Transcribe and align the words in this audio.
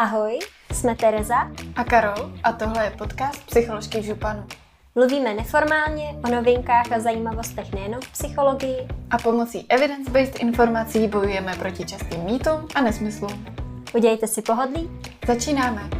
Ahoj, 0.00 0.38
jsme 0.72 0.96
Tereza 0.96 1.50
a 1.76 1.84
Karol 1.84 2.32
a 2.42 2.52
tohle 2.52 2.84
je 2.84 2.90
podcast 2.90 3.46
Psycholožky 3.46 4.02
županu. 4.02 4.46
Mluvíme 4.94 5.34
neformálně 5.34 6.14
o 6.24 6.28
novinkách 6.30 6.92
a 6.92 7.00
zajímavostech 7.00 7.72
nejen 7.72 8.00
v 8.00 8.12
psychologii. 8.12 8.88
A 9.10 9.18
pomocí 9.18 9.66
evidence-based 9.68 10.38
informací 10.38 11.08
bojujeme 11.08 11.56
proti 11.56 11.84
častým 11.84 12.20
mýtům 12.20 12.68
a 12.74 12.80
nesmyslům. 12.80 13.46
Udějte 13.94 14.26
si 14.26 14.42
pohodlí. 14.42 14.90
Začínáme. 15.26 15.90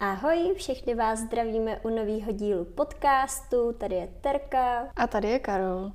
Ahoj, 0.00 0.54
všechny 0.56 0.94
vás 0.94 1.18
zdravíme 1.18 1.76
u 1.82 1.88
nového 1.88 2.32
dílu 2.32 2.64
podcastu. 2.64 3.72
Tady 3.72 3.94
je 3.94 4.08
Terka. 4.20 4.88
A 4.96 5.06
tady 5.06 5.28
je 5.28 5.38
Karol 5.38 5.92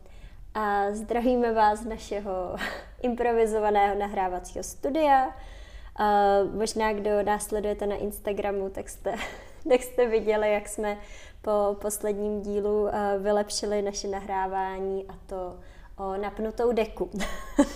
a 0.54 0.92
zdravíme 0.92 1.54
vás 1.54 1.80
z 1.80 1.86
našeho 1.86 2.56
improvizovaného 3.02 4.00
nahrávacího 4.00 4.64
studia. 4.64 5.28
Uh, 5.28 6.56
možná, 6.56 6.94
kdo 6.94 7.24
nás 7.24 7.46
sledujete 7.46 7.86
na 7.86 7.96
Instagramu, 7.96 8.70
tak 8.70 8.90
jste, 8.90 9.16
tak 9.70 9.84
jste 9.84 10.08
viděli, 10.08 10.54
jak 10.54 10.70
jsme 10.70 10.98
po 11.42 11.76
posledním 11.82 12.42
dílu 12.42 12.82
uh, 12.82 12.90
vylepšili 13.20 13.82
naše 13.82 14.08
nahrávání 14.08 15.06
a 15.10 15.14
to 15.26 15.60
o 15.98 16.18
napnutou 16.18 16.72
deku. 16.72 17.10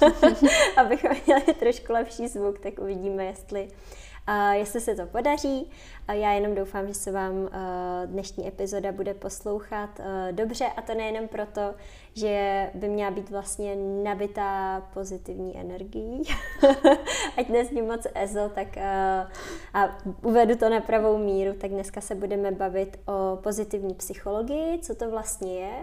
Abychom 0.78 1.12
měli 1.26 1.42
trošku 1.42 1.94
lepší 1.94 2.28
zvuk, 2.28 2.60
tak 2.60 2.80
uvidíme, 2.80 3.26
jestli 3.26 3.68
a 4.28 4.54
jestli 4.54 4.82
se 4.82 4.96
to 4.96 5.06
podaří, 5.06 5.72
a 6.08 6.14
já 6.14 6.32
jenom 6.32 6.56
doufám, 6.56 6.88
že 6.88 6.94
se 6.94 7.12
vám 7.12 7.50
dnešní 8.06 8.48
epizoda 8.48 8.92
bude 8.92 9.14
poslouchat 9.14 10.02
dobře 10.32 10.66
a 10.66 10.82
to 10.82 10.94
nejenom 10.94 11.28
proto, 11.28 11.74
že 12.14 12.70
by 12.74 12.90
měla 12.90 13.12
být 13.12 13.30
vlastně 13.30 13.76
nabitá 14.04 14.82
pozitivní 14.94 15.58
energií, 15.58 16.24
ať 17.38 17.50
nezní 17.50 17.82
moc 17.82 18.08
EZO, 18.16 18.50
tak 18.50 18.78
a 19.74 19.98
uvedu 20.22 20.56
to 20.56 20.70
na 20.70 20.82
pravou 20.82 21.18
míru, 21.18 21.54
tak 21.54 21.72
dneska 21.72 22.02
se 22.02 22.16
budeme 22.16 22.52
bavit 22.52 23.00
o 23.08 23.38
pozitivní 23.42 23.94
psychologii, 23.94 24.80
co 24.80 24.96
to 24.96 25.12
vlastně 25.12 25.60
je, 25.60 25.74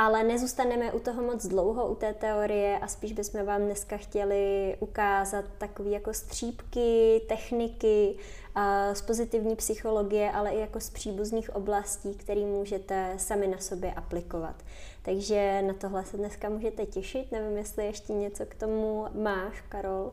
ale 0.00 0.24
nezůstaneme 0.24 0.92
u 0.92 0.98
toho 0.98 1.22
moc 1.22 1.46
dlouho, 1.46 1.88
u 1.88 1.94
té 1.94 2.14
teorie 2.14 2.78
a 2.78 2.86
spíš 2.86 3.12
bychom 3.12 3.46
vám 3.46 3.60
dneska 3.60 3.96
chtěli 3.96 4.76
ukázat 4.80 5.44
takové 5.58 5.90
jako 5.90 6.14
střípky, 6.14 7.20
techniky 7.28 8.16
z 8.92 9.02
pozitivní 9.02 9.56
psychologie, 9.56 10.30
ale 10.30 10.50
i 10.50 10.60
jako 10.60 10.80
z 10.80 10.90
příbuzných 10.90 11.56
oblastí, 11.56 12.14
které 12.14 12.40
můžete 12.40 13.14
sami 13.16 13.46
na 13.46 13.58
sobě 13.58 13.92
aplikovat. 13.92 14.54
Takže 15.02 15.62
na 15.62 15.74
tohle 15.74 16.04
se 16.04 16.16
dneska 16.16 16.48
můžete 16.48 16.86
těšit. 16.86 17.32
Nevím, 17.32 17.56
jestli 17.58 17.86
ještě 17.86 18.12
něco 18.12 18.46
k 18.46 18.54
tomu 18.54 19.06
máš, 19.14 19.60
Karol. 19.68 20.12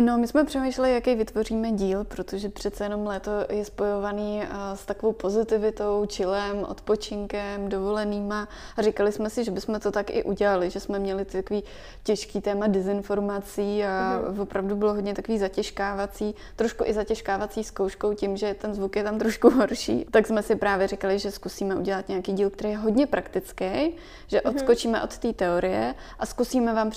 No, 0.00 0.18
my 0.18 0.28
jsme 0.28 0.44
přemýšleli, 0.44 0.94
jaký 0.94 1.14
vytvoříme 1.14 1.72
díl, 1.72 2.04
protože 2.04 2.48
přece 2.48 2.84
jenom 2.84 3.06
léto 3.06 3.30
je 3.50 3.64
spojovaný 3.64 4.42
eh, 4.42 4.46
s 4.74 4.86
takovou 4.86 5.12
pozitivitou, 5.12 6.06
čilem, 6.06 6.64
odpočinkem, 6.68 7.68
dovolenýma 7.68 8.48
a 8.76 8.82
říkali 8.82 9.12
jsme 9.12 9.30
si, 9.30 9.44
že 9.44 9.50
bychom 9.50 9.80
to 9.80 9.92
tak 9.92 10.10
i 10.10 10.22
udělali, 10.22 10.70
že 10.70 10.80
jsme 10.80 10.98
měli 10.98 11.24
takový 11.24 11.64
těžký 12.02 12.40
téma 12.40 12.66
dezinformací 12.66 13.84
a 13.84 14.22
mm. 14.30 14.40
opravdu 14.40 14.76
bylo 14.76 14.94
hodně 14.94 15.14
takový 15.14 15.38
zatěžkávací, 15.38 16.34
trošku 16.56 16.84
i 16.86 16.92
zatěžkávací 16.92 17.64
zkouškou 17.64 18.14
tím, 18.14 18.36
že 18.36 18.54
ten 18.54 18.74
zvuk 18.74 18.96
je 18.96 19.04
tam 19.04 19.18
trošku 19.18 19.50
horší. 19.56 20.06
Tak 20.10 20.26
jsme 20.26 20.42
si 20.42 20.56
právě 20.56 20.86
říkali, 20.86 21.18
že 21.18 21.30
zkusíme 21.30 21.74
udělat 21.74 22.08
nějaký 22.08 22.32
díl, 22.32 22.50
který 22.50 22.70
je 22.70 22.76
hodně 22.76 23.06
praktický, 23.06 23.94
že 24.26 24.40
mhm. 24.44 24.54
odskočíme 24.54 25.02
od 25.02 25.18
té 25.18 25.32
teorie 25.32 25.94
a 26.18 26.26
zkusíme 26.26 26.74
vám 26.74 26.90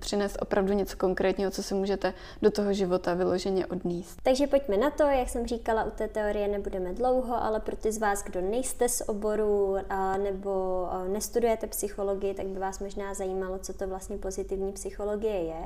přinést 0.00 0.38
opravdu 0.42 0.72
něco 0.72 0.96
konkrétního, 0.96 1.50
co 1.50 1.62
si 1.62 1.74
můžete 1.74 2.14
do 2.42 2.47
toho 2.50 2.72
života 2.72 3.14
vyloženě 3.14 3.66
odníst. 3.66 4.22
Takže 4.22 4.46
pojďme 4.46 4.76
na 4.76 4.90
to, 4.90 5.02
jak 5.02 5.28
jsem 5.28 5.46
říkala, 5.46 5.84
u 5.84 5.90
té 5.90 6.08
teorie 6.08 6.48
nebudeme 6.48 6.92
dlouho, 6.92 7.42
ale 7.42 7.60
pro 7.60 7.76
ty 7.76 7.92
z 7.92 7.98
vás, 7.98 8.22
kdo 8.24 8.40
nejste 8.40 8.88
z 8.88 9.08
oboru 9.08 9.76
a, 9.88 10.16
nebo 10.16 10.86
nestudujete 11.08 11.66
psychologii, 11.66 12.34
tak 12.34 12.46
by 12.46 12.58
vás 12.58 12.78
možná 12.78 13.14
zajímalo, 13.14 13.58
co 13.58 13.72
to 13.72 13.88
vlastně 13.88 14.18
pozitivní 14.18 14.72
psychologie 14.72 15.44
je. 15.44 15.64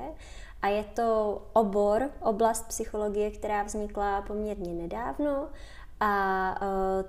A 0.63 0.69
je 0.69 0.85
to 0.85 1.43
obor, 1.53 2.11
oblast 2.21 2.69
psychologie, 2.69 3.31
která 3.31 3.63
vznikla 3.63 4.23
poměrně 4.23 4.75
nedávno 4.75 5.49
a 6.01 6.55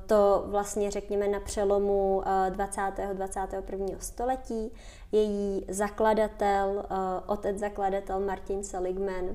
to 0.05 0.44
vlastně 0.47 0.91
řekněme 0.91 1.28
na 1.28 1.40
přelomu 1.40 2.23
20. 2.50 2.81
21. 3.13 3.88
století. 4.00 4.72
Její 5.11 5.66
zakladatel, 5.67 6.85
otec 7.25 7.57
zakladatel 7.57 8.19
Martin 8.19 8.63
Seligman 8.63 9.25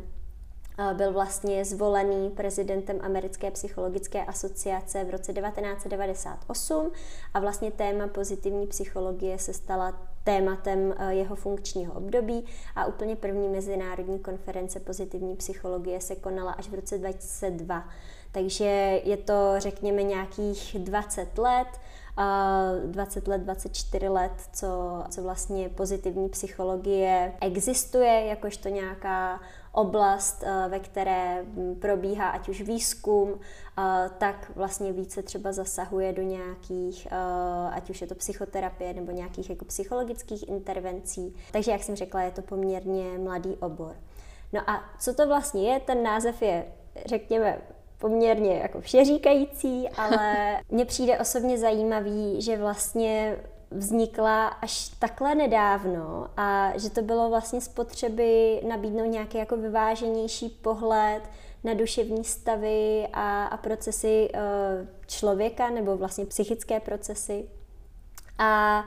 byl 0.93 1.13
vlastně 1.13 1.65
zvolený 1.65 2.31
prezidentem 2.31 2.99
Americké 3.03 3.51
psychologické 3.51 4.25
asociace 4.25 5.05
v 5.05 5.11
roce 5.11 5.33
1998 5.33 6.91
a 7.35 7.41
vlastně 7.41 7.71
téma 7.71 8.07
pozitivní 8.07 8.67
psychologie 8.67 9.39
se 9.39 9.53
stala 9.53 10.09
tématem 10.25 10.95
eh, 10.99 11.15
jeho 11.15 11.37
funkčního 11.37 11.93
období 11.95 12.45
a 12.77 12.87
úplně 12.87 13.17
první 13.17 13.49
mezinárodní 13.49 14.19
konference 14.19 14.81
pozitivní 14.81 15.37
psychologie 15.37 16.01
se 16.01 16.17
konala 16.17 16.53
až 16.53 16.69
v 16.69 16.75
roce 16.75 16.99
2002. 16.99 17.89
Takže 18.33 19.01
je 19.05 19.17
to, 19.17 19.55
řekněme, 19.59 20.03
nějakých 20.03 20.77
20 20.79 21.39
let, 21.39 21.69
20 22.87 23.29
let, 23.29 23.41
24 23.41 24.09
let, 24.09 24.33
co, 24.53 25.05
co 25.11 25.23
vlastně 25.23 25.69
pozitivní 25.69 26.29
psychologie 26.29 27.33
existuje, 27.41 28.27
jakožto 28.27 28.69
nějaká 28.69 29.41
oblast, 29.73 30.43
eh, 30.47 30.69
ve 30.69 30.81
které 30.81 31.43
hm, 31.43 31.75
probíhá 31.81 32.29
ať 32.29 32.49
už 32.49 32.61
výzkum, 32.63 33.41
eh, 33.79 34.11
tak 34.19 34.51
vlastně 34.55 34.93
více 34.93 35.23
třeba 35.23 35.53
zasahuje 35.53 36.13
do 36.13 36.23
nějakých, 36.23 37.09
eh, 37.11 37.71
ať 37.73 37.91
už 37.91 38.01
je 38.01 38.07
to 38.07 38.15
psychoterapie 38.15 38.95
nebo 38.95 39.13
nějakých 39.13 39.51
jako 39.51 39.65
psychologických 39.65 40.49
intervencí. 40.49 41.37
Takže, 41.53 41.71
jak 41.71 41.83
jsem 41.83 41.97
řekla, 41.97 42.23
je 42.23 42.31
to 42.31 42.43
poměrně 42.43 43.19
mladý 43.19 43.57
obor. 43.57 43.97
No 44.53 44.71
a 44.71 44.85
co 45.01 45.15
to 45.15 45.27
vlastně 45.27 45.73
je? 45.73 45.81
Ten 45.81 46.03
název 46.03 46.43
je, 46.43 46.65
řekněme, 47.07 47.59
poměrně 47.99 48.55
jako 48.55 48.81
všeříkající, 48.81 49.89
ale 49.89 50.37
mně 50.71 50.85
přijde 50.85 51.19
osobně 51.19 51.59
zajímavý, 51.59 52.43
že 52.43 52.57
vlastně 52.57 53.37
vznikla 53.71 54.47
až 54.47 54.89
takhle 54.89 55.35
nedávno 55.35 56.29
a 56.37 56.73
že 56.79 56.91
to 56.91 57.03
bylo 57.03 57.29
vlastně 57.29 57.61
z 57.61 57.69
potřeby 57.69 58.61
nabídnout 58.69 59.07
nějaký 59.07 59.39
jako 59.39 59.57
vyváženější 59.57 60.49
pohled 60.49 61.23
na 61.65 61.75
duševní 61.75 62.25
stavy 62.25 63.09
a, 63.13 63.47
a 63.47 63.57
procesy 63.57 64.29
uh, 64.35 64.41
člověka 65.07 65.71
nebo 65.71 65.97
vlastně 65.97 66.27
psychické 66.27 66.81
procesy. 66.81 67.49
A 68.39 68.85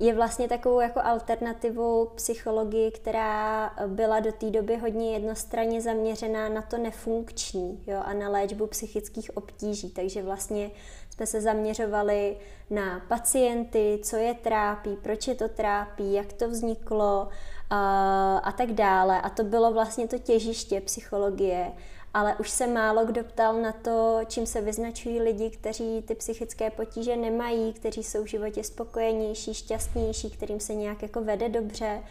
je 0.00 0.14
vlastně 0.14 0.48
takovou 0.48 0.80
jako 0.80 1.00
alternativou 1.04 2.06
psychologii, 2.14 2.90
která 2.90 3.70
byla 3.86 4.20
do 4.20 4.32
té 4.32 4.50
doby 4.50 4.76
hodně 4.76 5.12
jednostranně 5.12 5.80
zaměřená 5.80 6.48
na 6.48 6.62
to 6.62 6.78
nefunkční 6.78 7.84
jo, 7.86 8.00
a 8.04 8.12
na 8.12 8.28
léčbu 8.28 8.66
psychických 8.66 9.36
obtíží. 9.36 9.90
Takže 9.90 10.22
vlastně 10.22 10.70
jsme 11.10 11.26
se 11.26 11.40
zaměřovali 11.40 12.36
na 12.70 13.02
pacienty, 13.08 14.00
co 14.02 14.16
je 14.16 14.34
trápí, 14.34 14.96
proč 15.02 15.28
je 15.28 15.34
to 15.34 15.48
trápí, 15.48 16.12
jak 16.12 16.32
to 16.32 16.48
vzniklo 16.48 17.28
a, 17.70 18.38
a 18.38 18.52
tak 18.52 18.72
dále. 18.72 19.20
A 19.20 19.30
to 19.30 19.44
bylo 19.44 19.72
vlastně 19.72 20.08
to 20.08 20.18
těžiště 20.18 20.80
psychologie 20.80 21.72
ale 22.14 22.36
už 22.36 22.50
se 22.50 22.66
málo 22.66 23.04
kdo 23.04 23.24
ptal 23.24 23.62
na 23.62 23.72
to, 23.72 24.20
čím 24.26 24.46
se 24.46 24.60
vyznačují 24.60 25.20
lidi, 25.20 25.50
kteří 25.50 26.02
ty 26.02 26.14
psychické 26.14 26.70
potíže 26.70 27.16
nemají, 27.16 27.72
kteří 27.72 28.04
jsou 28.04 28.24
v 28.24 28.28
životě 28.28 28.64
spokojenější, 28.64 29.54
šťastnější, 29.54 30.30
kterým 30.30 30.60
se 30.60 30.74
nějak 30.74 31.02
jako 31.02 31.20
vede 31.20 31.48
dobře. 31.48 32.02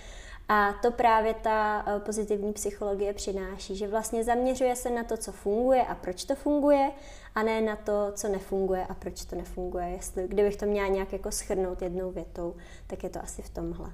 A 0.49 0.73
to 0.73 0.91
právě 0.91 1.33
ta 1.33 1.85
eh, 1.87 1.99
pozitivní 1.99 2.53
psychologie 2.53 3.13
přináší, 3.13 3.75
že 3.75 3.87
vlastně 3.87 4.23
zaměřuje 4.23 4.75
se 4.75 4.89
na 4.89 5.03
to, 5.03 5.17
co 5.17 5.31
funguje 5.31 5.83
a 5.83 5.95
proč 5.95 6.23
to 6.23 6.35
funguje, 6.35 6.91
a 7.35 7.43
ne 7.43 7.61
na 7.61 7.75
to, 7.75 8.11
co 8.15 8.27
nefunguje 8.27 8.85
a 8.85 8.93
proč 8.93 9.25
to 9.25 9.35
nefunguje. 9.35 9.89
Jestli, 9.89 10.27
kdybych 10.27 10.55
to 10.55 10.65
měla 10.65 10.87
nějak 10.87 11.13
jako 11.13 11.31
schrnout 11.31 11.81
jednou 11.81 12.11
větou, 12.11 12.55
tak 12.87 13.03
je 13.03 13.09
to 13.09 13.23
asi 13.23 13.41
v 13.41 13.49
tomhle. 13.49 13.91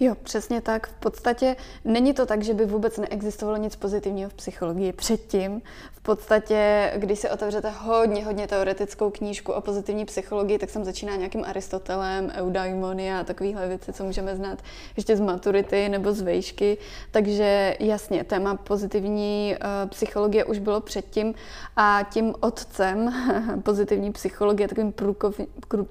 Jo, 0.00 0.14
přesně 0.22 0.60
tak. 0.60 0.86
V 0.86 0.92
podstatě 0.92 1.56
není 1.84 2.14
to 2.14 2.26
tak, 2.26 2.42
že 2.42 2.54
by 2.54 2.66
vůbec 2.66 2.98
neexistovalo 2.98 3.56
nic 3.56 3.76
pozitivního 3.76 4.30
v 4.30 4.34
psychologii 4.34 4.92
předtím. 4.92 5.62
V 5.92 6.00
podstatě, 6.02 6.92
když 6.96 7.18
si 7.18 7.30
otevřete 7.30 7.70
hodně, 7.70 8.24
hodně 8.24 8.46
teoretickou 8.46 9.10
knížku 9.10 9.52
o 9.52 9.60
pozitivní 9.60 10.04
psychologii, 10.04 10.58
tak 10.58 10.70
jsem 10.70 10.84
začíná 10.84 11.16
nějakým 11.16 11.44
Aristotelem, 11.44 12.32
eudaimonia 12.34 13.20
a 13.20 13.24
takovéhle 13.24 13.68
věci, 13.68 13.92
co 13.92 14.04
můžeme 14.04 14.36
znát 14.36 14.58
ještě 14.96 15.16
z 15.16 15.20
maturity 15.20 15.88
nebo 15.88 16.12
z 16.12 16.20
vejšky. 16.20 16.78
Takže 17.10 17.76
jasně, 17.80 18.24
téma 18.24 18.56
pozitivní 18.56 19.56
uh, 19.56 19.90
psychologie 19.90 20.44
už 20.44 20.58
bylo 20.58 20.80
předtím 20.80 21.34
a 21.76 22.00
tím 22.12 22.34
otcem 22.40 23.14
pozitivní 23.62 24.12
psychologie, 24.12 24.68
takovým 24.68 24.92
průkop, 24.92 25.34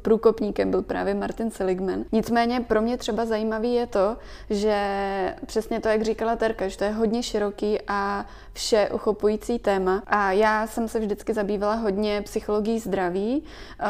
průkopníkem 0.01 0.71
byl 0.71 0.81
právě 0.81 1.13
Martin 1.13 1.51
Seligman. 1.51 2.03
Nicméně 2.11 2.59
pro 2.59 2.81
mě 2.81 2.97
třeba 2.97 3.25
zajímavý 3.25 3.73
je 3.73 3.87
to, 3.93 4.17
že 4.49 4.75
přesně 5.45 5.79
to, 5.79 5.89
jak 5.89 6.01
říkala 6.01 6.35
Terka, 6.35 6.67
že 6.67 6.77
to 6.77 6.83
je 6.83 6.91
hodně 6.91 7.23
široký 7.23 7.77
a 7.87 8.25
vše 8.53 8.89
uchopující 8.93 9.59
téma. 9.59 10.03
A 10.07 10.31
já 10.31 10.67
jsem 10.67 10.87
se 10.87 10.99
vždycky 10.99 11.33
zabývala 11.33 11.75
hodně 11.75 12.21
psychologií 12.21 12.79
zdraví. 12.79 13.43
Eh, 13.79 13.85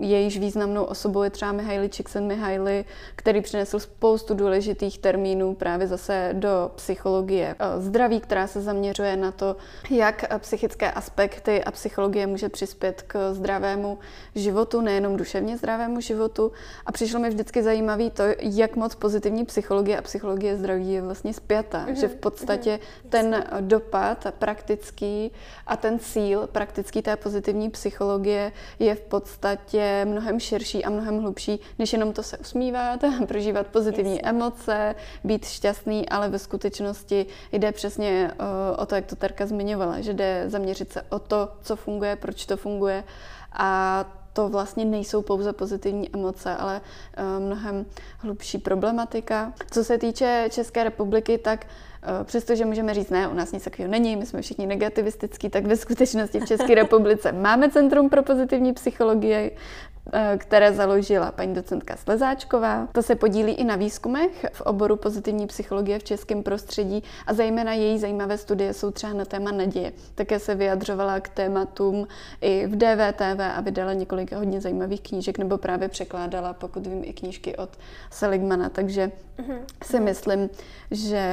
jejíž 0.00 0.38
významnou 0.38 0.84
osobou 0.84 1.22
je 1.22 1.30
třeba 1.30 1.52
Mihaly 1.52 1.88
Csikszentmihalyi, 1.88 2.84
který 3.16 3.40
přinesl 3.40 3.78
spoustu 3.78 4.34
důležitých 4.34 4.98
termínů 4.98 5.54
právě 5.54 5.86
zase 5.86 6.30
do 6.32 6.70
psychologie 6.74 7.54
eh, 7.58 7.80
zdraví, 7.80 8.20
která 8.20 8.46
se 8.46 8.60
zaměřuje 8.60 9.16
na 9.16 9.32
to, 9.32 9.56
jak 9.90 10.24
psychické 10.38 10.90
aspekty 10.90 11.64
a 11.64 11.70
psychologie 11.70 12.26
může 12.26 12.48
přispět 12.48 13.02
k 13.06 13.32
zdravému 13.32 13.98
životu, 14.34 14.80
nejenom 14.80 15.16
duševně 15.16 15.56
zdravému 15.56 16.00
životu. 16.00 16.52
A 16.86 16.92
přišlo 16.92 17.20
mi 17.20 17.28
vždycky 17.28 17.62
zajímavé 17.62 18.10
to, 18.10 18.22
jak 18.40 18.76
moc 18.76 18.94
pozitivní 18.94 19.13
psychologie 19.46 19.98
a 19.98 20.02
psychologie 20.02 20.56
zdraví 20.56 20.92
je 20.92 21.02
vlastně 21.02 21.34
spjata. 21.34 21.86
Mm-hmm. 21.86 22.00
Že 22.00 22.08
v 22.08 22.14
podstatě 22.14 22.78
mm-hmm. 22.78 23.08
ten 23.08 23.44
dopad 23.60 24.26
praktický 24.38 25.32
a 25.66 25.76
ten 25.76 25.98
cíl 25.98 26.46
praktický 26.46 27.02
té 27.02 27.16
pozitivní 27.16 27.70
psychologie 27.70 28.52
je 28.78 28.94
v 28.94 29.00
podstatě 29.00 30.04
mnohem 30.04 30.40
širší 30.40 30.84
a 30.84 30.90
mnohem 30.90 31.18
hlubší, 31.18 31.60
než 31.78 31.92
jenom 31.92 32.12
to 32.12 32.22
se 32.22 32.38
usmívat, 32.38 33.00
prožívat 33.28 33.66
pozitivní 33.66 34.16
yes. 34.16 34.22
emoce, 34.24 34.94
být 35.24 35.44
šťastný, 35.44 36.08
ale 36.08 36.28
ve 36.28 36.38
skutečnosti 36.38 37.26
jde 37.52 37.72
přesně 37.72 38.32
o, 38.38 38.76
o 38.82 38.86
to, 38.86 38.94
jak 38.94 39.06
to 39.06 39.16
Terka 39.16 39.46
zmiňovala, 39.46 40.00
že 40.00 40.14
jde 40.14 40.44
zaměřit 40.46 40.92
se 40.92 41.02
o 41.02 41.18
to, 41.18 41.48
co 41.62 41.76
funguje, 41.76 42.16
proč 42.16 42.46
to 42.46 42.56
funguje 42.56 43.04
a 43.52 44.04
to 44.34 44.48
vlastně 44.48 44.84
nejsou 44.84 45.22
pouze 45.22 45.52
pozitivní 45.52 46.14
emoce, 46.14 46.56
ale 46.56 46.80
uh, 46.80 47.46
mnohem 47.46 47.86
hlubší 48.18 48.58
problematika. 48.58 49.52
Co 49.70 49.84
se 49.84 49.98
týče 49.98 50.48
České 50.50 50.84
republiky, 50.84 51.38
tak 51.38 51.66
uh, 51.66 52.24
přestože 52.24 52.64
můžeme 52.64 52.94
říct, 52.94 53.10
ne, 53.10 53.28
u 53.28 53.34
nás 53.34 53.52
nic 53.52 53.64
takového 53.64 53.92
není, 53.92 54.16
my 54.16 54.26
jsme 54.26 54.42
všichni 54.42 54.66
negativistický, 54.66 55.50
tak 55.50 55.66
ve 55.66 55.76
skutečnosti 55.76 56.40
v 56.40 56.46
České 56.46 56.74
republice 56.84 57.32
máme 57.32 57.70
Centrum 57.70 58.10
pro 58.10 58.22
pozitivní 58.22 58.72
psychologii, 58.72 59.56
Eh, 59.93 59.93
které 60.36 60.72
založila 60.72 61.32
paní 61.32 61.54
docentka 61.54 61.96
Slezáčková. 61.96 62.88
To 62.92 63.02
se 63.02 63.14
podílí 63.14 63.52
i 63.52 63.64
na 63.64 63.76
výzkumech 63.76 64.46
v 64.52 64.60
oboru 64.60 64.96
pozitivní 64.96 65.46
psychologie 65.46 65.98
v 65.98 66.04
českém 66.04 66.42
prostředí 66.42 67.02
a 67.26 67.34
zejména 67.34 67.72
její 67.72 67.98
zajímavé 67.98 68.38
studie 68.38 68.74
jsou 68.74 68.90
třeba 68.90 69.12
na 69.12 69.24
téma 69.24 69.52
naděje. 69.52 69.92
Také 70.14 70.38
se 70.38 70.54
vyjadřovala 70.54 71.20
k 71.20 71.28
tématům 71.28 72.06
i 72.40 72.66
v 72.66 72.76
DVTV 72.76 73.40
a 73.56 73.60
vydala 73.60 73.92
několik 73.92 74.32
hodně 74.32 74.60
zajímavých 74.60 75.00
knížek 75.00 75.38
nebo 75.38 75.58
právě 75.58 75.88
překládala, 75.88 76.52
pokud 76.52 76.86
vím, 76.86 77.04
i 77.04 77.12
knížky 77.12 77.56
od 77.56 77.70
Seligmana, 78.10 78.68
takže 78.68 79.10
mm-hmm. 79.38 79.58
si 79.84 80.00
myslím, 80.00 80.50
že 80.90 81.26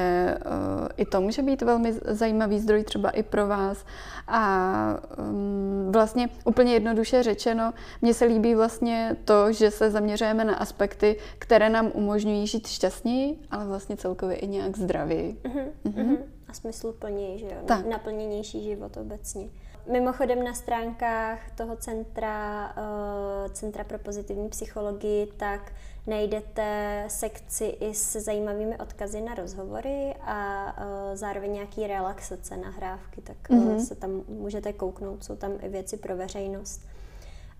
uh, 0.45 0.88
i 0.98 1.06
to 1.06 1.21
může 1.21 1.42
být 1.42 1.62
velmi 1.62 1.94
zajímavý 1.94 2.59
zdroj 2.59 2.83
třeba 2.83 3.09
i 3.09 3.24
pro 3.24 3.48
vás. 3.48 3.86
A 4.27 4.98
um, 5.18 5.92
vlastně 5.92 6.30
úplně 6.45 6.74
jednoduše 6.74 7.24
řečeno, 7.24 7.74
mně 8.01 8.13
se 8.13 8.25
líbí 8.25 8.56
vlastně 8.56 9.15
to, 9.25 9.51
že 9.51 9.71
se 9.71 9.92
zaměřujeme 9.92 10.45
na 10.45 10.56
aspekty, 10.56 11.15
které 11.39 11.69
nám 11.69 11.92
umožňují 11.94 12.48
žít 12.48 12.68
šťastněji, 12.68 13.39
ale 13.51 13.68
vlastně 13.68 13.98
celkově 13.98 14.38
i 14.38 14.48
nějak 14.48 14.77
zdravěji. 14.77 15.38
Uh-huh, 15.44 15.65
uh-huh. 15.86 16.18
A 16.48 16.53
smysluplněji, 16.53 17.39
že 17.39 17.45
jo? 17.45 17.62
Tak. 17.65 17.86
Naplněnější 17.86 18.63
život 18.63 18.98
obecně. 18.98 19.50
Mimochodem 19.87 20.43
na 20.43 20.53
stránkách 20.53 21.51
toho 21.55 21.75
centra, 21.75 22.73
uh, 22.77 23.51
Centra 23.51 23.83
pro 23.83 23.99
pozitivní 23.99 24.49
psychologii, 24.49 25.27
tak 25.37 25.71
najdete 26.07 27.03
sekci 27.07 27.65
i 27.65 27.93
s 27.93 28.15
zajímavými 28.15 28.77
odkazy 28.77 29.21
na 29.21 29.33
rozhovory 29.33 30.15
a 30.21 30.65
uh, 30.77 31.15
zároveň 31.15 31.53
nějaký 31.53 31.87
relaxace, 31.87 32.57
nahrávky, 32.57 33.21
tak 33.21 33.49
mm-hmm. 33.49 33.77
se 33.77 33.95
tam 33.95 34.23
můžete 34.27 34.73
kouknout, 34.73 35.23
jsou 35.23 35.35
tam 35.35 35.51
i 35.61 35.69
věci 35.69 35.97
pro 35.97 36.17
veřejnost. 36.17 36.81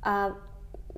A 0.04 0.30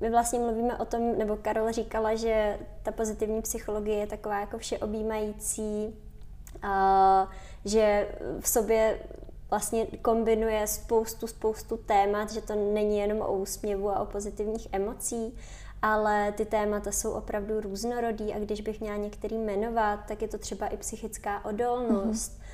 my 0.00 0.10
vlastně 0.10 0.38
mluvíme 0.38 0.78
o 0.78 0.84
tom, 0.84 1.18
nebo 1.18 1.36
Karol 1.36 1.72
říkala, 1.72 2.14
že 2.14 2.58
ta 2.82 2.92
pozitivní 2.92 3.42
psychologie 3.42 3.98
je 3.98 4.06
taková 4.06 4.40
jako 4.40 4.58
všeobjímající, 4.58 5.94
a 6.62 7.28
že 7.64 8.08
v 8.40 8.48
sobě 8.48 8.98
vlastně 9.50 9.86
kombinuje 10.02 10.66
spoustu, 10.66 11.26
spoustu 11.26 11.76
témat, 11.76 12.32
že 12.32 12.40
to 12.40 12.54
není 12.54 12.98
jenom 12.98 13.20
o 13.20 13.36
úsměvu 13.36 13.90
a 13.90 14.00
o 14.00 14.06
pozitivních 14.06 14.68
emocích, 14.72 15.34
ale 15.82 16.32
ty 16.32 16.44
témata 16.44 16.92
jsou 16.92 17.10
opravdu 17.10 17.60
různorodý 17.60 18.34
a 18.34 18.38
když 18.38 18.60
bych 18.60 18.80
měla 18.80 18.96
některý 18.96 19.38
jmenovat, 19.38 20.00
tak 20.08 20.22
je 20.22 20.28
to 20.28 20.38
třeba 20.38 20.66
i 20.66 20.76
psychická 20.76 21.44
odolnost, 21.44 22.32
mm-hmm 22.32 22.44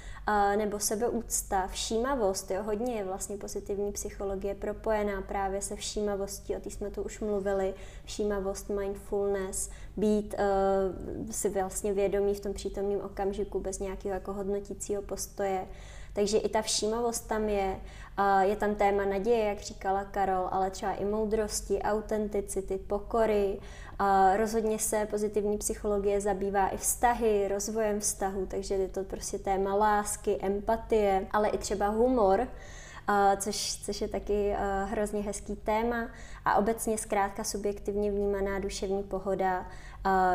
nebo 0.57 0.79
sebeúcta, 0.79 1.67
všímavost, 1.67 2.51
jo, 2.51 2.63
hodně 2.63 2.95
je 2.95 3.05
vlastně 3.05 3.37
pozitivní 3.37 3.93
psychologie 3.93 4.55
propojená 4.55 5.23
právě 5.23 5.63
se 5.63 5.77
všímavostí, 5.77 6.57
o 6.57 6.61
té 6.61 6.71
jsme 6.71 6.91
tu 6.91 7.03
už 7.03 7.21
mluvili, 7.21 7.75
všímavost, 8.05 8.69
mindfulness, 8.69 9.71
být 9.97 10.35
uh, 10.35 11.31
si 11.31 11.49
vlastně 11.49 11.93
vědomí 11.93 12.35
v 12.35 12.41
tom 12.41 12.53
přítomném 12.53 13.01
okamžiku 13.01 13.61
bez 13.61 13.79
nějakého 13.79 14.15
jako 14.15 14.33
hodnotícího 14.33 15.03
postoje. 15.03 15.67
Takže 16.12 16.39
i 16.39 16.49
ta 16.49 16.62
všímavost 16.62 17.29
tam 17.29 17.49
je, 17.49 17.81
je 18.41 18.57
tam 18.57 18.75
téma 18.75 19.05
naděje, 19.05 19.45
jak 19.45 19.61
říkala 19.61 20.05
Karol, 20.05 20.49
ale 20.51 20.71
třeba 20.71 20.93
i 20.93 21.05
moudrosti, 21.05 21.83
autenticity, 21.83 22.79
pokory, 22.79 23.59
rozhodně 24.37 24.79
se 24.79 25.07
pozitivní 25.11 25.59
psychologie 25.59 26.21
zabývá 26.21 26.69
i 26.69 26.77
vztahy, 26.77 27.49
rozvojem 27.49 28.01
vztahu, 28.01 28.47
takže 28.47 28.75
je 28.75 28.89
to 28.89 29.05
prostě 29.05 29.39
téma 29.39 29.75
lásky, 29.75 30.39
empatie, 30.43 31.27
ale 31.33 31.49
i 31.49 31.59
třeba 31.59 31.89
humor, 31.89 32.49
což, 33.39 33.79
což 33.85 34.01
je 34.01 34.09
taky 34.09 34.56
hrozně 34.85 35.23
hezký 35.23 35.56
téma. 35.56 36.09
A 36.45 36.55
obecně 36.55 36.99
zkrátka 36.99 37.45
subjektivně 37.45 38.11
vnímaná 38.11 38.59
duševní 38.59 39.03
pohoda, 39.03 39.67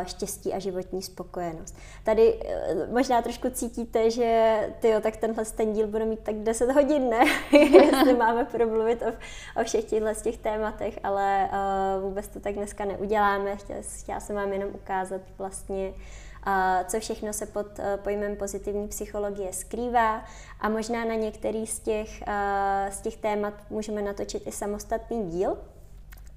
štěstí 0.06 0.54
a 0.54 0.60
životní 0.60 1.02
spokojenost. 1.02 1.76
Tady 2.04 2.40
e, 2.46 2.88
možná 2.92 3.22
trošku 3.22 3.50
cítíte, 3.50 4.12
že 4.12 4.60
tyjo, 4.80 5.02
tak 5.02 5.18
tenhle 5.18 5.46
ten 5.46 5.74
díl 5.74 5.88
bude 5.88 6.06
mít 6.06 6.20
tak 6.20 6.36
10 6.36 6.72
hodin, 6.72 7.10
ne? 7.10 7.26
Jestli 7.52 8.14
máme 8.18 8.46
promluvit 8.46 9.02
o, 9.02 9.12
o 9.62 9.64
všech 9.64 9.84
těchto 9.84 10.14
z 10.14 10.22
těch 10.22 10.38
tématech, 10.38 11.00
ale 11.04 11.50
uh, 11.98 12.04
vůbec 12.04 12.28
to 12.28 12.40
tak 12.40 12.54
dneska 12.54 12.86
neuděláme. 12.86 13.56
Chtěla, 13.56 13.80
chtěla 14.00 14.20
jsem 14.20 14.36
vám 14.36 14.54
jenom 14.54 14.70
ukázat 14.70 15.22
vlastně, 15.38 15.94
uh, 16.48 16.54
co 16.88 17.00
všechno 17.00 17.34
se 17.34 17.46
pod 17.46 17.68
pojmem 17.96 18.36
pozitivní 18.36 18.88
psychologie 18.88 19.54
skrývá 19.54 20.24
a 20.60 20.70
možná 20.70 21.06
na 21.06 21.16
některý 21.16 21.68
z 21.68 21.80
těch, 21.80 22.24
z 22.90 23.02
těch 23.02 23.18
témat 23.18 23.54
můžeme 23.70 24.02
natočit 24.02 24.48
i 24.48 24.52
samostatný 24.52 25.30
díl, 25.30 25.58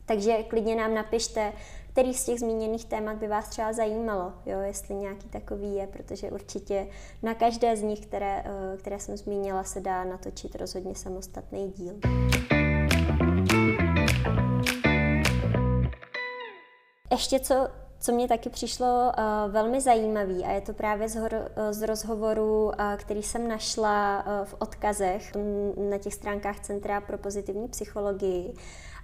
takže 0.06 0.42
klidně 0.42 0.76
nám 0.76 0.94
napište, 0.94 1.52
který 1.98 2.14
z 2.14 2.24
těch 2.24 2.40
zmíněných 2.40 2.84
témat 2.84 3.16
by 3.16 3.28
vás 3.28 3.48
třeba 3.48 3.72
zajímalo, 3.72 4.32
jo, 4.46 4.60
jestli 4.60 4.94
nějaký 4.94 5.28
takový 5.28 5.74
je, 5.74 5.86
protože 5.86 6.30
určitě 6.30 6.86
na 7.22 7.34
každé 7.34 7.76
z 7.76 7.82
nich, 7.82 8.06
které, 8.06 8.42
eh, 8.46 8.76
které 8.76 8.98
jsem 8.98 9.16
zmínila, 9.16 9.64
se 9.64 9.80
dá 9.80 10.04
natočit 10.04 10.54
rozhodně 10.54 10.94
samostatný 10.94 11.72
díl. 11.76 11.94
Ještě 17.10 17.40
co, 17.40 17.68
co 18.00 18.12
mě 18.12 18.28
taky 18.28 18.50
přišlo 18.50 18.86
uh, 18.86 19.52
velmi 19.52 19.80
zajímavý 19.80 20.44
a 20.44 20.50
je 20.50 20.60
to 20.60 20.72
právě 20.72 21.08
z, 21.08 21.16
hor, 21.16 21.34
uh, 21.34 21.72
z 21.72 21.86
rozhovoru, 21.86 22.64
uh, 22.64 22.72
který 22.96 23.22
jsem 23.22 23.48
našla 23.48 24.24
v 24.44 24.54
odkazech 24.58 25.32
na 25.90 25.98
těch 25.98 26.14
stránkách 26.14 26.60
Centra 26.60 27.00
pro 27.00 27.18
pozitivní 27.18 27.68
psychologii, 27.68 28.54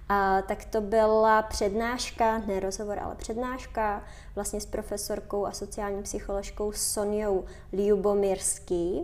a 0.09 0.41
tak 0.41 0.65
to 0.65 0.81
byla 0.81 1.41
přednáška, 1.41 2.37
ne 2.37 2.59
rozhovor, 2.59 2.99
ale 2.99 3.15
přednáška 3.15 4.03
vlastně 4.35 4.61
s 4.61 4.65
profesorkou 4.65 5.45
a 5.45 5.51
sociální 5.51 6.03
psycholožkou 6.03 6.71
Sonjou 6.71 7.45
Liubomirský. 7.73 9.03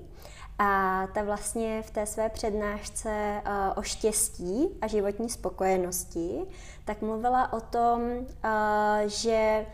A 0.59 1.07
ta 1.13 1.23
vlastně 1.23 1.81
v 1.81 1.91
té 1.91 2.05
své 2.05 2.29
přednášce 2.29 3.41
uh, 3.45 3.51
o 3.75 3.81
štěstí 3.81 4.67
a 4.81 4.87
životní 4.87 5.29
spokojenosti, 5.29 6.41
tak 6.85 7.01
mluvila 7.01 7.53
o 7.53 7.61
tom, 7.61 8.01
uh, 8.01 8.27
že 9.05 9.65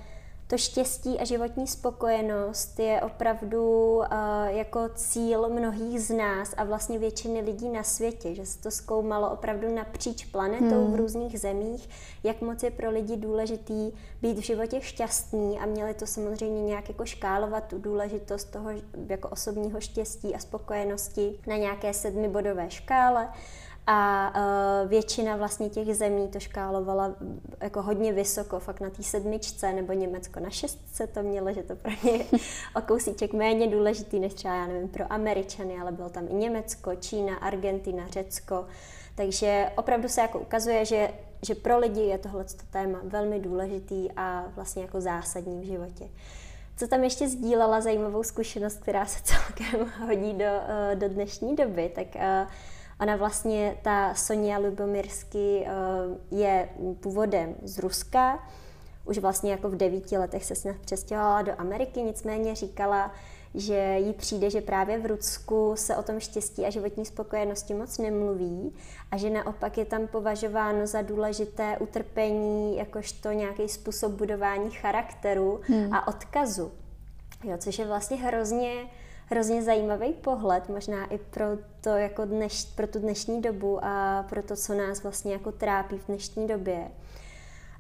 to 0.48 0.58
štěstí 0.58 1.20
a 1.20 1.26
životní 1.26 1.68
spokojenost 1.68 2.80
je 2.80 3.02
opravdu 3.02 3.96
uh, 3.96 4.06
jako 4.48 4.90
cíl 4.96 5.50
mnohých 5.50 6.02
z 6.02 6.10
nás 6.10 6.54
a 6.58 6.64
vlastně 6.64 7.00
většiny 7.00 7.42
lidí 7.42 7.70
na 7.70 7.84
světě, 7.84 8.36
že 8.36 8.46
se 8.46 8.62
to 8.62 8.72
zkoumalo 8.72 9.30
opravdu 9.30 9.76
napříč 9.76 10.26
planetou 10.26 10.84
hmm. 10.84 10.92
v 10.92 10.96
různých 10.96 11.40
zemích, 11.40 11.90
jak 12.24 12.42
moc 12.42 12.64
je 12.64 12.72
pro 12.72 12.92
lidi 12.92 13.18
důležitý 13.18 13.92
být 14.22 14.38
v 14.38 14.42
životě 14.42 14.82
šťastný 14.82 15.60
a 15.60 15.66
měli 15.66 15.94
to 15.94 16.08
samozřejmě 16.08 16.62
nějak 16.62 16.90
jako 16.90 17.06
škálovat 17.06 17.68
tu 17.68 17.80
důležitost 17.80 18.46
toho 18.46 18.70
jako 19.08 19.30
osobního 19.30 19.82
štěstí 19.82 20.36
a 20.36 20.40
spokojenosti 20.40 21.40
na 21.48 21.58
nějaké 21.58 21.94
sedmibodové 21.94 22.70
škále. 22.70 23.30
A 23.90 24.32
uh, 24.84 24.90
většina 24.90 25.36
vlastně 25.36 25.70
těch 25.70 25.96
zemí 25.96 26.28
to 26.28 26.40
škálovala 26.40 27.16
jako 27.62 27.82
hodně 27.82 28.14
vysoko, 28.14 28.60
fakt 28.60 28.80
na 28.80 28.90
té 28.90 29.04
sedmičce, 29.04 29.74
nebo 29.74 29.94
Německo 29.94 30.40
na 30.40 30.50
šestce 30.50 31.08
to 31.08 31.24
mělo, 31.24 31.54
že 31.54 31.64
to 31.64 31.76
pro 31.76 31.92
ně 32.04 32.26
o 32.76 32.82
kousíček 32.82 33.34
méně 33.34 33.68
důležitý 33.68 34.20
než 34.20 34.34
třeba, 34.34 34.56
já 34.56 34.68
nevím, 34.68 34.88
pro 34.88 35.14
Američany, 35.14 35.80
ale 35.80 35.92
bylo 35.92 36.10
tam 36.10 36.28
i 36.30 36.34
Německo, 36.34 36.96
Čína, 36.96 37.36
Argentina, 37.36 38.08
Řecko. 38.08 38.66
Takže 39.16 39.72
opravdu 39.78 40.10
se 40.10 40.22
jako 40.22 40.40
ukazuje, 40.40 40.86
že, 40.86 41.10
že 41.46 41.56
pro 41.56 41.80
lidi 41.80 42.02
je 42.02 42.18
tohle 42.18 42.46
téma 42.72 43.00
velmi 43.04 43.40
důležitý 43.40 44.12
a 44.16 44.46
vlastně 44.56 44.82
jako 44.82 45.02
zásadní 45.02 45.62
v 45.62 45.66
životě. 45.66 46.10
Co 46.78 46.88
tam 46.88 47.04
ještě 47.04 47.28
sdílela 47.28 47.82
zajímavou 47.82 48.24
zkušenost, 48.24 48.80
která 48.82 49.06
se 49.06 49.20
celkem 49.24 49.92
hodí 50.08 50.34
do, 50.34 50.46
eh, 50.46 50.96
do 50.96 51.10
dnešní 51.10 51.56
doby, 51.56 51.92
tak 51.96 52.08
uh, 52.16 52.48
Ona 53.00 53.16
vlastně, 53.16 53.78
ta 53.82 54.14
Sonia 54.14 54.58
Lubomirsky 54.58 55.66
eh, 55.66 55.70
je 56.32 56.70
původem 57.00 57.56
z 57.64 57.80
Ruska, 57.80 58.48
už 59.06 59.18
vlastně 59.18 59.52
jako 59.52 59.70
v 59.70 59.76
devíti 59.76 60.18
letech 60.18 60.46
se 60.46 60.56
snad 60.56 60.76
přestěhovala 60.76 61.42
do 61.42 61.52
Ameriky, 61.58 62.02
nicméně 62.02 62.56
říkala, 62.56 63.12
že 63.56 63.96
jí 63.98 64.14
přijde, 64.14 64.50
že 64.50 64.62
právě 64.62 65.00
v 65.00 65.06
Rusku 65.06 65.74
se 65.76 65.96
o 65.96 66.04
tom 66.04 66.20
štěstí 66.20 66.66
a 66.66 66.70
životní 66.70 67.06
spokojenosti 67.06 67.74
moc 67.74 67.98
nemluví 67.98 68.74
a 69.12 69.18
že 69.18 69.30
naopak 69.30 69.78
je 69.78 69.86
tam 69.86 70.08
považováno 70.08 70.88
za 70.88 71.02
důležité 71.02 71.78
utrpení 71.78 72.78
jakožto 72.78 73.32
nějaký 73.32 73.70
způsob 73.70 74.12
budování 74.12 74.72
charakteru 74.72 75.62
hmm. 75.64 75.94
a 75.94 76.08
odkazu. 76.08 76.72
Jo, 77.44 77.58
což 77.58 77.80
je 77.80 77.86
vlastně 77.86 78.18
hrozně 78.18 78.74
hrozně 79.30 79.64
zajímavý 79.64 80.14
pohled, 80.14 80.70
možná 80.70 81.06
i 81.06 81.18
pro, 81.18 81.46
to 81.82 81.90
jako 81.90 82.26
dneš, 82.26 82.66
pro 82.66 82.88
tu 82.88 83.00
dnešní 83.00 83.42
dobu 83.42 83.80
a 83.86 84.26
pro 84.30 84.44
to, 84.44 84.56
co 84.56 84.74
nás 84.74 85.04
vlastně 85.04 85.34
jako 85.34 85.52
trápí 85.52 85.98
v 85.98 86.08
dnešní 86.08 86.48
době. 86.48 86.88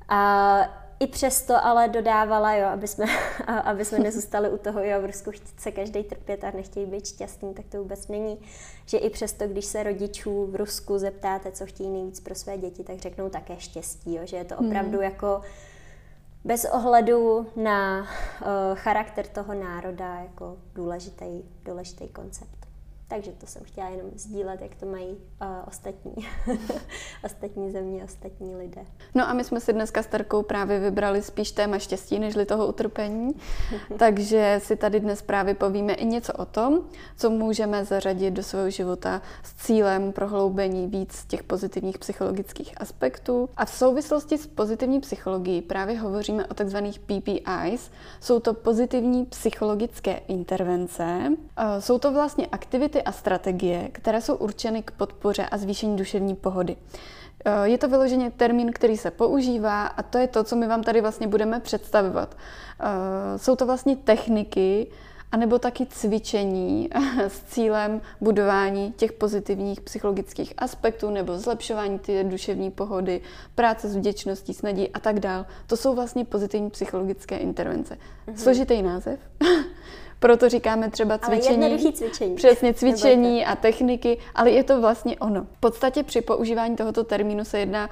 A 0.09 0.59
i 0.99 1.07
přesto 1.07 1.65
ale 1.65 1.87
dodávala, 1.87 2.53
jo, 2.53 2.65
aby 2.65 2.87
jsme, 2.87 3.05
aby 3.63 3.85
jsme 3.85 3.99
nezůstali 3.99 4.49
u 4.49 4.57
toho, 4.57 4.83
jo, 4.83 5.01
v 5.01 5.05
Rusku 5.05 5.31
chce 5.31 5.71
každý 5.71 6.03
trpět 6.03 6.43
a 6.43 6.51
nechtějí 6.51 6.85
být 6.85 7.07
šťastný, 7.07 7.53
tak 7.53 7.65
to 7.65 7.77
vůbec 7.77 8.07
není. 8.07 8.39
Že 8.85 8.97
i 8.97 9.09
přesto, 9.09 9.47
když 9.47 9.65
se 9.65 9.83
rodičů 9.83 10.45
v 10.45 10.55
Rusku 10.55 10.97
zeptáte, 10.97 11.51
co 11.51 11.65
chtějí 11.65 11.89
nejvíc 11.89 12.19
pro 12.19 12.35
své 12.35 12.57
děti, 12.57 12.83
tak 12.83 12.99
řeknou 12.99 13.29
také 13.29 13.55
štěstí, 13.59 14.15
jo, 14.15 14.21
že 14.25 14.37
je 14.37 14.45
to 14.45 14.57
opravdu 14.57 14.97
hmm. 14.97 15.03
jako 15.03 15.41
bez 16.47 16.65
ohledu 16.65 17.47
na 17.55 17.99
uh, 18.01 18.07
charakter 18.75 19.27
toho 19.27 19.53
národa 19.53 20.15
jako 20.15 20.57
důležitý, 20.75 21.43
důležitý 21.65 22.07
koncept. 22.07 22.56
Takže 23.09 23.31
to 23.31 23.47
jsem 23.47 23.63
chtěla 23.63 23.89
jenom 23.89 24.11
sdílet, 24.15 24.61
jak 24.61 24.75
to 24.75 24.85
mají 24.85 25.09
uh, 25.09 25.47
ostatní, 25.67 26.13
ostatní 27.25 27.71
země, 27.71 28.03
ostatní 28.03 28.55
lidé. 28.55 28.85
No 29.15 29.29
a 29.29 29.33
my 29.33 29.43
jsme 29.43 29.59
si 29.59 29.73
dneska 29.73 30.03
s 30.03 30.07
Terkou 30.07 30.43
právě 30.43 30.79
vybrali 30.79 31.21
spíš 31.21 31.51
téma 31.51 31.79
štěstí, 31.79 32.19
nežli 32.19 32.45
toho 32.45 32.67
utrpení. 32.67 33.31
Takže 33.97 34.59
si 34.63 34.75
tady 34.75 34.99
dnes 34.99 35.21
právě 35.21 35.53
povíme 35.53 35.93
i 35.93 36.05
něco 36.05 36.33
o 36.33 36.45
tom, 36.45 36.81
co 37.17 37.29
můžeme 37.29 37.85
zařadit 37.85 38.31
do 38.31 38.43
svého 38.43 38.69
života 38.69 39.21
s 39.43 39.65
cílem 39.65 40.11
prohloubení 40.11 40.87
víc 40.87 41.25
těch 41.25 41.43
pozitivních 41.43 41.97
psychologických 41.97 42.81
aspektů. 42.81 43.49
A 43.57 43.65
v 43.65 43.69
souvislosti 43.73 44.37
s 44.37 44.47
pozitivní 44.47 44.99
psychologií 44.99 45.61
právě 45.61 45.99
hovoříme 45.99 46.45
o 46.45 46.53
takzvaných 46.53 46.99
PPIs. 46.99 47.91
Jsou 48.19 48.39
to 48.39 48.53
pozitivní 48.53 49.25
psychologické 49.25 50.21
intervence. 50.27 51.21
Uh, 51.29 51.79
jsou 51.79 51.99
to 51.99 52.11
vlastně 52.11 52.47
aktivity, 52.47 52.96
aktivity 52.97 53.03
a 53.03 53.11
strategie, 53.11 53.89
které 53.91 54.21
jsou 54.21 54.35
určeny 54.35 54.83
k 54.83 54.91
podpoře 54.91 55.45
a 55.45 55.57
zvýšení 55.57 55.97
duševní 55.97 56.35
pohody. 56.35 56.77
Eh, 57.45 57.67
je 57.69 57.77
to 57.77 57.87
vyloženě 57.87 58.31
termín, 58.31 58.71
který 58.71 58.97
se 58.97 59.11
používá 59.11 59.87
a 59.87 60.03
to 60.03 60.17
je 60.17 60.27
to, 60.27 60.43
co 60.43 60.55
my 60.55 60.67
vám 60.67 60.83
tady 60.83 61.01
vlastně 61.01 61.27
budeme 61.27 61.59
představovat. 61.59 62.35
Eh, 62.79 63.37
jsou 63.37 63.55
to 63.55 63.65
vlastně 63.65 63.95
techniky, 63.95 64.87
anebo 65.31 65.59
taky 65.59 65.85
cvičení 65.85 66.89
s 67.27 67.43
cílem 67.43 68.01
budování 68.21 68.93
těch 68.97 69.11
pozitivních 69.11 69.81
psychologických 69.81 70.53
aspektů 70.57 71.09
nebo 71.09 71.37
zlepšování 71.37 71.99
té 71.99 72.23
duševní 72.23 72.71
pohody, 72.71 73.21
práce 73.55 73.89
s 73.89 73.95
vděčností, 73.95 74.53
s 74.53 74.61
nadějí 74.61 74.89
a 74.89 74.99
tak 74.99 75.19
dál. 75.19 75.45
To 75.67 75.77
jsou 75.77 75.95
vlastně 75.95 76.25
pozitivní 76.25 76.69
psychologické 76.69 77.37
intervence. 77.37 77.93
Mm-hmm. 77.93 78.35
Složitý 78.35 78.81
název. 78.81 79.19
Proto 80.19 80.49
říkáme 80.49 80.89
třeba 80.89 81.17
cvičení. 81.17 81.65
Ale 81.65 81.93
cvičení. 81.93 82.35
Přesně 82.35 82.73
cvičení 82.73 83.45
a 83.45 83.55
techniky, 83.55 84.17
ale 84.35 84.51
je 84.51 84.63
to 84.63 84.81
vlastně 84.81 85.17
ono. 85.17 85.43
V 85.43 85.59
podstatě 85.59 86.03
při 86.03 86.21
používání 86.21 86.75
tohoto 86.75 87.03
termínu 87.03 87.45
se 87.45 87.59
jedná 87.59 87.89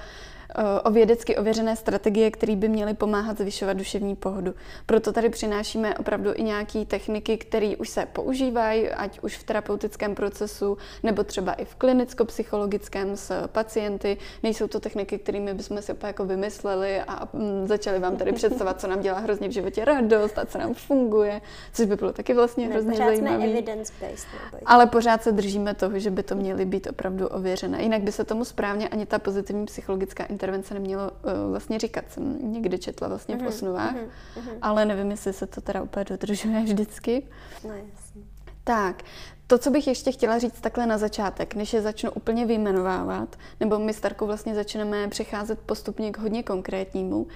o 0.84 0.92
vědecky 0.92 1.38
ověřené 1.38 1.76
strategie, 1.76 2.32
které 2.32 2.56
by 2.56 2.70
měly 2.70 2.94
pomáhat 2.94 3.38
zvyšovat 3.38 3.74
duševní 3.74 4.16
pohodu. 4.16 4.54
Proto 4.86 5.12
tady 5.12 5.30
přinášíme 5.30 5.98
opravdu 5.98 6.32
i 6.36 6.44
nějaké 6.44 6.86
techniky, 6.86 7.38
které 7.38 7.74
už 7.78 7.90
se 7.90 8.06
používají, 8.06 8.90
ať 8.90 9.20
už 9.20 9.38
v 9.38 9.44
terapeutickém 9.44 10.16
procesu, 10.16 10.78
nebo 11.04 11.24
třeba 11.24 11.54
i 11.54 11.66
v 11.66 11.76
klinicko-psychologickém 11.76 13.18
s 13.18 13.48
pacienty. 13.48 14.18
Nejsou 14.44 14.68
to 14.68 14.80
techniky, 14.80 15.18
kterými 15.18 15.54
bychom 15.54 15.82
si 15.82 15.92
opět 15.92 16.08
jako 16.08 16.26
vymysleli 16.26 17.02
a 17.02 17.30
mm, 17.34 17.68
začali 17.68 18.00
vám 18.00 18.18
tady 18.18 18.32
představovat, 18.32 18.82
co 18.82 18.88
nám 18.88 19.02
dělá 19.02 19.20
hrozně 19.20 19.48
v 19.48 19.52
životě 19.52 19.86
radost 19.86 20.38
a 20.38 20.46
co 20.46 20.58
nám 20.58 20.74
funguje, 20.74 21.42
což 21.74 21.86
by 21.86 21.96
bylo 21.96 22.14
taky 22.14 22.34
vlastně 22.34 22.68
hrozně 22.68 23.00
ne, 23.00 23.06
zajímavé. 23.06 23.46
evidence-based. 23.46 24.28
Ale 24.66 24.86
pořád 24.86 25.24
se 25.24 25.32
držíme 25.32 25.74
toho, 25.74 26.00
že 26.00 26.10
by 26.12 26.24
to 26.24 26.36
měly 26.36 26.66
být 26.66 26.88
opravdu 26.88 27.28
ověřené. 27.28 27.84
Jinak 27.84 28.02
by 28.02 28.12
se 28.12 28.24
tomu 28.24 28.46
správně 28.46 28.90
ani 28.90 29.06
ta 29.06 29.20
pozitivní 29.20 29.66
psychologická 29.66 30.24
intervence 30.24 30.45
nemělo 30.74 31.12
uh, 31.12 31.52
vlastně 31.52 31.80
říkat. 31.80 32.06
Jsem 32.10 32.52
někdy 32.52 32.78
četla 32.78 33.08
vlastně 33.08 33.36
v 33.36 33.40
mhm, 33.40 33.48
osnovách, 33.48 33.96
mm-hmm. 33.96 34.58
ale 34.62 34.86
nevím, 34.86 35.12
jestli 35.12 35.34
se 35.34 35.48
to 35.48 35.62
teda 35.62 35.82
úplně 35.82 36.06
dodržuje 36.06 36.64
vždycky. 36.64 37.24
No 37.64 37.70
jasně. 37.70 38.22
Tak, 38.64 39.04
to, 39.48 39.58
co 39.58 39.70
bych 39.70 39.88
ještě 39.88 40.12
chtěla 40.12 40.40
říct 40.40 40.62
takhle 40.62 40.86
na 40.86 40.98
začátek, 40.98 41.56
než 41.56 41.74
je 41.74 41.82
začnu 41.82 42.12
úplně 42.12 42.46
vyjmenovávat, 42.46 43.36
nebo 43.60 43.80
my 43.80 43.94
s 43.94 44.00
Tarkou 44.00 44.26
vlastně 44.26 44.56
začneme 44.56 45.08
přecházet 45.08 45.60
postupně 45.60 46.12
k 46.12 46.18
hodně 46.18 46.44
konkrétnímu, 46.44 47.28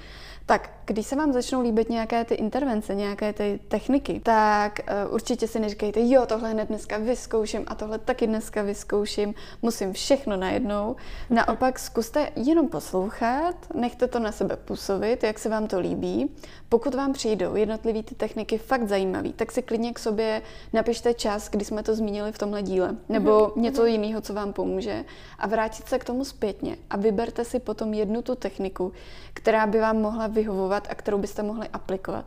tak 0.49 0.69
když 0.85 1.05
se 1.05 1.15
vám 1.15 1.33
začnou 1.33 1.61
líbit 1.61 1.89
nějaké 1.89 2.25
ty 2.25 2.35
intervence, 2.35 2.95
nějaké 2.95 3.33
ty 3.33 3.59
techniky, 3.67 4.19
tak 4.19 4.79
uh, 4.79 5.13
určitě 5.13 5.47
si 5.47 5.59
neříkejte, 5.59 5.99
jo, 6.03 6.25
tohle 6.25 6.51
hned 6.51 6.67
dneska 6.67 6.97
vyzkouším 6.97 7.63
a 7.67 7.75
tohle 7.75 7.99
taky 7.99 8.27
dneska 8.27 8.61
vyzkouším, 8.61 9.33
musím 9.61 9.93
všechno 9.93 10.37
najednou. 10.37 10.95
Naopak 11.29 11.79
zkuste 11.79 12.29
jenom 12.35 12.67
poslouchat, 12.67 13.55
nechte 13.73 14.07
to 14.07 14.19
na 14.19 14.31
sebe 14.31 14.55
působit, 14.55 15.23
jak 15.23 15.39
se 15.39 15.49
vám 15.49 15.67
to 15.67 15.79
líbí. 15.79 16.35
Pokud 16.69 16.95
vám 16.95 17.13
přijdou 17.13 17.55
jednotlivé 17.55 18.03
ty 18.03 18.15
techniky 18.15 18.57
fakt 18.57 18.87
zajímavé, 18.87 19.29
tak 19.29 19.51
si 19.51 19.61
klidně 19.61 19.93
k 19.93 19.99
sobě 19.99 20.41
napište 20.73 21.13
čas, 21.13 21.49
kdy 21.49 21.65
jsme 21.65 21.83
to 21.83 21.95
zmínili 21.95 22.31
v 22.31 22.37
tomhle 22.37 22.63
díle, 22.63 22.95
nebo 23.09 23.31
mm-hmm. 23.31 23.61
něco 23.61 23.85
jiného, 23.85 24.21
co 24.21 24.33
vám 24.33 24.53
pomůže 24.53 25.05
a 25.39 25.47
vrátit 25.47 25.87
se 25.87 25.99
k 25.99 26.03
tomu 26.05 26.25
zpětně 26.25 26.77
a 26.89 26.97
vyberte 26.97 27.45
si 27.45 27.59
potom 27.59 27.93
jednu 27.93 28.21
tu 28.21 28.35
techniku, 28.35 28.91
která 29.33 29.67
by 29.67 29.79
vám 29.79 29.97
mohla 30.01 30.27
vyhovovat 30.27 30.87
a 30.91 30.95
kterou 30.95 31.17
byste 31.17 31.43
mohli 31.43 31.67
aplikovat 31.73 32.25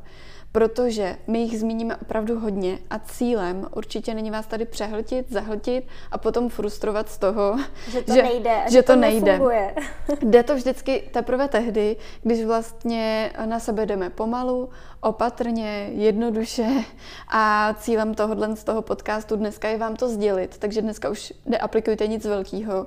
protože 0.53 1.17
my 1.27 1.39
jich 1.39 1.59
zmíníme 1.59 1.97
opravdu 1.97 2.39
hodně 2.39 2.79
a 2.91 2.99
cílem 2.99 3.69
určitě 3.77 4.15
není 4.15 4.31
vás 4.31 4.47
tady 4.47 4.65
přehltit, 4.65 5.33
zahltit 5.33 5.87
a 6.11 6.19
potom 6.19 6.49
frustrovat 6.49 7.09
z 7.09 7.19
toho, 7.19 7.57
že 7.91 8.03
to 8.03 8.15
že, 8.15 8.23
nejde, 8.23 8.61
že, 8.65 8.73
že 8.73 8.83
to, 8.83 8.93
to 8.93 8.99
nejde. 8.99 9.41
Jde 10.23 10.43
to 10.43 10.55
vždycky 10.55 11.09
teprve 11.13 11.49
tehdy, 11.49 11.97
když 12.23 12.45
vlastně 12.45 13.33
na 13.45 13.59
sebe 13.59 13.87
jdeme 13.87 14.11
pomalu, 14.11 14.69
opatrně, 15.03 15.91
jednoduše 15.93 16.67
a 17.29 17.75
cílem 17.79 18.15
tohohle 18.15 18.57
z 18.57 18.65
toho 18.65 18.83
podcastu 18.83 19.37
dneska 19.37 19.69
je 19.69 19.79
vám 19.79 19.97
to 19.97 20.09
sdělit, 20.09 20.59
takže 20.59 20.83
dneska 20.83 21.11
už 21.11 21.33
neaplikujte 21.47 22.07
nic 22.07 22.25
velkého 22.25 22.87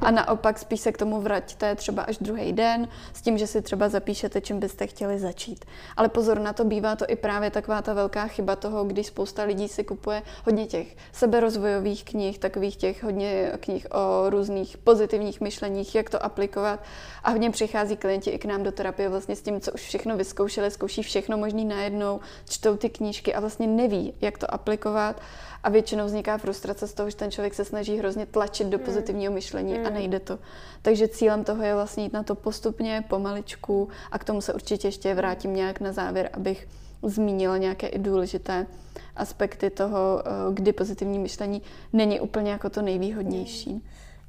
a 0.00 0.10
naopak 0.10 0.58
spíš 0.58 0.80
se 0.80 0.92
k 0.92 0.98
tomu 0.98 1.20
vraťte 1.20 1.74
třeba 1.74 2.02
až 2.02 2.18
druhý 2.18 2.52
den 2.52 2.88
s 3.12 3.22
tím, 3.22 3.38
že 3.38 3.46
si 3.46 3.62
třeba 3.62 3.88
zapíšete, 3.88 4.40
čím 4.40 4.60
byste 4.60 4.86
chtěli 4.86 5.18
začít. 5.18 5.64
Ale 5.96 6.08
pozor 6.08 6.40
na 6.40 6.52
to, 6.52 6.64
bývá 6.64 6.96
to 6.96 7.04
i 7.08 7.16
právě 7.16 7.50
taková 7.50 7.82
ta 7.82 7.94
velká 7.94 8.26
chyba 8.26 8.56
toho, 8.56 8.84
když 8.84 9.06
spousta 9.06 9.42
lidí 9.42 9.68
si 9.68 9.84
kupuje 9.84 10.22
hodně 10.44 10.66
těch 10.66 10.96
seberozvojových 11.12 12.04
knih, 12.04 12.38
takových 12.38 12.76
těch 12.76 13.04
hodně 13.04 13.52
knih 13.60 13.86
o 13.90 14.30
různých 14.30 14.76
pozitivních 14.76 15.40
myšleních, 15.40 15.94
jak 15.94 16.10
to 16.10 16.24
aplikovat 16.24 16.80
a 17.24 17.30
hodně 17.30 17.50
přichází 17.50 17.96
klienti 17.96 18.30
i 18.30 18.38
k 18.38 18.44
nám 18.44 18.62
do 18.62 18.72
terapie 18.72 19.08
vlastně 19.08 19.36
s 19.36 19.42
tím, 19.42 19.60
co 19.60 19.72
už 19.72 19.80
všechno 19.80 20.16
vyzkoušeli, 20.16 20.70
zkouší 20.70 21.02
všechno 21.02 21.36
možný 21.56 21.76
najednou, 21.76 22.20
čtou 22.48 22.76
ty 22.76 22.90
knížky 22.90 23.34
a 23.34 23.40
vlastně 23.40 23.66
neví, 23.66 24.12
jak 24.20 24.38
to 24.38 24.54
aplikovat 24.54 25.20
a 25.62 25.70
většinou 25.70 26.06
vzniká 26.06 26.38
frustrace 26.38 26.86
z 26.86 26.94
toho, 26.94 27.10
že 27.10 27.16
ten 27.16 27.30
člověk 27.30 27.54
se 27.54 27.64
snaží 27.64 27.96
hrozně 27.96 28.26
tlačit 28.26 28.66
do 28.66 28.78
hmm. 28.78 28.86
pozitivního 28.86 29.32
myšlení 29.32 29.78
mm. 29.78 29.86
a 29.86 29.90
nejde 29.90 30.20
to. 30.20 30.38
Takže 30.82 31.08
cílem 31.08 31.44
toho 31.44 31.62
je 31.62 31.74
vlastně 31.74 32.04
jít 32.04 32.12
na 32.12 32.22
to 32.22 32.34
postupně, 32.34 33.04
pomaličku 33.08 33.88
a 34.12 34.18
k 34.18 34.24
tomu 34.24 34.40
se 34.40 34.54
určitě 34.54 34.88
ještě 34.88 35.14
vrátím 35.14 35.54
nějak 35.54 35.80
na 35.80 35.92
závěr, 35.92 36.30
abych 36.32 36.68
zmínila 37.02 37.56
nějaké 37.56 37.86
i 37.86 37.98
důležité 37.98 38.66
aspekty 39.16 39.70
toho, 39.70 40.22
eh, 40.24 40.30
kdy 40.52 40.72
pozitivní 40.72 41.18
myšlení 41.18 41.62
není 41.92 42.20
úplně 42.20 42.50
jako 42.50 42.70
to 42.70 42.82
nejvýhodnější. 42.82 43.82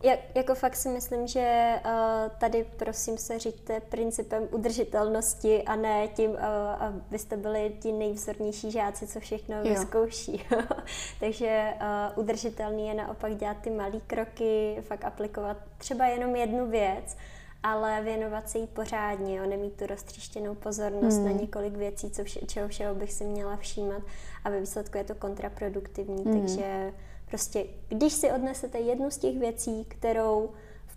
Jak, 0.04 0.20
jako 0.36 0.56
fakt 0.56 0.76
si 0.76 0.90
myslím, 0.90 1.28
že 1.28 1.74
uh, 1.86 1.92
tady 2.38 2.66
prosím 2.78 3.18
se 3.18 3.40
říďte 3.40 3.80
principem 3.80 4.48
udržitelnosti 4.52 5.64
a 5.64 5.76
ne 5.76 6.08
tím, 6.08 6.32
uh, 6.32 6.38
abyste 6.80 7.38
byli 7.38 7.74
ti 7.80 7.92
nejvzornější 7.92 8.72
žáci, 8.72 9.08
co 9.08 9.20
všechno 9.20 9.56
jo. 9.56 9.64
vyzkouší. 9.64 10.44
Takže 11.20 11.74
uh, 12.16 12.24
udržitelný 12.24 12.88
je 12.88 12.94
naopak 12.94 13.36
dělat 13.36 13.58
ty 13.62 13.70
malé 13.70 14.00
kroky, 14.08 14.78
fakt 14.82 15.06
aplikovat 15.06 15.58
třeba 15.78 16.06
jenom 16.06 16.36
jednu 16.36 16.68
věc, 16.70 17.18
ale 17.64 18.02
věnovat 18.02 18.50
se 18.50 18.58
jí 18.58 18.68
pořádně, 18.68 19.38
jo, 19.38 19.46
nemít 19.46 19.74
tu 19.74 19.86
roztříštěnou 19.86 20.56
pozornost 20.56 21.16
hmm. 21.16 21.26
na 21.26 21.32
několik 21.32 21.74
věcí, 21.74 22.12
co 22.12 22.24
vše, 22.24 22.40
čeho 22.46 22.68
všeho 22.68 22.96
bych 22.96 23.14
si 23.14 23.24
měla 23.24 23.58
všímat 23.58 24.02
a 24.44 24.50
ve 24.50 24.60
výsledku 24.60 24.98
je 24.98 25.04
to 25.04 25.16
kontraproduktivní, 25.16 26.24
hmm. 26.24 26.42
takže 26.42 26.94
Prostě, 27.30 27.66
když 27.88 28.14
si 28.14 28.32
odnesete 28.32 28.80
jednu 28.80 29.12
z 29.12 29.18
těch 29.18 29.38
věcí, 29.38 29.86
kterou 29.86 30.50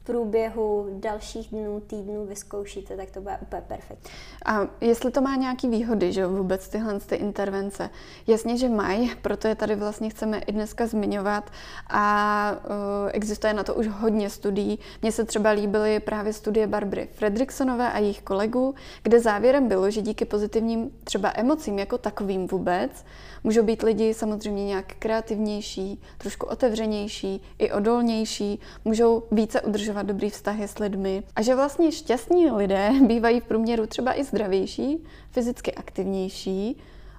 průběhu 0.05 0.87
dalších 1.01 1.49
dnů, 1.49 1.81
týdnů 1.81 2.27
vyzkoušíte, 2.27 2.97
tak 2.97 3.11
to 3.11 3.21
bude 3.21 3.39
úplně 3.43 3.63
perfektní. 3.63 4.11
A 4.45 4.61
jestli 4.81 5.11
to 5.11 5.21
má 5.21 5.37
nějaké 5.37 5.69
výhody, 5.69 6.13
že 6.13 6.27
vůbec 6.27 6.69
tyhle 6.69 7.01
ty 7.01 7.15
intervence? 7.17 7.91
Jasně, 8.27 8.57
že 8.57 8.69
mají, 8.69 9.11
proto 9.23 9.49
je 9.49 9.55
tady 9.55 9.77
vlastně 9.77 10.11
chceme 10.11 10.39
i 10.39 10.53
dneska 10.53 10.87
zmiňovat 10.87 11.51
a 11.91 12.53
uh, 12.65 13.11
existuje 13.13 13.55
na 13.55 13.65
to 13.65 13.75
už 13.75 13.89
hodně 13.89 14.31
studií. 14.31 14.79
Mně 15.03 15.13
se 15.13 15.25
třeba 15.25 15.51
líbily 15.51 16.01
právě 16.01 16.33
studie 16.33 16.67
Barbary 16.67 17.09
Fredriksonové 17.13 17.93
a 17.93 17.99
jejich 17.99 18.23
kolegů, 18.23 18.75
kde 19.03 19.21
závěrem 19.21 19.69
bylo, 19.69 19.91
že 19.91 20.03
díky 20.03 20.25
pozitivním 20.25 20.91
třeba 21.05 21.33
emocím 21.35 21.79
jako 21.79 21.99
takovým 21.99 22.47
vůbec, 22.47 23.05
Můžou 23.45 23.63
být 23.63 23.83
lidi 23.83 24.15
samozřejmě 24.15 24.65
nějak 24.65 24.95
kreativnější, 24.99 26.03
trošku 26.19 26.47
otevřenější, 26.47 27.43
i 27.59 27.73
odolnější, 27.73 28.61
můžou 28.85 29.23
více 29.31 29.61
udržovat 29.61 29.90
dobrý 30.03 30.31
vztahy 30.31 30.69
s 30.69 30.79
lidmi. 30.79 31.23
A 31.37 31.43
že 31.43 31.55
vlastně 31.55 31.93
šťastní 31.93 32.51
lidé 32.51 32.91
bývají 33.07 33.41
v 33.41 33.45
průměru 33.45 33.87
třeba 33.87 34.19
i 34.19 34.25
zdravější, 34.25 35.05
fyzicky 35.31 35.75
aktivnější, 35.75 36.77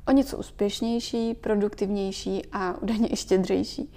o 0.07 0.11
něco 0.11 0.37
úspěšnější, 0.37 1.33
produktivnější 1.33 2.41
a 2.51 2.81
údajně 2.81 3.13
i 3.13 3.15
štědřejší. 3.15 3.93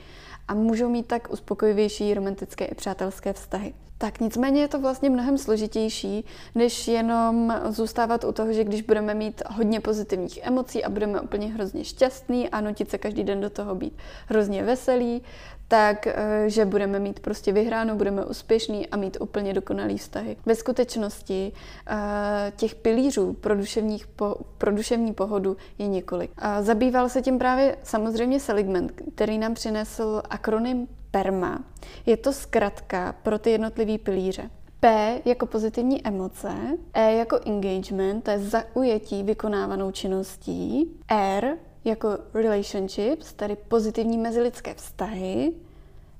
A 0.48 0.54
můžou 0.54 0.88
mít 0.88 1.06
tak 1.06 1.32
uspokojivější 1.32 2.14
romantické 2.14 2.64
i 2.64 2.74
přátelské 2.74 3.32
vztahy. 3.32 3.74
Tak 3.98 4.20
nicméně 4.20 4.60
je 4.60 4.68
to 4.68 4.80
vlastně 4.80 5.10
mnohem 5.10 5.38
složitější, 5.38 6.24
než 6.54 6.88
jenom 6.88 7.60
zůstávat 7.68 8.24
u 8.24 8.32
toho, 8.32 8.52
že 8.52 8.64
když 8.64 8.82
budeme 8.82 9.14
mít 9.14 9.42
hodně 9.50 9.80
pozitivních 9.80 10.38
emocí 10.42 10.84
a 10.84 10.90
budeme 10.90 11.20
úplně 11.20 11.46
hrozně 11.46 11.84
šťastní 11.84 12.48
a 12.48 12.60
nutit 12.60 12.90
se 12.90 12.98
každý 12.98 13.24
den 13.24 13.40
do 13.40 13.50
toho 13.50 13.74
být 13.74 13.96
hrozně 14.26 14.62
veselý, 14.62 15.22
tak 15.68 16.06
eh, 16.06 16.44
že 16.46 16.64
budeme 16.64 16.98
mít 16.98 17.20
prostě 17.20 17.52
vyhráno, 17.52 17.96
budeme 17.96 18.24
úspěšní 18.24 18.86
a 18.86 18.96
mít 18.96 19.16
úplně 19.20 19.52
dokonalý 19.54 19.98
vztahy. 19.98 20.36
Ve 20.46 20.54
skutečnosti 20.54 21.52
eh, 21.86 22.52
těch 22.56 22.74
pilířů 22.74 23.32
pro, 23.32 23.56
duševních 23.56 24.06
po, 24.06 24.36
pro 24.58 24.72
duševní 24.72 25.12
pohodu 25.12 25.56
je 25.78 25.86
několik. 25.86 26.30
Zabýval 26.60 27.08
se 27.08 27.22
tím 27.22 27.38
právě 27.38 27.76
samozřejmě 27.82 28.40
Seligman, 28.40 28.88
který 29.14 29.38
nám 29.38 29.54
přinesl 29.54 30.22
akronym 30.30 30.88
PERMA. 31.10 31.64
Je 32.06 32.16
to 32.16 32.32
zkratka 32.32 33.14
pro 33.22 33.38
ty 33.38 33.50
jednotlivé 33.50 33.98
pilíře. 33.98 34.50
P 34.80 35.20
jako 35.24 35.46
pozitivní 35.46 36.06
emoce, 36.06 36.52
E 36.94 37.12
jako 37.12 37.40
engagement, 37.46 38.24
to 38.24 38.30
je 38.30 38.38
zaujetí 38.38 39.22
vykonávanou 39.22 39.90
činností, 39.90 40.90
R 41.08 41.56
jako 41.84 42.18
relationships, 42.34 43.32
tedy 43.32 43.56
pozitivní 43.56 44.18
mezilidské 44.18 44.74
vztahy, 44.74 45.52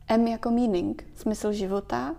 M 0.09 0.27
jako 0.27 0.51
meaning, 0.51 1.07
smysl 1.15 1.53
života 1.53 2.15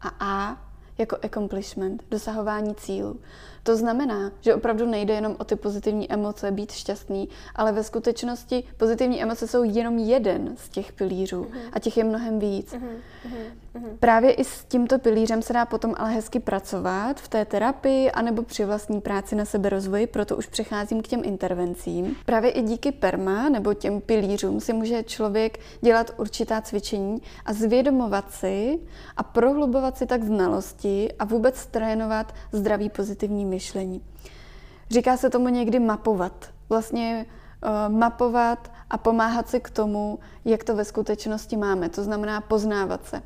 a 0.00 0.08
A 0.08 0.70
jako 0.98 1.16
accomplishment, 1.22 2.04
dosahování 2.10 2.74
cílů. 2.74 3.20
To 3.62 3.76
znamená, 3.76 4.32
že 4.40 4.54
opravdu 4.54 4.86
nejde 4.86 5.14
jenom 5.14 5.36
o 5.38 5.44
ty 5.44 5.56
pozitivní 5.56 6.12
emoce, 6.12 6.50
být 6.50 6.72
šťastný, 6.72 7.28
ale 7.54 7.72
ve 7.72 7.84
skutečnosti 7.84 8.64
pozitivní 8.76 9.22
emoce 9.22 9.46
jsou 9.48 9.62
jenom 9.62 9.98
jeden 9.98 10.54
z 10.56 10.68
těch 10.68 10.92
pilířů 10.92 11.42
mm-hmm. 11.42 11.70
a 11.72 11.78
těch 11.78 11.96
je 11.96 12.04
mnohem 12.04 12.38
víc. 12.38 12.72
Mm-hmm. 12.72 13.50
Právě 14.00 14.32
i 14.32 14.44
s 14.44 14.64
tímto 14.64 14.98
pilířem 14.98 15.42
se 15.42 15.52
dá 15.52 15.64
potom 15.64 15.94
ale 15.98 16.10
hezky 16.10 16.40
pracovat 16.40 17.20
v 17.20 17.28
té 17.28 17.44
terapii 17.44 18.10
anebo 18.10 18.42
při 18.42 18.64
vlastní 18.64 19.00
práci 19.00 19.36
na 19.36 19.44
seberozvoji, 19.44 20.06
proto 20.06 20.36
už 20.36 20.46
přecházím 20.46 21.02
k 21.02 21.08
těm 21.08 21.20
intervencím. 21.24 22.16
Právě 22.26 22.50
i 22.50 22.62
díky 22.62 22.92
perma 22.92 23.48
nebo 23.48 23.74
těm 23.74 24.00
pilířům 24.00 24.60
si 24.60 24.72
může 24.72 25.02
člověk 25.02 25.58
dělat 25.80 26.10
určitá 26.16 26.60
cvičení 26.60 27.22
a 27.44 27.52
zvědomovat 27.52 28.32
si 28.32 28.78
a 29.16 29.22
prohlubovat 29.22 29.98
si 29.98 30.06
tak 30.06 30.24
znalosti 30.24 31.12
a 31.18 31.24
vůbec 31.24 31.66
trénovat 31.66 32.34
zdravý 32.52 32.90
pozitivní 32.90 33.44
myšlení. 33.50 34.02
Říká 34.90 35.16
se 35.16 35.30
tomu 35.30 35.48
někdy 35.48 35.78
mapovat. 35.78 36.50
Vlastně 36.68 37.26
uh, 37.62 37.94
mapovat 37.98 38.72
a 38.90 38.98
pomáhat 38.98 39.48
si 39.48 39.60
k 39.60 39.70
tomu, 39.70 40.18
jak 40.44 40.64
to 40.64 40.76
ve 40.76 40.84
skutečnosti 40.84 41.56
máme. 41.56 41.88
To 41.88 42.04
znamená 42.04 42.40
poznávat 42.40 43.06
se. 43.06 43.16
Uh, 43.16 43.22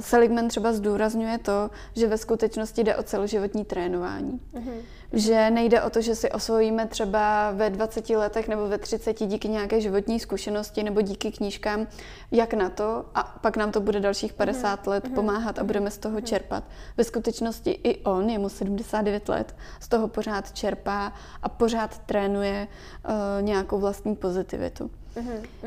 Seligman 0.00 0.48
třeba 0.48 0.72
zdůrazňuje 0.72 1.38
to, 1.38 1.70
že 1.94 2.06
ve 2.06 2.18
skutečnosti 2.18 2.84
jde 2.84 2.96
o 2.96 3.02
celoživotní 3.02 3.64
trénování. 3.64 4.40
Mm-hmm 4.54 4.80
že 5.12 5.50
nejde 5.50 5.82
o 5.82 5.90
to, 5.90 6.00
že 6.00 6.14
si 6.14 6.30
osvojíme 6.30 6.86
třeba 6.86 7.50
ve 7.50 7.70
20 7.70 8.10
letech 8.10 8.48
nebo 8.48 8.68
ve 8.68 8.78
30 8.78 9.26
díky 9.26 9.48
nějaké 9.48 9.80
životní 9.80 10.20
zkušenosti 10.20 10.82
nebo 10.82 11.00
díky 11.00 11.32
knížkám, 11.32 11.86
jak 12.30 12.54
na 12.54 12.70
to 12.70 13.04
a 13.14 13.38
pak 13.40 13.56
nám 13.56 13.72
to 13.72 13.80
bude 13.80 14.00
dalších 14.00 14.32
50 14.32 14.80
mhm. 14.80 14.90
let 14.90 15.04
mhm. 15.04 15.14
pomáhat 15.14 15.58
a 15.58 15.64
budeme 15.64 15.90
z 15.90 15.98
toho 15.98 16.16
mhm. 16.16 16.26
čerpat. 16.26 16.64
Ve 16.96 17.04
skutečnosti 17.04 17.70
i 17.70 18.04
on, 18.04 18.30
je 18.30 18.38
mu 18.38 18.48
79 18.48 19.28
let, 19.28 19.56
z 19.80 19.88
toho 19.88 20.08
pořád 20.08 20.52
čerpá 20.52 21.12
a 21.42 21.48
pořád 21.48 21.98
trénuje 21.98 22.68
uh, 22.68 23.12
nějakou 23.40 23.78
vlastní 23.78 24.16
pozitivitu. 24.16 24.90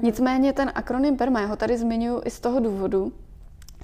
Nicméně 0.01 0.53
ten 0.53 0.71
akronym 0.75 1.17
PERMA, 1.17 1.41
já 1.41 1.47
ho 1.47 1.55
tady 1.55 1.77
zmiňuji 1.77 2.21
i 2.25 2.29
z 2.29 2.39
toho 2.39 2.59
důvodu, 2.59 3.11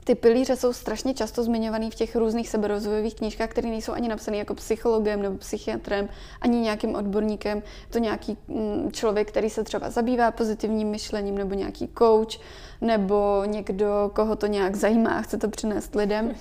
ty 0.06 0.16
pilíře 0.16 0.56
jsou 0.56 0.74
strašně 0.74 1.14
často 1.14 1.44
zmiňovaný 1.44 1.92
v 1.92 1.96
těch 1.96 2.16
různých 2.16 2.50
seberozvojových 2.50 3.16
knížkách, 3.16 3.50
které 3.50 3.70
nejsou 3.70 3.92
ani 3.92 4.08
napsané 4.08 4.38
jako 4.38 4.54
psychologem 4.54 5.22
nebo 5.22 5.38
psychiatrem, 5.38 6.10
ani 6.42 6.60
nějakým 6.60 6.96
odborníkem. 6.96 7.64
To 7.90 8.00
nějaký 8.00 8.38
mm, 8.48 8.92
člověk, 8.92 9.28
který 9.28 9.50
se 9.50 9.64
třeba 9.64 9.90
zabývá 9.90 10.32
pozitivním 10.32 10.88
myšlením, 10.88 11.38
nebo 11.38 11.56
nějaký 11.56 11.90
coach, 11.98 12.40
nebo 12.82 13.44
někdo, 13.46 14.12
koho 14.14 14.36
to 14.36 14.48
nějak 14.48 14.76
zajímá 14.76 15.10
a 15.10 15.22
chce 15.22 15.38
to 15.38 15.50
přinést 15.50 15.96
lidem. 15.96 16.36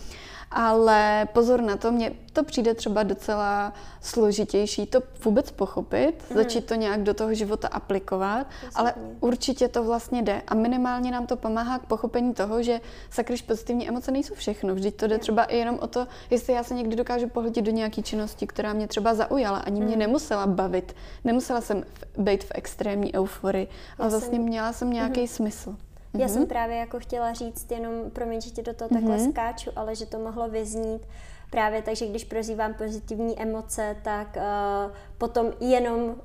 Ale 0.57 1.29
pozor 1.33 1.62
na 1.62 1.77
to, 1.77 1.93
mně 1.93 2.12
to 2.33 2.45
přijde 2.45 2.75
třeba 2.75 3.03
docela 3.03 3.73
složitější 4.01 4.87
to 4.87 5.01
vůbec 5.25 5.51
pochopit, 5.51 6.25
mm. 6.31 6.37
začít 6.37 6.67
to 6.67 6.75
nějak 6.75 7.03
do 7.03 7.14
toho 7.14 7.35
života 7.35 7.69
aplikovat, 7.69 8.47
Jasně. 8.64 8.71
ale 8.75 8.95
určitě 9.21 9.69
to 9.69 9.85
vlastně 9.85 10.23
jde 10.23 10.43
a 10.47 10.55
minimálně 10.55 11.11
nám 11.11 11.27
to 11.27 11.37
pomáhá 11.37 11.79
k 11.79 11.87
pochopení 11.87 12.35
toho, 12.35 12.62
že 12.62 12.81
sakryš 13.11 13.43
pozitivní 13.43 13.88
emoce 13.88 14.11
nejsou 14.11 14.35
všechno. 14.35 14.75
Vždyť 14.75 14.97
to 14.97 15.07
jde 15.07 15.19
třeba 15.19 15.45
i 15.45 15.57
jenom 15.57 15.79
o 15.79 15.87
to, 15.87 16.07
jestli 16.31 16.53
já 16.53 16.62
se 16.62 16.75
někdy 16.75 16.97
dokážu 16.97 17.29
pohlídit 17.29 17.64
do 17.64 17.71
nějaké 17.71 18.03
činnosti, 18.03 18.47
která 18.47 18.73
mě 18.73 18.88
třeba 18.88 19.14
zaujala, 19.14 19.59
ani 19.59 19.81
mě 19.81 19.95
mm. 19.95 19.99
nemusela 19.99 20.47
bavit, 20.47 20.97
nemusela 21.25 21.61
jsem 21.61 21.85
být 22.19 22.45
v 22.45 22.53
extrémní 22.55 23.14
euforii, 23.14 23.69
ale 23.99 24.09
vlastně 24.09 24.38
měla 24.38 24.73
jsem 24.73 24.93
nějaký 24.93 25.21
mm. 25.21 25.27
smysl. 25.27 25.77
Mm-hmm. 26.14 26.20
Já 26.20 26.29
jsem 26.29 26.38
mhm. 26.38 26.48
právě 26.48 26.77
jako 26.77 26.98
chtěla 26.98 27.33
říct, 27.33 27.70
jenom 27.70 28.11
promiň, 28.11 28.40
že 28.40 28.50
ti 28.50 28.62
do 28.62 28.74
toho 28.74 28.88
takhle 28.88 29.16
mm-hmm. 29.16 29.31
skáču, 29.31 29.70
ale 29.77 29.94
že 29.94 30.07
to 30.07 30.18
mohlo 30.18 30.48
vyznít 30.48 31.03
právě 31.55 31.83
tak, 31.83 31.96
že 31.96 32.07
když 32.07 32.24
prozývám 32.24 32.74
pozitivní 32.74 33.40
emoce, 33.42 33.96
tak 34.03 34.37
uh, 34.37 34.92
potom 35.18 35.53
jenom, 35.61 36.03
uh, 36.03 36.16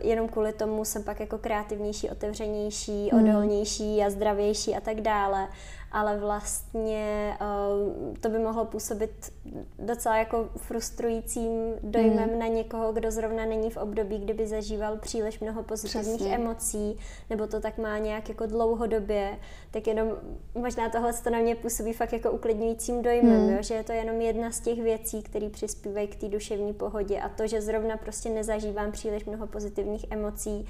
jenom 0.00 0.28
kvůli 0.28 0.52
tomu 0.52 0.84
jsem 0.84 1.04
pak 1.04 1.20
jako 1.20 1.38
kreativnější, 1.38 2.10
otevřenější, 2.10 3.10
mm. 3.12 3.20
odolnější 3.20 4.02
a 4.02 4.10
zdravější 4.10 4.74
a 4.74 4.80
tak 4.80 5.00
dále 5.00 5.48
ale 5.96 6.18
vlastně 6.18 7.36
uh, 7.40 8.16
to 8.20 8.28
by 8.28 8.38
mohlo 8.38 8.64
působit 8.64 9.32
docela 9.78 10.16
jako 10.16 10.48
frustrujícím 10.56 11.74
dojmem 11.82 12.30
mm. 12.32 12.38
na 12.38 12.46
někoho, 12.46 12.92
kdo 12.92 13.10
zrovna 13.10 13.44
není 13.44 13.70
v 13.70 13.76
období, 13.76 14.18
kdyby 14.18 14.46
zažíval 14.46 14.96
příliš 14.96 15.40
mnoho 15.40 15.62
pozitivních 15.62 16.16
Přesně. 16.16 16.34
emocí, 16.34 16.98
nebo 17.30 17.46
to 17.46 17.60
tak 17.60 17.78
má 17.78 17.98
nějak 17.98 18.28
jako 18.28 18.46
dlouhodobě, 18.46 19.38
tak 19.70 19.86
jenom 19.86 20.08
možná 20.54 20.88
tohle 20.88 21.12
to 21.12 21.30
na 21.30 21.38
mě 21.38 21.54
působí 21.54 21.92
fakt 21.92 22.12
jako 22.12 22.30
uklidňujícím 22.30 23.02
dojmem, 23.02 23.42
mm. 23.42 23.50
jo? 23.50 23.58
že 23.60 23.74
je 23.74 23.84
to 23.84 23.92
jenom 23.92 24.20
jedna 24.20 24.50
z 24.50 24.60
těch 24.60 24.82
věcí, 24.82 25.22
které 25.22 25.48
přispívají 25.50 26.08
k 26.08 26.16
té 26.16 26.28
duševní 26.28 26.72
pohodě 26.72 27.20
a 27.20 27.28
to, 27.28 27.46
že 27.46 27.62
zrovna 27.62 27.96
prostě 27.96 28.30
nezažívám 28.30 28.92
příliš 28.92 29.24
mnoho 29.24 29.46
pozitivních 29.46 30.06
emocí, 30.10 30.68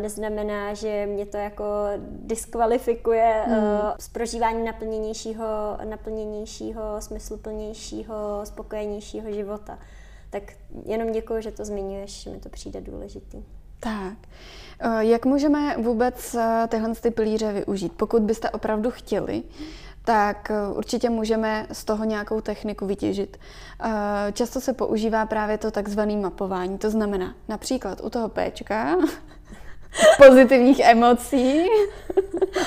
neznamená, 0.00 0.74
že 0.74 1.06
mě 1.06 1.26
to 1.26 1.36
jako 1.36 1.64
diskvalifikuje 2.10 3.44
mm. 3.46 3.54
uh, 3.54 3.60
z 3.98 4.08
prožívání 4.08 4.64
naplněnějšího, 4.64 5.78
naplněnějšího, 5.84 6.82
smysluplnějšího, 6.98 8.40
spokojenějšího 8.44 9.32
života. 9.32 9.78
Tak 10.30 10.42
jenom 10.84 11.12
děkuji, 11.12 11.42
že 11.42 11.50
to 11.50 11.64
zmiňuješ, 11.64 12.22
že 12.22 12.30
mi 12.30 12.40
to 12.40 12.48
přijde 12.48 12.80
důležitý. 12.80 13.42
Tak. 13.80 14.18
Jak 14.98 15.26
můžeme 15.26 15.76
vůbec 15.76 16.36
tyhle 16.68 16.94
ty 16.94 17.10
pilíře 17.10 17.52
využít? 17.52 17.92
Pokud 17.92 18.22
byste 18.22 18.50
opravdu 18.50 18.90
chtěli 18.90 19.42
tak 20.06 20.50
eh, 20.50 20.68
určitě 20.68 21.10
můžeme 21.10 21.66
z 21.72 21.84
toho 21.84 22.04
nějakou 22.04 22.40
techniku 22.40 22.86
vytěžit. 22.86 23.36
Eh, 23.80 24.32
často 24.32 24.60
se 24.60 24.72
používá 24.72 25.26
právě 25.26 25.58
to 25.58 25.70
takzvané 25.70 26.16
mapování, 26.16 26.78
to 26.78 26.90
znamená 26.90 27.34
například 27.48 28.00
u 28.00 28.10
toho 28.10 28.28
Pčka, 28.28 28.96
pozitivních 30.26 30.80
emocí, 30.80 31.66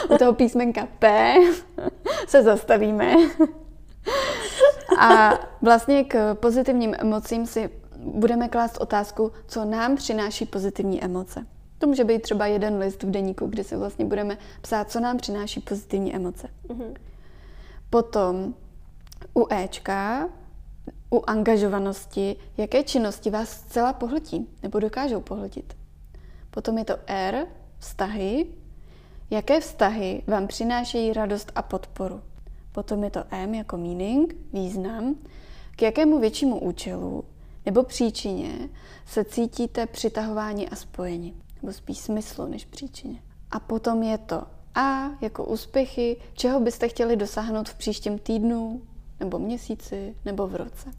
u 0.10 0.18
toho 0.18 0.34
písmenka 0.34 0.88
P 1.00 1.34
se 2.28 2.44
zastavíme. 2.44 3.16
A 5.00 5.34
vlastně 5.62 6.04
k 6.04 6.36
pozitivním 6.36 6.96
emocím 6.98 7.46
si 7.46 7.70
budeme 7.98 8.50
klást 8.50 8.78
otázku, 8.78 9.32
co 9.48 9.66
nám 9.66 9.96
přináší 9.96 10.46
pozitivní 10.46 11.04
emoce. 11.04 11.46
To 11.78 11.88
může 11.88 12.04
být 12.04 12.22
třeba 12.22 12.46
jeden 12.46 12.78
list 12.78 13.04
v 13.04 13.12
deníku, 13.12 13.48
kde 13.48 13.64
si 13.64 13.76
vlastně 13.76 14.06
budeme 14.06 14.38
psát, 14.62 14.92
co 14.92 15.00
nám 15.00 15.18
přináší 15.18 15.60
pozitivní 15.60 16.16
emoce. 16.16 16.48
Mm-hmm. 16.68 16.94
Potom 17.90 18.54
u 19.38 19.48
Ečka, 19.50 20.30
u 21.14 21.24
angažovanosti, 21.28 22.36
jaké 22.58 22.84
činnosti 22.84 23.30
vás 23.30 23.50
zcela 23.50 23.94
pohltí 23.94 24.50
nebo 24.64 24.80
dokážou 24.80 25.22
pohltit. 25.22 25.79
Potom 26.52 26.78
je 26.78 26.86
to 26.86 26.94
R, 27.08 27.48
vztahy, 27.80 28.46
jaké 29.30 29.60
vztahy 29.60 30.24
vám 30.28 30.48
přinášejí 30.48 31.14
radost 31.14 31.52
a 31.56 31.62
podporu. 31.62 32.22
Potom 32.72 33.04
je 33.04 33.10
to 33.10 33.24
M 33.32 33.54
jako 33.54 33.78
meaning, 33.78 34.36
význam, 34.54 35.16
k 35.76 35.82
jakému 35.82 36.20
většímu 36.20 36.60
účelu 36.60 37.24
nebo 37.66 37.84
příčině 37.84 38.70
se 39.06 39.24
cítíte 39.24 39.86
přitahování 39.86 40.70
a 40.70 40.76
spojení, 40.76 41.42
nebo 41.62 41.74
spíš 41.74 41.98
smyslu 41.98 42.48
než 42.48 42.66
příčině. 42.66 43.22
A 43.52 43.60
potom 43.60 44.04
je 44.04 44.18
to 44.18 44.44
A 44.76 45.10
jako 45.22 45.46
úspěchy, 45.46 46.18
čeho 46.34 46.60
byste 46.60 46.88
chtěli 46.88 47.16
dosáhnout 47.16 47.70
v 47.70 47.76
příštím 47.76 48.20
týdnu, 48.20 48.82
nebo 49.20 49.40
měsíci, 49.40 50.16
nebo 50.26 50.48
v 50.48 50.56
roce. 50.56 50.92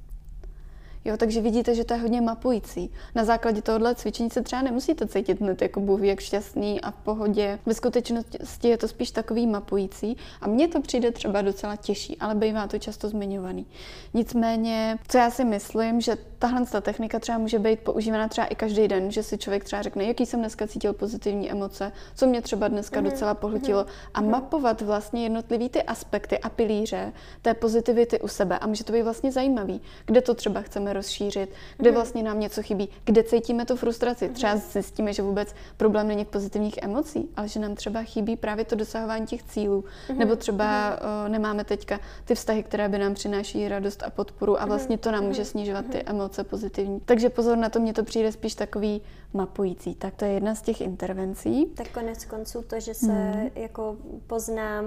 Jo, 1.04 1.16
takže 1.16 1.40
vidíte, 1.40 1.74
že 1.74 1.84
to 1.84 1.94
je 1.94 2.00
hodně 2.00 2.20
mapující. 2.20 2.92
Na 3.14 3.24
základě 3.24 3.62
tohohle 3.62 3.94
cvičení 3.94 4.30
se 4.30 4.42
třeba 4.42 4.62
nemusíte 4.62 5.06
cítit 5.06 5.40
hned 5.40 5.62
jako 5.62 5.80
bůh 5.80 6.02
jak 6.02 6.20
šťastný 6.20 6.80
a 6.80 6.90
v 6.90 6.94
pohodě. 6.94 7.58
Ve 7.66 7.74
skutečnosti 7.74 8.68
je 8.68 8.78
to 8.78 8.88
spíš 8.88 9.10
takový 9.10 9.46
mapující 9.46 10.16
a 10.40 10.48
mně 10.48 10.68
to 10.68 10.80
přijde 10.80 11.10
třeba 11.10 11.42
docela 11.42 11.76
těžší, 11.76 12.16
ale 12.18 12.34
bývá 12.34 12.66
to 12.66 12.78
často 12.78 13.08
zmiňovaný. 13.08 13.66
Nicméně, 14.14 14.98
co 15.08 15.18
já 15.18 15.30
si 15.30 15.44
myslím, 15.44 16.00
že 16.00 16.16
tahle 16.38 16.66
ta 16.66 16.80
technika 16.80 17.18
třeba 17.18 17.38
může 17.38 17.58
být 17.58 17.80
používána 17.80 18.28
třeba 18.28 18.46
i 18.46 18.54
každý 18.54 18.88
den, 18.88 19.10
že 19.10 19.22
si 19.22 19.38
člověk 19.38 19.64
třeba 19.64 19.82
řekne, 19.82 20.04
jaký 20.04 20.26
jsem 20.26 20.40
dneska 20.40 20.66
cítil 20.66 20.92
pozitivní 20.92 21.50
emoce, 21.50 21.92
co 22.14 22.26
mě 22.26 22.42
třeba 22.42 22.68
dneska 22.68 23.00
mm-hmm. 23.00 23.10
docela 23.10 23.34
pohltilo 23.34 23.82
mm-hmm. 23.82 24.10
a 24.14 24.20
mhm. 24.20 24.30
mapovat 24.30 24.82
vlastně 24.82 25.22
jednotlivý 25.22 25.68
ty 25.68 25.82
aspekty 25.82 26.38
a 26.38 26.48
pilíře 26.48 27.12
té 27.42 27.54
pozitivity 27.54 28.20
u 28.20 28.28
sebe 28.28 28.58
a 28.58 28.66
může 28.66 28.84
to 28.84 28.92
být 28.92 29.02
vlastně 29.02 29.32
zajímavý, 29.32 29.80
kde 30.06 30.20
to 30.20 30.34
třeba 30.34 30.60
chceme 30.60 30.89
chceme 30.90 30.92
rozšířit, 30.92 31.50
kde 31.76 31.90
mhm. 31.90 31.94
vlastně 31.94 32.22
nám 32.22 32.40
něco 32.40 32.62
chybí, 32.62 32.88
kde 33.04 33.22
cítíme 33.22 33.64
tu 33.64 33.76
frustraci. 33.76 34.24
Mhm. 34.24 34.34
Třeba 34.34 34.56
zjistíme, 34.56 35.12
že 35.12 35.22
vůbec 35.22 35.54
problém 35.76 36.08
není 36.08 36.24
v 36.24 36.28
pozitivních 36.28 36.78
emocích, 36.82 37.26
ale 37.36 37.48
že 37.48 37.60
nám 37.60 37.74
třeba 37.74 38.02
chybí 38.02 38.36
právě 38.36 38.64
to 38.64 38.74
dosahování 38.74 39.26
těch 39.26 39.42
cílů, 39.42 39.84
mhm. 40.08 40.18
nebo 40.18 40.36
třeba 40.36 40.98
uh, 41.00 41.28
nemáme 41.28 41.64
teďka 41.64 42.00
ty 42.24 42.34
vztahy, 42.34 42.62
které 42.62 42.88
by 42.88 42.98
nám 42.98 43.14
přináší 43.14 43.68
radost 43.68 44.02
a 44.02 44.10
podporu 44.10 44.60
a 44.60 44.66
vlastně 44.66 44.98
to 44.98 45.10
nám 45.10 45.24
může 45.24 45.44
snižovat 45.44 45.84
ty 45.86 46.02
emoce 46.02 46.44
pozitivní. 46.44 47.00
Takže 47.04 47.30
pozor 47.30 47.58
na 47.58 47.68
to, 47.68 47.80
mně 47.80 47.92
to 47.92 48.04
přijde 48.04 48.32
spíš 48.32 48.54
takový 48.54 49.02
mapující. 49.32 49.94
Tak 49.94 50.14
to 50.14 50.24
je 50.24 50.32
jedna 50.32 50.54
z 50.54 50.62
těch 50.62 50.80
intervencí. 50.80 51.66
Tak 51.66 51.88
konec 51.88 52.24
konců 52.24 52.62
to, 52.62 52.80
že 52.80 52.94
se 52.94 53.12
hmm. 53.12 53.50
jako 53.54 53.96
poznám, 54.26 54.84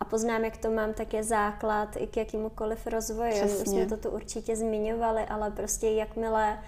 a 0.00 0.04
poznám, 0.04 0.44
jak 0.44 0.56
to 0.56 0.70
mám, 0.70 0.92
tak 0.92 1.14
je 1.14 1.24
základ 1.24 1.96
i 1.96 2.06
k 2.06 2.16
jakýmukoliv 2.16 2.86
rozvoji. 2.86 3.32
Přesně. 3.32 3.58
My 3.58 3.66
jsme 3.86 3.96
to 3.96 4.08
tu 4.08 4.14
určitě 4.14 4.56
zmiňovali, 4.56 5.22
ale 5.22 5.50
prostě 5.50 5.88
jakmile 5.90 6.58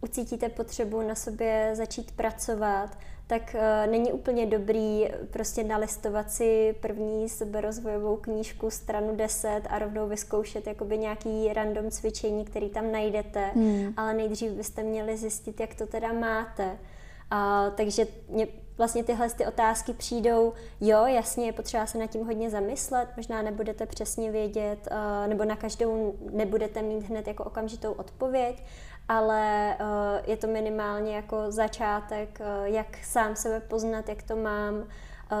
ucítíte 0.00 0.48
potřebu 0.48 1.02
na 1.02 1.14
sobě 1.14 1.70
začít 1.74 2.10
pracovat, 2.10 2.98
tak 3.26 3.56
uh, 3.58 3.90
není 3.90 4.12
úplně 4.12 4.46
dobrý 4.46 5.08
prostě 5.30 5.64
nalistovat 5.64 6.30
si 6.30 6.74
první 6.80 7.28
seberozvojovou 7.28 8.16
knížku 8.16 8.70
stranu 8.70 9.16
10 9.16 9.62
a 9.68 9.78
rovnou 9.78 10.08
vyzkoušet 10.08 10.66
jakoby 10.66 10.98
nějaký 10.98 11.52
random 11.52 11.90
cvičení, 11.90 12.44
který 12.44 12.68
tam 12.68 12.92
najdete, 12.92 13.50
hmm. 13.54 13.94
ale 13.96 14.14
nejdřív 14.14 14.52
byste 14.52 14.82
měli 14.82 15.16
zjistit, 15.16 15.60
jak 15.60 15.74
to 15.74 15.86
teda 15.86 16.12
máte. 16.12 16.64
Uh, 16.64 17.74
takže 17.76 18.06
mě 18.28 18.46
vlastně 18.78 19.04
tyhle 19.04 19.30
ty 19.30 19.46
otázky 19.46 19.92
přijdou, 19.92 20.52
jo, 20.80 21.06
jasně, 21.06 21.46
je 21.46 21.52
potřeba 21.52 21.86
se 21.86 21.98
nad 21.98 22.06
tím 22.06 22.26
hodně 22.26 22.50
zamyslet, 22.50 23.08
možná 23.16 23.42
nebudete 23.42 23.86
přesně 23.86 24.30
vědět, 24.30 24.88
uh, 24.90 25.28
nebo 25.28 25.44
na 25.44 25.56
každou 25.56 26.14
nebudete 26.30 26.82
mít 26.82 27.08
hned 27.08 27.26
jako 27.26 27.44
okamžitou 27.44 27.92
odpověď, 27.92 28.64
ale 29.08 29.76
uh, 29.80 30.30
je 30.30 30.36
to 30.36 30.46
minimálně 30.46 31.16
jako 31.16 31.36
začátek, 31.48 32.40
uh, 32.40 32.64
jak 32.64 33.04
sám 33.04 33.36
sebe 33.36 33.60
poznat, 33.60 34.08
jak 34.08 34.22
to 34.22 34.36
mám, 34.36 34.84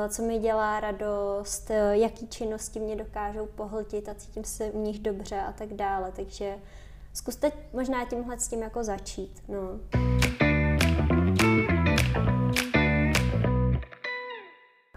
co 0.08 0.22
mi 0.22 0.38
dělá 0.38 0.80
radost, 0.80 1.70
jaký 1.92 2.28
činnosti 2.28 2.80
mě 2.80 2.96
dokážou 2.96 3.46
pohltit 3.46 4.08
a 4.08 4.14
cítím 4.14 4.44
se 4.44 4.70
v 4.70 4.74
nich 4.74 4.98
dobře 4.98 5.40
a 5.40 5.52
tak 5.52 5.68
dále. 5.68 6.12
Takže 6.16 6.54
zkuste 7.12 7.52
možná 7.72 8.04
tímhle 8.04 8.38
s 8.38 8.48
tím 8.48 8.62
jako 8.62 8.84
začít. 8.84 9.42
No. 9.48 9.58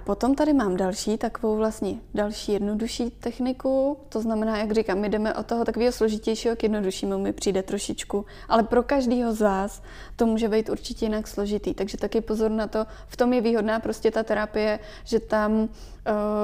Potom 0.08 0.36
tady 0.36 0.54
mám 0.54 0.78
další, 0.78 1.17
takovou 1.17 1.56
vlastně 1.56 1.96
další 2.13 2.52
jednodušší 2.52 3.10
techniku, 3.10 3.98
to 4.10 4.22
znamená, 4.22 4.58
jak 4.58 4.72
říkám, 4.72 5.00
my 5.00 5.10
jdeme 5.10 5.34
od 5.34 5.46
toho 5.46 5.65
takového 5.65 5.91
složitějšího 5.91 6.56
k 6.56 6.63
jednoduššímu, 6.63 7.17
mi 7.17 7.34
přijde 7.34 7.63
trošičku, 7.63 8.26
ale 8.50 8.63
pro 8.63 8.84
každého 8.84 9.34
z 9.34 9.41
vás 9.41 9.82
to 10.15 10.26
může 10.26 10.50
být 10.50 10.70
určitě 10.70 11.06
jinak 11.06 11.28
složitý, 11.28 11.74
takže 11.74 11.98
taky 11.98 12.22
pozor 12.22 12.52
na 12.52 12.67
to, 12.67 12.86
v 13.08 13.17
tom 13.17 13.34
je 13.34 13.41
výhodná 13.41 13.80
prostě 13.80 14.12
ta 14.12 14.24
terapie, 14.24 14.80
že 15.04 15.20
tam 15.20 15.52
uh, 15.62 15.67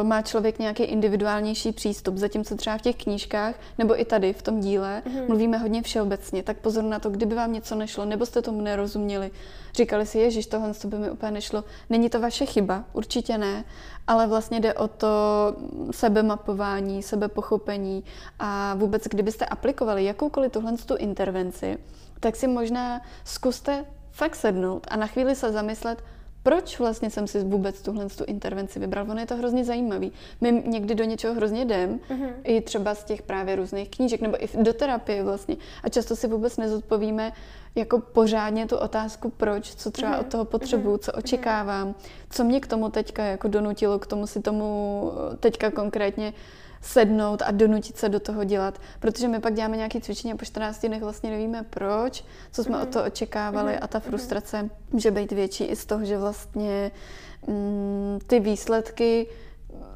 má 0.03 0.21
člověk 0.21 0.59
nějaký 0.59 0.83
individuálnější 0.83 1.71
přístup, 1.71 2.17
zatímco 2.17 2.55
třeba 2.55 2.77
v 2.77 2.81
těch 2.81 2.95
knížkách 2.95 3.55
nebo 3.77 4.01
i 4.01 4.05
tady 4.05 4.33
v 4.33 4.41
tom 4.41 4.59
díle 4.59 5.01
mm-hmm. 5.05 5.27
mluvíme 5.27 5.57
hodně 5.57 5.81
všeobecně, 5.81 6.43
tak 6.43 6.57
pozor 6.57 6.83
na 6.83 6.99
to, 6.99 7.09
kdyby 7.09 7.35
vám 7.35 7.53
něco 7.53 7.75
nešlo, 7.75 8.05
nebo 8.05 8.25
jste 8.25 8.41
tomu 8.41 8.61
nerozuměli, 8.61 9.31
říkali 9.73 10.05
si, 10.05 10.19
ježiš, 10.19 10.45
tohle 10.45 10.73
to 10.73 10.87
by 10.87 10.97
mi 10.97 11.11
úplně 11.11 11.31
nešlo, 11.31 11.63
není 11.89 12.09
to 12.09 12.19
vaše 12.19 12.45
chyba, 12.45 12.83
určitě 12.93 13.37
ne, 13.37 13.63
ale 14.07 14.27
vlastně 14.27 14.59
jde 14.59 14.73
o 14.73 14.87
to 14.87 15.07
sebemapování, 15.91 17.03
sebepochopení 17.03 18.03
a 18.39 18.73
vůbec, 18.73 19.03
kdybyste 19.03 19.45
aplikovali 19.45 20.05
jakoukoliv 20.05 20.51
tuhle 20.51 20.77
tu 20.77 20.95
intervenci, 20.95 21.77
tak 22.19 22.35
si 22.35 22.47
možná 22.47 23.01
zkuste 23.23 23.85
fakt 24.11 24.35
sednout 24.35 24.87
a 24.91 24.95
na 24.95 25.07
chvíli 25.07 25.35
se 25.35 25.51
zamyslet, 25.51 26.03
proč 26.43 26.79
vlastně 26.79 27.09
jsem 27.09 27.27
si 27.27 27.43
vůbec 27.43 27.81
tuhle 27.81 28.09
tu 28.09 28.23
intervenci 28.23 28.79
vybral. 28.79 29.11
Ono 29.11 29.19
je 29.19 29.25
to 29.25 29.35
hrozně 29.35 29.65
zajímavý. 29.65 30.11
My 30.41 30.63
někdy 30.65 30.95
do 30.95 31.03
něčeho 31.03 31.33
hrozně 31.33 31.61
jdem, 31.61 31.99
uh-huh. 32.09 32.29
i 32.43 32.61
třeba 32.61 32.95
z 32.95 33.03
těch 33.03 33.21
právě 33.21 33.55
různých 33.55 33.89
knížek, 33.89 34.21
nebo 34.21 34.43
i 34.43 34.63
do 34.63 34.73
terapie 34.73 35.23
vlastně. 35.23 35.57
A 35.83 35.89
často 35.89 36.15
si 36.15 36.27
vůbec 36.27 36.57
nezodpovíme 36.57 37.31
jako 37.75 37.99
pořádně 37.99 38.67
tu 38.67 38.77
otázku, 38.77 39.29
proč, 39.29 39.75
co 39.75 39.91
třeba 39.91 40.17
uh-huh. 40.17 40.21
od 40.21 40.27
toho 40.27 40.45
potřebuju, 40.45 40.97
co 40.97 41.11
očekávám, 41.11 41.95
co 42.29 42.43
mě 42.43 42.59
k 42.59 42.67
tomu 42.67 42.89
teďka 42.89 43.23
jako 43.23 43.47
donutilo, 43.47 43.99
k 43.99 44.07
tomu 44.07 44.27
si 44.27 44.41
tomu 44.41 45.11
teďka 45.39 45.71
konkrétně 45.71 46.33
sednout 46.83 47.41
a 47.41 47.51
donutit 47.51 47.97
se 47.97 48.09
do 48.09 48.19
toho 48.19 48.43
dělat, 48.43 48.79
protože 48.99 49.27
my 49.27 49.39
pak 49.39 49.53
děláme 49.53 49.77
nějaké 49.77 50.01
cvičení 50.01 50.33
a 50.33 50.37
po 50.37 50.45
14 50.45 50.85
dnech 50.85 51.03
vlastně 51.03 51.29
nevíme 51.29 51.63
proč, 51.69 52.25
co 52.51 52.63
jsme 52.63 52.77
mm. 52.77 52.83
od 52.83 52.89
toho 52.89 53.05
očekávali 53.05 53.77
a 53.77 53.87
ta 53.87 53.99
frustrace 53.99 54.69
může 54.91 55.11
být 55.11 55.31
větší 55.31 55.63
i 55.63 55.75
z 55.75 55.85
toho, 55.85 56.05
že 56.05 56.17
vlastně 56.17 56.91
mm, 57.47 58.19
ty 58.27 58.39
výsledky 58.39 59.27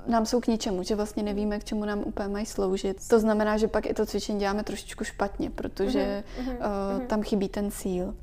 nám 0.08 0.26
jsou 0.26 0.40
k 0.40 0.48
ničemu, 0.48 0.84
že 0.84 0.96
vlastně 0.96 1.24
nevíme, 1.24 1.60
k 1.60 1.64
čemu 1.64 1.86
nám 1.86 2.00
úplně 2.00 2.30
mají 2.30 2.46
sloužit. 2.46 3.08
To 3.08 3.20
znamená, 3.20 3.58
že 3.58 3.68
pak 3.68 3.86
i 3.86 3.94
to 3.94 4.06
cvičení 4.06 4.40
děláme 4.40 4.64
trošičku 4.64 5.04
špatně, 5.04 5.50
protože 5.50 6.24
uh, 6.40 7.06
tam 7.08 7.24
chybí 7.24 7.50
ten 7.50 7.72
cíl. 7.72 8.14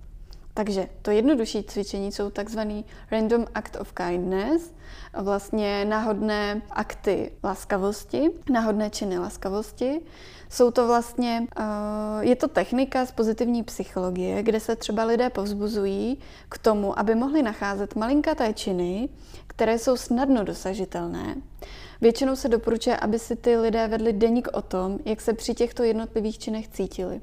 Takže 0.57 0.89
to 1.03 1.11
jednodušší 1.11 1.63
cvičení 1.63 2.13
jsou 2.13 2.31
takzvaný 2.31 2.85
random 3.11 3.47
act 3.55 3.77
of 3.81 3.93
kindness, 3.93 4.75
vlastně 5.19 5.85
náhodné 5.85 6.63
akty 6.71 7.33
laskavosti, 7.45 8.31
náhodné 8.51 8.91
činy 8.91 9.19
laskavosti. 9.19 10.01
Jsou 10.49 10.71
to 10.71 10.87
vlastně, 10.87 11.47
uh, 11.59 11.65
je 12.21 12.37
to 12.37 12.49
technika 12.49 13.07
z 13.07 13.13
pozitivní 13.13 13.63
psychologie, 13.63 14.43
kde 14.43 14.61
se 14.61 14.77
třeba 14.77 15.05
lidé 15.05 15.31
povzbuzují 15.31 16.19
k 16.49 16.59
tomu, 16.59 16.99
aby 16.99 17.15
mohli 17.15 17.43
nacházet 17.43 17.97
malinkaté 17.97 18.53
činy, 18.53 19.09
které 19.47 19.79
jsou 19.79 19.97
snadno 19.97 20.45
dosažitelné. 20.45 21.35
Většinou 22.01 22.37
se 22.37 22.49
doporučuje, 22.49 22.97
aby 22.97 23.19
si 23.19 23.37
ty 23.37 23.57
lidé 23.57 23.89
vedli 23.89 24.13
deník 24.13 24.49
o 24.53 24.63
tom, 24.63 24.99
jak 25.05 25.21
se 25.21 25.33
při 25.33 25.55
těchto 25.55 25.83
jednotlivých 25.83 26.39
činech 26.39 26.69
cítili. 26.69 27.21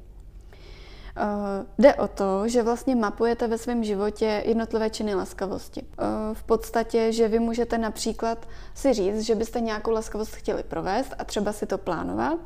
Uh, 1.16 1.66
jde 1.78 1.94
o 1.94 2.08
to, 2.08 2.48
že 2.48 2.62
vlastně 2.62 2.96
mapujete 2.96 3.46
ve 3.46 3.58
svém 3.58 3.84
životě 3.84 4.42
jednotlivé 4.46 4.90
činy 4.90 5.14
laskavosti. 5.14 5.82
Uh, 5.82 6.34
v 6.34 6.42
podstatě, 6.42 7.12
že 7.12 7.28
vy 7.28 7.38
můžete 7.38 7.78
například 7.78 8.48
si 8.74 8.92
říct, 8.92 9.20
že 9.20 9.34
byste 9.34 9.60
nějakou 9.60 9.90
laskavost 9.90 10.34
chtěli 10.34 10.62
provést 10.62 11.14
a 11.18 11.24
třeba 11.24 11.52
si 11.52 11.66
to 11.66 11.78
plánovat, 11.78 12.38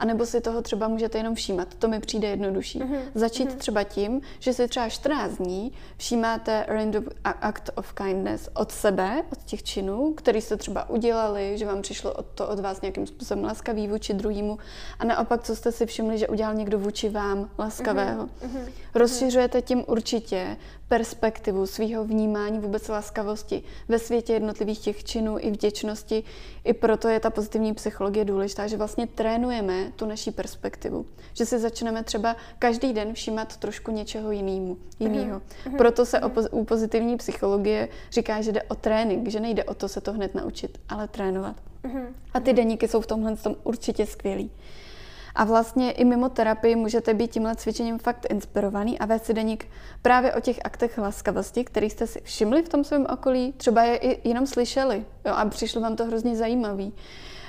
a 0.00 0.04
nebo 0.04 0.26
si 0.26 0.40
toho 0.40 0.62
třeba 0.62 0.88
můžete 0.88 1.18
jenom 1.18 1.34
všímat. 1.34 1.74
To 1.74 1.88
mi 1.88 2.00
přijde 2.00 2.28
jednodušší. 2.28 2.80
Mm-hmm. 2.80 3.00
Začít 3.14 3.48
mm-hmm. 3.48 3.56
třeba 3.56 3.84
tím, 3.84 4.20
že 4.38 4.52
si 4.52 4.68
třeba 4.68 4.88
14 4.88 5.32
dní 5.32 5.72
všímáte 5.96 6.64
random 6.68 7.04
act 7.24 7.70
of 7.74 7.92
kindness 7.92 8.48
od 8.54 8.72
sebe, 8.72 9.22
od 9.32 9.38
těch 9.44 9.62
činů, 9.62 10.12
který 10.16 10.40
jste 10.40 10.56
třeba 10.56 10.90
udělali, 10.90 11.58
že 11.58 11.66
vám 11.66 11.82
přišlo 11.82 12.12
od 12.12 12.26
to 12.34 12.48
od 12.48 12.60
vás 12.60 12.80
nějakým 12.80 13.06
způsobem 13.06 13.44
laskavý 13.44 13.88
vůči 13.88 14.14
druhému 14.14 14.58
a 14.98 15.04
naopak, 15.04 15.42
co 15.42 15.56
jste 15.56 15.72
si 15.72 15.86
všimli, 15.86 16.18
že 16.18 16.28
udělal 16.28 16.54
někdo 16.54 16.78
vůči 16.78 17.08
vám 17.08 17.50
laskavého. 17.58 18.26
Mm-hmm. 18.26 18.70
Rozšiřujete 18.94 19.62
tím 19.62 19.84
určitě 19.86 20.56
perspektivu 20.90 21.66
svého 21.66 22.04
vnímání 22.04 22.58
vůbec 22.58 22.88
laskavosti 22.88 23.62
ve 23.88 23.98
světě 23.98 24.32
jednotlivých 24.32 24.78
těch 24.78 25.04
činů 25.04 25.36
i 25.38 25.50
vděčnosti. 25.50 26.24
I 26.64 26.72
proto 26.72 27.08
je 27.08 27.20
ta 27.20 27.30
pozitivní 27.30 27.74
psychologie 27.74 28.24
důležitá, 28.24 28.66
že 28.66 28.76
vlastně 28.76 29.06
trénujeme 29.06 29.89
tu 29.96 30.06
naší 30.06 30.30
perspektivu. 30.30 31.06
Že 31.32 31.46
si 31.46 31.58
začneme 31.58 32.04
třeba 32.04 32.36
každý 32.58 32.92
den 32.92 33.14
všímat 33.14 33.56
trošku 33.56 33.90
něčeho 33.90 34.30
jinému, 34.30 34.76
jiného. 34.98 35.40
Uh-huh. 35.40 35.76
Proto 35.76 36.06
se 36.06 36.20
uh-huh. 36.20 36.48
u 36.50 36.64
pozitivní 36.64 37.16
psychologie 37.16 37.88
říká, 38.12 38.40
že 38.40 38.52
jde 38.52 38.62
o 38.62 38.74
trénink, 38.74 39.28
že 39.28 39.40
nejde 39.40 39.64
o 39.64 39.74
to 39.74 39.88
se 39.88 40.00
to 40.00 40.12
hned 40.12 40.34
naučit, 40.34 40.80
ale 40.88 41.08
trénovat. 41.08 41.56
Uh-huh. 41.84 42.06
A 42.34 42.40
ty 42.40 42.52
deníky 42.52 42.88
jsou 42.88 43.00
v 43.00 43.06
tomhle 43.06 43.36
tom 43.36 43.56
určitě 43.64 44.06
skvělý. 44.06 44.50
A 45.34 45.44
vlastně 45.44 45.92
i 45.92 46.04
mimo 46.04 46.28
terapii 46.28 46.76
můžete 46.76 47.14
být 47.14 47.30
tímhle 47.30 47.56
cvičením 47.56 47.98
fakt 47.98 48.26
inspirovaný 48.30 48.98
a 48.98 49.06
vést 49.06 49.24
si 49.24 49.34
deník 49.34 49.66
právě 50.02 50.34
o 50.34 50.40
těch 50.40 50.60
aktech 50.64 50.98
laskavosti, 50.98 51.64
který 51.64 51.90
jste 51.90 52.06
si 52.06 52.20
všimli 52.20 52.62
v 52.62 52.68
tom 52.68 52.84
svém 52.84 53.06
okolí, 53.12 53.54
třeba 53.56 53.82
je 53.82 53.96
i 53.96 54.28
jenom 54.28 54.46
slyšeli 54.46 55.04
jo, 55.24 55.32
a 55.34 55.44
přišlo 55.44 55.80
vám 55.80 55.96
to 55.96 56.04
hrozně 56.04 56.36
zajímavý. 56.36 56.92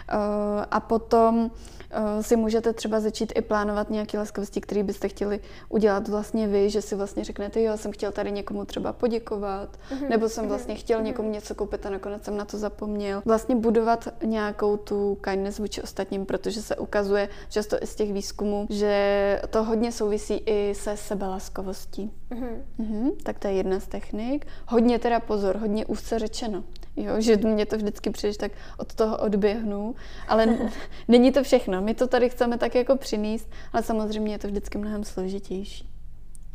Uh, 0.10 0.66
a 0.72 0.80
potom 0.80 1.52
Eh, 1.94 2.24
si 2.24 2.36
můžete 2.36 2.74
třeba 2.74 3.00
začít 3.00 3.34
i 3.36 3.42
plánovat 3.42 3.90
nějaké 3.90 4.18
laskavosti, 4.18 4.62
které 4.62 4.84
byste 4.84 5.08
chtěli 5.08 5.40
udělat 5.70 6.08
vlastně 6.08 6.48
vy, 6.48 6.70
že 6.70 6.82
si 6.82 6.96
vlastně 6.96 7.24
řeknete, 7.24 7.62
jo, 7.62 7.78
jsem 7.78 7.92
chtěl 7.92 8.12
tady 8.12 8.32
někomu 8.32 8.66
třeba 8.66 8.94
poděkovat, 8.94 9.70
mm-hmm. 9.70 10.10
nebo 10.10 10.30
jsem 10.30 10.44
mhm. 10.44 10.50
vlastně 10.50 10.76
chtěl 10.76 11.00
mm-hmm. 11.00 11.04
někomu 11.04 11.30
něco 11.30 11.56
koupit 11.56 11.86
a 11.86 11.90
nakonec 11.90 12.24
jsem 12.24 12.38
na 12.38 12.46
to 12.46 12.58
zapomněl. 12.58 13.22
Vlastně 13.26 13.56
budovat 13.56 14.08
nějakou 14.24 14.78
tu 14.78 15.18
kindness 15.22 15.60
vůči 15.60 15.82
ostatním, 15.82 16.26
protože 16.26 16.62
se 16.62 16.76
ukazuje 16.76 17.30
často 17.50 17.78
i 17.82 17.88
z 17.88 17.96
těch 17.96 18.14
výzkumů, 18.14 18.68
že 18.70 19.42
to 19.50 19.64
hodně 19.64 19.92
souvisí 19.92 20.44
i 20.46 20.76
se 20.76 20.98
sebelaskovostí. 20.98 22.12
Mm-hmm. 22.32 22.62
Mm-hmm, 22.80 23.12
tak 23.24 23.40
to 23.40 23.48
je 23.48 23.54
jedna 23.54 23.80
z 23.80 23.88
technik. 23.88 24.48
Hodně 24.68 25.00
teda 25.00 25.20
pozor, 25.20 25.58
hodně 25.58 25.86
úzce 25.86 26.20
řečeno. 26.20 26.64
Jo, 26.96 27.22
že 27.22 27.38
mě 27.38 27.66
to 27.66 27.78
vždycky 27.78 28.10
přijde, 28.10 28.38
tak 28.38 28.52
od 28.78 28.94
toho 28.94 29.18
odběhnu, 29.18 29.96
ale 30.28 30.58
není 31.08 31.32
to 31.32 31.44
všechno. 31.44 31.82
My 31.82 31.94
to 31.94 32.08
tady 32.08 32.30
chceme 32.30 32.58
tak 32.58 32.76
jako 32.76 32.96
přinést, 32.96 33.50
ale 33.74 33.84
samozřejmě 33.84 34.34
je 34.34 34.40
to 34.40 34.48
vždycky 34.48 34.78
mnohem 34.78 35.04
složitější. 35.04 35.92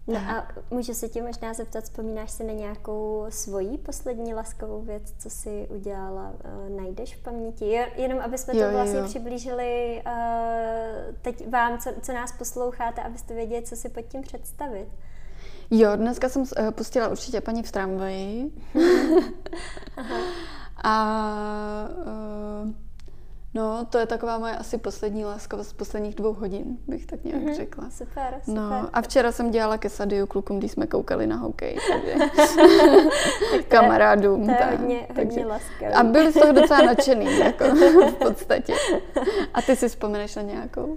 No 0.08 0.16
a 0.16 0.48
můžu 0.70 0.94
se 0.94 1.08
tě 1.08 1.22
možná 1.22 1.54
zeptat, 1.54 1.84
vzpomínáš 1.84 2.30
si 2.30 2.44
na 2.44 2.52
nějakou 2.52 3.26
svoji 3.28 3.78
poslední 3.78 4.34
laskavou 4.34 4.80
věc, 4.82 5.14
co 5.18 5.30
jsi 5.30 5.66
udělala, 5.70 6.32
uh, 6.44 6.76
najdeš 6.76 7.16
v 7.16 7.22
paměti? 7.22 7.78
Jenom 7.96 8.20
aby 8.20 8.38
jsme 8.38 8.56
jo, 8.56 8.66
to 8.66 8.72
vlastně 8.72 8.98
jo. 8.98 9.04
přiblížili 9.04 10.02
uh, 10.06 11.14
teď 11.22 11.50
vám, 11.50 11.78
co, 11.78 11.90
co 12.02 12.12
nás 12.12 12.32
posloucháte, 12.32 13.02
abyste 13.02 13.34
věděli, 13.34 13.62
co 13.62 13.76
si 13.76 13.88
pod 13.88 14.02
tím 14.02 14.22
představit. 14.22 14.88
Jo, 15.70 15.90
dneska 15.96 16.28
jsem 16.28 16.42
uh, 16.42 16.70
pustila 16.70 17.08
určitě 17.08 17.40
paní 17.40 17.62
v 17.62 17.72
tramvaji. 17.72 18.50
a 20.84 21.88
uh, 22.06 22.70
no, 23.54 23.84
to 23.90 23.98
je 23.98 24.06
taková 24.06 24.38
moje 24.38 24.56
asi 24.56 24.78
poslední 24.78 25.24
láska 25.24 25.62
z 25.62 25.72
posledních 25.72 26.14
dvou 26.14 26.32
hodin, 26.32 26.78
bych 26.86 27.06
tak 27.06 27.24
nějak 27.24 27.42
mm-hmm. 27.42 27.54
řekla. 27.54 27.90
Super, 27.90 28.40
super. 28.44 28.54
No, 28.54 28.88
a 28.92 29.02
včera 29.02 29.32
jsem 29.32 29.50
dělala 29.50 29.78
kesadiu 29.78 30.26
klukům, 30.26 30.58
když 30.58 30.72
jsme 30.72 30.86
koukali 30.86 31.26
na 31.26 31.36
hokej, 31.36 31.78
takže 31.92 32.14
kamarádům. 33.68 34.44
To 34.44 34.50
je 34.50 34.56
tak, 34.56 34.80
hodně, 34.80 35.06
takže, 35.14 35.40
hodně 35.40 35.94
A 35.94 36.02
byli 36.02 36.32
z 36.32 36.34
toho 36.34 36.52
docela 36.52 36.82
nadšený, 36.82 37.38
jako 37.38 37.64
v 38.10 38.14
podstatě. 38.14 38.74
A 39.54 39.62
ty 39.62 39.76
si 39.76 39.88
vzpomeneš 39.88 40.36
na 40.36 40.42
nějakou? 40.42 40.96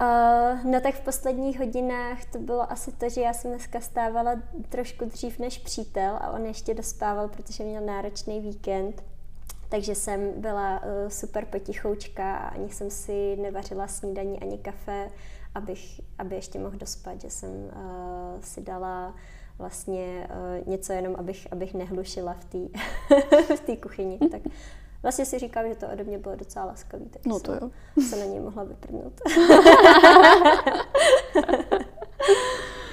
Uh, 0.00 0.64
no 0.64 0.80
tak 0.80 0.94
v 0.94 1.00
posledních 1.00 1.58
hodinách 1.58 2.24
to 2.24 2.38
bylo 2.38 2.72
asi 2.72 2.92
to, 2.92 3.08
že 3.08 3.20
já 3.20 3.32
jsem 3.32 3.50
dneska 3.50 3.80
stávala 3.80 4.42
trošku 4.68 5.04
dřív 5.04 5.38
než 5.38 5.58
přítel 5.58 6.16
a 6.20 6.30
on 6.30 6.46
ještě 6.46 6.74
dospával, 6.74 7.28
protože 7.28 7.64
měl 7.64 7.82
náročný 7.82 8.40
víkend. 8.40 9.02
Takže 9.68 9.94
jsem 9.94 10.40
byla 10.40 10.82
uh, 10.82 11.08
super 11.08 11.44
potichoučka 11.44 12.36
a 12.36 12.48
ani 12.48 12.70
jsem 12.70 12.90
si 12.90 13.36
nevařila 13.36 13.88
snídaní 13.88 14.40
ani 14.40 14.58
kafe, 14.58 15.10
abych, 15.54 16.00
aby 16.18 16.34
ještě 16.34 16.58
mohl 16.58 16.78
dospat, 16.78 17.20
že 17.20 17.30
jsem 17.30 17.50
uh, 17.50 18.40
si 18.40 18.60
dala 18.60 19.14
vlastně 19.58 20.28
uh, 20.30 20.68
něco 20.68 20.92
jenom, 20.92 21.16
abych, 21.16 21.48
abych 21.50 21.74
nehlušila 21.74 22.34
v 22.34 22.44
té 22.44 22.58
v 23.74 23.76
kuchyni. 23.76 24.18
Tak 24.18 24.42
Vlastně 25.02 25.24
si 25.24 25.38
říkám, 25.38 25.68
že 25.68 25.74
to 25.74 25.86
ode 25.92 26.04
mě 26.04 26.18
bylo 26.18 26.36
docela 26.36 26.64
laskavý, 26.64 27.04
tak 27.04 27.26
no 27.26 27.40
to 27.40 27.52
jo. 27.52 27.70
se 28.08 28.16
na 28.16 28.24
něj 28.24 28.40
mohla 28.40 28.64
vyprdnout. 28.64 29.20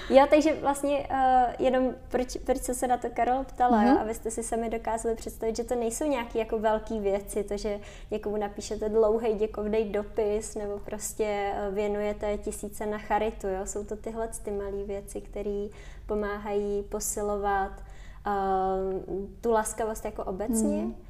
Jo, 0.09 0.25
takže 0.29 0.53
vlastně 0.53 1.07
uh, 1.11 1.65
jenom 1.65 1.95
proč, 2.09 2.37
proč 2.45 2.57
se 2.57 2.73
se 2.73 2.87
na 2.87 2.97
to 2.97 3.09
Karol 3.09 3.43
ptala, 3.43 3.77
mm-hmm. 3.77 3.93
jo, 3.93 3.99
abyste 4.01 4.31
si 4.31 4.43
sami 4.43 4.69
dokázali 4.69 5.15
představit, 5.15 5.55
že 5.55 5.63
to 5.63 5.75
nejsou 5.75 6.05
nějaké 6.05 6.39
jako 6.39 6.59
velké 6.59 6.99
věci, 6.99 7.43
to, 7.43 7.57
že 7.57 7.79
někomu 8.11 8.37
napíšete 8.37 8.89
dlouhý 8.89 9.33
děkovný 9.33 9.83
dopis 9.83 10.55
nebo 10.55 10.79
prostě 10.79 11.53
uh, 11.67 11.75
věnujete 11.75 12.37
tisíce 12.37 12.85
na 12.85 12.97
charitu, 12.97 13.47
jo, 13.47 13.65
jsou 13.65 13.83
to 13.83 13.95
tyhle 13.95 14.29
ty 14.43 14.51
malé 14.51 14.83
věci, 14.83 15.21
které 15.21 15.67
pomáhají 16.05 16.83
posilovat 16.83 17.71
uh, 17.71 19.23
tu 19.41 19.51
laskavost 19.51 20.05
jako 20.05 20.23
obecně. 20.23 20.77
Mm 20.77 21.06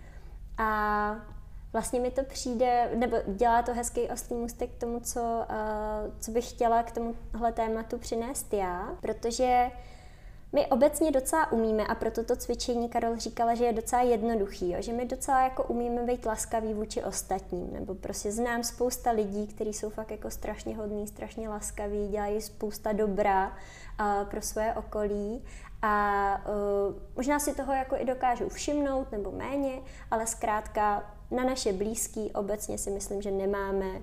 a 0.58 1.16
vlastně 1.74 2.00
mi 2.00 2.12
to 2.12 2.24
přijde, 2.24 2.92
nebo 2.96 3.18
dělá 3.28 3.62
to 3.62 3.74
hezký 3.74 4.02
oslý 4.02 4.36
můstek 4.36 4.72
k 4.72 4.80
tomu, 4.80 5.00
co, 5.00 5.22
uh, 5.22 6.14
co 6.20 6.32
bych 6.32 6.50
chtěla 6.50 6.84
k 6.84 6.92
tomuhle 6.92 7.52
tématu 7.54 7.98
přinést 7.98 8.54
já, 8.54 8.96
protože 9.02 9.72
my 10.54 10.68
obecně 10.68 11.12
docela 11.12 11.52
umíme 11.52 11.84
a 11.88 11.96
proto 11.96 12.24
to 12.24 12.36
cvičení 12.36 12.90
Karol 12.90 13.18
říkala, 13.18 13.56
že 13.56 13.66
je 13.66 13.74
docela 13.74 14.02
jednoduchý, 14.02 14.72
jo? 14.72 14.82
že 14.82 14.94
my 14.94 15.06
docela 15.06 15.44
jako 15.44 15.64
umíme 15.64 16.04
být 16.04 16.26
laskaví 16.26 16.74
vůči 16.74 17.04
ostatním, 17.04 17.74
nebo 17.74 17.96
prostě 17.96 18.32
znám 18.32 18.64
spousta 18.64 19.12
lidí, 19.12 19.48
kteří 19.48 19.74
jsou 19.74 19.90
fakt 19.90 20.12
jako 20.12 20.32
strašně 20.32 20.78
hodní, 20.78 21.08
strašně 21.08 21.50
laskaví, 21.50 22.08
dělají 22.08 22.42
spousta 22.42 22.94
dobra 22.94 23.48
uh, 23.48 24.30
pro 24.30 24.42
své 24.42 24.74
okolí 24.74 25.44
a 25.82 26.42
uh, 26.90 26.96
možná 27.16 27.40
si 27.40 27.56
toho 27.56 27.74
jako 27.74 27.96
i 27.96 28.06
dokážu 28.06 28.50
všimnout 28.50 29.12
nebo 29.12 29.32
méně, 29.32 29.82
ale 30.12 30.28
zkrátka 30.28 31.14
na 31.32 31.44
naše 31.44 31.74
blízký 31.74 32.32
obecně 32.32 32.78
si 32.78 32.90
myslím, 32.90 33.22
že 33.22 33.32
nemáme 33.32 33.90
uh, 33.90 34.02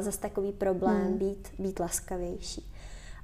zas 0.00 0.16
takový 0.16 0.52
problém 0.52 1.02
hmm. 1.02 1.18
být, 1.18 1.48
být 1.58 1.80
laskavější. 1.80 2.72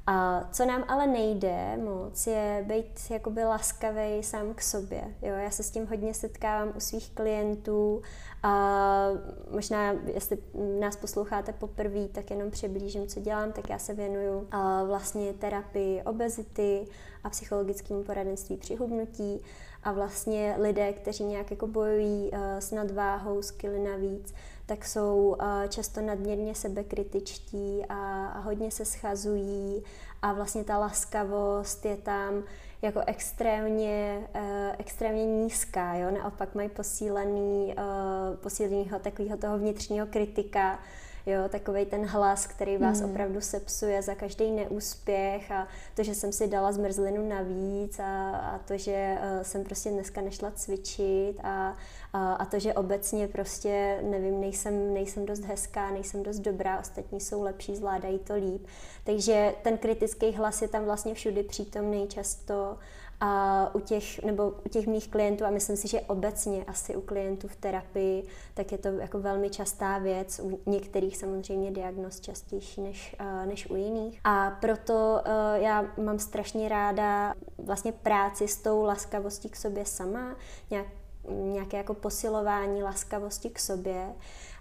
A 0.07 0.49
co 0.53 0.65
nám 0.65 0.85
ale 0.89 1.07
nejde 1.07 1.77
moc, 1.77 2.27
je 2.27 2.65
být 2.69 3.11
jakoby 3.11 3.45
laskavý 3.45 4.23
sám 4.23 4.55
k 4.55 4.63
sobě. 4.63 5.01
Jo? 5.23 5.35
Já 5.35 5.51
se 5.51 5.63
s 5.63 5.71
tím 5.71 5.87
hodně 5.87 6.15
setkávám 6.15 6.73
u 6.77 6.81
svých 6.81 7.11
klientů 7.11 8.03
a 8.43 9.09
možná, 9.51 9.95
jestli 10.15 10.39
nás 10.81 10.97
posloucháte 10.97 11.53
poprvé, 11.53 12.09
tak 12.09 12.31
jenom 12.31 12.51
přiblížím, 12.51 13.07
co 13.07 13.21
dělám, 13.21 13.53
tak 13.53 13.71
já 13.71 13.79
se 13.79 13.95
věnuju 13.95 14.49
a 14.51 14.85
vlastně 14.85 15.33
terapii 15.33 16.03
obezity 16.03 16.87
a 17.25 17.31
psychologickému 17.31 18.03
poradenství 18.03 18.57
při 18.57 18.77
hubnutí 18.77 19.41
a 19.85 19.93
vlastně 19.93 20.55
lidé, 20.59 20.93
kteří 20.93 21.25
nějak 21.25 21.51
jako 21.51 21.67
bojují 21.67 22.31
uh, 22.33 22.39
s 22.59 22.71
nadváhou, 22.71 23.43
skily 23.43 23.79
navíc, 23.79 24.35
tak 24.67 24.85
jsou 24.85 25.37
uh, 25.41 25.69
často 25.69 26.01
nadměrně 26.01 26.55
sebekritičtí 26.55 27.83
a, 27.89 28.41
hodně 28.41 28.71
se 28.71 28.85
schazují 28.85 29.83
a 30.23 30.33
vlastně 30.33 30.65
ta 30.65 30.79
laskavost 30.79 31.85
je 31.85 31.97
tam 31.97 32.43
jako 32.83 33.01
extrémně, 33.07 34.29
uh, 34.35 34.41
extrémně 34.79 35.27
nízká, 35.27 35.95
jo? 35.95 36.11
naopak 36.11 36.55
mají 36.55 36.69
posílený, 36.69 37.75
uh, 37.79 38.37
posílenýho 38.37 38.99
takového 38.99 39.37
toho 39.37 39.59
vnitřního 39.59 40.07
kritika, 40.07 40.79
jo, 41.27 41.49
takový 41.49 41.87
ten 41.87 42.07
hlas, 42.07 42.47
který 42.47 42.77
vás 42.77 43.01
hmm. 43.01 43.11
opravdu 43.11 43.41
sepsuje 43.41 44.03
za 44.03 44.15
každý 44.15 44.51
neúspěch 44.51 45.51
a 45.51 45.69
to, 45.95 46.03
že 46.03 46.15
jsem 46.15 46.33
si 46.33 46.47
dala 46.47 46.73
zmrzlinu 46.73 47.29
navíc 47.29 47.99
a, 47.99 48.37
a 48.37 48.59
to, 48.59 48.79
že 48.79 49.19
uh, 49.37 49.43
jsem 49.43 49.65
prostě 49.65 49.91
dneska 49.91 50.21
nešla 50.21 50.51
cvičit 50.51 51.41
a, 51.43 51.77
a, 52.13 52.33
a 52.33 52.45
to, 52.45 52.59
že 52.59 52.75
obecně 52.75 53.29
prostě, 53.29 54.01
nevím, 54.03 54.41
nejsem, 54.41 54.95
nejsem 54.95 55.27
dost 55.27 55.45
hezká, 55.45 55.91
nejsem 55.91 56.23
dost 56.23 56.39
dobrá, 56.39 56.81
ostatní 56.81 57.21
jsou 57.21 57.43
lepší, 57.43 57.77
zvládají 57.77 58.19
to 58.19 58.35
líp. 58.35 58.67
Takže 59.05 59.55
ten 59.63 59.79
kritický 59.79 60.33
hlas 60.33 60.63
je 60.63 60.69
tam 60.69 60.85
vlastně 60.85 61.15
všudy 61.15 61.43
přítomný 61.43 62.09
často 62.09 62.79
a 63.21 63.71
u 63.75 63.81
těch, 63.81 64.23
nebo 64.23 64.53
u 64.67 64.69
těch 64.69 64.87
mých 64.87 65.09
klientů, 65.09 65.45
a 65.45 65.51
myslím 65.51 65.77
si, 65.77 65.89
že 65.89 66.01
obecně 66.01 66.65
asi 66.65 66.97
u 66.97 67.01
klientů 67.01 67.49
v 67.49 67.57
terapii, 67.57 68.27
tak 68.55 68.73
je 68.73 68.79
to 68.79 68.89
jako 68.89 69.21
velmi 69.21 69.51
častá 69.51 69.99
věc, 69.99 70.41
u 70.43 70.61
některých 70.67 71.17
samozřejmě 71.17 71.71
diagnoz 71.71 72.21
častější 72.21 72.81
než, 72.81 73.17
než 73.45 73.71
u 73.71 73.77
jiných. 73.77 74.21
A 74.25 74.51
proto 74.51 75.23
já 75.55 75.85
mám 76.05 76.19
strašně 76.19 76.69
ráda 76.69 77.35
vlastně 77.59 77.93
práci 77.93 78.49
s 78.49 78.57
tou 78.57 78.85
laskavostí 78.85 79.49
k 79.49 79.57
sobě 79.57 79.85
sama, 79.85 80.37
nějak, 80.71 80.87
nějaké 81.31 81.77
jako 81.77 81.95
posilování 81.95 82.83
laskavosti 82.83 83.51
k 83.51 83.59
sobě. 83.59 84.15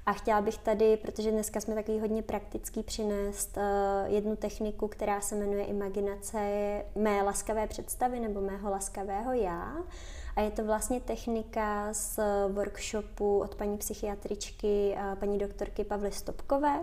A 0.05 0.13
chtěla 0.13 0.41
bych 0.41 0.57
tady, 0.57 0.97
protože 0.97 1.31
dneska 1.31 1.61
jsme 1.61 1.75
takový 1.75 1.99
hodně 1.99 2.23
praktický, 2.23 2.83
přinést 2.83 3.57
uh, 3.57 4.13
jednu 4.13 4.35
techniku, 4.35 4.87
která 4.87 5.21
se 5.21 5.35
jmenuje 5.35 5.65
imaginace 5.65 6.37
mé 6.95 7.23
laskavé 7.23 7.67
představy 7.67 8.19
nebo 8.19 8.41
mého 8.41 8.69
laskavého 8.69 9.33
já. 9.33 9.73
A 10.35 10.41
je 10.41 10.51
to 10.51 10.65
vlastně 10.65 10.99
technika 11.01 11.93
z 11.93 12.19
workshopu 12.51 13.39
od 13.39 13.55
paní 13.55 13.77
psychiatričky, 13.77 14.95
uh, 14.97 15.15
paní 15.15 15.37
doktorky 15.37 15.83
Pavly 15.83 16.11
Stopkové 16.11 16.79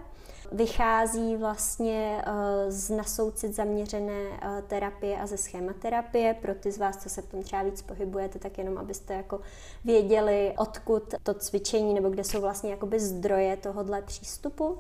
vychází 0.53 1.37
vlastně 1.37 2.25
eh, 2.27 2.71
z 2.71 2.91
nasoucit 2.91 3.55
zaměřené 3.55 4.23
eh, 4.43 4.63
terapie 4.67 5.19
a 5.19 5.27
ze 5.27 5.37
schématerapie. 5.37 6.35
Pro 6.35 6.55
ty 6.55 6.73
z 6.73 6.79
vás, 6.79 6.97
co 6.97 7.09
se 7.09 7.23
v 7.23 7.27
tom 7.27 7.43
třeba 7.43 7.63
víc 7.63 7.83
pohybujete, 7.83 8.39
tak 8.39 8.59
jenom 8.59 8.79
abyste 8.79 9.15
jako 9.15 9.41
věděli, 9.85 10.55
odkud 10.57 11.15
to 11.23 11.35
cvičení 11.35 11.95
nebo 11.95 12.11
kde 12.11 12.25
jsou 12.25 12.41
vlastně 12.41 12.71
jakoby 12.71 13.01
zdroje 13.01 13.57
tohohle 13.57 14.03
přístupu. 14.03 14.79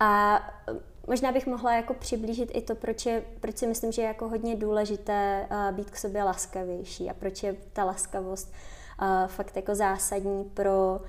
A 0.00 0.40
eh, 0.68 0.72
možná 1.06 1.32
bych 1.32 1.46
mohla 1.46 1.72
jako 1.72 1.94
přiblížit 1.94 2.50
i 2.54 2.62
to, 2.62 2.74
proč, 2.74 3.06
je, 3.06 3.24
proč 3.40 3.58
si 3.58 3.66
myslím, 3.66 3.92
že 3.92 4.02
je 4.02 4.08
jako 4.08 4.28
hodně 4.28 4.56
důležité 4.56 5.48
být 5.72 5.90
k 5.90 5.96
sobě 5.96 6.22
laskavější 6.22 7.10
a 7.10 7.14
proč 7.14 7.42
je 7.42 7.56
ta 7.72 7.84
laskavost 7.84 8.52
fakt 9.26 9.56
jako 9.56 9.74
zásadní 9.74 10.44
pro 10.44 11.00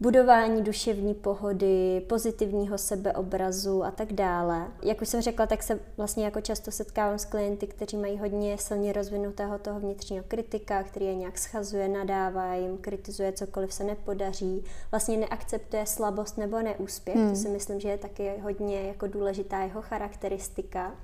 budování 0.00 0.62
duševní 0.62 1.14
pohody, 1.14 2.02
pozitivního 2.08 2.78
sebeobrazu 2.78 3.84
a 3.84 3.90
tak 3.90 4.12
dále. 4.12 4.68
Jak 4.82 5.02
už 5.02 5.08
jsem 5.08 5.20
řekla, 5.20 5.46
tak 5.46 5.62
se 5.62 5.80
vlastně 5.96 6.24
jako 6.24 6.40
často 6.40 6.70
setkávám 6.70 7.18
s 7.18 7.24
klienty, 7.24 7.66
kteří 7.66 7.96
mají 7.96 8.18
hodně 8.18 8.58
silně 8.58 8.92
rozvinutého 8.92 9.58
toho 9.58 9.80
vnitřního 9.80 10.24
kritika, 10.28 10.82
který 10.82 11.06
je 11.06 11.14
nějak 11.14 11.38
schazuje, 11.38 11.88
nadává 11.88 12.54
jim, 12.54 12.78
kritizuje 12.78 13.32
cokoliv 13.32 13.72
se 13.72 13.84
nepodaří, 13.84 14.64
vlastně 14.90 15.16
neakceptuje 15.16 15.86
slabost 15.86 16.38
nebo 16.38 16.62
neúspěch. 16.62 17.16
Hmm. 17.16 17.30
To 17.30 17.36
si 17.36 17.48
myslím, 17.48 17.80
že 17.80 17.88
je 17.88 17.98
taky 17.98 18.32
hodně 18.42 18.82
jako 18.82 19.06
důležitá 19.06 19.58
jeho 19.58 19.82
charakteristika. 19.82 20.94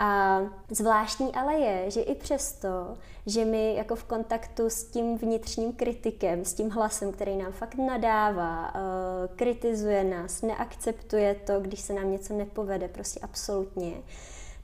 A 0.00 0.40
zvláštní 0.70 1.34
ale 1.34 1.54
je, 1.54 1.90
že 1.90 2.00
i 2.00 2.14
přesto, 2.14 2.96
že 3.26 3.44
my 3.44 3.74
jako 3.74 3.96
v 3.96 4.04
kontaktu 4.04 4.70
s 4.70 4.84
tím 4.84 5.18
vnitřním 5.18 5.72
kritikem, 5.72 6.44
s 6.44 6.54
tím 6.54 6.70
hlasem, 6.70 7.12
který 7.12 7.36
nám 7.36 7.52
fakt 7.52 7.74
nadává, 7.74 8.74
uh, 8.74 8.80
kritizuje 9.36 10.04
nás, 10.04 10.42
neakceptuje 10.42 11.34
to, 11.34 11.60
když 11.60 11.80
se 11.80 11.92
nám 11.92 12.12
něco 12.12 12.34
nepovede, 12.34 12.88
prostě 12.88 13.20
absolutně, 13.20 13.92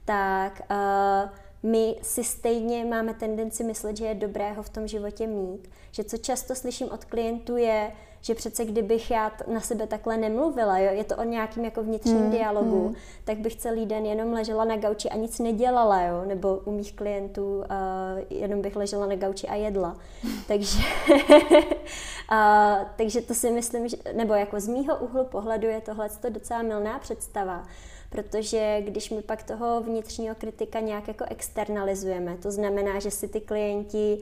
tak 0.05 0.61
uh, 0.71 1.29
my 1.63 1.95
si 2.01 2.23
stejně 2.23 2.85
máme 2.85 3.13
tendenci 3.13 3.63
myslet, 3.63 3.97
že 3.97 4.05
je 4.05 4.15
dobré 4.15 4.53
ho 4.53 4.63
v 4.63 4.69
tom 4.69 4.87
životě 4.87 5.27
mít. 5.27 5.69
Že 5.91 6.03
co 6.03 6.17
často 6.17 6.55
slyším 6.55 6.91
od 6.91 7.05
klientů 7.05 7.57
je, 7.57 7.91
že 8.25 8.35
přece 8.35 8.65
kdybych 8.65 9.11
já 9.11 9.31
na 9.47 9.61
sebe 9.61 9.87
takhle 9.87 10.17
nemluvila, 10.17 10.77
jo, 10.79 10.93
je 10.93 11.03
to 11.03 11.15
o 11.15 11.23
nějakým 11.23 11.65
jako 11.65 11.83
vnitřním 11.83 12.21
hmm, 12.21 12.31
dialogu, 12.31 12.85
hmm. 12.85 12.95
tak 13.23 13.37
bych 13.37 13.55
celý 13.55 13.85
den 13.85 14.05
jenom 14.05 14.33
ležela 14.33 14.65
na 14.65 14.77
gauči 14.77 15.09
a 15.09 15.15
nic 15.15 15.39
nedělala, 15.39 16.01
jo, 16.01 16.23
nebo 16.25 16.55
u 16.65 16.71
mých 16.71 16.93
klientů 16.93 17.57
uh, 17.57 17.65
jenom 18.29 18.61
bych 18.61 18.75
ležela 18.75 19.07
na 19.07 19.15
gauči 19.15 19.47
a 19.47 19.55
jedla. 19.55 19.97
takže, 20.47 20.77
uh, 22.31 22.87
takže 22.95 23.21
to 23.21 23.33
si 23.33 23.51
myslím, 23.51 23.87
že, 23.87 23.97
nebo 24.13 24.33
jako 24.33 24.59
z 24.59 24.67
mýho 24.67 24.97
úhlu 24.97 25.25
pohledu 25.25 25.67
je 25.67 25.81
tohle 25.81 26.09
docela 26.29 26.61
milná 26.61 26.99
představa, 26.99 27.67
protože 28.09 28.81
když 28.81 29.09
my 29.09 29.21
pak 29.21 29.43
toho 29.43 29.81
vnitřního 29.81 30.35
kritika 30.35 30.79
nějak 30.79 31.07
jako 31.07 31.25
externalizujeme, 31.29 32.37
to 32.37 32.51
znamená, 32.51 32.99
že 32.99 33.11
si 33.11 33.27
ty 33.27 33.41
klienti 33.41 34.17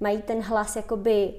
mají 0.00 0.22
ten 0.22 0.40
hlas 0.40 0.76
jakoby 0.76 1.34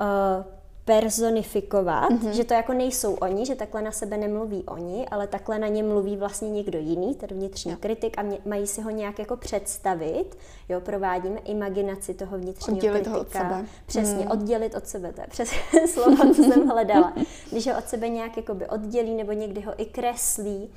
uh, 0.00 0.57
personifikovat, 0.88 2.10
mm-hmm. 2.10 2.30
že 2.30 2.44
to 2.44 2.54
jako 2.54 2.72
nejsou 2.72 3.14
oni, 3.14 3.46
že 3.46 3.54
takhle 3.54 3.82
na 3.82 3.92
sebe 3.92 4.16
nemluví 4.16 4.64
oni, 4.66 5.08
ale 5.08 5.26
takhle 5.26 5.58
na 5.58 5.68
ně 5.68 5.82
mluví 5.82 6.16
vlastně 6.16 6.50
někdo 6.50 6.78
jiný, 6.78 7.14
ten 7.14 7.28
vnitřní 7.28 7.72
jo. 7.72 7.78
kritik 7.80 8.18
a 8.18 8.22
mě, 8.22 8.38
mají 8.44 8.66
si 8.66 8.80
ho 8.80 8.90
nějak 8.90 9.18
jako 9.18 9.36
představit. 9.36 10.36
Jo, 10.68 10.80
provádíme 10.80 11.40
imaginaci 11.40 12.14
toho 12.14 12.38
vnitřního 12.38 12.76
oddělit 12.76 12.98
kritika. 12.98 13.14
Ho 13.16 13.20
od 13.20 13.30
sebe. 13.30 13.64
Přesně, 13.86 14.24
mm. 14.24 14.30
oddělit 14.30 14.74
od 14.74 14.86
sebe, 14.86 15.12
to 15.12 15.20
je 15.20 15.26
přesně 15.26 15.58
slovo, 15.88 16.34
co 16.34 16.42
jsem 16.42 16.68
hledala. 16.68 17.12
Když 17.50 17.66
ho 17.66 17.78
od 17.78 17.88
sebe 17.88 18.08
nějak 18.08 18.36
jakoby 18.36 18.66
oddělí 18.66 19.14
nebo 19.14 19.32
někdy 19.32 19.60
ho 19.60 19.72
i 19.76 19.86
kreslí, 19.86 20.70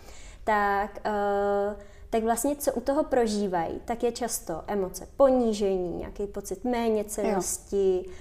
tak... 0.44 1.02
Uh, 1.06 1.82
tak 2.10 2.24
vlastně 2.24 2.56
co 2.56 2.74
u 2.74 2.82
toho 2.82 3.04
prožívají, 3.04 3.82
tak 3.86 4.04
je 4.04 4.12
často 4.12 4.62
emoce 4.68 5.08
ponížení, 5.18 5.98
nějaký 5.98 6.28
pocit 6.28 6.64
méněcenosti, 6.64 8.04
uh, 8.08 8.14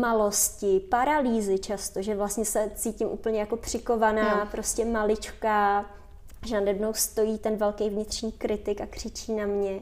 malosti, 0.00 0.80
paralýzy 0.90 1.58
často, 1.58 2.02
že 2.02 2.14
vlastně 2.14 2.44
se 2.44 2.70
cítím 2.74 3.08
úplně 3.08 3.40
jako 3.40 3.56
přikovaná, 3.56 4.38
jo. 4.38 4.46
prostě 4.50 4.84
malička, 4.84 5.84
že 6.46 6.54
nade 6.54 6.72
mnou 6.72 6.92
stojí 6.92 7.38
ten 7.38 7.56
velký 7.56 7.90
vnitřní 7.90 8.32
kritik 8.32 8.80
a 8.80 8.86
křičí 8.86 9.32
na 9.32 9.46
mě. 9.46 9.80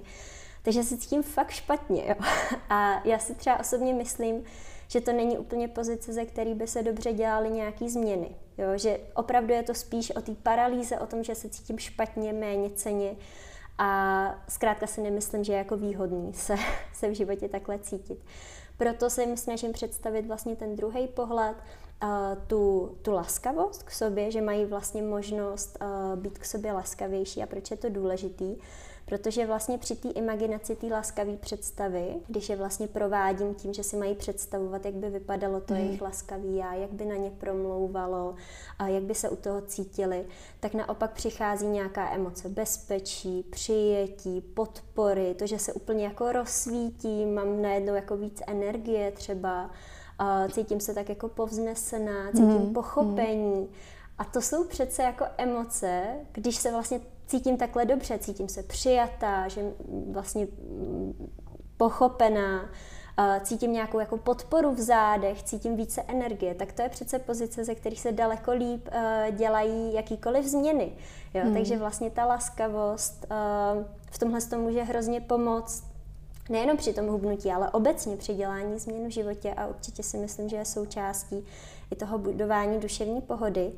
Takže 0.62 0.82
se 0.82 0.96
cítím 0.96 1.22
fakt 1.22 1.50
špatně. 1.50 2.04
Jo. 2.08 2.14
A 2.68 3.02
já 3.04 3.18
si 3.18 3.34
třeba 3.34 3.60
osobně 3.60 3.94
myslím, 3.94 4.44
že 4.88 5.00
to 5.00 5.12
není 5.12 5.38
úplně 5.38 5.68
pozice, 5.68 6.12
ze 6.12 6.24
který 6.24 6.54
by 6.54 6.66
se 6.66 6.82
dobře 6.82 7.12
dělaly 7.12 7.50
nějaké 7.50 7.88
změny. 7.88 8.28
Jo? 8.58 8.78
Že 8.78 9.00
opravdu 9.14 9.52
je 9.52 9.62
to 9.62 9.74
spíš 9.74 10.10
o 10.10 10.20
té 10.20 10.34
paralýze, 10.34 10.98
o 10.98 11.06
tom, 11.06 11.24
že 11.24 11.34
se 11.34 11.48
cítím 11.48 11.78
špatně, 11.78 12.32
méně 12.32 12.70
ceně 12.70 13.16
a 13.78 14.34
zkrátka 14.48 14.86
si 14.86 15.00
nemyslím, 15.00 15.44
že 15.44 15.52
je 15.52 15.58
jako 15.58 15.76
výhodný 15.76 16.34
se, 16.34 16.56
se 16.94 17.08
v 17.08 17.14
životě 17.14 17.48
takhle 17.48 17.78
cítit. 17.78 18.18
Proto 18.82 19.10
se 19.10 19.22
jim 19.22 19.36
snažím 19.36 19.72
představit 19.72 20.26
vlastně 20.26 20.56
ten 20.56 20.76
druhý 20.76 21.08
pohled, 21.08 21.56
uh, 22.02 22.08
tu, 22.46 22.92
tu 23.02 23.12
laskavost 23.12 23.82
k 23.82 23.90
sobě, 23.90 24.30
že 24.30 24.40
mají 24.40 24.64
vlastně 24.64 25.02
možnost 25.02 25.78
uh, 25.80 26.18
být 26.22 26.38
k 26.38 26.44
sobě 26.44 26.72
laskavější 26.72 27.42
a 27.42 27.46
proč 27.46 27.70
je 27.70 27.76
to 27.76 27.90
důležitý. 27.90 28.56
Protože 29.12 29.46
vlastně 29.46 29.78
při 29.78 29.96
té 29.96 30.08
imaginaci 30.08 30.76
té 30.76 30.86
laskavé 30.86 31.36
představy, 31.36 32.14
když 32.28 32.48
je 32.48 32.56
vlastně 32.56 32.88
provádím 32.88 33.54
tím, 33.54 33.74
že 33.74 33.82
si 33.82 33.96
mají 33.96 34.14
představovat, 34.14 34.84
jak 34.84 34.94
by 34.94 35.10
vypadalo 35.10 35.60
to 35.60 35.74
mm. 35.74 35.80
jejich 35.80 36.02
laskavý 36.02 36.56
já, 36.56 36.74
jak 36.74 36.92
by 36.92 37.04
na 37.04 37.16
ně 37.16 37.30
promlouvalo, 37.30 38.34
a 38.78 38.88
jak 38.88 39.02
by 39.02 39.14
se 39.14 39.28
u 39.28 39.36
toho 39.36 39.60
cítili, 39.60 40.26
tak 40.60 40.74
naopak 40.74 41.12
přichází 41.12 41.66
nějaká 41.66 42.14
emoce 42.14 42.48
bezpečí, 42.48 43.42
přijetí, 43.42 44.40
podpory, 44.40 45.34
to, 45.34 45.46
že 45.46 45.58
se 45.58 45.72
úplně 45.72 46.04
jako 46.04 46.32
rozsvítím, 46.32 47.34
mám 47.34 47.62
najednou 47.62 47.94
jako 47.94 48.16
víc 48.16 48.42
energie 48.46 49.10
třeba, 49.10 49.70
a 50.18 50.48
cítím 50.48 50.80
se 50.80 50.94
tak 50.94 51.08
jako 51.08 51.28
povznesená, 51.28 52.30
cítím 52.30 52.66
mm. 52.66 52.72
pochopení. 52.72 53.60
Mm. 53.60 53.68
A 54.18 54.24
to 54.24 54.40
jsou 54.40 54.64
přece 54.64 55.02
jako 55.02 55.24
emoce, 55.38 56.02
když 56.32 56.56
se 56.56 56.70
vlastně 56.70 57.00
cítím 57.32 57.56
takhle 57.56 57.84
dobře, 57.84 58.18
cítím 58.18 58.48
se 58.48 58.62
přijatá, 58.62 59.48
že 59.48 59.62
vlastně 60.10 60.46
pochopená, 61.76 62.70
cítím 63.42 63.72
nějakou 63.72 63.98
jako 63.98 64.16
podporu 64.16 64.74
v 64.74 64.80
zádech, 64.80 65.42
cítím 65.42 65.76
více 65.76 66.02
energie, 66.02 66.54
tak 66.54 66.72
to 66.72 66.82
je 66.82 66.88
přece 66.88 67.18
pozice, 67.18 67.64
ze 67.64 67.74
kterých 67.74 68.00
se 68.00 68.12
daleko 68.12 68.52
líp 68.52 68.88
dělají 69.30 69.94
jakýkoliv 69.94 70.46
změny. 70.46 70.92
Jo? 71.34 71.42
Hmm. 71.44 71.54
Takže 71.54 71.78
vlastně 71.78 72.10
ta 72.10 72.26
laskavost 72.26 73.26
v 74.10 74.18
tomhle 74.18 74.40
to 74.40 74.58
může 74.58 74.82
hrozně 74.82 75.20
pomoct 75.20 75.84
nejenom 76.50 76.76
při 76.76 76.92
tom 76.92 77.06
hubnutí, 77.06 77.50
ale 77.50 77.70
obecně 77.70 78.16
při 78.16 78.34
dělání 78.34 78.78
změn 78.78 79.06
v 79.06 79.12
životě 79.12 79.54
a 79.54 79.66
určitě 79.66 80.02
si 80.02 80.18
myslím, 80.18 80.48
že 80.48 80.56
je 80.56 80.64
součástí 80.64 81.44
i 81.90 81.96
toho 81.96 82.18
budování 82.18 82.80
duševní 82.80 83.20
pohody. 83.20 83.72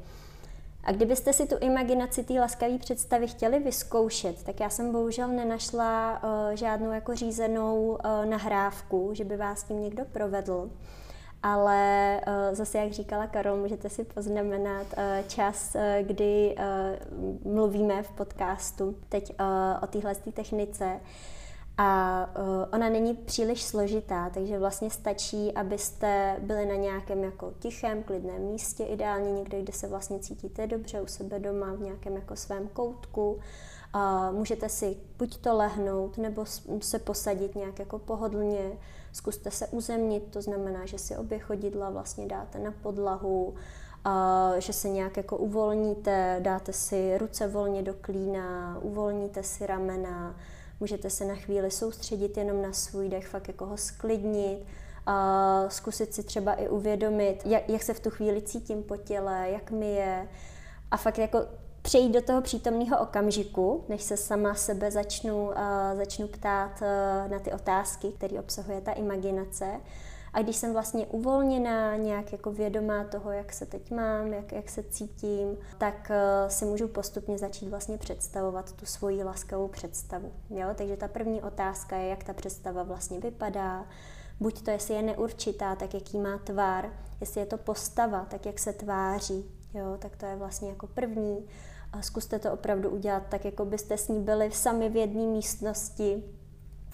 A 0.87 0.93
kdybyste 0.93 1.33
si 1.33 1.47
tu 1.47 1.57
imaginaci 1.61 2.25
té 2.25 2.35
laskavé 2.41 2.79
představy 2.79 3.27
chtěli 3.27 3.59
vyzkoušet, 3.59 4.43
tak 4.43 4.61
já 4.61 4.71
jsem 4.71 4.93
bohužel 4.93 5.29
nenašla 5.29 6.23
uh, 6.23 6.55
žádnou 6.55 6.91
jako 6.91 7.15
řízenou 7.15 7.87
uh, 7.87 8.27
nahrávku, 8.27 9.11
že 9.13 9.25
by 9.25 9.37
vás 9.37 9.63
tím 9.63 9.83
někdo 9.83 10.05
provedl. 10.05 10.71
ale 11.43 12.21
uh, 12.27 12.55
zase, 12.55 12.79
jak 12.79 12.93
říkala 12.93 13.27
Karol, 13.27 13.57
můžete 13.57 13.89
si 13.89 14.05
poznamenat 14.05 14.87
uh, 14.97 15.29
čas, 15.29 15.75
uh, 15.75 16.07
kdy 16.07 16.57
uh, 17.45 17.53
mluvíme 17.53 18.03
v 18.03 18.11
podcastu 18.11 18.97
teď 19.09 19.31
uh, 19.41 19.47
o 19.83 19.87
téhle 19.87 20.15
technice. 20.15 21.01
A 21.79 22.31
uh, 22.39 22.45
ona 22.73 22.89
není 22.89 23.15
příliš 23.15 23.63
složitá, 23.63 24.31
takže 24.31 24.59
vlastně 24.59 24.91
stačí, 24.91 25.53
abyste 25.53 26.37
byli 26.43 26.67
na 26.67 26.75
nějakém 26.75 27.25
jako 27.25 27.53
tichém, 27.59 28.03
klidném 28.03 28.43
místě, 28.43 28.85
ideálně 28.85 29.33
někde, 29.33 29.63
kde 29.63 29.73
se 29.73 29.89
vlastně 29.89 30.19
cítíte 30.19 30.67
dobře 30.67 31.01
u 31.01 31.07
sebe 31.07 31.39
doma, 31.39 31.73
v 31.73 31.81
nějakém 31.81 32.15
jako 32.17 32.37
svém 32.37 32.69
koutku. 32.69 33.41
Uh, 33.95 34.37
můžete 34.37 34.69
si 34.69 34.97
buď 35.19 35.37
to 35.39 35.57
lehnout, 35.57 36.19
nebo 36.19 36.45
se 36.81 36.99
posadit 36.99 37.55
nějak 37.55 37.79
jako 37.79 37.99
pohodlně, 37.99 38.73
zkuste 39.13 39.51
se 39.51 39.67
uzemnit, 39.67 40.25
to 40.31 40.43
znamená, 40.43 40.87
že 40.87 40.99
si 40.99 41.17
obě 41.17 41.39
chodidla 41.39 41.91
vlastně 41.91 42.27
dáte 42.27 42.59
na 42.59 42.75
podlahu, 42.83 43.55
a 44.05 44.53
že 44.59 44.73
se 44.73 44.89
nějak 44.89 45.17
jako 45.17 45.37
uvolníte, 45.37 46.41
dáte 46.43 46.73
si 46.73 47.19
ruce 47.19 47.49
volně 47.49 47.83
do 47.83 47.95
klína, 48.01 48.79
uvolníte 48.83 49.43
si 49.43 49.67
ramena, 49.67 50.37
můžete 50.81 51.11
se 51.11 51.25
na 51.25 51.35
chvíli 51.35 51.71
soustředit 51.71 52.37
jenom 52.37 52.63
na 52.63 52.73
svůj 52.73 53.09
dech, 53.09 53.29
fakt 53.29 53.49
jako 53.49 53.67
ho 53.67 53.77
sklidnit, 53.77 54.67
a 55.07 55.65
zkusit 55.69 56.15
si 56.15 56.23
třeba 56.23 56.55
i 56.55 56.69
uvědomit, 56.69 57.43
jak, 57.45 57.69
jak 57.69 57.83
se 57.83 57.95
v 57.95 58.01
tu 58.01 58.11
chvíli 58.11 58.43
cítím 58.43 58.83
po 58.83 58.97
těle, 58.97 59.51
jak 59.51 59.71
mi 59.71 59.95
je 59.95 60.29
a 60.91 60.97
fakt 60.97 61.19
jako 61.19 61.39
přejít 61.83 62.13
do 62.13 62.23
toho 62.23 62.43
přítomného 62.43 62.99
okamžiku, 62.99 63.85
než 63.89 64.03
se 64.03 64.17
sama 64.17 64.55
sebe 64.55 64.91
začnu, 64.91 65.47
uh, 65.47 65.55
začnu 65.97 66.29
ptát 66.29 66.83
uh, 66.83 67.31
na 67.31 67.39
ty 67.39 67.53
otázky, 67.53 68.13
které 68.13 68.41
obsahuje 68.41 68.81
ta 68.81 68.93
imaginace. 68.93 69.81
A 70.35 70.43
když 70.43 70.57
jsem 70.57 70.73
vlastně 70.73 71.07
uvolněná, 71.07 71.97
nějak 71.97 72.33
jako 72.33 72.53
vědomá 72.53 73.05
toho, 73.05 73.31
jak 73.31 73.53
se 73.53 73.67
teď 73.67 73.91
mám, 73.91 74.33
jak, 74.33 74.53
jak 74.53 74.69
se 74.69 74.83
cítím, 74.83 75.57
tak 75.79 76.11
uh, 76.11 76.49
si 76.49 76.65
můžu 76.65 76.89
postupně 76.89 77.39
začít 77.39 77.69
vlastně 77.69 77.99
představovat 77.99 78.73
tu 78.73 78.87
svoji 78.87 79.25
laskavou 79.25 79.69
představu. 79.69 80.33
Jo? 80.51 80.69
Takže 80.75 80.97
ta 80.97 81.09
první 81.09 81.43
otázka 81.43 81.97
je, 81.97 82.09
jak 82.09 82.25
ta 82.25 82.33
představa 82.33 82.83
vlastně 82.83 83.21
vypadá, 83.21 83.87
buď 84.41 84.63
to, 84.63 84.71
jestli 84.71 84.95
je 84.95 85.03
neurčitá, 85.03 85.77
tak 85.77 85.95
jaký 85.95 86.19
má 86.19 86.39
tvar, 86.39 86.91
jestli 87.21 87.41
je 87.41 87.47
to 87.47 87.59
postava, 87.59 88.27
tak 88.31 88.47
jak 88.47 88.59
se 88.59 88.73
tváří, 88.73 89.45
jo? 89.75 89.97
tak 89.99 90.17
to 90.17 90.27
je 90.27 90.37
vlastně 90.37 90.69
jako 90.69 90.87
první 90.87 91.47
a 91.93 92.03
zkuste 92.03 92.39
to 92.39 92.53
opravdu 92.53 92.91
udělat 92.91 93.23
tak, 93.29 93.45
jako 93.45 93.65
byste 93.65 93.99
s 93.99 94.09
ní 94.09 94.21
byli 94.21 94.51
sami 94.51 94.89
v 94.89 94.97
jedné 94.97 95.27
místnosti, 95.27 96.25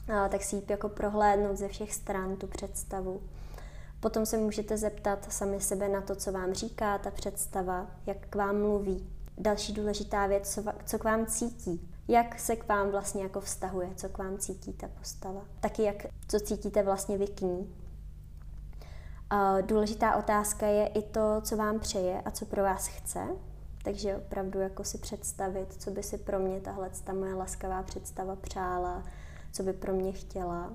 tak 0.07 0.43
si 0.43 0.57
ji 0.57 0.63
jako 0.69 0.89
prohlédnout 0.89 1.57
ze 1.57 1.69
všech 1.69 1.95
stran 1.95 2.37
tu 2.37 2.47
představu. 2.47 3.21
Potom 4.01 4.27
se 4.27 4.39
můžete 4.39 4.77
zeptat 4.77 5.33
sami 5.33 5.61
sebe 5.61 5.89
na 5.89 6.01
to, 6.01 6.17
co 6.17 6.33
vám 6.33 6.53
říká 6.53 6.99
ta 6.99 7.11
představa, 7.11 7.87
jak 8.07 8.17
k 8.31 8.35
vám 8.35 8.61
mluví. 8.61 9.11
Další 9.39 9.73
důležitá 9.73 10.27
věc, 10.27 10.55
co, 10.55 10.63
co 10.85 10.99
k 10.99 11.05
vám 11.05 11.27
cítí. 11.27 11.91
Jak 12.09 12.41
se 12.41 12.57
k 12.57 12.69
vám 12.69 12.91
vlastně 12.91 13.23
jako 13.23 13.41
vztahuje, 13.41 13.89
co 13.97 14.09
k 14.09 14.19
vám 14.19 14.39
cítí 14.39 14.73
ta 14.73 14.89
postava. 14.99 15.41
Taky 15.61 15.83
jak, 15.83 15.97
co 16.29 16.41
cítíte 16.41 16.83
vlastně 16.83 17.19
vy 17.19 17.27
k 17.27 17.41
ní. 17.41 17.75
Důležitá 19.61 20.17
otázka 20.17 20.67
je 20.67 20.87
i 20.87 21.03
to, 21.03 21.41
co 21.41 21.57
vám 21.57 21.81
přeje 21.81 22.23
a 22.25 22.31
co 22.31 22.47
pro 22.47 22.63
vás 22.63 22.87
chce. 22.87 23.21
Takže 23.85 24.17
opravdu 24.17 24.61
jako 24.61 24.85
si 24.85 24.99
představit, 24.99 25.75
co 25.79 25.91
by 25.91 26.03
si 26.03 26.19
pro 26.19 26.39
mě 26.39 26.61
tahle 26.61 26.91
ta 27.05 27.13
moje 27.13 27.35
laskavá 27.35 27.83
představa 27.83 28.37
přála, 28.37 29.03
co 29.53 29.63
by 29.63 29.73
pro 29.73 29.93
mě 29.93 30.13
chtěla. 30.13 30.73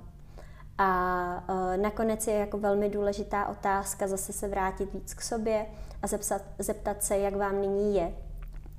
A 0.78 1.44
uh, 1.50 1.82
nakonec 1.82 2.28
je 2.28 2.34
jako 2.34 2.58
velmi 2.58 2.90
důležitá 2.90 3.48
otázka 3.48 4.08
zase 4.08 4.34
se 4.34 4.48
vrátit 4.48 4.94
víc 4.94 5.14
k 5.14 5.22
sobě 5.22 5.66
a 6.02 6.08
zepsat, 6.08 6.42
zeptat 6.60 7.04
se, 7.04 7.18
jak 7.18 7.36
vám 7.36 7.62
nyní 7.62 7.96
je. 7.96 8.14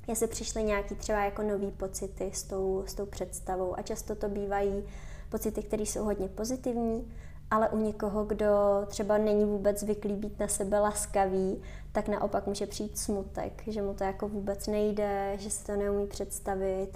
Jestli 0.08 0.26
přišly 0.26 0.62
nějaký 0.64 0.94
třeba 0.94 1.24
jako 1.24 1.42
nový 1.42 1.70
pocity 1.70 2.30
s 2.32 2.42
tou, 2.42 2.84
s 2.86 2.94
tou 2.94 3.06
představou 3.06 3.78
a 3.78 3.82
často 3.82 4.14
to 4.14 4.28
bývají 4.28 4.84
pocity, 5.30 5.62
které 5.62 5.82
jsou 5.82 6.04
hodně 6.04 6.28
pozitivní, 6.28 7.12
ale 7.50 7.68
u 7.68 7.78
někoho, 7.78 8.24
kdo 8.24 8.48
třeba 8.86 9.18
není 9.18 9.44
vůbec 9.44 9.80
zvyklý 9.80 10.14
být 10.14 10.40
na 10.40 10.48
sebe 10.48 10.78
laskavý, 10.78 11.62
tak 11.92 12.08
naopak 12.08 12.46
může 12.46 12.66
přijít 12.66 12.98
smutek, 12.98 13.62
že 13.66 13.82
mu 13.82 13.94
to 13.94 14.04
jako 14.04 14.28
vůbec 14.28 14.66
nejde, 14.66 15.32
že 15.38 15.50
si 15.50 15.64
to 15.64 15.76
neumí 15.76 16.06
představit, 16.06 16.90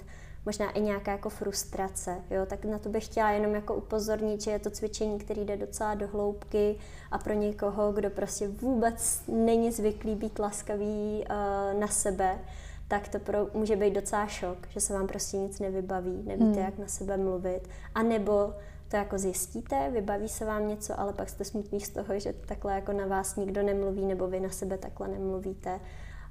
možná 0.45 0.71
i 0.71 0.81
nějaká 0.81 1.11
jako 1.11 1.29
frustrace, 1.29 2.21
jo, 2.29 2.45
tak 2.45 2.65
na 2.65 2.79
to 2.79 2.89
bych 2.89 3.05
chtěla 3.05 3.31
jenom 3.31 3.55
jako 3.55 3.75
upozornit, 3.75 4.41
že 4.41 4.51
je 4.51 4.59
to 4.59 4.69
cvičení, 4.69 5.19
který 5.19 5.45
jde 5.45 5.57
docela 5.57 5.95
do 5.95 6.07
hloubky 6.07 6.75
a 7.11 7.17
pro 7.17 7.33
někoho, 7.33 7.91
kdo 7.91 8.09
prostě 8.09 8.47
vůbec 8.47 9.23
není 9.27 9.71
zvyklý 9.71 10.15
být 10.15 10.39
laskavý 10.39 11.25
uh, 11.29 11.79
na 11.79 11.87
sebe, 11.87 12.39
tak 12.87 13.07
to 13.07 13.19
pro, 13.19 13.47
může 13.53 13.75
být 13.75 13.93
docela 13.93 14.27
šok, 14.27 14.67
že 14.69 14.79
se 14.79 14.93
vám 14.93 15.07
prostě 15.07 15.37
nic 15.37 15.59
nevybaví, 15.59 16.23
nevíte, 16.25 16.45
hmm. 16.45 16.65
jak 16.65 16.77
na 16.77 16.87
sebe 16.87 17.17
mluvit, 17.17 17.69
a 17.95 18.03
nebo 18.03 18.53
to 18.87 18.97
jako 18.97 19.17
zjistíte, 19.17 19.89
vybaví 19.89 20.29
se 20.29 20.45
vám 20.45 20.67
něco, 20.67 20.99
ale 20.99 21.13
pak 21.13 21.29
jste 21.29 21.45
smutný 21.45 21.81
z 21.81 21.89
toho, 21.89 22.19
že 22.19 22.33
takhle 22.33 22.73
jako 22.75 22.93
na 22.93 23.05
vás 23.05 23.35
nikdo 23.35 23.63
nemluví 23.63 24.05
nebo 24.05 24.27
vy 24.27 24.39
na 24.39 24.49
sebe 24.49 24.77
takhle 24.77 25.07
nemluvíte. 25.07 25.79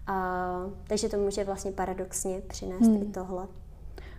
A, 0.06 0.70
takže 0.88 1.08
to 1.08 1.16
může 1.16 1.44
vlastně 1.44 1.72
paradoxně 1.72 2.40
přinést 2.40 2.86
hmm. 2.86 3.02
i 3.02 3.04
tohle. 3.04 3.48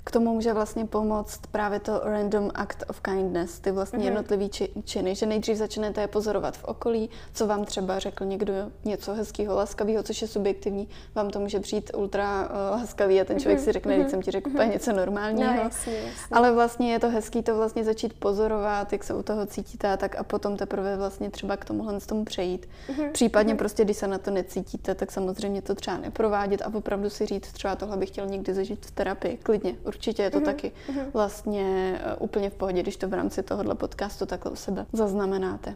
K 0.03 0.11
tomu 0.11 0.33
může 0.33 0.53
vlastně 0.53 0.85
pomoct 0.85 1.39
právě 1.51 1.79
to 1.79 2.01
random 2.03 2.51
act 2.53 2.83
of 2.87 3.01
kindness, 3.01 3.59
ty 3.59 3.71
vlastně 3.71 3.99
mm-hmm. 3.99 4.03
jednotlivý 4.03 4.49
či, 4.49 4.69
činy, 4.83 5.15
že 5.15 5.25
nejdřív 5.25 5.57
začnete 5.57 6.01
je 6.01 6.07
pozorovat 6.07 6.57
v 6.57 6.63
okolí, 6.63 7.09
co 7.33 7.47
vám 7.47 7.65
třeba 7.65 7.99
řekl 7.99 8.25
někdo 8.25 8.53
něco 8.85 9.13
hezkého, 9.13 9.55
laskavého, 9.55 10.03
což 10.03 10.21
je 10.21 10.27
subjektivní, 10.27 10.87
vám 11.15 11.29
to 11.29 11.39
může 11.39 11.59
přijít 11.59 11.91
ultra 11.97 12.49
uh, 12.49 12.79
laskavý 12.79 13.21
a 13.21 13.25
ten 13.25 13.39
člověk 13.39 13.59
mm-hmm. 13.59 13.63
si 13.63 13.71
řekne, 13.71 13.97
mm-hmm. 13.97 14.07
jsem 14.07 14.21
ti 14.21 14.31
řekl 14.31 14.49
mm-hmm. 14.49 14.71
něco 14.71 14.93
normálního. 14.93 15.53
No, 15.53 15.61
jasně, 15.61 15.93
jasně. 15.93 16.11
Ale 16.31 16.51
vlastně 16.51 16.91
je 16.93 16.99
to 16.99 17.09
hezký 17.09 17.43
to 17.43 17.57
vlastně 17.57 17.83
začít 17.83 18.13
pozorovat, 18.13 18.93
jak 18.93 19.03
se 19.03 19.13
u 19.13 19.23
toho 19.23 19.45
cítíte 19.45 19.93
a 19.93 19.97
tak 19.97 20.15
a 20.15 20.23
potom 20.23 20.57
teprve 20.57 20.97
vlastně 20.97 21.29
třeba 21.29 21.57
k 21.57 21.65
tomuhle 21.65 21.99
z 21.99 22.05
tomu 22.05 22.25
přejít. 22.25 22.69
Mm-hmm. 22.89 23.11
Případně 23.11 23.53
mm-hmm. 23.53 23.57
prostě, 23.57 23.83
když 23.83 23.97
se 23.97 24.07
na 24.07 24.17
to 24.17 24.31
necítíte, 24.31 24.95
tak 24.95 25.11
samozřejmě 25.11 25.61
to 25.61 25.75
třeba 25.75 25.97
neprovádět 25.97 26.61
a 26.61 26.73
opravdu 26.73 27.09
si 27.09 27.25
říct, 27.25 27.51
třeba 27.51 27.75
tohle 27.75 27.97
bych 27.97 28.09
chtěl 28.09 28.25
někdy 28.25 28.53
zažít 28.53 28.85
v 28.85 28.91
terapii, 28.91 29.37
klidně 29.37 29.75
určitě 29.91 30.23
je 30.23 30.31
to 30.31 30.39
mm-hmm. 30.39 30.45
taky 30.45 30.71
mm-hmm. 30.71 31.11
vlastně 31.13 31.99
eh, 32.03 32.15
úplně 32.15 32.49
v 32.49 32.55
pohodě, 32.55 32.81
když 32.81 32.97
to 32.97 33.07
v 33.07 33.13
rámci 33.13 33.43
tohohle 33.43 33.75
podcastu 33.75 34.25
takhle 34.25 34.51
u 34.51 34.55
sebe 34.55 34.85
zaznamenáte. 34.93 35.75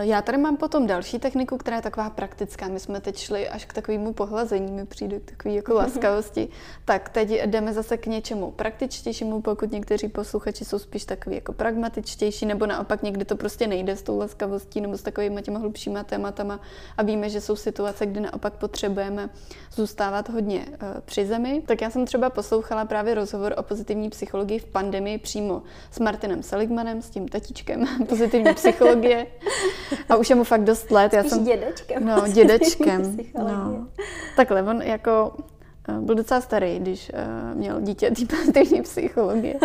Já 0.00 0.22
tady 0.22 0.38
mám 0.38 0.56
potom 0.56 0.86
další 0.86 1.18
techniku, 1.18 1.58
která 1.58 1.76
je 1.76 1.82
taková 1.82 2.10
praktická. 2.10 2.68
My 2.68 2.80
jsme 2.80 3.00
teď 3.00 3.16
šli 3.16 3.48
až 3.48 3.64
k 3.64 3.72
takovému 3.72 4.12
pohlazení, 4.12 4.72
mi 4.72 4.86
přijde 4.86 5.20
k 5.20 5.30
takové 5.30 5.54
jako 5.54 5.74
laskavosti. 5.74 6.48
tak 6.84 7.08
teď 7.08 7.30
jdeme 7.30 7.72
zase 7.72 7.96
k 7.96 8.06
něčemu 8.06 8.50
praktičtějšímu, 8.50 9.40
pokud 9.40 9.72
někteří 9.72 10.08
posluchači 10.08 10.64
jsou 10.64 10.78
spíš 10.78 11.04
takový 11.04 11.36
jako 11.36 11.52
pragmatičtější, 11.52 12.46
nebo 12.46 12.66
naopak 12.66 13.02
někdy 13.02 13.24
to 13.24 13.36
prostě 13.36 13.66
nejde 13.66 13.96
s 13.96 14.02
tou 14.02 14.18
laskavostí 14.18 14.80
nebo 14.80 14.98
s 14.98 15.02
takovými 15.02 15.42
těma 15.42 15.58
hlubšíma 15.58 16.04
tématama 16.04 16.60
a 16.96 17.02
víme, 17.02 17.30
že 17.30 17.40
jsou 17.40 17.56
situace, 17.56 18.06
kdy 18.06 18.20
naopak 18.20 18.52
potřebujeme 18.52 19.30
zůstávat 19.74 20.28
hodně 20.28 20.66
uh, 20.68 21.00
při 21.04 21.26
zemi. 21.26 21.62
Tak 21.66 21.80
já 21.80 21.90
jsem 21.90 22.06
třeba 22.06 22.30
poslouchala 22.30 22.84
právě 22.84 23.14
rozhovor 23.14 23.54
o 23.56 23.62
pozitivní 23.62 24.10
psychologii 24.10 24.58
v 24.58 24.64
pandemii 24.64 25.18
přímo 25.18 25.62
s 25.90 25.98
Martinem 25.98 26.42
Seligmanem, 26.42 27.02
s 27.02 27.10
tím 27.10 27.28
tatičkem 27.28 27.84
pozitivní 28.08 28.54
psychologie. 28.54 29.26
A 30.08 30.16
už 30.16 30.30
je 30.30 30.36
mu 30.36 30.44
fakt 30.44 30.64
dost 30.64 30.90
let. 30.90 31.12
Spíš 31.12 31.24
já 31.24 31.30
jsem, 31.30 31.44
dědečkem. 31.44 32.06
No, 32.06 32.24
dědečkem. 32.32 33.16
No. 33.34 33.86
Takhle, 34.36 34.62
on 34.62 34.82
jako 34.82 35.32
byl 36.00 36.14
docela 36.14 36.40
starý, 36.40 36.78
když 36.78 37.12
uh, 37.14 37.56
měl 37.58 37.80
dítě 37.80 38.10
té 38.10 38.36
pozitivní 38.36 38.82
psychologie. 38.82 39.54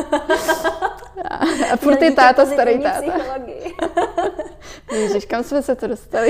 A, 1.30 1.36
a 1.74 1.78
furt 1.78 2.02
je 2.02 2.12
táta 2.12 2.46
starý 2.46 2.80
táta. 2.80 3.12
Ježiš, 4.92 5.26
kam 5.26 5.44
jsme 5.44 5.64
se 5.64 5.76
to 5.76 5.88
dostali? 5.88 6.30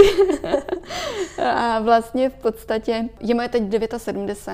a 1.43 1.79
vlastně 1.79 2.29
v 2.29 2.33
podstatě, 2.33 3.09
je 3.19 3.41
je 3.41 3.49
teď 3.49 3.63
79 3.97 4.47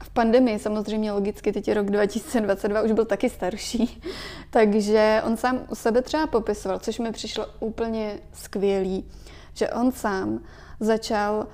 a 0.00 0.04
v 0.04 0.10
pandemii 0.10 0.58
samozřejmě 0.58 1.12
logicky, 1.12 1.52
teď 1.52 1.68
je 1.68 1.74
rok 1.74 1.86
2022, 1.86 2.82
už 2.82 2.92
byl 2.92 3.04
taky 3.04 3.30
starší, 3.30 4.02
takže 4.50 5.22
on 5.26 5.36
sám 5.36 5.60
u 5.70 5.74
sebe 5.74 6.02
třeba 6.02 6.26
popisoval, 6.26 6.78
což 6.78 6.98
mi 6.98 7.12
přišlo 7.12 7.46
úplně 7.60 8.18
skvělý, 8.32 9.10
že 9.54 9.70
on 9.70 9.92
sám 9.92 10.40
začal 10.80 11.46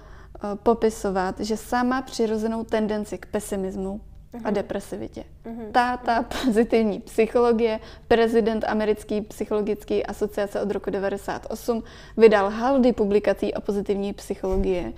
popisovat, 0.63 1.41
že 1.41 1.57
sám 1.57 1.89
má 1.89 2.03
přirozenou 2.03 2.65
tendenci 2.65 3.19
k 3.19 3.27
pesimismu, 3.27 4.01
a 4.35 4.37
mhm. 4.39 4.55
depresivitě. 4.55 5.25
Uh-huh. 5.45 5.73
Táta 5.73 6.25
pozitivní 6.45 7.01
psychologie, 7.01 7.81
prezident 8.09 8.65
americký 8.69 9.21
psychologický 9.21 10.07
asociace 10.07 10.61
od 10.61 10.71
roku 10.71 10.91
98, 10.91 11.83
vydal 12.17 12.51
haldy 12.51 12.93
publikací 12.93 13.55
o 13.55 13.61
pozitivní 13.61 14.13
psychologii. 14.13 14.95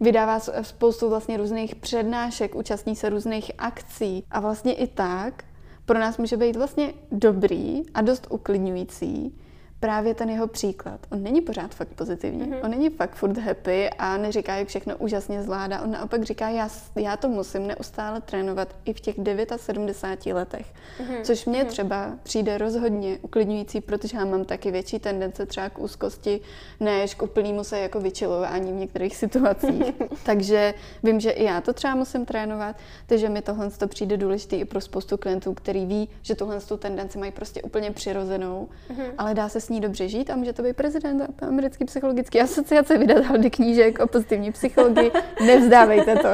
Vydává 0.00 0.40
spoustu 0.62 1.08
vlastně 1.08 1.36
různých 1.36 1.74
přednášek, 1.74 2.54
účastní 2.54 2.96
se 2.96 3.08
různých 3.08 3.52
akcí 3.58 4.24
a 4.30 4.40
vlastně 4.40 4.74
i 4.74 4.86
tak 4.86 5.44
pro 5.86 5.98
nás 5.98 6.18
může 6.18 6.36
být 6.36 6.56
vlastně 6.56 6.92
dobrý 7.12 7.82
a 7.94 8.02
dost 8.02 8.26
uklidňující, 8.30 9.38
právě 9.80 10.14
ten 10.14 10.30
jeho 10.30 10.46
příklad. 10.46 11.00
On 11.12 11.22
není 11.22 11.40
pořád 11.40 11.74
fakt 11.74 11.88
pozitivní, 11.88 12.42
mm-hmm. 12.42 12.64
on 12.64 12.70
není 12.70 12.90
fakt 12.90 13.14
furt 13.14 13.38
happy 13.38 13.90
a 13.90 14.16
neříká, 14.16 14.54
jak 14.54 14.68
všechno 14.68 14.96
úžasně 14.96 15.42
zvládá. 15.42 15.80
On 15.80 15.90
naopak 15.90 16.22
říká, 16.22 16.48
já, 16.48 16.68
já 16.96 17.16
to 17.16 17.28
musím 17.28 17.66
neustále 17.66 18.20
trénovat 18.20 18.76
i 18.84 18.92
v 18.92 19.00
těch 19.00 19.14
79 19.56 20.34
letech. 20.34 20.66
Mm-hmm. 20.66 21.22
Což 21.22 21.46
mně 21.46 21.64
mm-hmm. 21.64 21.66
třeba 21.66 22.12
přijde 22.22 22.58
rozhodně 22.58 23.18
uklidňující, 23.22 23.80
protože 23.80 24.16
já 24.16 24.24
mám 24.24 24.44
taky 24.44 24.70
větší 24.70 24.98
tendence 24.98 25.46
třeba 25.46 25.68
k 25.68 25.78
úzkosti, 25.78 26.40
než 26.80 27.14
k 27.14 27.22
úplnému 27.22 27.64
se 27.64 27.78
jako 27.78 28.00
vyčilování 28.00 28.72
v 28.72 28.76
některých 28.76 29.16
situacích. 29.16 29.92
takže 30.24 30.74
vím, 31.02 31.20
že 31.20 31.30
i 31.30 31.44
já 31.44 31.60
to 31.60 31.72
třeba 31.72 31.94
musím 31.94 32.24
trénovat, 32.24 32.76
takže 33.06 33.28
mi 33.28 33.42
tohle 33.42 33.70
to 33.70 33.88
přijde 33.88 34.16
důležité 34.16 34.56
i 34.56 34.64
pro 34.64 34.80
spoustu 34.80 35.16
klientů, 35.16 35.54
který 35.54 35.86
ví, 35.86 36.08
že 36.22 36.34
tuhle 36.34 36.60
tendenci 36.78 37.18
mají 37.18 37.32
prostě 37.32 37.62
úplně 37.62 37.90
přirozenou, 37.90 38.68
mm-hmm. 38.90 39.12
ale 39.18 39.34
dá 39.34 39.48
se 39.48 39.60
s 39.64 39.68
ní 39.68 39.80
dobře 39.80 40.08
žít 40.08 40.30
a 40.30 40.36
může 40.36 40.52
to 40.52 40.62
být 40.62 40.76
prezident 40.76 41.42
americké 41.42 41.84
psychologické 41.84 42.40
asociace, 42.40 42.98
vydat 42.98 43.24
haldy 43.24 43.50
knížek 43.50 43.98
o 43.98 44.06
pozitivní 44.06 44.52
psychologii. 44.52 45.10
Nevzdávejte 45.46 46.16
to. 46.16 46.28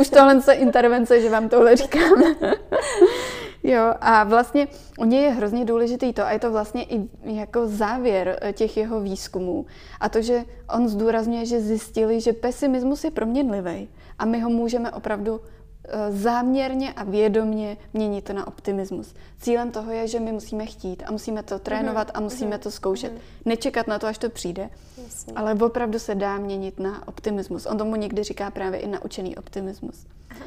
Už 0.00 0.08
tohle 0.08 0.42
se 0.42 0.52
intervence, 0.52 1.20
že 1.20 1.30
vám 1.30 1.48
tohle 1.48 1.76
říkám. 1.76 2.22
Jo, 3.62 3.94
a 4.00 4.24
vlastně 4.24 4.68
u 4.98 5.04
něj 5.04 5.22
je 5.22 5.30
hrozně 5.30 5.64
důležitý 5.64 6.12
to, 6.12 6.22
a 6.22 6.30
je 6.30 6.38
to 6.38 6.50
vlastně 6.50 6.84
i 6.84 7.08
jako 7.24 7.66
závěr 7.66 8.38
eh, 8.40 8.52
těch 8.52 8.76
jeho 8.76 9.00
výzkumů. 9.00 9.66
A 10.00 10.08
to, 10.08 10.22
že 10.22 10.44
on 10.74 10.88
zdůrazňuje, 10.88 11.46
že 11.46 11.60
zjistili, 11.60 12.20
že 12.20 12.32
pesimismus 12.32 13.04
je 13.04 13.10
proměnlivý 13.10 13.88
a 14.18 14.24
my 14.24 14.40
ho 14.40 14.50
můžeme 14.50 14.90
opravdu 14.90 15.40
záměrně 16.10 16.92
a 16.92 17.04
vědomně 17.04 17.76
měnit 17.92 18.30
na 18.30 18.46
optimismus. 18.46 19.14
Cílem 19.40 19.70
toho 19.70 19.92
je, 19.92 20.08
že 20.08 20.20
my 20.20 20.32
musíme 20.32 20.66
chtít 20.66 21.02
a 21.06 21.12
musíme 21.12 21.42
to 21.42 21.58
trénovat 21.58 22.08
mm-hmm. 22.08 22.18
a 22.18 22.20
musíme 22.20 22.56
mm-hmm. 22.56 22.62
to 22.62 22.70
zkoušet. 22.70 23.12
Mm-hmm. 23.12 23.44
Nečekat 23.44 23.86
na 23.86 23.98
to, 23.98 24.06
až 24.06 24.18
to 24.18 24.30
přijde, 24.30 24.70
Jasně. 25.04 25.32
ale 25.36 25.54
opravdu 25.54 25.98
se 25.98 26.14
dá 26.14 26.38
měnit 26.38 26.80
na 26.80 27.08
optimismus. 27.08 27.66
On 27.66 27.78
tomu 27.78 27.96
někdy 27.96 28.22
říká 28.22 28.50
právě 28.50 28.80
i 28.80 28.86
naučený 28.86 29.36
optimismus. 29.36 30.06
Aha. 30.30 30.44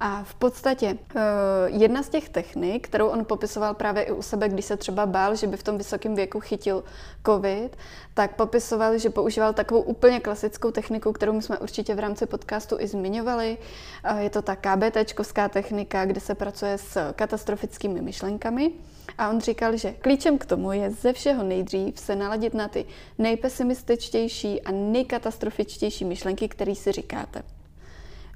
A 0.00 0.24
v 0.24 0.34
podstatě 0.34 0.98
eh, 1.16 1.20
jedna 1.66 2.02
z 2.02 2.08
těch 2.08 2.28
technik, 2.28 2.88
kterou 2.88 3.08
on 3.08 3.24
popisoval 3.24 3.74
právě 3.74 4.02
i 4.02 4.12
u 4.12 4.22
sebe, 4.22 4.48
když 4.48 4.64
se 4.64 4.76
třeba 4.76 5.06
bál, 5.06 5.36
že 5.36 5.46
by 5.46 5.56
v 5.56 5.62
tom 5.62 5.78
vysokém 5.78 6.14
věku 6.14 6.40
chytil 6.40 6.84
covid, 7.26 7.76
tak 8.14 8.36
popisoval, 8.36 8.98
že 8.98 9.10
používal 9.10 9.52
takovou 9.52 9.80
úplně 9.80 10.20
klasickou 10.20 10.70
techniku, 10.70 11.12
kterou 11.12 11.32
my 11.32 11.42
jsme 11.42 11.58
určitě 11.58 11.94
v 11.94 11.98
rámci 11.98 12.26
podcastu 12.26 12.76
i 12.80 12.86
zmiňovali. 12.86 13.58
Eh, 14.04 14.22
je 14.22 14.30
to 14.30 14.42
ta 14.42 14.56
KBTčkovská 14.56 15.48
technika, 15.48 16.04
kde 16.04 16.20
se 16.20 16.34
pracuje 16.34 16.78
s 16.78 17.12
katastrofickými 17.12 18.00
myšlenkami. 18.00 18.70
A 19.18 19.30
on 19.30 19.40
říkal, 19.40 19.76
že 19.76 19.92
klíčem 19.92 20.38
k 20.38 20.46
tomu 20.46 20.72
je 20.72 20.90
ze 20.90 21.12
všeho 21.12 21.42
nejdřív 21.42 21.98
se 21.98 22.16
naladit 22.16 22.54
na 22.54 22.68
ty 22.68 22.84
nejpesimističtější 23.18 24.62
a 24.62 24.72
nejkatastrofičtější 24.72 26.04
myšlenky, 26.04 26.48
které 26.48 26.74
si 26.74 26.92
říkáte. 26.92 27.42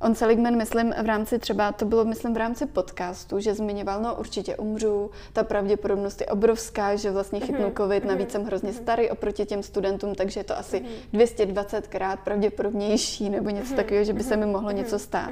On 0.01 0.15
Seligman, 0.15 0.57
myslím, 0.57 0.95
v 1.03 1.07
rámci 1.07 1.39
třeba, 1.39 1.73
to 1.73 1.85
bylo, 1.85 2.05
myslím, 2.05 2.35
v 2.35 2.37
rámci 2.37 2.67
podcastu, 2.67 3.41
že 3.41 3.55
zmiňoval, 3.55 4.03
no 4.03 4.15
určitě 4.15 4.57
umřu, 4.57 5.11
ta 5.33 5.45
pravděpodobnost 5.45 6.21
je 6.21 6.27
obrovská, 6.27 6.97
že 6.97 7.11
vlastně 7.11 7.41
chytnu 7.41 7.65
mhm, 7.65 7.75
covid, 7.77 8.05
mhm, 8.05 8.09
navíc 8.09 8.31
jsem 8.31 8.45
hrozně 8.45 8.71
mhm. 8.71 8.79
starý 8.79 9.11
oproti 9.11 9.47
těm 9.47 9.63
studentům, 9.63 10.15
takže 10.15 10.41
je 10.41 10.45
to 10.45 10.59
asi 10.59 10.85
220krát 11.13 12.17
pravděpodobnější 12.17 13.31
nebo 13.31 13.51
něco 13.51 13.75
takového, 13.75 14.05
že 14.05 14.13
by 14.13 14.23
se 14.23 14.37
mi 14.37 14.47
mohlo 14.47 14.71
něco 14.71 14.99
stát. 14.99 15.31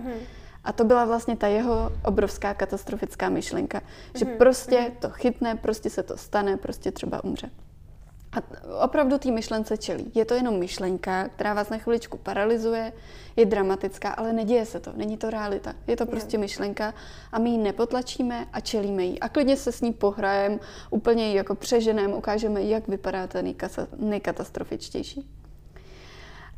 A 0.65 0.73
to 0.73 0.85
byla 0.85 1.05
vlastně 1.05 1.37
ta 1.37 1.47
jeho 1.47 1.93
obrovská 2.05 2.55
katastrofická 2.55 3.29
myšlenka, 3.29 3.81
že 4.15 4.25
prostě 4.25 4.93
to 4.99 5.11
chytne, 5.11 5.55
prostě 5.55 5.91
se 5.91 6.03
to 6.03 6.17
stane, 6.17 6.57
prostě 6.57 6.93
třeba 6.93 7.25
umře. 7.25 7.51
A 8.37 8.43
opravdu 8.85 9.19
té 9.19 9.31
myšlence 9.31 9.77
čelí. 9.77 10.13
Je 10.15 10.25
to 10.25 10.35
jenom 10.35 10.59
myšlenka, 10.59 11.29
která 11.29 11.55
vás 11.55 11.69
na 11.69 11.79
chviličku 11.79 12.19
paralyzuje, 12.19 12.93
je 13.37 13.47
dramatická, 13.47 14.11
ale 14.11 14.33
neděje 14.33 14.67
se 14.67 14.81
to, 14.81 14.93
není 14.97 15.17
to 15.17 15.31
realita. 15.31 15.73
Je 15.87 15.97
to 15.97 16.07
prostě 16.07 16.39
myšlenka 16.39 16.95
a 17.33 17.39
my 17.39 17.51
ji 17.51 17.59
nepotlačíme 17.59 18.47
a 18.53 18.61
čelíme 18.61 19.05
jí. 19.05 19.21
A 19.21 19.29
klidně 19.29 19.57
se 19.57 19.73
s 19.73 19.81
ní 19.81 19.93
pohrajem, 19.93 20.61
úplně 20.91 21.29
ji 21.29 21.37
jako 21.37 21.55
přeženem, 21.55 22.13
ukážeme, 22.13 22.63
jak 22.63 22.89
vypadá 22.89 23.27
ten 23.27 23.55
nejkatastrofičtější. 23.97 25.31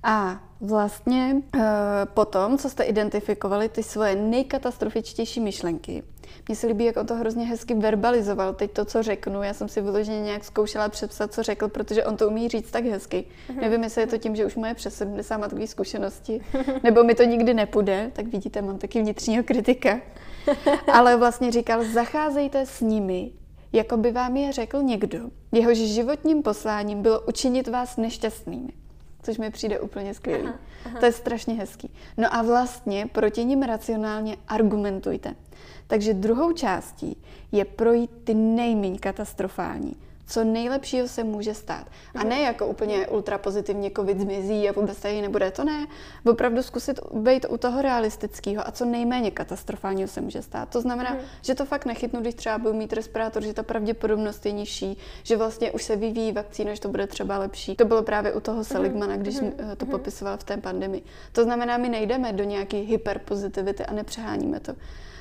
A 0.02 0.40
vlastně 0.60 1.36
e, 1.54 1.60
potom, 2.06 2.58
co 2.58 2.70
jste 2.70 2.84
identifikovali 2.84 3.68
ty 3.68 3.82
svoje 3.82 4.16
nejkatastrofičtější 4.16 5.40
myšlenky, 5.40 6.02
mně 6.48 6.56
se 6.56 6.66
líbí, 6.66 6.84
jak 6.84 6.96
on 6.96 7.06
to 7.06 7.14
hrozně 7.14 7.46
hezky 7.46 7.74
verbalizoval. 7.74 8.54
Teď 8.54 8.72
to, 8.72 8.84
co 8.84 9.02
řeknu, 9.02 9.42
já 9.42 9.54
jsem 9.54 9.68
si 9.68 9.80
vyloženě 9.80 10.20
nějak 10.20 10.44
zkoušela 10.44 10.88
přepsat, 10.88 11.32
co 11.32 11.42
řekl, 11.42 11.68
protože 11.68 12.04
on 12.04 12.16
to 12.16 12.28
umí 12.28 12.48
říct 12.48 12.70
tak 12.70 12.84
hezky. 12.84 13.24
Uh-huh. 13.50 13.60
Nevím, 13.60 13.82
jestli 13.82 14.02
je 14.02 14.06
to 14.06 14.18
tím, 14.18 14.36
že 14.36 14.46
už 14.46 14.56
moje 14.56 14.74
přes 14.74 14.94
70 14.94 15.36
má 15.38 15.48
takové 15.48 15.66
zkušenosti, 15.66 16.40
nebo 16.82 17.04
mi 17.04 17.14
to 17.14 17.22
nikdy 17.22 17.54
nepůjde, 17.54 18.10
tak 18.12 18.26
vidíte, 18.26 18.62
mám 18.62 18.78
taky 18.78 19.02
vnitřního 19.02 19.44
kritika. 19.44 20.00
Ale 20.92 21.16
vlastně 21.16 21.50
říkal, 21.50 21.84
zacházejte 21.84 22.66
s 22.66 22.80
nimi, 22.80 23.32
jako 23.72 23.96
by 23.96 24.12
vám 24.12 24.36
je 24.36 24.52
řekl 24.52 24.82
někdo, 24.82 25.18
jehož 25.52 25.78
životním 25.78 26.42
posláním 26.42 27.02
bylo 27.02 27.20
učinit 27.20 27.68
vás 27.68 27.96
nešťastnými 27.96 28.72
což 29.28 29.38
mi 29.38 29.50
přijde 29.50 29.80
úplně 29.80 30.14
skvělý. 30.14 30.42
Aha, 30.42 30.58
aha. 30.84 31.00
To 31.00 31.06
je 31.06 31.12
strašně 31.12 31.54
hezký. 31.54 31.90
No 32.16 32.34
a 32.34 32.42
vlastně 32.42 33.06
proti 33.12 33.44
ním 33.44 33.62
racionálně 33.62 34.36
argumentujte. 34.48 35.34
Takže 35.86 36.14
druhou 36.14 36.52
částí 36.52 37.22
je 37.52 37.64
projít 37.64 38.10
ty 38.24 38.34
nejméně 38.34 38.98
katastrofální 38.98 39.96
co 40.28 40.44
nejlepšího 40.44 41.08
se 41.08 41.24
může 41.24 41.54
stát. 41.54 41.86
A 42.14 42.24
ne 42.24 42.40
jako 42.40 42.66
úplně 42.66 43.06
ultrapozitivně 43.06 43.90
covid 43.96 44.20
zmizí 44.20 44.68
a 44.68 44.72
vůbec 44.72 45.00
tady 45.00 45.22
nebude, 45.22 45.50
to 45.50 45.64
ne. 45.64 45.86
Opravdu 46.26 46.62
zkusit 46.62 47.00
být 47.12 47.46
u 47.48 47.56
toho 47.56 47.82
realistického 47.82 48.68
a 48.68 48.70
co 48.70 48.84
nejméně 48.84 49.30
katastrofálního 49.30 50.08
se 50.08 50.20
může 50.20 50.42
stát. 50.42 50.68
To 50.68 50.80
znamená, 50.80 51.10
mm. 51.14 51.20
že 51.42 51.54
to 51.54 51.64
fakt 51.64 51.86
nechytnu, 51.86 52.20
když 52.20 52.34
třeba 52.34 52.58
budu 52.58 52.74
mít 52.74 52.92
respirátor, 52.92 53.42
že 53.42 53.54
ta 53.54 53.62
pravděpodobnost 53.62 54.46
je 54.46 54.52
nižší, 54.52 54.98
že 55.22 55.36
vlastně 55.36 55.72
už 55.72 55.82
se 55.82 55.96
vyvíjí 55.96 56.32
vakcína, 56.32 56.74
že 56.74 56.80
to 56.80 56.88
bude 56.88 57.06
třeba 57.06 57.38
lepší. 57.38 57.76
To 57.76 57.84
bylo 57.84 58.02
právě 58.02 58.32
u 58.32 58.40
toho 58.40 58.64
Seligmana, 58.64 59.16
když 59.16 59.40
mm. 59.40 59.52
to 59.76 59.84
mm. 59.84 59.90
popisoval 59.90 60.36
v 60.36 60.44
té 60.44 60.56
pandemii. 60.56 61.02
To 61.32 61.44
znamená, 61.44 61.76
my 61.76 61.88
nejdeme 61.88 62.32
do 62.32 62.44
nějaké 62.44 62.76
hyperpozitivity 62.76 63.86
a 63.86 63.92
nepřeháníme 63.92 64.60
to 64.60 64.74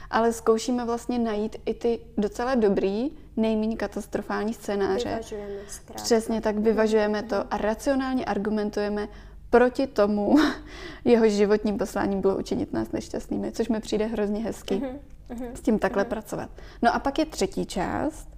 ale 0.09 0.33
zkoušíme 0.33 0.85
vlastně 0.85 1.19
najít 1.19 1.55
i 1.65 1.73
ty 1.73 1.99
docela 2.17 2.55
dobrý, 2.55 3.11
nejméně 3.37 3.75
katastrofální 3.75 4.53
scénáře. 4.53 5.09
Vyvažujeme 5.09 5.61
Přesně 5.95 6.41
tak 6.41 6.57
vyvažujeme 6.57 7.23
to 7.23 7.53
a 7.53 7.57
racionálně 7.57 8.25
argumentujeme 8.25 9.07
proti 9.49 9.87
tomu, 9.87 10.35
jeho 11.05 11.29
životním 11.29 11.77
posláním 11.77 12.21
bylo 12.21 12.37
učinit 12.37 12.73
nás 12.73 12.91
nešťastnými, 12.91 13.51
což 13.51 13.69
mi 13.69 13.79
přijde 13.79 14.05
hrozně 14.05 14.39
hezky 14.39 14.75
uh-huh, 14.75 15.51
s 15.53 15.61
tím 15.61 15.79
takhle 15.79 16.03
uh-huh. 16.03 16.07
pracovat. 16.07 16.49
No 16.81 16.95
a 16.95 16.99
pak 16.99 17.19
je 17.19 17.25
třetí 17.25 17.65
část, 17.65 18.29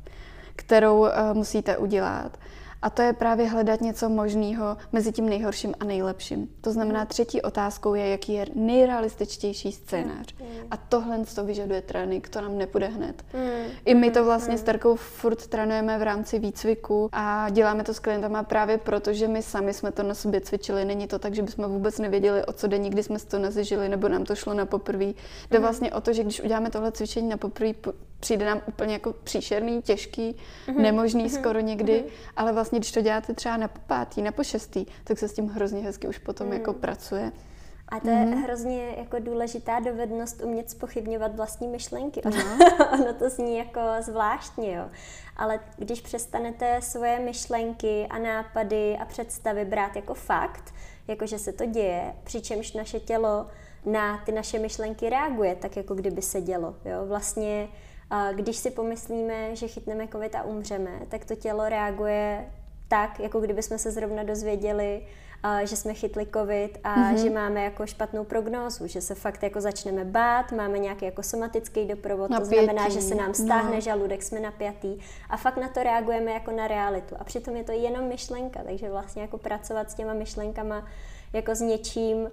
kterou 0.56 1.00
uh, 1.00 1.10
musíte 1.34 1.78
udělat 1.78 2.38
a 2.82 2.90
to 2.90 3.02
je 3.02 3.14
právě 3.14 3.48
hledat 3.48 3.82
něco 3.82 4.10
možného 4.10 4.78
mezi 4.92 5.12
tím 5.12 5.30
nejhorším 5.30 5.74
a 5.80 5.86
nejlepším. 5.86 6.50
To 6.62 6.72
znamená, 6.72 7.06
třetí 7.06 7.42
otázkou 7.42 7.94
je, 7.94 8.08
jaký 8.08 8.34
je 8.34 8.46
nejrealističtější 8.56 9.72
scénář. 9.72 10.36
A 10.72 10.78
tohle 10.78 11.20
to 11.36 11.44
vyžaduje 11.44 11.82
trénink, 11.82 12.30
to 12.30 12.42
nám 12.42 12.58
nepůjde 12.58 12.88
hned. 12.88 13.26
I 13.86 13.96
my 13.96 14.12
to 14.12 14.26
vlastně 14.26 14.58
s 14.58 14.64
Terkou 14.64 14.96
furt 14.96 15.48
trénujeme 15.48 15.98
v 15.98 16.04
rámci 16.04 16.40
výcviku 16.40 17.10
a 17.12 17.50
děláme 17.50 17.84
to 17.84 17.94
s 17.94 18.00
klientama 18.00 18.44
právě 18.44 18.78
proto, 18.78 19.14
že 19.14 19.28
my 19.28 19.42
sami 19.42 19.74
jsme 19.74 19.92
to 19.92 20.04
na 20.04 20.14
sobě 20.14 20.42
cvičili. 20.42 20.86
Není 20.86 21.08
to 21.08 21.20
tak, 21.20 21.36
že 21.36 21.42
bychom 21.42 21.66
vůbec 21.66 22.00
nevěděli, 22.00 22.46
o 22.46 22.54
co 22.54 22.68
jde, 22.68 22.78
nikdy 22.78 23.04
jsme 23.04 23.20
to 23.20 23.40
nezažili, 23.40 23.90
nebo 23.90 24.08
nám 24.08 24.24
to 24.24 24.36
šlo 24.36 24.54
na 24.54 24.66
poprvé. 24.66 25.14
Jde 25.52 25.60
vlastně 25.60 25.94
o 25.94 26.02
to, 26.02 26.14
že 26.14 26.24
když 26.24 26.42
uděláme 26.42 26.70
tohle 26.70 26.92
cvičení 26.92 27.30
na 27.30 27.38
poprvé, 27.38 27.74
přijde 28.20 28.46
nám 28.46 28.62
úplně 28.68 28.94
jako 28.94 29.14
příšerný, 29.24 29.82
těžký, 29.82 30.36
mm-hmm. 30.68 30.82
nemožný 30.82 31.26
mm-hmm. 31.26 31.40
skoro 31.40 31.60
někdy, 31.60 31.94
mm-hmm. 31.94 32.32
ale 32.38 32.54
vlastně, 32.54 32.69
když 32.78 32.92
to 32.92 33.02
děláte 33.02 33.34
třeba 33.34 33.58
na 33.58 33.68
pátý, 33.68 34.22
na 34.22 34.32
pošestý, 34.32 34.86
tak 35.04 35.20
se 35.20 35.28
s 35.28 35.34
tím 35.34 35.48
hrozně 35.48 35.82
hezky 35.82 36.08
už 36.08 36.18
potom 36.18 36.48
mm. 36.48 36.54
jako 36.54 36.74
pracuje. 36.74 37.32
A 37.90 38.00
to 38.00 38.10
je 38.10 38.16
mm-hmm. 38.16 38.44
hrozně 38.44 38.96
jako 38.98 39.20
důležitá 39.20 39.80
dovednost 39.80 40.42
umět 40.42 40.70
spochybňovat 40.70 41.36
vlastní 41.36 41.68
myšlenky. 41.68 42.22
Ono, 42.22 42.38
ono 42.94 43.14
to 43.14 43.30
zní 43.30 43.58
jako 43.58 43.80
zvláštně, 44.00 44.76
jo. 44.76 44.90
Ale 45.38 45.60
když 45.78 46.02
přestanete 46.02 46.82
svoje 46.82 47.20
myšlenky 47.20 48.08
a 48.10 48.18
nápady 48.18 48.98
a 48.98 49.06
představy 49.06 49.66
brát 49.66 49.96
jako 49.96 50.14
fakt, 50.14 50.74
jako 51.08 51.26
že 51.28 51.40
se 51.40 51.54
to 51.54 51.66
děje, 51.66 52.14
přičemž 52.24 52.74
naše 52.74 53.00
tělo 53.00 53.48
na 53.86 54.18
ty 54.26 54.32
naše 54.32 54.60
myšlenky 54.60 55.10
reaguje, 55.10 55.56
tak 55.56 55.78
jako 55.78 55.96
kdyby 55.96 56.22
se 56.22 56.42
dělo. 56.42 56.76
Jo? 56.86 57.06
Vlastně 57.06 57.68
když 58.34 58.58
si 58.58 58.72
pomyslíme, 58.72 59.56
že 59.56 59.68
chytneme 59.68 60.08
covid 60.08 60.36
a 60.36 60.44
umřeme, 60.44 60.92
tak 61.08 61.26
to 61.26 61.36
tělo 61.36 61.70
reaguje 61.70 62.52
tak, 62.90 63.20
jako 63.20 63.40
kdyby 63.40 63.64
jsme 63.64 63.78
se 63.78 63.92
zrovna 63.92 64.24
dozvěděli 64.24 65.02
že 65.64 65.76
jsme 65.76 65.94
chytli 65.94 66.28
covid 66.34 66.80
a 66.84 66.96
mm-hmm. 66.96 67.16
že 67.16 67.30
máme 67.30 67.64
jako 67.64 67.86
špatnou 67.86 68.24
prognózu, 68.24 68.88
že 68.88 69.02
se 69.02 69.16
fakt 69.16 69.44
jako 69.44 69.62
začneme 69.62 70.06
bát, 70.06 70.52
máme 70.52 70.80
nějaký 70.80 71.06
jako 71.06 71.24
somatický 71.24 71.86
doprovod, 71.86 72.30
Napětí. 72.30 72.56
to 72.56 72.64
znamená, 72.64 72.90
že 72.90 73.02
se 73.02 73.16
nám 73.16 73.34
stáhne 73.34 73.76
no. 73.76 73.82
žaludek, 73.82 74.24
jsme 74.24 74.40
napjatý 74.40 74.98
a 75.30 75.38
fakt 75.38 75.58
na 75.58 75.70
to 75.70 75.84
reagujeme 75.84 76.32
jako 76.32 76.52
na 76.52 76.68
realitu. 76.68 77.16
A 77.20 77.24
přitom 77.24 77.56
je 77.56 77.64
to 77.64 77.72
jenom 77.72 78.08
myšlenka, 78.08 78.60
takže 78.64 78.90
vlastně 78.90 79.22
jako 79.22 79.38
pracovat 79.38 79.92
s 79.92 79.94
těma 79.94 80.14
myšlenkama 80.14 80.86
jako 81.34 81.56
s 81.56 81.62
něčím, 81.62 82.30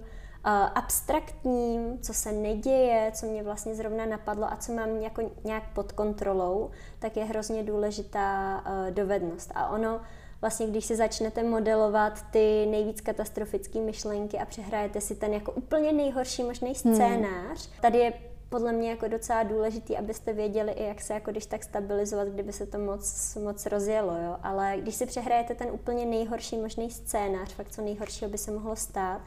abstraktním, 0.75 1.99
co 2.01 2.13
se 2.13 2.31
neděje, 2.31 3.11
co 3.13 3.25
mě 3.25 3.43
vlastně 3.43 3.75
zrovna 3.75 4.05
napadlo 4.05 4.53
a 4.53 4.55
co 4.55 4.71
mám 4.71 4.89
jako 4.89 5.31
nějak 5.43 5.63
pod 5.73 5.91
kontrolou, 5.91 6.71
tak 6.99 7.17
je 7.17 7.25
hrozně 7.25 7.63
důležitá 7.63 8.61
uh, 8.65 8.91
dovednost. 8.91 9.51
A 9.55 9.69
ono 9.69 10.01
vlastně, 10.41 10.67
když 10.67 10.85
si 10.85 10.95
začnete 10.95 11.43
modelovat 11.43 12.25
ty 12.31 12.65
nejvíc 12.65 13.01
katastrofické 13.01 13.79
myšlenky 13.79 14.37
a 14.37 14.45
přehrajete 14.45 15.01
si 15.01 15.15
ten 15.15 15.33
jako 15.33 15.51
úplně 15.51 15.91
nejhorší 15.91 16.43
možný 16.43 16.73
hmm. 16.83 16.95
scénář, 16.95 17.69
hmm. 17.69 17.81
tady 17.81 17.97
je 17.97 18.13
podle 18.49 18.71
mě 18.71 18.89
jako 18.89 19.07
docela 19.07 19.43
důležitý, 19.43 19.97
abyste 19.97 20.33
věděli 20.33 20.71
i 20.71 20.83
jak 20.83 21.01
se 21.01 21.13
jako 21.13 21.31
když 21.31 21.45
tak 21.45 21.63
stabilizovat, 21.63 22.27
kdyby 22.27 22.53
se 22.53 22.65
to 22.65 22.77
moc, 22.77 23.35
moc 23.43 23.65
rozjelo, 23.65 24.13
jo. 24.13 24.37
Ale 24.43 24.75
když 24.81 24.95
si 24.95 25.05
přehrajete 25.05 25.55
ten 25.55 25.71
úplně 25.71 26.05
nejhorší 26.05 26.57
možný 26.57 26.91
scénář, 26.91 27.53
fakt 27.53 27.71
co 27.71 27.81
nejhoršího 27.81 28.31
by 28.31 28.37
se 28.37 28.51
mohlo 28.51 28.75
stát, 28.75 29.21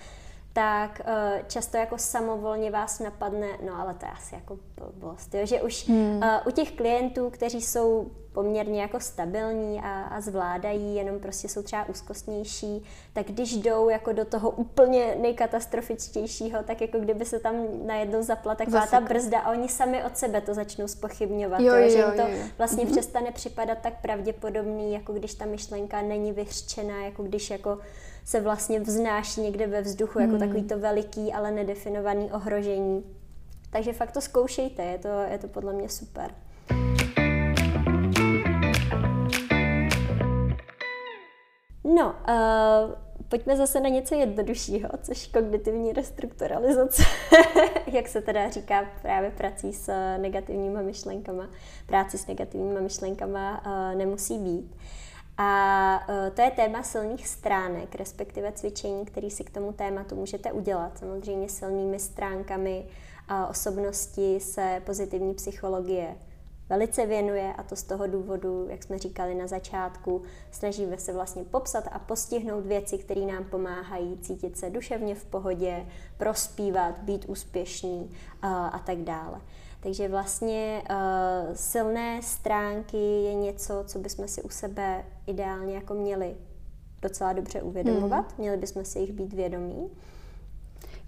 tak 0.52 1.00
uh, 1.00 1.46
často 1.46 1.76
jako 1.76 1.98
samovolně 1.98 2.70
vás 2.70 2.98
napadne, 2.98 3.48
no 3.66 3.80
ale 3.80 3.94
to 3.94 4.06
je 4.06 4.12
asi 4.12 4.34
jako 4.34 4.58
blbost, 4.76 5.34
jo? 5.34 5.46
že 5.46 5.62
už 5.62 5.88
hmm. 5.88 6.16
uh, 6.16 6.48
u 6.48 6.50
těch 6.50 6.72
klientů, 6.72 7.30
kteří 7.30 7.62
jsou 7.62 8.10
poměrně 8.32 8.80
jako 8.80 9.00
stabilní 9.00 9.80
a, 9.80 10.02
a 10.02 10.20
zvládají, 10.20 10.94
jenom 10.94 11.20
prostě 11.20 11.48
jsou 11.48 11.62
třeba 11.62 11.88
úzkostnější, 11.88 12.84
tak 13.12 13.26
když 13.26 13.56
jdou 13.56 13.88
jako 13.88 14.12
do 14.12 14.24
toho 14.24 14.50
úplně 14.50 15.16
nejkatastrofičtějšího, 15.20 16.62
tak 16.62 16.80
jako 16.80 16.98
kdyby 16.98 17.24
se 17.24 17.38
tam 17.38 17.54
najednou 17.86 18.22
zapla 18.22 18.54
taková 18.54 18.80
Zasek. 18.80 18.90
ta 18.90 19.00
brzda 19.00 19.40
a 19.40 19.50
oni 19.50 19.68
sami 19.68 20.04
od 20.04 20.16
sebe 20.16 20.40
to 20.40 20.54
začnou 20.54 20.88
spochybňovat, 20.88 21.60
jo, 21.60 21.74
jo, 21.74 21.90
že 21.90 21.98
jim 21.98 22.10
to 22.10 22.22
jo, 22.22 22.28
jo. 22.28 22.44
vlastně 22.58 22.84
mm-hmm. 22.84 22.90
přestane 22.90 23.32
připadat 23.32 23.78
tak 23.78 24.00
pravděpodobný, 24.02 24.92
jako 24.92 25.12
když 25.12 25.34
ta 25.34 25.44
myšlenka 25.44 26.02
není 26.02 26.32
vyhřčená, 26.32 27.04
jako 27.04 27.22
když 27.22 27.50
jako 27.50 27.78
se 28.30 28.40
vlastně 28.40 28.80
vznáší 28.80 29.40
někde 29.40 29.66
ve 29.66 29.82
vzduchu 29.82 30.18
jako 30.18 30.30
hmm. 30.30 30.40
takový 30.40 30.62
to 30.64 30.78
veliký, 30.78 31.32
ale 31.32 31.50
nedefinovaný 31.50 32.32
ohrožení. 32.32 33.04
Takže 33.70 33.92
fakt 33.92 34.12
to 34.12 34.20
zkoušejte, 34.20 34.82
je 34.82 34.98
to, 34.98 35.08
je 35.08 35.38
to 35.38 35.48
podle 35.48 35.72
mě 35.72 35.88
super. 35.88 36.30
No, 41.84 42.14
uh, 42.28 42.94
pojďme 43.28 43.56
zase 43.56 43.80
na 43.80 43.88
něco 43.88 44.14
jednoduššího, 44.14 44.88
což 45.02 45.26
kognitivní 45.26 45.92
restrukturalizace, 45.92 47.02
jak 47.92 48.08
se 48.08 48.20
teda 48.20 48.50
říká 48.50 48.86
právě 49.02 49.30
prací 49.30 49.72
s 49.72 50.16
negativníma 50.16 50.82
myšlenkama. 50.82 51.48
Práci 51.86 52.18
s 52.18 52.26
negativníma 52.26 52.80
myšlenkama 52.80 53.62
uh, 53.66 53.98
nemusí 53.98 54.38
být. 54.38 54.76
A 55.42 56.04
e, 56.08 56.30
to 56.30 56.42
je 56.42 56.50
téma 56.50 56.82
silných 56.82 57.28
stránek, 57.28 57.94
respektive 57.94 58.52
cvičení, 58.52 59.04
který 59.04 59.30
si 59.30 59.44
k 59.44 59.50
tomu 59.50 59.72
tématu 59.72 60.16
můžete 60.16 60.52
udělat. 60.52 60.98
Samozřejmě 60.98 61.48
silnými 61.48 61.98
stránkami 61.98 62.86
a 63.28 63.46
osobnosti 63.46 64.40
se 64.40 64.82
pozitivní 64.84 65.34
psychologie 65.34 66.16
velice 66.68 67.06
věnuje 67.06 67.52
a 67.58 67.62
to 67.62 67.76
z 67.76 67.82
toho 67.82 68.06
důvodu, 68.06 68.66
jak 68.70 68.82
jsme 68.82 68.98
říkali 68.98 69.34
na 69.34 69.46
začátku, 69.46 70.22
snažíme 70.50 70.98
se 70.98 71.12
vlastně 71.12 71.44
popsat 71.44 71.84
a 71.92 71.98
postihnout 71.98 72.66
věci, 72.66 72.98
které 72.98 73.20
nám 73.20 73.44
pomáhají 73.44 74.18
cítit 74.18 74.58
se 74.58 74.70
duševně 74.70 75.14
v 75.14 75.24
pohodě, 75.24 75.86
prospívat, 76.16 76.98
být 76.98 77.24
úspěšný 77.28 78.10
a, 78.42 78.66
a 78.66 78.78
tak 78.78 78.98
dále. 78.98 79.40
Takže 79.80 80.08
vlastně 80.08 80.82
uh, 80.90 80.96
silné 81.54 82.22
stránky 82.22 82.96
je 82.96 83.34
něco, 83.34 83.84
co 83.86 83.98
bychom 83.98 84.28
si 84.28 84.42
u 84.42 84.48
sebe 84.48 85.04
ideálně 85.26 85.74
jako 85.74 85.94
měli 85.94 86.36
docela 87.02 87.32
dobře 87.32 87.62
uvědomovat, 87.62 88.26
hmm. 88.26 88.34
měli 88.38 88.56
bychom 88.56 88.84
si 88.84 88.98
jich 88.98 89.12
být 89.12 89.32
vědomí. 89.32 89.90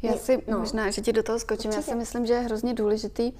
Já 0.02 0.16
si 0.16 0.42
no. 0.46 0.58
možná, 0.58 0.90
že 0.90 1.02
ti 1.02 1.12
do 1.12 1.22
toho 1.22 1.38
skočím, 1.38 1.70
Určitě. 1.70 1.90
já 1.90 1.94
si 1.94 1.98
myslím, 1.98 2.26
že 2.26 2.32
je 2.32 2.40
hrozně 2.40 2.74
důležitý 2.74 3.32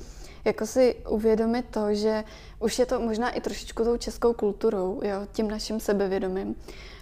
jako 0.45 0.67
si 0.67 0.97
uvědomit 1.09 1.67
to, 1.71 1.95
že 1.95 2.25
už 2.59 2.79
je 2.79 2.87
to 2.87 3.01
možná 3.01 3.31
i 3.31 3.41
trošičku 3.41 3.85
tou 3.85 3.97
českou 3.97 4.33
kulturou, 4.33 5.01
jo, 5.05 5.17
tím 5.33 5.49
naším 5.49 5.81
sebevědomím, 5.81 6.55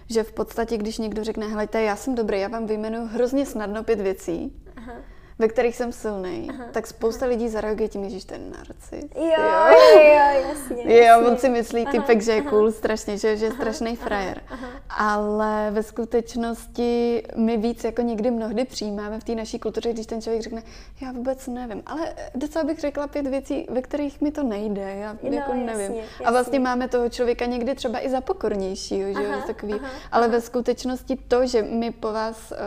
že 0.09 0.23
v 0.23 0.31
podstatě, 0.31 0.77
když 0.77 0.97
někdo 0.97 1.23
řekne, 1.23 1.47
helejte, 1.47 1.81
já 1.81 1.95
jsem 1.95 2.15
dobrý, 2.15 2.39
já 2.39 2.47
vám 2.47 2.65
vyjmenuju 2.67 3.05
hrozně 3.05 3.45
snadno 3.45 3.83
pět 3.83 4.01
věcí, 4.01 4.61
Aha 4.75 4.93
ve 5.39 5.47
kterých 5.47 5.75
jsem 5.75 5.91
silný, 5.91 6.49
tak 6.71 6.87
spousta 6.87 7.25
aha. 7.25 7.29
lidí 7.29 7.49
zareaguje 7.49 7.89
tím, 7.89 8.09
že 8.09 8.25
ten 8.25 8.51
narcis. 8.51 9.09
Jo, 9.15 9.23
jo, 9.23 9.99
jo, 9.99 10.41
jasně. 10.49 10.83
Jo, 10.83 11.03
jasně. 11.03 11.27
on 11.27 11.37
si 11.37 11.49
myslí 11.49 11.85
typek, 11.85 12.21
že 12.21 12.31
je 12.31 12.41
cool 12.41 12.71
strašně, 12.71 13.17
že, 13.17 13.37
že 13.37 13.45
je 13.45 13.51
strašný 13.51 13.95
frajer. 13.95 14.41
Aha, 14.49 14.67
aha. 14.67 14.79
Ale 14.89 15.71
ve 15.71 15.83
skutečnosti 15.83 17.23
my 17.35 17.57
víc 17.57 17.83
jako 17.83 18.01
někdy 18.01 18.31
mnohdy 18.31 18.65
přijímáme 18.65 19.19
v 19.19 19.23
té 19.23 19.35
naší 19.35 19.59
kultuře, 19.59 19.93
když 19.93 20.05
ten 20.05 20.21
člověk 20.21 20.43
řekne, 20.43 20.63
já 21.01 21.11
vůbec 21.11 21.47
nevím, 21.47 21.83
ale 21.85 22.13
docela 22.35 22.65
bych 22.65 22.79
řekla 22.79 23.07
pět 23.07 23.27
věcí, 23.27 23.67
ve 23.69 23.81
kterých 23.81 24.21
mi 24.21 24.31
to 24.31 24.43
nejde, 24.43 24.95
já 24.95 25.17
no, 25.23 25.29
jako 25.31 25.53
nevím. 25.53 25.69
Jasně, 25.69 26.01
jasně. 26.01 26.25
A 26.25 26.31
vlastně 26.31 26.59
máme 26.59 26.87
toho 26.87 27.09
člověka 27.09 27.45
někdy 27.45 27.75
třeba 27.75 28.05
i 28.05 28.09
za 28.09 28.21
pokornějšího, 28.21 29.13
že 29.13 29.23
jo, 29.23 29.31
takový. 29.47 29.73
Aha, 29.73 29.89
ale 30.11 30.25
aha. 30.25 30.31
ve 30.31 30.41
skutečnosti 30.41 31.17
to, 31.27 31.45
že 31.45 31.61
my 31.61 31.91
po 31.91 32.11
vás 32.11 32.51
uh, 32.51 32.57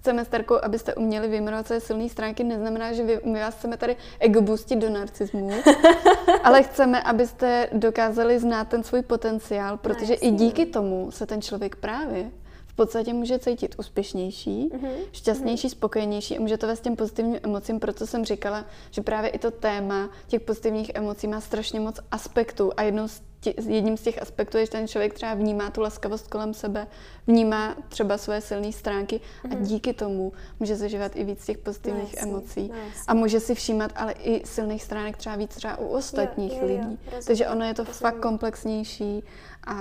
chceme, 0.00 0.24
Starkou, 0.24 0.54
abyste 0.62 0.94
uměli 0.94 1.28
vyjmenovat 1.28 1.66
své 1.66 1.80
silné 1.80 2.08
stránky, 2.08 2.44
neznamená, 2.44 2.92
že 2.92 3.04
vy, 3.04 3.20
my 3.24 3.40
vás 3.40 3.54
chceme 3.54 3.76
tady 3.76 3.96
ego 4.18 4.42
boostit 4.42 4.78
do 4.78 4.90
narcismu, 4.90 5.50
ale 6.44 6.62
chceme, 6.62 7.02
abyste 7.02 7.68
dokázali 7.72 8.38
znát 8.38 8.68
ten 8.68 8.82
svůj 8.82 9.02
potenciál, 9.02 9.76
protože 9.76 10.12
no, 10.22 10.28
i 10.28 10.30
díky 10.30 10.66
tomu 10.66 11.10
se 11.10 11.26
ten 11.26 11.42
člověk 11.42 11.76
právě 11.76 12.30
v 12.66 12.74
podstatě 12.74 13.12
může 13.12 13.38
cítit 13.38 13.74
úspěšnější, 13.78 14.68
mm-hmm. 14.68 14.90
šťastnější, 15.12 15.68
mm-hmm. 15.68 15.70
spokojenější 15.70 16.38
a 16.38 16.40
může 16.40 16.58
to 16.58 16.66
vést 16.66 16.80
těm 16.80 16.96
pozitivním 16.96 17.38
emocím, 17.42 17.80
proto 17.80 18.06
jsem 18.06 18.24
říkala, 18.24 18.64
že 18.90 19.02
právě 19.02 19.30
i 19.30 19.38
to 19.38 19.50
téma 19.50 20.10
těch 20.26 20.40
pozitivních 20.40 20.90
emocí 20.94 21.28
má 21.28 21.40
strašně 21.40 21.80
moc 21.80 22.00
aspektů 22.10 22.72
a 22.76 22.82
jednou 22.82 23.08
z 23.08 23.22
tě, 23.40 23.54
jedním 23.68 23.96
z 23.96 24.02
těch 24.02 24.22
aspektů 24.22 24.58
je, 24.58 24.66
že 24.66 24.70
ten 24.70 24.88
člověk 24.88 25.14
třeba 25.14 25.34
vnímá 25.34 25.70
tu 25.70 25.80
laskavost 25.80 26.28
kolem 26.28 26.54
sebe, 26.54 26.86
vnímá 27.26 27.76
třeba 27.88 28.18
své 28.18 28.40
silné 28.40 28.72
stránky 28.72 29.16
mm-hmm. 29.16 29.52
a 29.52 29.54
mhm. 29.54 29.64
díky 29.64 29.92
tomu 29.92 30.32
může 30.60 30.76
zažívat 30.76 31.16
i 31.16 31.24
víc 31.24 31.46
těch 31.46 31.58
pozitivních 31.58 32.16
no, 32.16 32.28
emocí. 32.28 32.68
No, 32.68 32.78
a 33.06 33.14
může 33.14 33.40
si 33.40 33.54
všímat 33.54 33.92
ale 33.96 34.12
i 34.12 34.46
silných 34.46 34.82
stránek 34.82 35.16
třeba 35.16 35.36
víc 35.36 35.54
třeba 35.54 35.78
u 35.78 35.86
ostatních 35.86 36.52
jo, 36.52 36.58
jo, 36.60 36.66
lidí. 36.66 36.98
Jo, 37.12 37.18
Takže 37.26 37.48
ono 37.48 37.64
je 37.64 37.74
to 37.74 37.84
rozumím. 37.84 38.00
fakt 38.00 38.20
komplexnější 38.20 39.22
a 39.66 39.74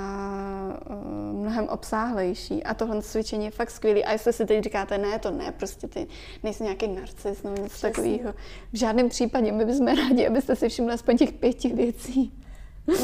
uh, 0.89 1.39
mnohem 1.39 1.67
obsáhlejší. 1.67 2.63
A 2.63 2.73
tohle 2.73 3.01
cvičení 3.01 3.45
je 3.45 3.51
fakt 3.51 3.71
skvělý. 3.71 4.05
A 4.05 4.11
jestli 4.11 4.33
si 4.33 4.45
teď 4.45 4.63
říkáte, 4.63 4.97
ne, 4.97 5.19
to 5.19 5.31
ne, 5.31 5.51
prostě 5.51 5.87
ty 5.87 6.07
nejsi 6.43 6.63
nějaký 6.63 6.87
narcis 6.87 7.43
nebo 7.43 7.61
něco 7.63 7.81
takového. 7.81 8.33
V 8.73 8.77
žádném 8.77 9.09
případě 9.09 9.51
my 9.51 9.65
bychom 9.65 9.87
rádi, 9.87 10.27
abyste 10.27 10.55
si 10.55 10.69
všimli 10.69 10.93
aspoň 10.93 11.17
těch 11.17 11.31
pěti 11.31 11.73
věcí. 11.73 12.33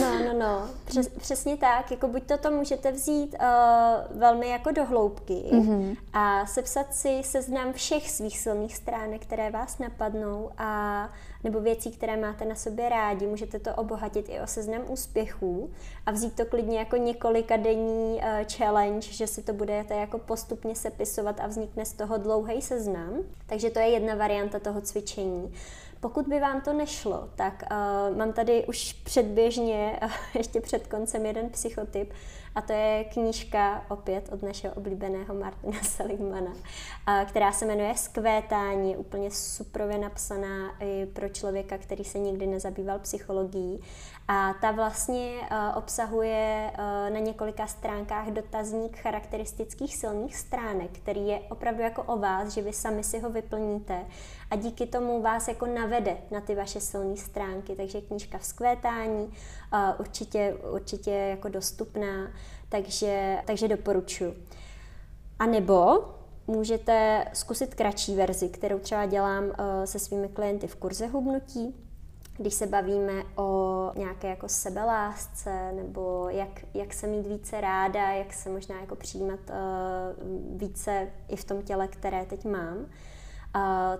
No, 0.01 0.23
no, 0.25 0.39
no, 0.39 0.69
Přes, 0.85 1.09
přesně 1.09 1.57
tak. 1.57 1.91
Jako 1.91 2.07
buď 2.07 2.23
toto 2.23 2.51
můžete 2.51 2.91
vzít 2.91 3.35
uh, 3.41 4.19
velmi 4.19 4.49
jako 4.49 4.71
do 4.71 4.85
hloubky 4.85 5.33
mm-hmm. 5.33 5.97
a 6.13 6.45
sepsat 6.45 6.95
si 6.95 7.21
seznam 7.23 7.73
všech 7.73 8.11
svých 8.11 8.39
silných 8.39 8.75
stránek, 8.75 9.21
které 9.21 9.51
vás 9.51 9.79
napadnou 9.79 10.49
a 10.57 11.09
nebo 11.43 11.59
věcí, 11.59 11.91
které 11.91 12.17
máte 12.17 12.45
na 12.45 12.55
sobě 12.55 12.89
rádi. 12.89 13.27
Můžete 13.27 13.59
to 13.59 13.75
obohatit 13.75 14.29
i 14.29 14.39
o 14.39 14.47
seznam 14.47 14.81
úspěchů 14.87 15.69
a 16.05 16.11
vzít 16.11 16.35
to 16.35 16.45
klidně 16.45 16.79
jako 16.79 16.95
několika 16.95 17.57
denní 17.57 18.15
uh, 18.15 18.21
challenge, 18.57 19.07
že 19.11 19.27
si 19.27 19.41
to 19.41 19.53
budete 19.53 19.93
jako 19.93 20.17
postupně 20.17 20.75
sepisovat 20.75 21.39
a 21.39 21.47
vznikne 21.47 21.85
z 21.85 21.93
toho 21.93 22.17
dlouhý 22.17 22.61
seznam. 22.61 23.13
Takže 23.45 23.69
to 23.69 23.79
je 23.79 23.87
jedna 23.87 24.15
varianta 24.15 24.59
toho 24.59 24.81
cvičení. 24.81 25.53
Pokud 26.05 26.27
by 26.27 26.39
vám 26.39 26.61
to 26.61 26.73
nešlo, 26.73 27.29
tak 27.35 27.63
uh, 27.71 28.17
mám 28.17 28.33
tady 28.33 28.65
už 28.65 28.93
předběžně, 28.93 29.99
uh, 30.03 30.11
ještě 30.37 30.61
před 30.61 30.87
koncem, 30.87 31.25
jeden 31.25 31.49
psychotyp, 31.49 32.13
a 32.55 32.61
to 32.61 32.73
je 32.73 33.03
knížka 33.03 33.85
opět 33.89 34.29
od 34.33 34.43
našeho 34.43 34.73
oblíbeného 34.73 35.33
Martina 35.33 35.79
Seligmana, 35.83 36.53
která 37.25 37.51
se 37.51 37.65
jmenuje 37.65 37.95
Skvétání, 37.95 38.91
je 38.91 38.97
úplně 38.97 39.31
suprově 39.31 39.97
napsaná 39.97 40.75
i 40.79 41.05
pro 41.05 41.29
člověka, 41.29 41.77
který 41.77 42.03
se 42.03 42.19
nikdy 42.19 42.47
nezabýval 42.47 42.99
psychologií. 42.99 43.79
A 44.27 44.53
ta 44.61 44.71
vlastně 44.71 45.33
obsahuje 45.75 46.71
na 47.13 47.19
několika 47.19 47.67
stránkách 47.67 48.27
dotazník 48.27 48.97
charakteristických 48.97 49.95
silných 49.95 50.37
stránek, 50.37 50.91
který 50.91 51.27
je 51.27 51.39
opravdu 51.39 51.81
jako 51.81 52.03
o 52.03 52.17
vás, 52.17 52.53
že 52.53 52.61
vy 52.61 52.73
sami 52.73 53.03
si 53.03 53.19
ho 53.19 53.29
vyplníte 53.29 54.05
a 54.51 54.55
díky 54.55 54.87
tomu 54.87 55.21
vás 55.21 55.47
jako 55.47 55.65
navede 55.65 56.17
na 56.31 56.41
ty 56.41 56.55
vaše 56.55 56.79
silné 56.79 57.17
stránky. 57.17 57.75
Takže 57.75 58.01
knížka 58.01 58.37
Vzkvétání 58.37 59.33
určitě, 59.99 60.57
určitě 60.71 61.11
jako 61.11 61.49
dostupná 61.49 62.31
takže, 62.69 63.37
takže 63.45 63.67
doporučuji. 63.67 64.45
A 65.39 65.45
nebo 65.45 66.05
můžete 66.47 67.25
zkusit 67.33 67.75
kratší 67.75 68.15
verzi, 68.15 68.49
kterou 68.49 68.79
třeba 68.79 69.05
dělám 69.05 69.43
se 69.85 69.99
svými 69.99 70.27
klienty 70.27 70.67
v 70.67 70.75
kurze 70.75 71.07
hubnutí, 71.07 71.75
když 72.37 72.53
se 72.53 72.67
bavíme 72.67 73.23
o 73.35 73.91
nějaké 73.95 74.27
jako 74.29 74.49
sebelásce 74.49 75.71
nebo 75.71 76.27
jak, 76.29 76.65
jak 76.73 76.93
se 76.93 77.07
mít 77.07 77.27
více 77.27 77.61
ráda, 77.61 78.11
jak 78.11 78.33
se 78.33 78.49
možná 78.49 78.79
jako 78.81 78.95
přijímat 78.95 79.39
uh, 79.49 80.57
více 80.57 81.07
i 81.27 81.35
v 81.35 81.45
tom 81.45 81.61
těle, 81.61 81.87
které 81.87 82.25
teď 82.25 82.45
mám, 82.45 82.77
uh, 82.77 82.85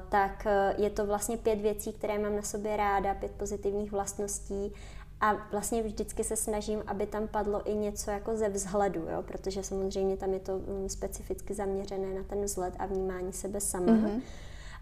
tak 0.09 0.45
uh, 0.45 0.83
je 0.83 0.89
to 0.89 1.05
vlastně 1.05 1.37
pět 1.37 1.61
věcí, 1.61 1.93
které 1.93 2.19
mám 2.19 2.35
na 2.35 2.41
sobě 2.41 2.77
ráda, 2.77 3.13
pět 3.13 3.31
pozitivních 3.31 3.91
vlastností 3.91 4.73
a 5.21 5.33
vlastně 5.51 5.83
vždycky 5.83 6.23
se 6.23 6.35
snažím, 6.35 6.83
aby 6.87 7.05
tam 7.05 7.27
padlo 7.27 7.69
i 7.69 7.75
něco 7.75 8.11
jako 8.11 8.37
ze 8.37 8.49
vzhledu, 8.49 8.99
jo? 8.99 9.21
protože 9.21 9.63
samozřejmě 9.63 10.17
tam 10.17 10.33
je 10.33 10.39
to 10.39 10.57
um, 10.57 10.89
specificky 10.89 11.53
zaměřené 11.53 12.13
na 12.13 12.23
ten 12.23 12.43
vzhled 12.43 12.73
a 12.79 12.85
vnímání 12.85 13.33
sebe 13.33 13.61
sama. 13.61 13.85
Mm-hmm. 13.85 14.21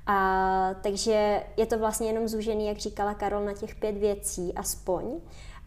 A, 0.05 0.75
takže 0.81 1.43
je 1.57 1.65
to 1.65 1.79
vlastně 1.79 2.07
jenom 2.07 2.27
zúžený, 2.27 2.67
jak 2.67 2.77
říkala 2.77 3.13
Karol, 3.13 3.45
na 3.45 3.53
těch 3.53 3.75
pět 3.75 3.97
věcí 3.97 4.53
aspoň. 4.53 5.19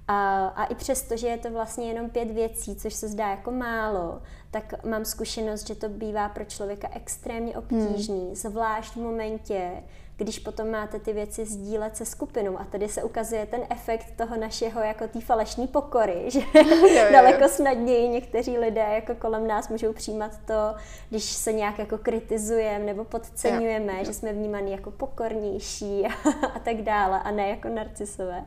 A, 0.09 0.47
a 0.47 0.65
i 0.65 0.75
přesto, 0.75 1.17
že 1.17 1.29
je 1.29 1.39
to 1.39 1.51
vlastně 1.51 1.89
jenom 1.89 2.11
pět 2.11 2.31
věcí, 2.31 2.77
což 2.77 2.95
se 2.95 3.09
zdá 3.09 3.31
jako 3.31 3.51
málo, 3.51 4.23
tak 4.51 4.85
mám 4.85 5.05
zkušenost, 5.05 5.67
že 5.67 5.75
to 5.75 5.89
bývá 5.89 6.29
pro 6.29 6.45
člověka 6.45 6.89
extrémně 6.93 7.57
obtížný, 7.57 8.25
hmm. 8.25 8.35
zvlášť 8.35 8.93
v 8.93 9.01
momentě, 9.01 9.83
když 10.17 10.39
potom 10.39 10.71
máte 10.71 10.99
ty 10.99 11.13
věci 11.13 11.45
sdílet 11.45 11.97
se 11.97 12.05
skupinou. 12.05 12.61
A 12.61 12.65
tady 12.65 12.89
se 12.89 13.03
ukazuje 13.03 13.47
ten 13.47 13.61
efekt 13.71 14.07
toho 14.17 14.37
našeho 14.37 14.81
jako 14.81 15.09
té 15.09 15.21
falešní 15.21 15.67
pokory, 15.67 16.25
že 16.31 16.39
jo, 16.39 17.13
daleko 17.13 17.49
snadněji 17.49 18.09
někteří 18.09 18.59
lidé 18.59 18.87
jako 18.95 19.15
kolem 19.15 19.47
nás 19.47 19.69
můžou 19.69 19.93
přijímat 19.93 20.31
to, 20.47 20.75
když 21.11 21.25
se 21.25 21.53
nějak 21.53 21.79
jako 21.79 21.99
kritizujeme 21.99 22.85
nebo 22.85 23.05
podceňujeme, 23.05 23.93
jo, 23.93 23.99
jo. 23.99 24.05
že 24.05 24.13
jsme 24.13 24.33
vnímaní 24.33 24.73
jako 24.73 24.91
pokornější 24.91 26.07
a, 26.07 26.29
a 26.55 26.59
tak 26.59 26.77
dále 26.77 27.21
a 27.21 27.31
ne 27.31 27.49
jako 27.49 27.69
narcisové 27.69 28.45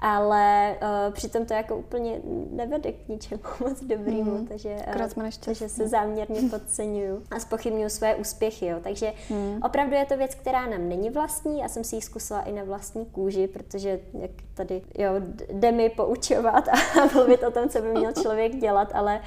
ale 0.00 0.76
uh, 0.82 1.14
přitom 1.14 1.46
to 1.46 1.54
jako 1.54 1.76
úplně 1.76 2.20
nevede 2.50 2.92
k 2.92 3.08
ničemu 3.08 3.42
moc 3.60 3.84
dobrýmu, 3.84 4.38
mm. 4.38 4.46
takže, 4.46 4.76
uh, 5.18 5.30
takže 5.40 5.68
se 5.68 5.88
záměrně 5.88 6.40
podceňuju 6.50 7.22
a 7.30 7.38
spochybnuju 7.40 7.88
své 7.88 8.14
úspěchy. 8.14 8.66
Jo. 8.66 8.78
Takže 8.82 9.12
mm. 9.30 9.60
opravdu 9.62 9.94
je 9.94 10.04
to 10.04 10.16
věc, 10.16 10.34
která 10.34 10.66
nám 10.66 10.88
není 10.88 11.10
vlastní, 11.10 11.58
já 11.60 11.68
jsem 11.68 11.84
si 11.84 11.96
ji 11.96 12.02
zkusila 12.02 12.40
i 12.40 12.52
na 12.52 12.64
vlastní 12.64 13.06
kůži, 13.06 13.48
protože 13.48 14.00
jak 14.20 14.30
tady 14.56 14.82
jo, 14.98 15.10
jde 15.52 15.72
mi 15.72 15.90
poučovat 15.90 16.68
a 16.68 17.04
mluvit 17.14 17.42
o 17.42 17.50
tom, 17.50 17.68
co 17.68 17.82
by 17.82 17.88
měl 17.88 18.12
člověk 18.12 18.56
dělat, 18.56 18.90
ale 18.94 19.20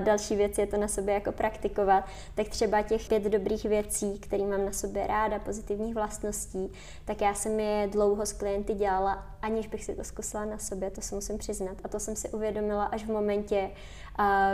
další 0.00 0.36
věc 0.36 0.58
je 0.58 0.66
to 0.66 0.76
na 0.76 0.88
sobě 0.88 1.14
jako 1.14 1.32
praktikovat, 1.32 2.04
tak 2.34 2.48
třeba 2.48 2.82
těch 2.82 3.08
pět 3.08 3.22
dobrých 3.22 3.64
věcí, 3.64 4.18
které 4.18 4.44
mám 4.44 4.64
na 4.64 4.72
sobě 4.72 5.06
ráda, 5.06 5.38
pozitivních 5.38 5.94
vlastností, 5.94 6.72
tak 7.04 7.20
já 7.20 7.34
jsem 7.34 7.60
je 7.60 7.88
dlouho 7.92 8.26
s 8.26 8.32
klienty 8.32 8.74
dělala, 8.74 9.26
aniž 9.42 9.66
bych 9.66 9.84
si 9.84 9.94
to 9.94 10.04
zkusila 10.04 10.44
na 10.44 10.58
sobě, 10.58 10.90
to 10.90 11.00
se 11.00 11.14
musím 11.14 11.38
přiznat. 11.38 11.76
A 11.84 11.88
to 11.88 12.00
jsem 12.00 12.16
si 12.16 12.28
uvědomila 12.28 12.84
až 12.84 13.04
v 13.04 13.10
momentě, 13.10 13.70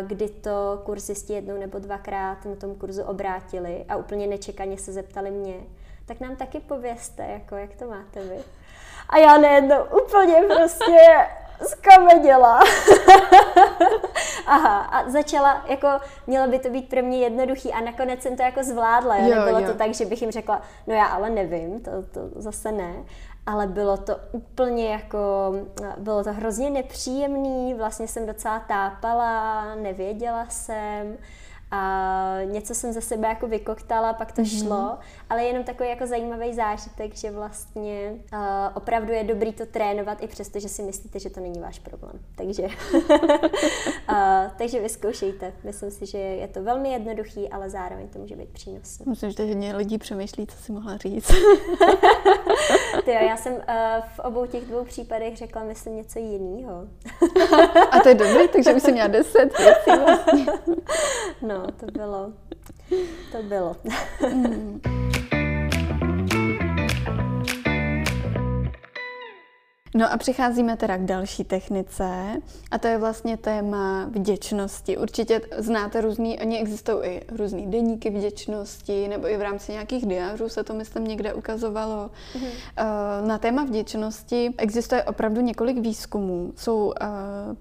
kdy 0.06 0.28
to 0.28 0.82
kurzisti 0.84 1.32
jednou 1.32 1.58
nebo 1.58 1.78
dvakrát 1.78 2.44
na 2.44 2.56
tom 2.56 2.74
kurzu 2.74 3.02
obrátili 3.02 3.84
a 3.88 3.96
úplně 3.96 4.26
nečekaně 4.26 4.78
se 4.78 4.92
zeptali 4.92 5.30
mě, 5.30 5.56
tak 6.06 6.20
nám 6.20 6.36
taky 6.36 6.60
povězte, 6.60 7.22
jako 7.22 7.56
jak 7.56 7.74
to 7.74 7.86
máte 7.88 8.24
vy. 8.24 8.57
A 9.08 9.18
já 9.18 9.38
nejednou 9.38 9.76
úplně 10.04 10.34
prostě 10.54 11.26
skameděla. 11.66 12.60
Aha, 14.46 14.78
a 14.78 15.10
začala, 15.10 15.64
jako, 15.68 15.88
mělo 16.26 16.48
by 16.48 16.58
to 16.58 16.70
být 16.70 16.88
pro 16.88 17.02
mě 17.02 17.18
jednoduchý 17.18 17.72
a 17.72 17.80
nakonec 17.80 18.22
jsem 18.22 18.36
to 18.36 18.42
jako 18.42 18.64
zvládla, 18.64 19.16
jo? 19.16 19.28
jo 19.28 19.34
nebylo 19.34 19.60
jo. 19.60 19.66
to 19.66 19.74
tak, 19.74 19.94
že 19.94 20.04
bych 20.04 20.22
jim 20.22 20.30
řekla, 20.30 20.62
no 20.86 20.94
já 20.94 21.06
ale 21.06 21.30
nevím, 21.30 21.80
to, 21.80 21.90
to 21.90 22.40
zase 22.40 22.72
ne, 22.72 22.94
ale 23.46 23.66
bylo 23.66 23.96
to 23.96 24.16
úplně 24.32 24.88
jako, 24.88 25.18
bylo 25.98 26.24
to 26.24 26.32
hrozně 26.32 26.70
nepříjemný, 26.70 27.74
vlastně 27.74 28.08
jsem 28.08 28.26
docela 28.26 28.58
tápala, 28.58 29.64
nevěděla 29.74 30.46
jsem, 30.48 31.18
a 31.70 32.38
něco 32.44 32.74
jsem 32.74 32.92
ze 32.92 33.00
sebe 33.00 33.28
jako 33.28 33.46
vykoktala, 33.46 34.12
pak 34.12 34.32
to 34.32 34.42
mm-hmm. 34.42 34.66
šlo, 34.66 34.98
ale 35.30 35.44
jenom 35.44 35.64
takový 35.64 35.88
jako 35.88 36.06
zajímavý 36.06 36.54
zážitek, 36.54 37.14
že 37.14 37.30
vlastně 37.30 38.14
uh, 38.32 38.38
opravdu 38.74 39.12
je 39.12 39.24
dobrý 39.24 39.52
to 39.52 39.66
trénovat 39.66 40.22
i 40.22 40.26
přesto, 40.26 40.60
že 40.60 40.68
si 40.68 40.82
myslíte, 40.82 41.18
že 41.18 41.30
to 41.30 41.40
není 41.40 41.60
váš 41.60 41.78
problém. 41.78 42.20
Takže, 42.34 42.62
uh, 42.62 42.68
takže 44.58 44.80
vyzkoušejte. 44.80 45.52
Myslím 45.64 45.90
si, 45.90 46.06
že 46.06 46.18
je 46.18 46.48
to 46.48 46.62
velmi 46.62 46.88
jednoduchý, 46.92 47.48
ale 47.48 47.70
zároveň 47.70 48.08
to 48.08 48.18
může 48.18 48.36
být 48.36 48.48
přínosné. 48.48 49.04
Myslím, 49.08 49.30
že 49.30 49.42
hodně 49.42 49.76
lidí 49.76 49.98
přemýšlí, 49.98 50.46
co 50.46 50.56
si 50.56 50.72
mohla 50.72 50.96
říct. 50.96 51.32
Ty 53.04 53.12
jo, 53.12 53.18
já 53.20 53.36
jsem 53.36 53.52
uh, 53.52 53.60
v 54.16 54.18
obou 54.18 54.46
těch 54.46 54.64
dvou 54.64 54.84
případech 54.84 55.36
řekla, 55.36 55.64
myslím, 55.64 55.96
něco 55.96 56.18
jiného. 56.18 56.86
A 57.90 58.00
to 58.00 58.08
je 58.08 58.14
dobrý, 58.14 58.48
takže 58.48 58.74
už 58.74 58.82
jsem 58.82 58.92
měla 58.92 59.08
deset 59.08 59.58
věcí 59.58 60.00
vlastně. 60.04 60.46
No, 61.42 61.66
to 61.80 61.86
bylo, 61.86 62.32
to 63.32 63.42
bylo. 63.42 63.76
Mm. 64.32 64.97
No 69.94 70.12
a 70.12 70.16
přicházíme 70.16 70.76
teda 70.76 70.96
k 70.96 71.04
další 71.04 71.44
technice 71.44 72.04
a 72.70 72.78
to 72.78 72.88
je 72.88 72.98
vlastně 72.98 73.36
téma 73.36 74.06
vděčnosti. 74.10 74.96
Určitě 74.98 75.40
znáte 75.58 76.00
různý, 76.00 76.38
oni 76.40 76.60
existují 76.60 76.98
i 77.02 77.22
různý 77.28 77.66
deníky 77.66 78.10
vděčnosti, 78.10 79.08
nebo 79.08 79.28
i 79.28 79.36
v 79.36 79.42
rámci 79.42 79.72
nějakých 79.72 80.06
diářů 80.06 80.48
se 80.48 80.64
to 80.64 80.74
myslím 80.74 81.04
někde 81.04 81.34
ukazovalo. 81.34 82.10
Mm-hmm. 82.34 83.26
Na 83.26 83.38
téma 83.38 83.64
vděčnosti 83.64 84.54
existuje 84.58 85.04
opravdu 85.04 85.40
několik 85.40 85.78
výzkumů, 85.78 86.52
jsou 86.56 86.92
eh, 87.00 87.06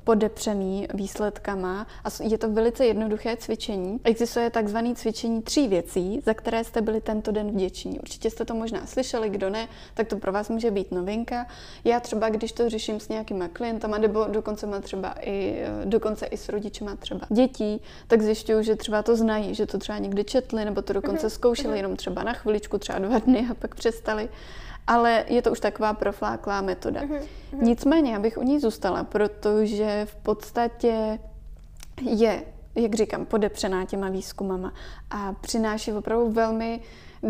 podepřený 0.03 0.87
výsledkama 0.93 1.87
a 2.03 2.23
je 2.23 2.37
to 2.37 2.51
velice 2.51 2.85
jednoduché 2.85 3.37
cvičení. 3.37 3.99
Existuje 4.03 4.49
takzvané 4.49 4.95
cvičení 4.95 5.41
tří 5.41 5.67
věcí, 5.67 6.21
za 6.25 6.33
které 6.33 6.63
jste 6.63 6.81
byli 6.81 7.01
tento 7.01 7.31
den 7.31 7.51
vděční. 7.51 7.99
Určitě 7.99 8.29
jste 8.29 8.45
to 8.45 8.55
možná 8.55 8.85
slyšeli, 8.85 9.29
kdo 9.29 9.49
ne, 9.49 9.67
tak 9.93 10.07
to 10.07 10.17
pro 10.17 10.31
vás 10.31 10.49
může 10.49 10.71
být 10.71 10.91
novinka. 10.91 11.47
Já 11.83 11.99
třeba 11.99 12.16
třeba, 12.17 12.29
když 12.29 12.51
to 12.51 12.69
řeším 12.69 12.99
s 12.99 13.09
nějakýma 13.09 13.47
klientama, 13.47 13.97
nebo 13.97 14.25
dokonce 14.27 14.67
má 14.67 14.79
třeba 14.79 15.15
i, 15.21 15.63
dokonce 15.85 16.25
i 16.25 16.37
s 16.37 16.49
rodičima 16.49 16.95
třeba 16.95 17.21
dětí, 17.29 17.81
tak 18.07 18.21
zjišťuju, 18.21 18.61
že 18.61 18.75
třeba 18.75 19.03
to 19.03 19.15
znají, 19.15 19.55
že 19.55 19.65
to 19.65 19.77
třeba 19.77 19.97
někdy 19.97 20.23
četli, 20.23 20.65
nebo 20.65 20.81
to 20.81 20.93
dokonce 20.93 21.25
mhm, 21.25 21.29
zkoušeli 21.29 21.67
mhm. 21.67 21.77
jenom 21.77 21.95
třeba 21.95 22.23
na 22.23 22.33
chviličku, 22.33 22.77
třeba 22.77 22.99
dva 22.99 23.19
dny 23.19 23.47
a 23.51 23.53
pak 23.53 23.75
přestali. 23.75 24.29
Ale 24.87 25.25
je 25.27 25.41
to 25.41 25.51
už 25.51 25.59
taková 25.59 25.93
profláklá 25.93 26.61
metoda. 26.61 27.01
Mhm, 27.01 27.19
Nicméně, 27.61 28.17
abych 28.17 28.37
u 28.37 28.43
ní 28.43 28.59
zůstala, 28.59 29.03
protože 29.03 30.07
v 30.09 30.15
podstatě 30.15 31.19
je 32.01 32.43
jak 32.75 32.95
říkám, 32.95 33.25
podepřená 33.25 33.85
těma 33.85 34.09
výzkumama 34.09 34.73
a 35.11 35.33
přináší 35.33 35.93
opravdu 35.93 36.31
velmi 36.31 36.81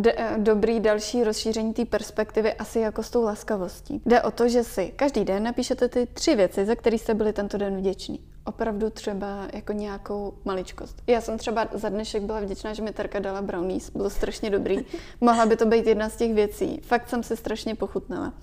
d- 0.02 0.16
dobrý 0.38 0.80
další 0.80 1.24
rozšíření 1.24 1.74
té 1.74 1.86
perspektivy 1.86 2.54
asi 2.54 2.80
jako 2.80 3.04
s 3.04 3.10
tou 3.10 3.24
laskavostí. 3.24 4.02
Jde 4.06 4.22
o 4.22 4.32
to, 4.32 4.50
že 4.50 4.64
si 4.64 4.94
každý 4.96 5.26
den 5.26 5.44
napíšete 5.44 5.88
ty 5.88 6.08
tři 6.14 6.36
věci, 6.36 6.66
za 6.66 6.76
které 6.76 6.98
jste 6.98 7.14
byli 7.14 7.34
tento 7.34 7.58
den 7.58 7.78
vděční. 7.78 8.20
Opravdu 8.46 8.90
třeba 8.90 9.48
jako 9.54 9.74
nějakou 9.74 10.34
maličkost. 10.46 11.02
Já 11.08 11.22
jsem 11.22 11.38
třeba 11.38 11.68
za 11.72 11.90
dnešek 11.90 12.24
byla 12.24 12.40
vděčná, 12.40 12.74
že 12.74 12.82
mi 12.82 12.92
Terka 12.92 13.20
dala 13.20 13.42
brownies, 13.42 13.90
bylo 13.90 14.10
strašně 14.10 14.50
dobrý. 14.50 14.78
Mohla 15.22 15.46
by 15.46 15.58
to 15.58 15.66
být 15.66 15.88
jedna 15.88 16.10
z 16.10 16.16
těch 16.16 16.34
věcí. 16.34 16.82
Fakt 16.84 17.10
jsem 17.10 17.24
si 17.24 17.38
strašně 17.38 17.76
pochutnala. 17.76 18.34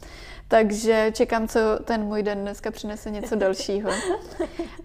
Takže 0.49 1.11
čekám, 1.15 1.49
co 1.49 1.61
ten 1.85 2.03
můj 2.03 2.23
den 2.23 2.41
dneska 2.41 2.71
přinese 2.71 3.11
něco 3.11 3.37
dalšího. 3.37 3.91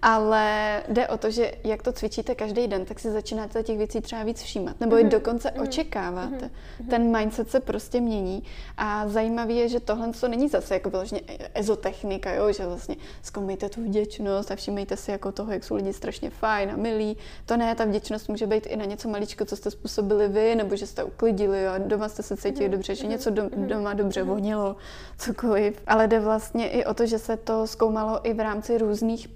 Ale 0.02 0.82
jde 0.88 1.08
o 1.08 1.18
to, 1.18 1.30
že 1.30 1.52
jak 1.64 1.82
to 1.82 1.92
cvičíte 1.92 2.34
každý 2.34 2.66
den, 2.66 2.84
tak 2.84 3.00
si 3.00 3.10
začínáte 3.10 3.62
těch 3.62 3.78
věcí 3.78 4.00
třeba 4.00 4.22
víc 4.22 4.42
všímat. 4.42 4.80
Nebo 4.80 4.96
mm-hmm. 4.96 5.06
i 5.06 5.10
dokonce 5.10 5.48
mm-hmm. 5.48 5.62
očekáváte. 5.62 6.36
Mm-hmm. 6.46 6.88
Ten 6.90 7.16
mindset 7.18 7.50
se 7.50 7.60
prostě 7.60 8.00
mění. 8.00 8.42
A 8.76 9.08
zajímavé 9.08 9.52
je, 9.52 9.68
že 9.68 9.80
tohle 9.80 10.12
to 10.20 10.28
není 10.28 10.48
zase 10.48 10.74
jako 10.74 10.90
vyloženě 10.90 11.20
ezotechnika, 11.54 12.32
jo? 12.32 12.52
že 12.52 12.66
vlastně 12.66 12.96
zkoumejte 13.22 13.68
tu 13.68 13.82
vděčnost 13.84 14.50
a 14.50 14.56
všímejte 14.56 14.96
si 14.96 15.10
jako 15.10 15.32
toho, 15.32 15.52
jak 15.52 15.64
jsou 15.64 15.74
lidi 15.74 15.92
strašně 15.92 16.30
fajn 16.30 16.70
a 16.70 16.76
milí. 16.76 17.16
To 17.46 17.56
ne, 17.56 17.74
ta 17.74 17.84
vděčnost 17.84 18.28
může 18.28 18.46
být 18.46 18.66
i 18.66 18.76
na 18.76 18.84
něco 18.84 19.08
maličko, 19.08 19.44
co 19.44 19.56
jste 19.56 19.70
způsobili 19.70 20.28
vy, 20.28 20.54
nebo 20.54 20.76
že 20.76 20.86
jste 20.86 21.04
uklidili 21.04 21.66
a 21.66 21.78
doma 21.78 22.08
jste 22.08 22.22
se 22.22 22.36
cítili 22.36 22.68
dobře, 22.68 22.94
že 22.94 23.06
něco 23.06 23.30
do, 23.30 23.42
doma 23.56 23.94
dobře 23.94 24.22
vonilo, 24.22 24.76
cokoliv 25.18 25.49
cokoliv, 25.50 25.82
ale 25.86 26.08
jde 26.08 26.20
vlastně 26.20 26.68
i 26.68 26.84
o 26.84 26.94
to, 26.94 27.06
že 27.06 27.18
se 27.18 27.36
to 27.36 27.66
zkoumalo 27.66 28.28
i 28.28 28.34
v 28.34 28.40
rámci 28.40 28.78
různých 28.78 29.28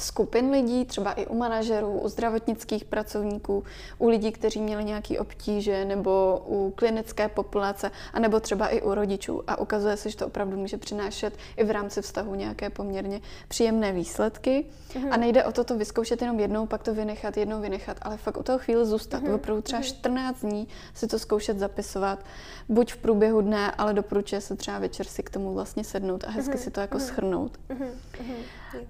skupin 0.00 0.50
lidí, 0.50 0.84
třeba 0.84 1.12
i 1.12 1.26
u 1.26 1.36
manažerů, 1.36 2.00
u 2.00 2.08
zdravotnických 2.08 2.84
pracovníků, 2.84 3.64
u 3.98 4.08
lidí, 4.08 4.32
kteří 4.32 4.60
měli 4.60 4.84
nějaké 4.84 5.18
obtíže, 5.18 5.84
nebo 5.84 6.42
u 6.46 6.72
klinické 6.76 7.28
populace, 7.28 7.90
anebo 8.12 8.40
třeba 8.40 8.68
i 8.68 8.82
u 8.82 8.94
rodičů. 8.94 9.42
A 9.46 9.58
ukazuje 9.58 9.96
se, 9.96 10.10
že 10.10 10.16
to 10.16 10.26
opravdu 10.26 10.56
může 10.56 10.76
přinášet 10.76 11.36
i 11.56 11.64
v 11.64 11.70
rámci 11.70 12.02
vztahu 12.02 12.34
nějaké 12.34 12.70
poměrně 12.70 13.20
příjemné 13.48 13.92
výsledky. 13.92 14.66
Mm-hmm. 14.92 15.08
A 15.10 15.16
nejde 15.16 15.44
o 15.44 15.52
to 15.52 15.64
to 15.64 15.78
vyzkoušet 15.78 16.22
jenom 16.22 16.40
jednou, 16.40 16.66
pak 16.66 16.82
to 16.82 16.94
vynechat, 16.94 17.36
jednou 17.36 17.60
vynechat, 17.60 17.96
ale 18.02 18.16
fakt 18.16 18.36
u 18.36 18.42
toho 18.42 18.58
chvíli 18.58 18.86
zůstat. 18.86 19.22
Mm-hmm. 19.22 19.34
Opravdu 19.34 19.62
třeba 19.62 19.82
14 19.82 20.42
mhm. 20.42 20.50
dní 20.50 20.68
si 20.94 21.06
to 21.06 21.18
zkoušet 21.18 21.58
zapisovat, 21.58 22.24
buď 22.68 22.92
v 22.92 22.96
průběhu 22.96 23.40
dne, 23.40 23.70
ale 23.70 23.94
doporučuje 23.94 24.40
se 24.40 24.56
třeba 24.56 24.78
večer 24.78 25.06
si 25.06 25.22
k 25.22 25.30
tomu 25.30 25.54
vlastně 25.54 25.84
sednout 25.84 26.24
a 26.24 26.30
hezky 26.30 26.54
mm-hmm. 26.54 26.58
si 26.58 26.70
to 26.70 26.80
jako 26.80 26.98
mm-hmm. 26.98 27.06
schrnout. 27.06 27.58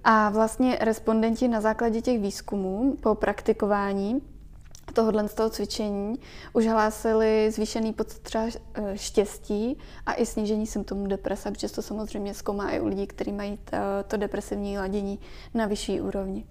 A 0.05 0.31
vlastně 0.31 0.79
respondenti 0.81 1.49
na 1.49 1.61
základě 1.61 2.01
těch 2.01 2.21
výzkumů 2.21 2.97
po 3.01 3.15
praktikování 3.15 4.23
tohohle 4.93 5.29
z 5.29 5.35
toho 5.35 5.51
cvičení 5.51 6.19
už 6.53 6.67
hlásili 6.67 7.51
zvýšený 7.51 7.93
pocit 7.93 8.37
eh, 8.37 8.51
štěstí 8.95 9.79
a 10.07 10.15
i 10.15 10.27
snížení 10.27 10.67
symptomů 10.67 11.07
deprese, 11.07 11.51
protože 11.51 11.69
to 11.69 11.83
samozřejmě 11.83 12.35
zkoumá 12.35 12.71
i 12.71 12.81
u 12.81 12.87
lidí, 12.87 13.07
kteří 13.07 13.33
mají 13.33 13.59
to, 13.65 13.77
to 14.09 14.17
depresivní 14.17 14.79
ladění 14.79 15.19
na 15.55 15.67
vyšší 15.67 16.01
úrovni. 16.01 16.45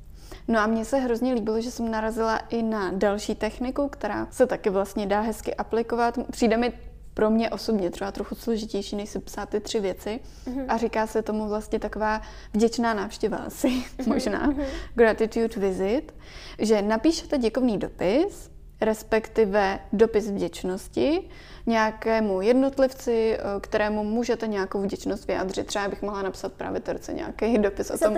No 0.47 0.59
a 0.59 0.67
mně 0.67 0.85
se 0.85 0.97
hrozně 0.97 1.33
líbilo, 1.33 1.61
že 1.61 1.71
jsem 1.71 1.91
narazila 1.91 2.37
i 2.37 2.63
na 2.63 2.91
další 2.91 3.35
techniku, 3.35 3.87
která 3.87 4.27
se 4.31 4.47
taky 4.47 4.69
vlastně 4.69 5.05
dá 5.05 5.21
hezky 5.21 5.55
aplikovat. 5.55 6.17
Přijde 6.31 6.57
mi 6.57 6.73
pro 7.13 7.29
mě 7.29 7.49
osobně 7.49 7.89
třeba 7.89 8.11
trochu 8.11 8.35
složitější, 8.35 8.95
než 8.95 9.09
si 9.09 9.19
psát 9.19 9.49
ty 9.49 9.59
tři 9.59 9.79
věci. 9.79 10.19
Mm-hmm. 10.45 10.65
A 10.67 10.77
říká 10.77 11.07
se 11.07 11.21
tomu 11.21 11.47
vlastně 11.47 11.79
taková 11.79 12.21
vděčná 12.53 12.93
návštěva 12.93 13.37
asi, 13.37 13.67
mm-hmm. 13.67 14.07
možná, 14.07 14.51
mm-hmm. 14.51 14.65
gratitude 14.95 15.67
visit, 15.67 16.13
že 16.59 16.81
napíšete 16.81 17.37
děkovný 17.37 17.77
dopis, 17.77 18.49
respektive 18.81 19.79
dopis 19.93 20.31
vděčnosti, 20.31 21.29
nějakému 21.65 22.41
jednotlivci, 22.41 23.37
eh, 23.39 23.59
kterému 23.61 24.03
můžete 24.03 24.47
nějakou 24.47 24.81
vděčnost 24.81 25.27
vyjádřit. 25.27 25.67
Třeba 25.67 25.87
bych 25.87 26.01
mohla 26.01 26.21
napsat 26.21 26.53
právě 26.53 26.79
terce 26.79 27.13
nějaký 27.13 27.57
dopis 27.57 27.91
o 27.91 27.97
tom, 27.97 28.17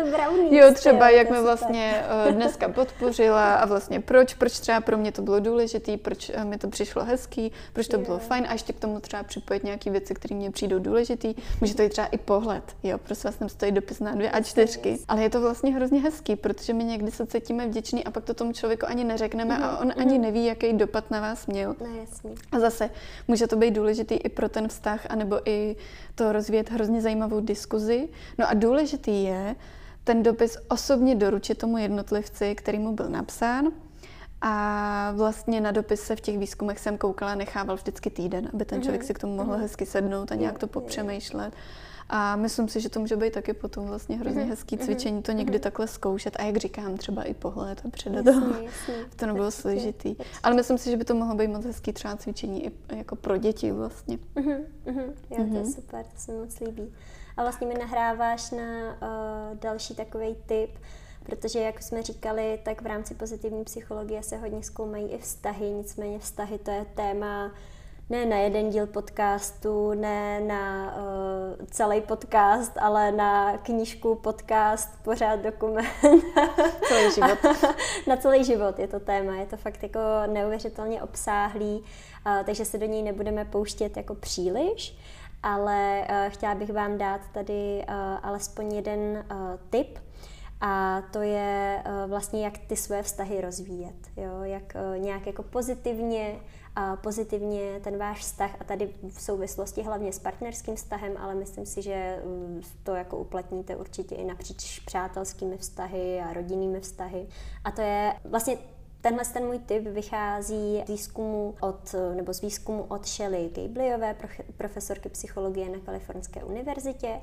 jo, 0.49 0.73
třeba 0.73 1.09
jak 1.09 1.29
mi 1.29 1.41
vlastně 1.41 2.03
eh, 2.27 2.31
dneska 2.31 2.69
podpořila 2.69 3.55
a 3.55 3.65
vlastně 3.65 3.99
proč, 3.99 4.33
proč 4.33 4.59
třeba 4.59 4.81
pro 4.81 4.97
mě 4.97 5.11
to 5.11 5.21
bylo 5.21 5.39
důležitý, 5.39 5.97
proč 5.97 6.31
eh, 6.33 6.45
mi 6.45 6.57
to 6.57 6.67
přišlo 6.67 7.05
hezký, 7.05 7.51
proč 7.73 7.87
to 7.87 7.97
bylo 7.97 8.19
fajn 8.19 8.45
a 8.49 8.53
ještě 8.53 8.73
k 8.73 8.79
tomu 8.79 8.99
třeba 8.99 9.23
připojit 9.23 9.63
nějaké 9.63 9.91
věci, 9.91 10.13
které 10.13 10.35
mě 10.35 10.51
přijdou 10.51 10.79
důležitý. 10.79 11.35
Může 11.61 11.75
to 11.75 11.83
být 11.83 11.89
třeba 11.89 12.07
i 12.07 12.17
pohled, 12.17 12.63
jo, 12.83 12.97
prostě 12.97 13.27
vlastně 13.27 13.49
stojí 13.49 13.71
dopis 13.71 13.99
na 13.99 14.11
dvě 14.11 14.31
a 14.31 14.41
čtyřky, 14.41 14.97
ale 15.07 15.21
je 15.21 15.29
to 15.29 15.41
vlastně 15.41 15.73
hrozně 15.73 16.01
hezký, 16.01 16.35
protože 16.35 16.73
my 16.73 16.83
někdy 16.83 17.11
se 17.11 17.25
cítíme 17.25 17.67
vděční 17.67 18.03
a 18.03 18.11
pak 18.11 18.23
to 18.23 18.33
tomu 18.33 18.53
člověku 18.53 18.85
ani 18.85 19.03
neřekneme 19.03 19.57
a 19.57 19.77
on 19.77 19.93
ani 19.97 20.13
mhm. 20.13 20.21
neví, 20.21 20.45
jaký 20.45 20.73
dopad 20.73 21.11
na 21.11 21.21
vás 21.21 21.47
měl. 21.47 21.75
No, 21.81 21.87
jasně. 21.99 22.31
A 22.51 22.59
zase 22.59 22.89
Může 23.35 23.47
to 23.47 23.55
být 23.55 23.71
důležitý 23.71 24.15
i 24.15 24.29
pro 24.29 24.49
ten 24.49 24.67
vztah, 24.67 25.07
anebo 25.09 25.49
i 25.49 25.75
to 26.15 26.31
rozvíjet 26.31 26.71
hrozně 26.71 27.01
zajímavou 27.01 27.39
diskuzi. 27.39 28.09
No 28.37 28.49
a 28.49 28.53
důležitý 28.53 29.23
je 29.23 29.55
ten 30.03 30.23
dopis 30.23 30.57
osobně 30.67 31.15
doručit 31.15 31.57
tomu 31.57 31.77
jednotlivci, 31.77 32.55
který 32.55 32.79
mu 32.79 32.93
byl 32.93 33.09
napsán. 33.09 33.67
A 34.41 35.13
vlastně 35.15 35.61
na 35.61 35.71
dopise 35.71 36.15
v 36.15 36.21
těch 36.21 36.37
výzkumech 36.37 36.79
jsem 36.79 36.97
koukala, 36.97 37.35
nechával 37.35 37.75
vždycky 37.75 38.09
týden, 38.09 38.49
aby 38.53 38.65
ten 38.65 38.81
člověk 38.81 39.01
mhm. 39.01 39.07
si 39.07 39.13
k 39.13 39.19
tomu 39.19 39.35
mohl 39.35 39.51
mhm. 39.51 39.61
hezky 39.61 39.85
sednout 39.85 40.31
a 40.31 40.35
nějak 40.35 40.59
to 40.59 40.67
popřemýšlet. 40.67 41.53
A 42.09 42.35
myslím 42.35 42.67
si, 42.67 42.81
že 42.81 42.89
to 42.89 42.99
může 42.99 43.15
být 43.15 43.33
taky 43.33 43.53
potom 43.53 43.85
vlastně 43.85 44.17
hrozně 44.17 44.43
mm-hmm. 44.43 44.49
hezký 44.49 44.77
cvičení 44.77 45.21
to 45.21 45.31
někdy 45.31 45.57
mm-hmm. 45.57 45.61
takhle 45.61 45.87
zkoušet. 45.87 46.35
A 46.39 46.43
jak 46.43 46.57
říkám, 46.57 46.97
třeba 46.97 47.23
i 47.23 47.33
pohled 47.33 47.81
a 47.85 47.89
předat. 47.89 48.25
Jasně, 48.25 48.65
jasně. 48.65 48.93
to 49.15 49.25
nebylo 49.25 49.47
určitě, 49.47 49.61
složitý. 49.61 50.09
Určitě. 50.09 50.29
Ale 50.43 50.55
myslím 50.55 50.77
si, 50.77 50.91
že 50.91 50.97
by 50.97 51.05
to 51.05 51.15
mohlo 51.15 51.35
být 51.35 51.47
moc 51.47 51.65
hezký 51.65 51.93
třeba 51.93 52.15
cvičení 52.15 52.65
i 52.65 52.71
jako 52.95 53.15
pro 53.15 53.37
děti 53.37 53.71
vlastně. 53.71 54.17
Mm-hmm. 54.17 54.63
Mm-hmm. 54.85 55.13
Jo, 55.29 55.37
mm-hmm. 55.37 55.51
to 55.51 55.57
je 55.57 55.63
mhm. 55.63 55.71
super, 55.71 56.05
to 56.05 56.19
se 56.19 56.31
mi 56.31 56.39
moc 56.39 56.59
líbí. 56.59 56.93
A 57.37 57.41
vlastně 57.41 57.67
mi 57.67 57.73
nahráváš 57.73 58.51
na 58.51 58.61
uh, 58.61 59.57
další 59.59 59.95
takový 59.95 60.35
tip, 60.45 60.69
protože, 61.23 61.59
jak 61.59 61.83
jsme 61.83 62.03
říkali, 62.03 62.59
tak 62.63 62.81
v 62.81 62.85
rámci 62.85 63.13
pozitivní 63.13 63.63
psychologie 63.63 64.23
se 64.23 64.37
hodně 64.37 64.63
zkoumají 64.63 65.07
i 65.11 65.17
vztahy, 65.17 65.71
nicméně 65.71 66.19
vztahy 66.19 66.57
to 66.57 66.71
je 66.71 66.85
téma 66.95 67.51
ne 68.09 68.25
na 68.25 68.37
jeden 68.37 68.69
díl 68.69 68.87
podcastu, 68.87 69.93
ne 69.93 70.39
na 70.39 70.95
uh, 70.97 71.65
celý 71.71 72.01
podcast, 72.01 72.77
ale 72.77 73.11
na 73.11 73.57
knížku, 73.57 74.15
podcast, 74.15 75.03
pořád 75.03 75.39
dokument. 75.39 75.87
celý 76.87 77.11
život. 77.11 77.39
na 78.07 78.17
celý 78.17 78.43
život 78.43 78.79
je 78.79 78.87
to 78.87 78.99
téma, 78.99 79.35
je 79.35 79.45
to 79.45 79.57
fakt 79.57 79.83
jako 79.83 79.99
neuvěřitelně 80.27 81.01
obsáhlý, 81.01 81.83
uh, 82.25 82.43
takže 82.45 82.65
se 82.65 82.77
do 82.77 82.85
něj 82.85 83.03
nebudeme 83.03 83.45
pouštět 83.45 83.97
jako 83.97 84.15
příliš, 84.15 84.97
ale 85.43 86.07
uh, 86.09 86.33
chtěla 86.33 86.55
bych 86.55 86.73
vám 86.73 86.97
dát 86.97 87.21
tady 87.31 87.85
uh, 87.89 87.95
alespoň 88.23 88.73
jeden 88.73 89.25
uh, 89.31 89.37
tip, 89.69 89.99
a 90.61 91.01
to 91.11 91.21
je 91.21 91.83
uh, 91.85 92.09
vlastně, 92.09 92.43
jak 92.43 92.57
ty 92.57 92.75
své 92.75 93.03
vztahy 93.03 93.41
rozvíjet, 93.41 93.95
jo? 94.17 94.43
jak 94.43 94.73
uh, 94.75 95.03
nějak 95.03 95.27
jako 95.27 95.43
pozitivně 95.43 96.35
pozitivně 97.01 97.79
ten 97.83 97.97
váš 97.97 98.19
vztah 98.19 98.55
a 98.59 98.63
tady 98.63 98.89
v 99.09 99.21
souvislosti 99.21 99.81
hlavně 99.83 100.13
s 100.13 100.19
partnerským 100.19 100.75
vztahem, 100.75 101.17
ale 101.17 101.35
myslím 101.35 101.65
si, 101.65 101.81
že 101.81 102.21
mm, 102.25 102.61
to 102.83 102.95
jako 102.95 103.17
uplatníte 103.17 103.75
určitě 103.75 104.15
i 104.15 104.25
napříč 104.25 104.79
přátelskými 104.79 105.57
vztahy 105.57 106.19
a 106.19 106.33
rodinnými 106.33 106.79
vztahy. 106.79 107.27
A 107.63 107.71
to 107.71 107.81
je 107.81 108.13
vlastně 108.23 108.57
Tenhle 109.05 109.25
ten 109.25 109.45
můj 109.45 109.59
tip 109.59 109.83
vychází 109.83 110.83
z 110.85 110.89
výzkumu 110.89 111.55
od, 111.61 111.95
nebo 112.15 112.33
z 112.33 112.41
výzkumu 112.41 112.83
od 112.83 113.07
Shelley 113.07 113.49
Gableyové, 113.49 114.15
profesorky 114.57 115.09
psychologie 115.09 115.69
na 115.69 115.77
Kalifornské 115.85 116.43
univerzitě, 116.43 117.21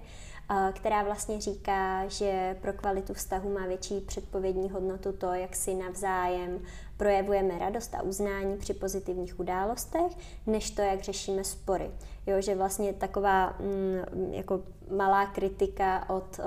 která 0.72 1.02
vlastně 1.02 1.40
říká, 1.40 2.08
že 2.08 2.56
pro 2.60 2.72
kvalitu 2.72 3.14
vztahu 3.14 3.52
má 3.52 3.66
větší 3.66 4.00
předpovědní 4.00 4.70
hodnotu 4.70 5.12
to, 5.12 5.26
jak 5.26 5.56
si 5.56 5.74
navzájem 5.74 6.60
projevujeme 7.02 7.58
radost 7.58 7.94
a 7.94 8.02
uznání 8.02 8.56
při 8.56 8.74
pozitivních 8.74 9.40
událostech, 9.40 10.12
než 10.46 10.70
to, 10.70 10.82
jak 10.82 11.00
řešíme 11.00 11.44
spory. 11.44 11.90
Jo, 12.26 12.40
že 12.40 12.54
vlastně 12.54 12.92
taková 12.92 13.56
mm, 13.60 14.32
jako 14.32 14.60
malá 14.90 15.26
kritika 15.26 16.10
od 16.10 16.38
uh, 16.38 16.44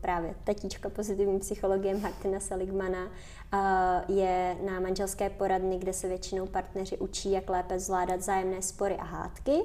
právě 0.00 0.34
tatíčka 0.44 0.88
pozitivní 0.88 1.38
psychologie 1.38 1.96
Martina 1.96 2.40
Seligmana 2.40 3.04
uh, 3.04 4.16
je 4.16 4.56
na 4.66 4.80
manželské 4.80 5.30
poradny, 5.30 5.78
kde 5.78 5.92
se 5.92 6.08
většinou 6.08 6.46
partneři 6.46 6.98
učí, 6.98 7.32
jak 7.32 7.50
lépe 7.50 7.78
zvládat 7.78 8.20
zájemné 8.20 8.62
spory 8.62 8.94
a 8.94 9.04
hádky 9.04 9.62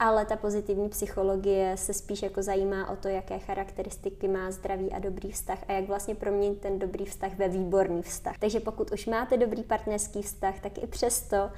ale 0.00 0.24
ta 0.26 0.36
pozitivní 0.36 0.88
psychologie 0.88 1.76
se 1.76 1.94
spíš 1.94 2.22
jako 2.22 2.42
zajímá 2.42 2.90
o 2.90 2.96
to, 2.96 3.08
jaké 3.08 3.38
charakteristiky 3.38 4.28
má 4.28 4.50
zdravý 4.50 4.92
a 4.92 4.98
dobrý 4.98 5.32
vztah 5.32 5.58
a 5.68 5.72
jak 5.72 5.88
vlastně 5.88 6.14
proměnit 6.14 6.60
ten 6.60 6.78
dobrý 6.78 7.04
vztah 7.04 7.34
ve 7.36 7.48
výborný 7.48 8.02
vztah. 8.02 8.38
Takže 8.38 8.60
pokud 8.60 8.92
už 8.92 9.06
máte 9.06 9.36
dobrý 9.36 9.62
partnerský 9.62 10.22
vztah, 10.22 10.60
tak 10.60 10.78
i 10.82 10.86
přesto 10.86 11.50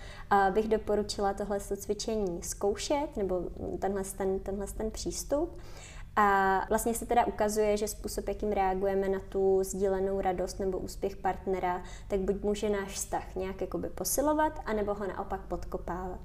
bych 0.50 0.68
doporučila 0.68 1.34
tohle 1.34 1.60
cvičení 1.60 2.42
zkoušet, 2.42 3.16
nebo 3.16 3.42
tenhle 3.78 4.02
ten, 4.04 4.38
tenhle 4.38 4.66
ten 4.66 4.90
přístup. 4.90 5.58
A 6.16 6.60
vlastně 6.68 6.94
se 6.94 7.06
teda 7.06 7.26
ukazuje, 7.26 7.76
že 7.76 7.88
způsob, 7.88 8.28
jakým 8.28 8.52
reagujeme 8.52 9.08
na 9.08 9.20
tu 9.28 9.64
sdílenou 9.64 10.20
radost 10.20 10.60
nebo 10.60 10.78
úspěch 10.78 11.16
partnera, 11.16 11.82
tak 12.08 12.20
buď 12.20 12.42
může 12.42 12.70
náš 12.70 12.88
vztah 12.88 13.34
nějak 13.34 13.60
jakoby 13.60 13.88
posilovat, 13.88 14.60
anebo 14.66 14.94
ho 14.94 15.06
naopak 15.06 15.40
podkopávat. 15.40 16.20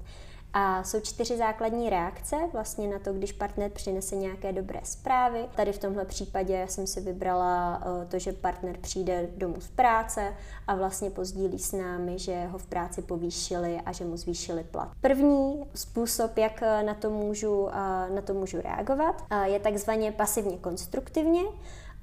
A 0.52 0.84
jsou 0.84 1.00
čtyři 1.00 1.36
základní 1.36 1.90
reakce 1.90 2.36
vlastně 2.52 2.88
na 2.88 2.98
to, 2.98 3.12
když 3.12 3.32
partner 3.32 3.70
přinese 3.70 4.16
nějaké 4.16 4.52
dobré 4.52 4.80
zprávy. 4.82 5.44
Tady 5.56 5.72
v 5.72 5.78
tomhle 5.78 6.04
případě 6.04 6.66
jsem 6.68 6.86
si 6.86 7.00
vybrala 7.00 7.82
eh, 7.82 8.06
to, 8.06 8.18
že 8.18 8.32
partner 8.32 8.78
přijde 8.78 9.28
domů 9.36 9.60
z 9.60 9.68
práce 9.68 10.34
a 10.66 10.74
vlastně 10.74 11.10
pozdílí 11.10 11.58
s 11.58 11.72
námi, 11.72 12.18
že 12.18 12.46
ho 12.46 12.58
v 12.58 12.66
práci 12.66 13.02
povýšili 13.02 13.80
a 13.86 13.92
že 13.92 14.04
mu 14.04 14.16
zvýšili 14.16 14.64
plat. 14.64 14.88
První 15.00 15.64
způsob, 15.74 16.38
jak 16.38 16.62
eh, 16.62 16.82
na 16.82 16.94
to 16.94 17.10
můžu, 17.10 17.68
eh, 17.68 18.10
na 18.14 18.22
to 18.24 18.34
můžu 18.34 18.60
reagovat, 18.60 19.24
je 19.44 19.60
takzvaně 19.60 20.12
pasivně 20.12 20.56
konstruktivně 20.56 21.42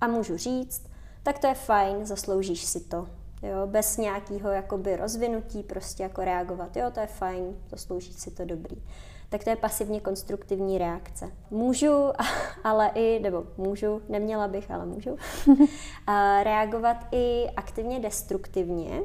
a 0.02 0.08
můžu 0.08 0.38
říct, 0.38 0.82
tak 1.24 1.40
to 1.40 1.48
je 1.48 1.54
fajn, 1.54 2.06
zasloužíš 2.06 2.66
si 2.66 2.80
to 2.80 3.08
jo, 3.46 3.68
bez 3.68 3.98
nějakého 3.98 4.50
jakoby 4.50 4.96
rozvinutí, 4.96 5.64
prostě 5.64 6.04
jako 6.04 6.24
reagovat, 6.24 6.78
jo, 6.78 6.92
to 6.92 7.00
je 7.00 7.08
fajn, 7.08 7.56
zaslouží 7.70 8.14
si 8.14 8.32
to 8.32 8.46
dobrý. 8.46 8.84
Tak 9.30 9.44
to 9.44 9.50
je 9.50 9.56
pasivně 9.56 10.00
konstruktivní 10.00 10.78
reakce. 10.78 11.32
Můžu, 11.52 12.12
ale 12.64 12.92
i, 12.96 13.20
nebo 13.20 13.44
můžu, 13.58 14.02
neměla 14.10 14.48
bych, 14.48 14.72
ale 14.72 14.86
můžu, 14.86 15.18
reagovat 16.44 16.98
i 17.12 17.48
aktivně 17.58 18.00
destruktivně, 18.00 19.02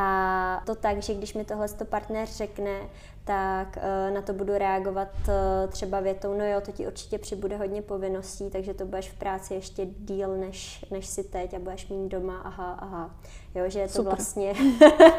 A 0.00 0.62
to 0.66 0.74
tak, 0.74 1.02
že 1.02 1.14
když 1.14 1.34
mi 1.34 1.44
tohle 1.44 1.68
to 1.68 1.84
partner 1.84 2.26
řekne, 2.26 2.80
tak 3.24 3.76
uh, 3.76 4.14
na 4.14 4.22
to 4.22 4.32
budu 4.32 4.58
reagovat 4.58 5.08
uh, 5.28 5.70
třeba 5.70 6.00
větou, 6.00 6.34
no 6.34 6.44
jo, 6.44 6.60
to 6.60 6.72
ti 6.72 6.86
určitě 6.86 7.18
přibude 7.18 7.56
hodně 7.56 7.82
povinností, 7.82 8.50
takže 8.50 8.74
to 8.74 8.84
budeš 8.84 9.10
v 9.10 9.18
práci 9.18 9.54
ještě 9.54 9.86
díl 9.86 10.36
než, 10.36 10.84
než 10.90 11.06
si 11.06 11.24
teď 11.24 11.54
a 11.54 11.58
budeš 11.58 11.88
mít 11.88 12.08
doma, 12.08 12.38
aha, 12.44 12.72
aha. 12.72 13.10
Jo, 13.54 13.64
že 13.66 13.78
je 13.80 13.86
to 13.86 13.92
Super. 13.92 14.14
vlastně, 14.14 14.54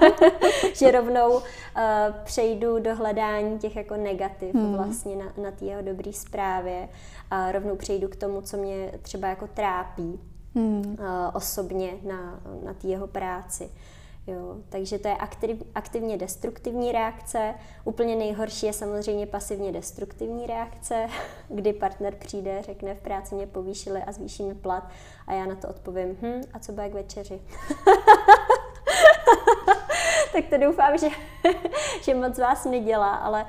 že 0.74 0.92
rovnou 0.92 1.30
uh, 1.36 1.42
přejdu 2.24 2.80
do 2.80 2.96
hledání 2.96 3.60
těch 3.60 3.76
jako 3.76 3.96
negativ 3.98 4.56
hmm. 4.56 4.76
vlastně 4.76 5.16
na, 5.16 5.26
na 5.44 5.52
té 5.52 5.66
jeho 5.66 5.82
dobré 5.82 6.14
zprávě 6.14 6.90
a 7.32 7.52
rovnou 7.52 7.76
přejdu 7.76 8.08
k 8.08 8.16
tomu, 8.16 8.42
co 8.42 8.58
mě 8.58 8.92
třeba 9.02 9.28
jako 9.28 9.48
trápí 9.48 10.20
hmm. 10.56 10.98
uh, 11.00 11.06
osobně 11.34 11.94
na, 12.08 12.40
na 12.66 12.74
té 12.74 12.88
jeho 12.88 13.08
práci. 13.08 13.70
Jo, 14.28 14.58
takže 14.70 15.00
to 15.00 15.08
je 15.08 15.16
aktiv, 15.16 15.64
aktivně 15.76 16.18
destruktivní 16.18 16.92
reakce. 16.92 17.56
Úplně 17.84 18.16
nejhorší 18.16 18.66
je 18.66 18.74
samozřejmě 18.74 19.26
pasivně 19.26 19.72
destruktivní 19.72 20.48
reakce, 20.48 21.08
kdy 21.50 21.74
partner 21.74 22.16
přijde, 22.16 22.62
řekne 22.62 22.96
v 22.96 23.02
práci 23.02 23.36
mě 23.36 23.48
povýšili 23.48 24.04
a 24.04 24.12
zvýšíme 24.12 24.56
plat 24.56 24.90
a 25.28 25.34
já 25.34 25.46
na 25.46 25.56
to 25.56 25.68
odpovím, 25.68 26.18
hm, 26.22 26.42
a 26.54 26.60
co 26.60 26.72
bude 26.72 26.90
k 26.90 26.94
večeři? 26.94 27.42
tak 30.34 30.46
to 30.50 30.58
doufám, 30.58 30.98
že, 30.98 31.08
že 32.02 32.16
moc 32.16 32.38
vás 32.38 32.66
nedělá, 32.66 33.16
ale 33.16 33.46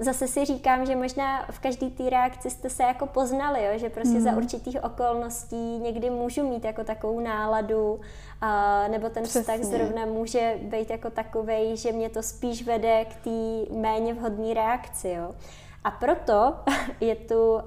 zase 0.00 0.28
si 0.28 0.44
říkám, 0.44 0.86
že 0.86 0.96
možná 0.96 1.46
v 1.50 1.58
každé 1.58 1.90
té 1.90 2.10
reakci 2.10 2.50
jste 2.50 2.70
se 2.70 2.82
jako 2.82 3.06
poznali, 3.06 3.64
jo? 3.64 3.78
že 3.78 3.90
prostě 3.90 4.14
mm. 4.14 4.20
za 4.20 4.30
mhm. 4.30 4.38
určitých 4.38 4.84
okolností 4.84 5.78
někdy 5.78 6.10
můžu 6.10 6.48
mít 6.48 6.64
jako 6.64 6.84
takovou 6.84 7.20
náladu, 7.20 8.00
a, 8.40 8.88
nebo 8.88 9.08
ten 9.08 9.22
Přesně. 9.22 9.40
vztah 9.40 9.60
zrovna 9.60 10.06
může 10.06 10.58
být 10.62 10.90
jako 10.90 11.10
takovej, 11.10 11.76
že 11.76 11.92
mě 11.92 12.08
to 12.08 12.22
spíš 12.22 12.66
vede 12.66 13.04
k 13.04 13.16
té 13.16 13.74
méně 13.74 14.14
vhodné 14.14 14.54
reakci. 14.54 15.08
Jo? 15.08 15.34
A 15.84 15.90
proto 15.90 16.54
je 17.00 17.16
tu 17.16 17.54
uh, 17.54 17.62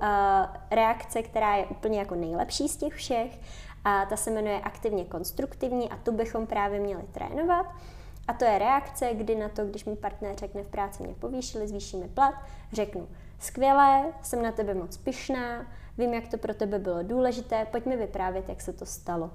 reakce, 0.72 1.24
která 1.24 1.56
je 1.56 1.66
úplně 1.66 2.00
jako 2.00 2.16
nejlepší 2.16 2.68
z 2.68 2.78
těch 2.78 2.94
všech 2.94 3.40
a 3.86 4.06
ta 4.06 4.18
se 4.18 4.32
jmenuje 4.32 4.60
aktivně 4.60 5.06
konstruktivní 5.06 5.90
a 5.90 5.98
tu 5.98 6.12
bychom 6.12 6.48
právě 6.48 6.80
měli 6.80 7.04
trénovat. 7.12 7.66
A 8.28 8.34
to 8.34 8.46
je 8.46 8.60
reakce, 8.60 9.14
kdy 9.14 9.36
na 9.36 9.50
to, 9.50 9.66
když 9.66 9.86
mi 9.86 9.96
partner 9.96 10.36
řekne 10.38 10.64
v 10.64 10.68
práci 10.68 11.04
mě 11.04 11.14
povýšili, 11.14 11.68
zvýšíme 11.68 12.08
plat, 12.08 12.36
řeknu 12.74 13.08
skvělé, 13.40 14.14
jsem 14.22 14.42
na 14.42 14.52
tebe 14.52 14.74
moc 14.74 14.98
pyšná, 14.98 15.66
vím, 15.98 16.14
jak 16.14 16.28
to 16.28 16.38
pro 16.38 16.54
tebe 16.54 16.80
bylo 16.80 17.04
důležité, 17.04 17.66
pojď 17.66 17.86
mi 17.86 17.98
vyprávět, 17.98 18.50
jak 18.50 18.62
se 18.62 18.74
to 18.74 18.86
stalo 18.86 19.32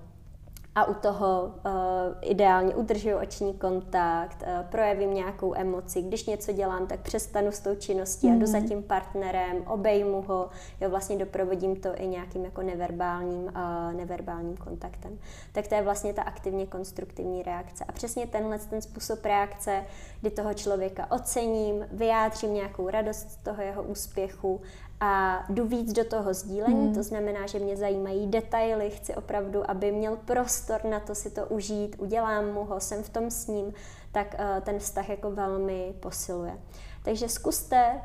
a 0.79 0.85
u 0.85 0.95
toho 0.95 1.43
uh, 1.43 1.73
ideálně 2.21 2.75
udržuju 2.75 3.19
oční 3.19 3.55
kontakt, 3.55 4.43
uh, 4.43 4.67
projevím 4.67 5.15
nějakou 5.15 5.55
emoci. 5.55 6.03
Když 6.03 6.27
něco 6.27 6.53
dělám, 6.53 6.87
tak 6.87 7.01
přestanu 7.01 7.53
s 7.53 7.61
tou 7.61 7.75
činností 7.75 8.27
mm. 8.27 8.33
a 8.33 8.39
jdu 8.39 8.47
za 8.47 8.59
mhm. 8.59 8.69
tím 8.69 8.83
partnerem, 8.83 9.63
obejmu 9.67 10.23
ho, 10.23 10.49
jo, 10.81 10.91
vlastně 10.91 11.19
doprovodím 11.19 11.77
to 11.77 11.89
i 12.01 12.07
nějakým 12.07 12.45
jako 12.45 12.63
neverbálním, 12.63 13.45
uh, 13.45 13.93
neverbálním 13.93 14.57
kontaktem. 14.57 15.19
Tak 15.53 15.69
to 15.69 15.75
je 15.75 15.83
vlastně 15.83 16.13
ta 16.13 16.23
aktivně 16.23 16.67
konstruktivní 16.67 17.43
reakce. 17.43 17.85
A 17.89 17.93
přesně 17.93 18.27
tenhle 18.27 18.59
ten 18.59 18.83
způsob 18.83 19.25
reakce, 19.25 19.85
kdy 20.21 20.31
toho 20.31 20.55
člověka 20.55 21.11
ocením, 21.11 21.87
vyjádřím 21.93 22.55
nějakou 22.55 22.89
radost 22.89 23.31
z 23.31 23.37
toho 23.37 23.63
jeho 23.63 23.83
úspěchu 23.83 24.61
a 25.01 25.45
jdu 25.49 25.67
víc 25.67 25.93
do 25.93 26.05
toho 26.05 26.35
sdílení, 26.35 26.85
hmm. 26.85 26.95
to 26.95 27.03
znamená, 27.03 27.47
že 27.47 27.59
mě 27.59 27.77
zajímají 27.77 28.27
detaily, 28.27 28.91
chci 28.91 29.15
opravdu, 29.15 29.71
aby 29.71 29.93
měl 29.93 30.17
prostor 30.17 30.85
na 30.85 31.01
to 31.01 31.15
si 31.15 31.31
to 31.31 31.47
užít, 31.47 31.97
udělám 31.99 32.53
mu 32.53 32.65
ho, 32.65 32.81
jsem 32.81 33.03
v 33.03 33.09
tom 33.09 33.31
s 33.31 33.47
ním, 33.47 33.73
tak 34.13 34.35
uh, 34.39 34.65
ten 34.65 34.79
vztah 34.79 35.09
jako 35.09 35.31
velmi 35.31 35.95
posiluje. 36.01 36.59
Takže 37.05 37.29
zkuste 37.29 38.01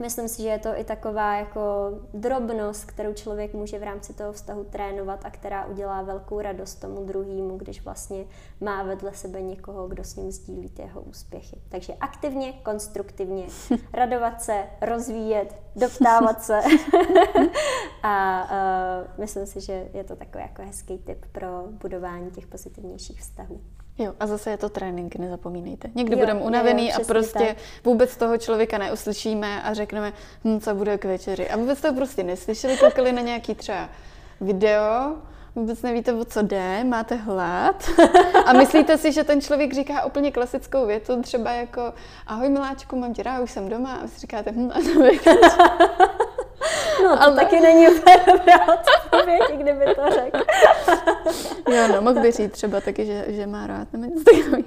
Myslím 0.00 0.28
si, 0.28 0.42
že 0.42 0.48
je 0.48 0.58
to 0.58 0.68
i 0.68 0.84
taková 0.84 1.36
jako 1.36 1.60
drobnost, 2.14 2.84
kterou 2.84 3.14
člověk 3.14 3.54
může 3.54 3.78
v 3.78 3.82
rámci 3.82 4.14
toho 4.14 4.32
vztahu 4.32 4.64
trénovat 4.64 5.20
a 5.24 5.30
která 5.30 5.66
udělá 5.66 6.02
velkou 6.02 6.40
radost 6.40 6.74
tomu 6.74 7.04
druhému, 7.04 7.58
když 7.58 7.84
vlastně 7.84 8.24
má 8.60 8.82
vedle 8.82 9.12
sebe 9.14 9.42
někoho, 9.42 9.88
kdo 9.88 10.04
s 10.04 10.16
ním 10.16 10.32
sdílí 10.32 10.68
ty 10.68 10.82
jeho 10.82 11.00
úspěchy. 11.00 11.60
Takže 11.68 11.94
aktivně, 11.94 12.52
konstruktivně 12.52 13.46
radovat 13.92 14.42
se, 14.42 14.66
rozvíjet, 14.80 15.54
doptávat 15.76 16.42
se 16.42 16.60
a 18.02 18.44
uh, 18.44 19.20
myslím 19.20 19.46
si, 19.46 19.60
že 19.60 19.88
je 19.94 20.04
to 20.04 20.16
takový 20.16 20.44
jako 20.44 20.62
hezký 20.62 20.98
tip 20.98 21.26
pro 21.32 21.64
budování 21.68 22.30
těch 22.30 22.46
pozitivnějších 22.46 23.20
vztahů. 23.20 23.60
Jo, 23.98 24.12
a 24.20 24.26
zase 24.26 24.50
je 24.50 24.56
to 24.56 24.68
trénink, 24.68 25.16
nezapomínejte. 25.16 25.88
Někdy 25.94 26.16
budeme 26.16 26.40
unavený 26.40 26.88
jo, 26.88 26.94
a 26.96 27.04
prostě 27.04 27.38
tak. 27.38 27.56
vůbec 27.84 28.16
toho 28.16 28.38
člověka 28.38 28.78
neuslyšíme 28.78 29.62
a 29.62 29.74
řekneme, 29.74 30.12
hm, 30.44 30.60
co 30.60 30.74
bude 30.74 30.98
k 30.98 31.04
večeři. 31.04 31.50
A 31.50 31.56
vůbec 31.56 31.80
to 31.80 31.94
prostě 31.94 32.22
neslyšeli, 32.22 32.76
koukali 32.76 33.12
na 33.12 33.22
nějaký 33.22 33.54
třeba 33.54 33.88
video, 34.40 35.16
vůbec 35.54 35.82
nevíte, 35.82 36.12
o 36.12 36.24
co 36.24 36.42
jde, 36.42 36.84
máte 36.84 37.14
hlad 37.14 37.90
a 38.46 38.52
myslíte 38.52 38.98
si, 38.98 39.12
že 39.12 39.24
ten 39.24 39.40
člověk 39.40 39.74
říká 39.74 40.04
úplně 40.04 40.32
klasickou 40.32 40.86
větu, 40.86 41.22
třeba 41.22 41.50
jako 41.50 41.92
ahoj 42.26 42.48
miláčku, 42.48 42.96
mám 42.96 43.14
tě 43.14 43.22
rád, 43.22 43.40
už 43.42 43.50
jsem 43.50 43.68
doma 43.68 43.94
a 43.94 44.02
vy 44.02 44.08
si 44.08 44.20
říkáte, 44.20 44.52
hm, 44.52 44.70
a 44.74 44.80
to 44.80 46.21
No, 47.02 47.16
to 47.16 47.22
Ale... 47.22 47.36
taky 47.36 47.60
není 47.60 47.88
úplně 47.88 48.16
dobrá 48.26 48.58
odpověď, 48.74 49.42
kdyby 49.54 49.84
to 49.94 50.10
řekl. 50.10 50.38
jo, 51.74 51.88
no, 51.88 52.00
mohl 52.02 52.20
by 52.20 52.32
říct 52.32 52.52
třeba 52.52 52.80
taky, 52.80 53.06
že, 53.06 53.24
že 53.28 53.46
má 53.46 53.66
rád 53.66 53.92
nebo 53.92 54.04
něco 54.04 54.24
takového. 54.24 54.64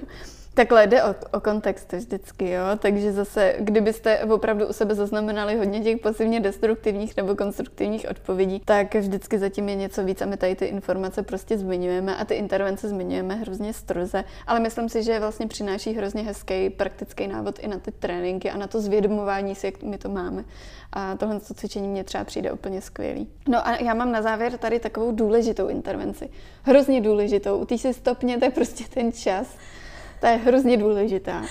Takhle 0.56 0.86
jde 0.86 1.04
o, 1.04 1.14
o 1.32 1.40
kontext 1.40 1.92
vždycky, 1.92 2.50
jo. 2.50 2.64
Takže 2.78 3.12
zase, 3.12 3.54
kdybyste 3.58 4.24
opravdu 4.24 4.66
u 4.66 4.72
sebe 4.72 4.94
zaznamenali 4.94 5.56
hodně 5.56 5.80
těch 5.80 6.00
pasivně 6.00 6.40
destruktivních 6.40 7.16
nebo 7.16 7.36
konstruktivních 7.36 8.06
odpovědí, 8.10 8.62
tak 8.64 8.94
vždycky 8.94 9.38
zatím 9.38 9.68
je 9.68 9.74
něco 9.74 10.04
víc 10.04 10.22
a 10.22 10.26
my 10.26 10.36
tady 10.36 10.56
ty 10.56 10.64
informace 10.64 11.22
prostě 11.22 11.58
zmiňujeme 11.58 12.16
a 12.16 12.24
ty 12.24 12.34
intervence 12.34 12.88
zmiňujeme 12.88 13.34
hrozně 13.34 13.72
stroze, 13.72 14.24
ale 14.46 14.60
myslím 14.60 14.88
si, 14.88 15.02
že 15.02 15.20
vlastně 15.20 15.46
přináší 15.46 15.94
hrozně 15.94 16.22
hezký 16.22 16.70
praktický 16.70 17.26
návod 17.26 17.58
i 17.58 17.68
na 17.68 17.78
ty 17.78 17.92
tréninky 17.92 18.50
a 18.50 18.56
na 18.56 18.66
to 18.66 18.80
zvědomování 18.80 19.54
si, 19.54 19.66
jak 19.66 19.82
my 19.82 19.98
to 19.98 20.08
máme. 20.08 20.44
A 20.92 21.16
tohle 21.16 21.40
cvičení 21.40 21.88
mě 21.88 22.04
třeba 22.04 22.24
přijde 22.24 22.52
úplně 22.52 22.80
skvělý. 22.80 23.28
No 23.48 23.68
a 23.68 23.76
já 23.76 23.94
mám 23.94 24.12
na 24.12 24.22
závěr 24.22 24.58
tady 24.58 24.78
takovou 24.78 25.12
důležitou 25.12 25.68
intervenci. 25.68 26.28
Hrozně 26.62 27.00
důležitou. 27.00 27.58
U 27.58 27.64
té 27.64 27.78
si 27.78 27.94
stopněte 27.94 28.50
prostě 28.50 28.84
ten 28.94 29.12
čas 29.12 29.56
ta 30.20 30.30
je 30.30 30.36
hrozně 30.36 30.76
důležitá. 30.76 31.42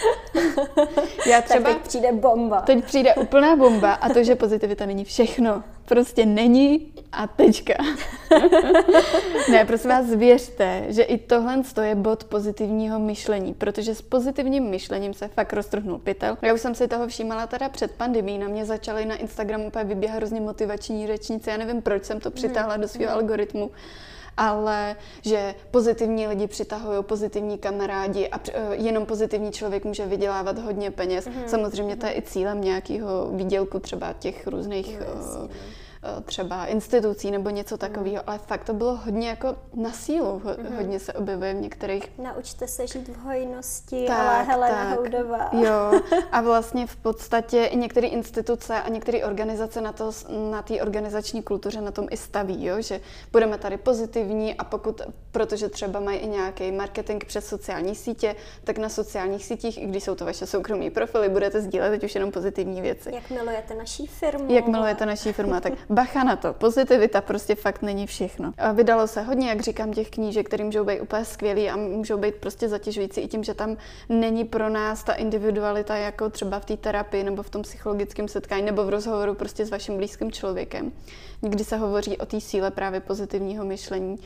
Já 1.29 1.41
třeba, 1.41 1.69
tak 1.69 1.73
teď 1.73 1.87
přijde 1.87 2.11
bomba. 2.11 2.61
Teď 2.61 2.85
přijde 2.85 3.15
úplná 3.15 3.55
bomba 3.55 3.93
a 3.93 4.09
to, 4.09 4.23
že 4.23 4.35
pozitivita 4.35 4.85
není 4.85 5.05
všechno. 5.05 5.63
Prostě 5.85 6.25
není 6.25 6.93
a 7.11 7.27
tečka. 7.27 7.73
ne, 9.51 9.65
prosím 9.65 9.89
vás, 9.89 10.05
věřte, 10.09 10.83
že 10.87 11.03
i 11.03 11.17
tohle 11.17 11.61
je 11.81 11.95
bod 11.95 12.23
pozitivního 12.23 12.99
myšlení, 12.99 13.53
protože 13.53 13.95
s 13.95 14.01
pozitivním 14.01 14.63
myšlením 14.63 15.13
se 15.13 15.27
fakt 15.27 15.53
roztrhnul 15.53 15.97
pytel. 15.97 16.37
Já 16.41 16.53
už 16.53 16.61
jsem 16.61 16.75
si 16.75 16.87
toho 16.87 17.07
všímala 17.07 17.47
teda 17.47 17.69
před 17.69 17.91
pandemí, 17.91 18.37
na 18.37 18.47
mě 18.47 18.65
začaly 18.65 19.05
na 19.05 19.15
Instagramu 19.15 19.67
úplně 19.67 19.83
vyběhat 19.83 20.17
hrozně 20.17 20.41
motivační 20.41 21.07
řečníci, 21.07 21.49
já 21.49 21.57
nevím, 21.57 21.81
proč 21.81 22.03
jsem 22.03 22.19
to 22.19 22.31
přitáhla 22.31 22.77
do 22.77 22.87
svého 22.87 23.13
algoritmu 23.13 23.71
ale 24.37 24.95
že 25.21 25.55
pozitivní 25.71 26.27
lidi 26.27 26.47
přitahují 26.47 27.03
pozitivní 27.03 27.57
kamarádi 27.57 28.29
a 28.29 28.39
eh, 28.53 28.75
jenom 28.75 29.05
pozitivní 29.05 29.51
člověk 29.51 29.85
může 29.85 30.05
vydělávat 30.05 30.59
hodně 30.59 30.91
peněz. 30.91 31.27
Mm-hmm. 31.27 31.45
Samozřejmě 31.45 31.95
to 31.95 32.05
je 32.05 32.17
i 32.17 32.21
cílem 32.21 32.61
nějakého 32.61 33.29
výdělku 33.31 33.79
třeba 33.79 34.13
těch 34.13 34.47
různých 34.47 34.99
no, 34.99 35.05
Eh, 35.05 35.84
třeba 36.25 36.65
institucí 36.65 37.31
nebo 37.31 37.49
něco 37.49 37.77
takového, 37.77 38.23
ale 38.27 38.37
fakt 38.37 38.63
to 38.63 38.73
bylo 38.73 38.95
hodně 38.95 39.29
jako 39.29 39.55
na 39.73 39.91
sílu, 39.91 40.41
mm-hmm. 40.45 40.75
hodně 40.75 40.99
se 40.99 41.13
objevuje 41.13 41.53
v 41.53 41.61
některých... 41.61 42.11
Naučte 42.17 42.67
se 42.67 42.87
žít 42.87 43.07
v 43.07 43.17
hojnosti, 43.17 44.05
tak, 44.07 44.19
ale 44.19 44.43
Helena 44.43 44.89
tak. 44.89 44.99
Houdová. 44.99 45.49
Jo, 45.51 46.01
a 46.31 46.41
vlastně 46.41 46.87
v 46.87 46.95
podstatě 46.95 47.65
i 47.65 47.77
některé 47.77 48.07
instituce 48.07 48.81
a 48.81 48.89
některé 48.89 49.25
organizace 49.25 49.81
na 49.81 49.91
to, 49.91 50.11
na 50.51 50.61
té 50.61 50.81
organizační 50.81 51.43
kultuře 51.43 51.81
na 51.81 51.91
tom 51.91 52.07
i 52.11 52.17
staví, 52.17 52.65
jo? 52.65 52.81
že 52.81 53.01
budeme 53.31 53.57
tady 53.57 53.77
pozitivní 53.77 54.55
a 54.55 54.63
pokud, 54.63 55.01
protože 55.31 55.69
třeba 55.69 55.99
mají 55.99 56.17
i 56.17 56.27
nějaký 56.27 56.71
marketing 56.71 57.25
přes 57.25 57.47
sociální 57.47 57.95
sítě, 57.95 58.35
tak 58.63 58.77
na 58.77 58.89
sociálních 58.89 59.45
sítích, 59.45 59.83
i 59.83 59.85
když 59.85 60.03
jsou 60.03 60.15
to 60.15 60.25
vaše 60.25 60.45
soukromí 60.45 60.89
profily, 60.89 61.29
budete 61.29 61.61
sdílet 61.61 61.91
teď 61.91 62.03
už 62.03 62.15
jenom 62.15 62.31
pozitivní 62.31 62.81
věci. 62.81 63.11
Jak 63.13 63.29
milujete 63.29 63.75
naší 63.75 64.07
firmu. 64.07 64.53
Jak 64.53 64.67
milujete 64.67 65.05
naší 65.05 65.33
firmu, 65.33 65.59
tak 65.61 65.73
bacha 65.95 66.23
na 66.23 66.35
to, 66.35 66.53
pozitivita 66.53 67.21
prostě 67.21 67.55
fakt 67.55 67.81
není 67.81 68.07
všechno. 68.07 68.53
Vydalo 68.73 69.07
se 69.07 69.21
hodně, 69.21 69.49
jak 69.49 69.61
říkám, 69.61 69.93
těch 69.93 70.09
knížek, 70.09 70.47
které 70.47 70.63
můžou 70.63 70.83
být 70.83 71.01
úplně 71.01 71.25
skvělý 71.25 71.69
a 71.69 71.75
můžou 71.75 72.17
být 72.17 72.35
prostě 72.35 72.69
zatěžující 72.69 73.21
i 73.21 73.27
tím, 73.27 73.43
že 73.43 73.53
tam 73.53 73.77
není 74.09 74.45
pro 74.45 74.69
nás 74.69 75.03
ta 75.03 75.13
individualita 75.13 75.95
jako 75.95 76.29
třeba 76.29 76.59
v 76.59 76.65
té 76.65 76.77
terapii 76.77 77.23
nebo 77.23 77.43
v 77.43 77.49
tom 77.49 77.61
psychologickém 77.61 78.27
setkání 78.27 78.65
nebo 78.65 78.85
v 78.85 78.89
rozhovoru 78.89 79.33
prostě 79.33 79.65
s 79.65 79.69
vaším 79.69 79.97
blízkým 79.97 80.31
člověkem. 80.31 80.91
Někdy 81.41 81.63
se 81.63 81.77
hovoří 81.77 82.17
o 82.17 82.25
té 82.25 82.41
síle 82.41 82.71
právě 82.71 82.99
pozitivního 82.99 83.65
myšlení. 83.65 84.19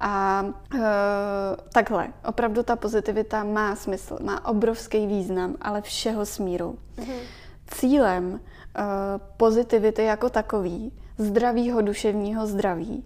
A 0.00 0.44
e, 0.74 0.80
takhle, 1.72 2.08
opravdu 2.28 2.62
ta 2.62 2.76
pozitivita 2.76 3.44
má 3.44 3.76
smysl, 3.76 4.18
má 4.22 4.46
obrovský 4.46 5.06
význam, 5.06 5.54
ale 5.60 5.82
všeho 5.82 6.26
smíru. 6.26 6.78
Mm-hmm. 6.98 7.18
Cílem 7.66 8.40
e, 8.40 8.82
pozitivity 9.36 10.02
jako 10.04 10.30
takový, 10.30 10.92
zdravýho 11.18 11.82
duševního 11.82 12.46
zdraví, 12.46 13.04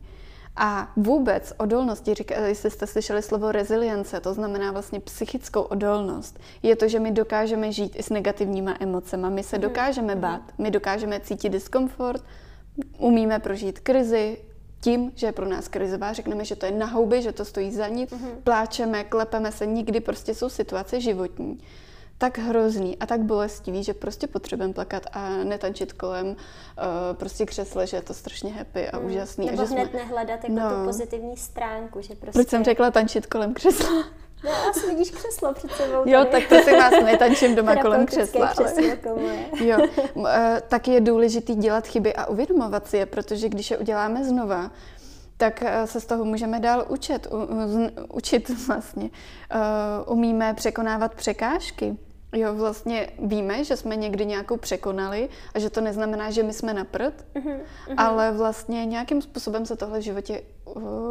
a 0.57 0.93
vůbec 0.97 1.53
odolnosti, 1.57 2.15
říká, 2.15 2.41
jestli 2.41 2.71
jste 2.71 2.87
slyšeli 2.87 3.23
slovo 3.23 3.53
rezilience, 3.53 4.21
to 4.21 4.35
znamená 4.35 4.73
vlastně 4.73 5.01
psychickou 5.01 5.63
odolnost, 5.63 6.41
je 6.63 6.77
to, 6.77 6.89
že 6.89 7.01
my 7.01 7.11
dokážeme 7.11 7.73
žít 7.73 7.97
i 7.97 8.03
s 8.03 8.11
negativníma 8.11 8.77
emocemi. 8.81 9.27
My 9.31 9.43
se 9.43 9.57
mhm. 9.57 9.63
dokážeme 9.63 10.15
mhm. 10.15 10.21
bát, 10.21 10.43
my 10.59 10.71
dokážeme 10.71 11.21
cítit 11.21 11.49
diskomfort, 11.49 12.25
umíme 12.99 13.39
prožít 13.39 13.79
krizi, 13.79 14.39
tím, 14.81 15.13
že 15.15 15.27
je 15.27 15.33
pro 15.33 15.49
nás 15.49 15.69
krizová, 15.69 16.13
řekneme, 16.13 16.45
že 16.45 16.57
to 16.57 16.67
je 16.67 16.73
na 16.73 16.87
houby, 16.87 17.23
že 17.23 17.33
to 17.33 17.45
stojí 17.45 17.73
za 17.73 17.89
nic, 17.89 18.11
mm-hmm. 18.11 18.43
pláčeme, 18.45 19.05
klepeme 19.05 19.53
se, 19.53 19.67
nikdy 19.67 20.01
prostě 20.01 20.35
jsou 20.35 20.49
situace 20.49 21.01
životní, 21.01 21.61
tak 22.19 22.39
hrozný 22.39 22.99
a 22.99 23.07
tak 23.07 23.21
bolestivý, 23.21 23.85
že 23.85 23.95
prostě 23.95 24.27
potřebujeme 24.27 24.75
plakat 24.75 25.07
a 25.13 25.29
netančit 25.29 25.93
kolem 25.93 26.27
uh, 26.27 26.35
prostě 27.13 27.47
křesle, 27.47 27.87
že 27.87 27.97
je 27.97 28.03
to 28.03 28.15
strašně 28.15 28.53
happy 28.53 28.89
a 28.89 28.99
mm. 28.99 29.07
úžasný. 29.07 29.47
Nebo 29.47 29.63
a 29.63 29.65
že 29.65 29.75
hned 29.75 29.91
jsme... 29.91 29.99
nehledat 29.99 30.45
jako 30.45 30.55
no. 30.55 30.71
tu 30.71 30.85
pozitivní 30.85 31.37
stránku, 31.37 32.01
že 32.01 32.15
prostě... 32.15 32.39
Proč 32.39 32.49
jsem 32.49 32.65
řekla 32.65 32.91
tančit 32.91 33.27
kolem 33.27 33.55
křesla? 33.55 34.05
No, 34.45 34.51
asi 34.71 34.87
vidíš 34.87 35.11
křeslo 35.11 35.55
před 35.55 35.71
sebou. 35.71 35.99
Tady. 35.99 36.11
Jo, 36.11 36.25
tak 36.31 36.49
to 36.49 36.55
si 36.59 36.73
nás 36.73 36.93
netančím 37.05 37.55
doma 37.55 37.77
kolem 37.77 38.07
křesla. 38.07 38.53
Ale... 38.59 38.99
jo, 39.61 39.79
eh, 40.29 40.63
tak 40.69 40.89
je 40.89 41.01
důležitý 41.01 41.55
dělat 41.55 41.87
chyby 41.87 42.15
a 42.15 42.27
uvědomovat 42.27 42.87
si 42.87 42.97
je, 42.97 43.07
protože 43.07 43.49
když 43.49 43.71
je 43.71 43.79
uděláme 43.79 44.25
znova, 44.25 44.71
tak 45.37 45.63
eh, 45.63 45.87
se 45.87 46.01
z 46.01 46.07
toho 46.07 46.25
můžeme 46.25 46.61
dál 46.61 46.85
učit, 46.89 47.27
učit 48.13 48.67
vlastně. 48.67 49.11
Uh, 49.55 50.13
umíme 50.13 50.55
překonávat 50.55 51.15
překážky. 51.15 51.97
Jo, 52.35 52.55
vlastně 52.55 53.09
víme, 53.19 53.65
že 53.65 53.77
jsme 53.77 53.97
někdy 53.97 54.27
nějakou 54.27 54.57
překonali 54.57 55.29
a 55.55 55.59
že 55.59 55.71
to 55.71 55.81
neznamená, 55.81 56.31
že 56.31 56.43
my 56.43 56.53
jsme 56.53 56.75
na 56.75 56.85
prd, 56.85 57.25
uh-huh, 57.35 57.43
uh-huh. 57.43 57.95
ale 57.97 58.33
vlastně 58.33 58.87
nějakým 58.87 59.23
způsobem 59.23 59.67
se 59.67 59.77
tohle 59.77 59.99
v 59.99 60.03
životě 60.03 60.43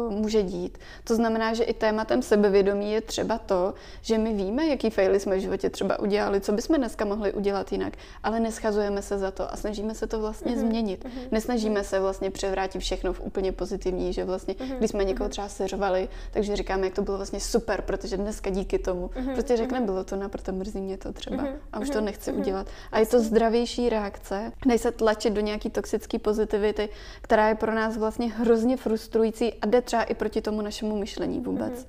může 0.08 0.42
dít. 0.42 0.78
To 1.04 1.14
znamená, 1.14 1.54
že 1.54 1.64
i 1.64 1.74
tématem 1.74 2.22
sebevědomí 2.22 2.92
je 2.92 3.00
třeba 3.00 3.38
to, 3.38 3.74
že 4.02 4.18
my 4.18 4.32
víme, 4.34 4.66
jaký 4.66 4.90
faily 4.90 5.20
jsme 5.20 5.36
v 5.36 5.40
životě 5.40 5.70
třeba 5.70 5.98
udělali, 5.98 6.40
co 6.40 6.52
bychom 6.52 6.76
dneska 6.76 7.04
mohli 7.04 7.32
udělat 7.32 7.72
jinak, 7.72 7.92
ale 8.22 8.40
neschazujeme 8.40 9.02
se 9.02 9.18
za 9.18 9.30
to 9.30 9.52
a 9.52 9.56
snažíme 9.56 9.94
se 9.94 10.06
to 10.06 10.20
vlastně 10.20 10.52
uh-huh, 10.52 10.60
změnit. 10.60 11.04
Uh-huh, 11.04 11.28
Nesnažíme 11.30 11.84
se 11.84 12.00
vlastně 12.00 12.30
převrátit 12.30 12.78
všechno 12.78 13.12
v 13.12 13.20
úplně 13.20 13.52
pozitivní, 13.52 14.12
že 14.12 14.24
vlastně, 14.24 14.54
uh-huh, 14.54 14.78
když 14.78 14.90
jsme 14.90 15.04
někoho 15.04 15.28
třeba 15.28 15.48
seřvali, 15.48 16.08
takže 16.30 16.56
říkáme, 16.56 16.86
jak 16.86 16.94
to 16.94 17.02
bylo 17.02 17.16
vlastně 17.16 17.40
super, 17.40 17.82
protože 17.82 18.16
dneska 18.16 18.50
díky 18.50 18.78
tomu, 18.78 19.06
uh-huh, 19.06 19.32
prostě 19.32 19.56
řekne, 19.56 19.80
bylo 19.80 20.04
to 20.04 20.16
na 20.16 20.28
proto 20.28 20.52
mrzí 20.52 20.80
mě 20.80 20.98
to 20.98 21.12
třeba 21.12 21.42
mm-hmm. 21.42 21.56
a 21.72 21.80
už 21.80 21.90
to 21.90 21.98
mhm. 21.98 22.04
nechci 22.04 22.32
mm-hmm. 22.32 22.40
udělat. 22.40 22.66
A 22.92 22.98
je 22.98 23.06
to 23.06 23.20
zdravější 23.20 23.88
reakce, 23.88 24.52
než 24.66 24.80
se 24.80 24.92
tlačit 24.92 25.32
do 25.32 25.40
nějaký 25.40 25.70
toxické 25.70 26.18
pozitivity, 26.18 26.88
která 27.22 27.48
je 27.48 27.54
pro 27.54 27.74
nás 27.74 27.96
vlastně 27.96 28.32
hrozně 28.32 28.76
frustrující 28.76 29.41
a 29.62 29.66
jde 29.66 29.82
třeba 29.82 30.02
i 30.02 30.14
proti 30.14 30.40
tomu 30.40 30.62
našemu 30.62 30.96
myšlení 30.96 31.40
vůbec. 31.40 31.86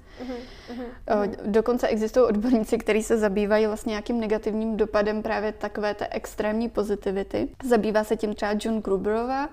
Mm-hmm. 1.08 1.36
Dokonce 1.46 1.88
existují 1.88 2.26
odborníci, 2.26 2.78
kteří 2.78 3.04
se 3.04 3.18
zabývají 3.18 3.68
vlastně 3.68 3.90
nějakým 3.90 4.20
negativním 4.20 4.78
dopadem 4.78 5.24
právě 5.24 5.52
takové 5.52 5.94
té 5.94 6.08
extrémní 6.12 6.70
pozitivity. 6.70 7.48
Zabývá 7.64 8.04
se 8.04 8.16
tím 8.16 8.36
třeba 8.36 8.52
John 8.60 8.82
Gruberová, 8.82 9.50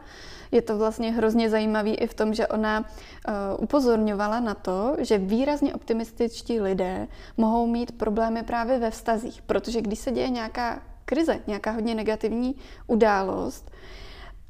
je 0.52 0.62
to 0.62 0.78
vlastně 0.78 1.12
hrozně 1.12 1.50
zajímavý 1.50 1.94
i 1.94 2.06
v 2.06 2.14
tom, 2.14 2.34
že 2.34 2.46
ona 2.46 2.80
uh, 2.80 3.34
upozorňovala 3.58 4.40
na 4.40 4.54
to, 4.54 4.96
že 4.98 5.18
výrazně 5.18 5.74
optimističtí 5.74 6.60
lidé 6.60 7.08
mohou 7.36 7.66
mít 7.66 7.98
problémy 7.98 8.42
právě 8.42 8.78
ve 8.78 8.90
vztazích, 8.90 9.42
protože 9.42 9.82
když 9.82 9.98
se 9.98 10.10
děje 10.10 10.28
nějaká 10.28 10.82
krize, 11.04 11.40
nějaká 11.46 11.70
hodně 11.70 11.94
negativní 11.94 12.54
událost, 12.86 13.70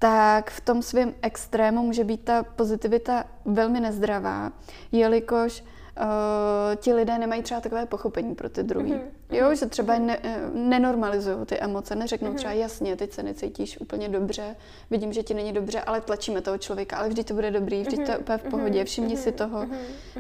tak 0.00 0.50
v 0.50 0.60
tom 0.60 0.82
svém 0.82 1.14
extrému 1.22 1.82
může 1.82 2.04
být 2.04 2.24
ta 2.24 2.42
pozitivita 2.42 3.24
velmi 3.44 3.80
nezdravá, 3.80 4.52
jelikož 4.92 5.60
uh, 5.62 6.76
ti 6.76 6.94
lidé 6.94 7.18
nemají 7.18 7.42
třeba 7.42 7.60
takové 7.60 7.86
pochopení 7.86 8.34
pro 8.34 8.48
ty 8.48 8.62
druhý. 8.62 8.92
Mm-hmm. 8.92 9.36
Jo, 9.36 9.54
že 9.54 9.66
třeba 9.66 9.98
ne, 9.98 10.18
eh, 10.22 10.40
nenormalizují 10.54 11.46
ty 11.46 11.58
emoce, 11.58 11.94
neřeknou 11.94 12.30
mm-hmm. 12.30 12.34
třeba 12.34 12.52
jasně, 12.52 12.96
teď 12.96 13.12
se 13.12 13.22
necítíš 13.22 13.80
úplně 13.80 14.08
dobře, 14.08 14.56
vidím, 14.90 15.12
že 15.12 15.22
ti 15.22 15.34
není 15.34 15.52
dobře, 15.52 15.80
ale 15.80 16.00
tlačíme 16.00 16.40
toho 16.40 16.58
člověka, 16.58 16.96
ale 16.96 17.08
vždyť 17.08 17.28
to 17.28 17.34
bude 17.34 17.50
dobrý, 17.50 17.82
vždyť 17.82 18.06
to 18.06 18.12
je 18.12 18.18
úplně 18.18 18.38
v 18.38 18.42
pohodě, 18.42 18.84
všimni 18.84 19.16
si 19.16 19.32
toho. 19.32 19.66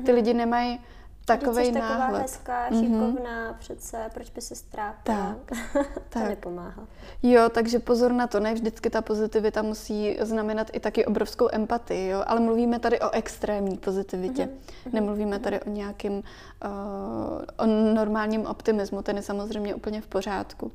Ty 0.04 0.12
lidi 0.12 0.34
nemají 0.34 0.80
takovej 1.24 1.72
náhled. 1.72 1.98
taková 1.98 2.18
hezká, 2.18 2.66
mhm. 2.70 2.80
šikovná, 2.80 3.52
mm-hmm. 3.52 3.58
přece, 3.58 4.10
proč 4.14 4.30
by 4.30 4.40
se 4.40 4.54
strápila? 4.54 5.36
Tak, 5.46 5.58
to 5.94 6.00
tak. 6.08 6.28
nepomáhá. 6.28 6.86
Jo, 7.22 7.48
takže 7.48 7.78
pozor 7.78 8.12
na 8.12 8.26
to, 8.26 8.40
ne 8.40 8.54
vždycky 8.54 8.90
ta 8.90 9.02
pozitivita 9.02 9.62
musí 9.62 10.18
znamenat 10.20 10.70
i 10.72 10.80
taky 10.80 11.06
obrovskou 11.06 11.48
empatii, 11.52 12.08
jo, 12.08 12.24
ale 12.26 12.40
mluvíme 12.40 12.78
tady 12.78 13.00
o 13.00 13.10
extrémní 13.10 13.76
pozitivitě. 13.76 14.44
Mm-hmm. 14.46 14.92
Nemluvíme 14.92 15.38
tady 15.38 15.60
o 15.60 15.70
nějakým, 15.70 16.12
uh, 16.12 16.22
o 17.56 17.66
normálním 17.94 18.46
optimismu, 18.46 19.02
ten 19.02 19.16
je 19.16 19.22
samozřejmě 19.22 19.74
úplně 19.74 20.00
v 20.00 20.06
pořádku. 20.06 20.72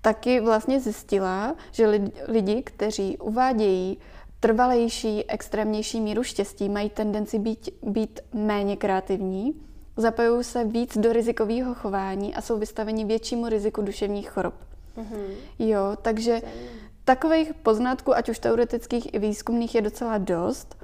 Taky 0.00 0.40
vlastně 0.40 0.80
zjistila, 0.80 1.54
že 1.72 2.00
lidi, 2.28 2.62
kteří 2.62 3.18
uvádějí 3.18 3.98
trvalejší, 4.42 5.30
extrémnější 5.30 6.00
míru 6.00 6.22
štěstí 6.22 6.68
mají 6.68 6.90
tendenci 6.90 7.38
být, 7.38 7.70
být 7.82 8.20
méně 8.32 8.76
kreativní, 8.76 9.54
zapojují 9.96 10.44
se 10.44 10.64
víc 10.64 10.98
do 10.98 11.12
rizikového 11.12 11.74
chování 11.74 12.34
a 12.34 12.40
jsou 12.40 12.58
vystaveni 12.58 13.04
většímu 13.04 13.48
riziku 13.48 13.82
duševních 13.82 14.30
chorob. 14.30 14.54
Mm-hmm. 14.96 15.26
Jo, 15.58 15.96
takže 16.02 16.42
takových 17.04 17.54
poznatků, 17.54 18.14
ať 18.14 18.28
už 18.28 18.38
teoretických 18.38 19.14
i 19.14 19.18
výzkumných, 19.18 19.74
je 19.74 19.82
docela 19.82 20.18
dost. 20.18 20.76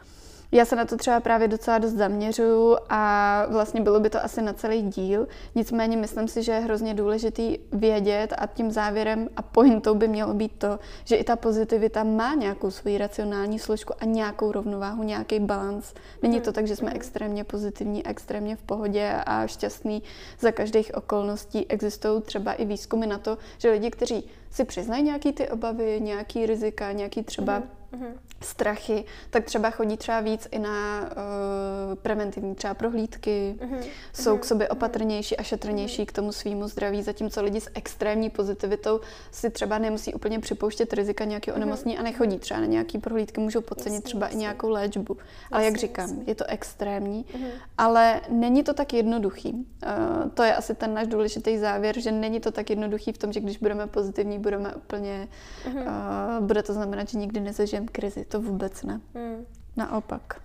Já 0.53 0.65
se 0.65 0.77
na 0.77 0.85
to 0.85 0.97
třeba 0.97 1.21
právě 1.21 1.49
docela 1.49 1.79
dost 1.79 1.93
zaměřuju 1.93 2.77
a 2.89 3.47
vlastně 3.51 3.81
bylo 3.81 4.01
by 4.01 4.11
to 4.11 4.25
asi 4.25 4.43
na 4.43 4.53
celý 4.53 4.83
díl. 4.83 5.29
Nicméně 5.55 5.97
myslím 5.97 6.29
si, 6.29 6.43
že 6.43 6.53
je 6.53 6.61
hrozně 6.61 6.95
důležitý 6.95 7.59
vědět 7.73 8.35
a 8.39 8.47
tím 8.47 8.71
závěrem 8.71 9.29
a 9.37 9.43
pointou 9.43 9.95
by 9.95 10.09
mělo 10.09 10.35
být 10.35 10.53
to, 10.59 10.79
že 11.05 11.17
i 11.17 11.25
ta 11.25 11.37
pozitivita 11.37 12.05
má 12.05 12.35
nějakou 12.35 12.71
svoji 12.71 12.99
racionální 12.99 13.59
složku 13.59 13.93
a 14.01 14.05
nějakou 14.05 14.53
rovnováhu, 14.53 15.03
nějaký 15.03 15.41
balans. 15.41 15.95
Není 16.23 16.41
to 16.41 16.53
tak, 16.53 16.67
že 16.67 16.77
jsme 16.77 16.93
extrémně 16.93 17.45
pozitivní, 17.45 18.07
extrémně 18.07 18.57
v 18.57 18.63
pohodě 18.63 19.13
a 19.27 19.47
šťastní 19.47 20.03
za 20.41 20.53
každých 20.53 20.91
okolností. 20.95 21.67
Existují 21.71 22.23
třeba 22.23 22.53
i 22.53 22.65
výzkumy 22.65 23.07
na 23.07 23.19
to, 23.19 23.39
že 23.59 23.71
lidi, 23.71 23.91
kteří 23.91 24.31
si 24.51 24.65
přiznají 24.65 25.03
nějaký 25.03 25.33
ty 25.33 25.49
obavy, 25.49 26.01
nějaký 26.01 26.47
rizika, 26.47 26.93
nějaký 26.93 27.23
třeba 27.23 27.61
mm-hmm 27.61 27.78
mm-hmm. 27.93 28.13
strachy, 28.41 29.05
tak 29.31 29.45
třeba 29.45 29.71
chodí 29.71 29.97
třeba 29.97 30.21
víc 30.21 30.49
i 30.51 30.59
na 30.59 31.01
uh, 31.01 31.95
preventivní 31.95 32.55
třeba 32.55 32.75
prohlídky, 32.75 33.55
mm-hmm. 33.59 33.87
jsou 34.13 34.39
k 34.39 34.45
sobě 34.45 34.69
opatrnější 34.69 35.37
a 35.37 35.43
šetrnější 35.43 36.03
mm-hmm. 36.03 36.07
k 36.07 36.13
tomu 36.13 36.33
svýmu 36.33 36.69
zdraví, 36.69 37.03
zatímco 37.03 37.43
lidi 37.43 37.61
s 37.61 37.71
extrémní 37.75 38.31
pozitivitou 38.31 39.01
si 39.31 39.51
třeba 39.51 39.79
nemusí 39.79 40.15
úplně 40.15 40.39
připouštět 40.39 40.93
rizika 40.93 41.25
nějakého 41.25 41.55
mm-hmm. 41.55 41.63
onemocnění 41.63 41.99
a 41.99 42.03
nechodí 42.03 42.39
třeba 42.39 42.61
na 42.61 42.67
nějaký 42.67 42.99
prohlídky, 42.99 43.41
můžou 43.41 43.61
podcenit 43.61 43.95
jasný, 43.95 44.05
třeba 44.05 44.27
jasný. 44.27 44.39
i 44.39 44.41
nějakou 44.41 44.69
léčbu. 44.69 45.17
Ale 45.53 45.65
jasný, 45.65 45.73
jak 45.73 45.81
říkám, 45.81 46.09
jasný. 46.09 46.25
je 46.27 46.35
to 46.35 46.45
extrémní, 46.49 47.25
mm-hmm. 47.25 47.51
ale 47.79 48.21
není 48.29 48.63
to 48.63 48.75
tak 48.75 48.93
jednoduchý. 48.93 49.53
Uh, 49.53 50.31
to 50.35 50.43
je 50.43 50.55
asi 50.55 50.75
ten 50.75 50.95
náš 50.95 51.07
důležitý 51.07 51.59
závěr, 51.59 52.01
že 52.01 52.13
není 52.13 52.41
to 52.41 52.51
tak 52.51 52.71
jednoduchý 52.71 53.13
v 53.13 53.19
tom, 53.19 53.33
že 53.33 53.41
když 53.41 53.59
budeme 53.59 53.87
pozitivní, 53.87 54.39
budeme 54.39 54.75
úplně, 54.75 55.29
mm-hmm. 55.65 56.39
uh, 56.39 56.47
bude 56.47 56.63
to 56.63 56.73
znamenat, 56.73 57.09
že 57.09 57.19
nikdy 57.19 57.41
nezažijeme 57.41 57.78
zažijem 57.79 57.89
krizi, 57.89 58.25
to 58.25 58.41
vůbec 58.41 58.83
ne. 58.83 59.01
Hmm. 59.15 59.47
Naopak. 59.77 60.43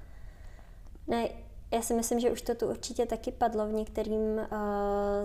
Ne, 1.07 1.29
já 1.71 1.81
si 1.81 1.93
myslím, 1.93 2.19
že 2.19 2.31
už 2.31 2.41
to 2.41 2.55
tu 2.55 2.69
určitě 2.69 3.05
taky 3.05 3.31
padlo 3.31 3.67
v 3.67 3.73
některým 3.73 4.37
uh, 4.37 4.47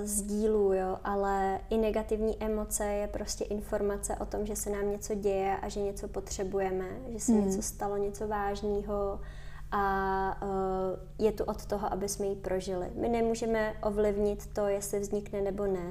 z 0.03 0.23
dílů, 0.23 0.73
jo, 0.73 0.99
ale 1.05 1.61
i 1.71 1.77
negativní 1.77 2.43
emoce 2.43 2.85
je 2.85 3.09
prostě 3.09 3.45
informace 3.45 4.17
o 4.17 4.27
tom, 4.27 4.47
že 4.47 4.57
se 4.57 4.71
nám 4.71 4.91
něco 4.91 5.15
děje 5.15 5.57
a 5.57 5.69
že 5.69 5.81
něco 5.81 6.09
potřebujeme, 6.09 6.89
že 7.09 7.21
se 7.21 7.33
hmm. 7.33 7.45
něco 7.47 7.63
stalo, 7.63 7.97
něco 7.97 8.29
vážného 8.29 9.21
a 9.71 10.43
uh, 10.43 11.27
je 11.27 11.33
tu 11.33 11.45
od 11.45 11.67
toho, 11.67 11.93
aby 11.93 12.09
jsme 12.09 12.27
ji 12.27 12.37
prožili. 12.37 12.91
My 12.95 13.09
nemůžeme 13.09 13.75
ovlivnit 13.83 14.47
to, 14.47 14.67
jestli 14.67 15.01
vznikne 15.01 15.41
nebo 15.41 15.67
ne. 15.67 15.91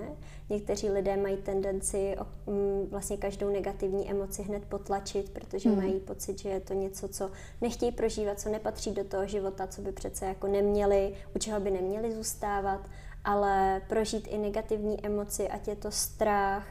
Někteří 0.50 0.90
lidé 0.90 1.18
mají 1.18 1.38
tendenci 1.38 2.16
um, 2.46 2.88
vlastně 2.90 3.18
každou 3.18 3.50
negativní 3.50 4.12
emoci 4.12 4.44
hned 4.44 4.66
potlačit, 4.66 5.30
protože 5.30 5.70
hmm. 5.70 5.78
mají 5.78 6.00
pocit, 6.00 6.40
že 6.40 6.50
je 6.50 6.60
to 6.60 6.74
něco, 6.74 7.08
co 7.08 7.32
nechtějí 7.62 7.92
prožívat, 7.92 8.40
co 8.40 8.50
nepatří 8.50 8.92
do 8.92 9.04
toho 9.04 9.28
života, 9.28 9.68
co 9.68 9.82
by 9.82 9.92
přece 9.92 10.26
jako 10.26 10.48
neměli, 10.48 11.14
u 11.36 11.40
čeho 11.40 11.60
by 11.60 11.72
neměli 11.72 12.12
zůstávat, 12.12 12.82
ale 13.24 13.82
prožít 13.88 14.28
i 14.28 14.38
negativní 14.38 15.06
emoci, 15.06 15.50
ať 15.50 15.68
je 15.68 15.76
to 15.76 15.92
strach, 15.92 16.68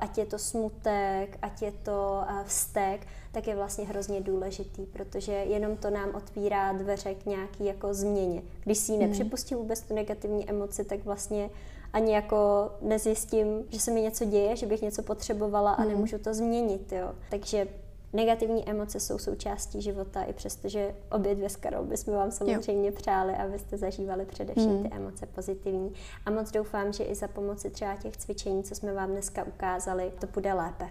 ať 0.00 0.18
je 0.18 0.26
to 0.26 0.38
smutek, 0.38 1.38
ať 1.42 1.62
je 1.62 1.72
to 1.72 2.24
vztek, 2.44 3.06
tak 3.32 3.46
je 3.46 3.56
vlastně 3.56 3.84
hrozně 3.84 4.20
důležitý, 4.20 4.86
protože 4.86 5.32
jenom 5.32 5.76
to 5.76 5.90
nám 5.90 6.14
otvírá 6.14 6.72
dveře 6.72 7.14
k 7.14 7.26
nějaký 7.26 7.64
jako 7.64 7.94
změně. 7.94 8.42
Když 8.64 8.78
si 8.78 8.92
ji 8.92 8.98
hmm. 8.98 9.06
nepřipustím 9.08 9.58
vůbec 9.58 9.80
tu 9.80 9.94
negativní 9.94 10.50
emoci, 10.50 10.84
tak 10.84 11.04
vlastně 11.04 11.50
ani 11.92 12.14
jako 12.14 12.70
nezjistím, 12.80 13.64
že 13.68 13.80
se 13.80 13.90
mi 13.90 14.00
něco 14.00 14.24
děje, 14.24 14.56
že 14.56 14.66
bych 14.66 14.82
něco 14.82 15.02
potřebovala 15.02 15.72
a 15.72 15.82
hmm. 15.82 15.90
nemůžu 15.90 16.18
to 16.18 16.34
změnit, 16.34 16.92
jo. 16.92 17.12
Takže 17.30 17.68
negativní 18.14 18.68
emoce 18.68 19.00
jsou 19.00 19.18
součástí 19.18 19.82
života, 19.82 20.22
i 20.22 20.32
přestože 20.32 20.94
obě 21.10 21.34
dvě 21.34 21.50
s 21.50 21.56
Karol 21.56 21.84
bychom 21.84 22.14
vám 22.14 22.30
samozřejmě 22.30 22.88
jo. 22.88 22.94
přáli, 22.96 23.34
abyste 23.34 23.76
zažívali 23.76 24.24
především 24.24 24.70
hmm. 24.70 24.82
ty 24.82 24.96
emoce 24.96 25.26
pozitivní. 25.26 25.92
A 26.26 26.30
moc 26.30 26.50
doufám, 26.50 26.92
že 26.92 27.04
i 27.04 27.14
za 27.14 27.28
pomoci 27.28 27.70
třeba 27.70 27.96
těch 27.96 28.16
cvičení, 28.16 28.62
co 28.62 28.74
jsme 28.74 28.92
vám 28.92 29.10
dneska 29.10 29.44
ukázali, 29.44 30.12
to 30.20 30.26
bude 30.26 30.52
lépe. 30.52 30.88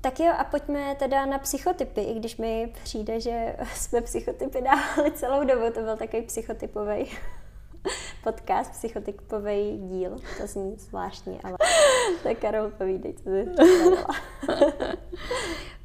Tak 0.00 0.20
jo, 0.20 0.32
a 0.38 0.44
pojďme 0.44 0.94
teda 0.94 1.26
na 1.26 1.38
psychotypy, 1.38 2.00
i 2.00 2.14
když 2.14 2.36
mi 2.36 2.72
přijde, 2.84 3.20
že 3.20 3.56
jsme 3.74 4.00
psychotypy 4.00 4.62
dávali 4.62 5.12
celou 5.12 5.44
dobu, 5.44 5.72
to 5.74 5.80
byl 5.80 5.96
takový 5.96 6.22
psychotypový 6.22 7.06
podcast, 8.24 8.72
psychotypový 8.72 9.78
díl, 9.78 10.16
to 10.38 10.46
zní 10.46 10.76
zvláštně, 10.78 11.38
ale 11.44 11.56
tak 12.22 12.38
Karol, 12.38 12.70
povídej, 12.70 13.14
co 13.14 13.30
jsi 13.30 13.46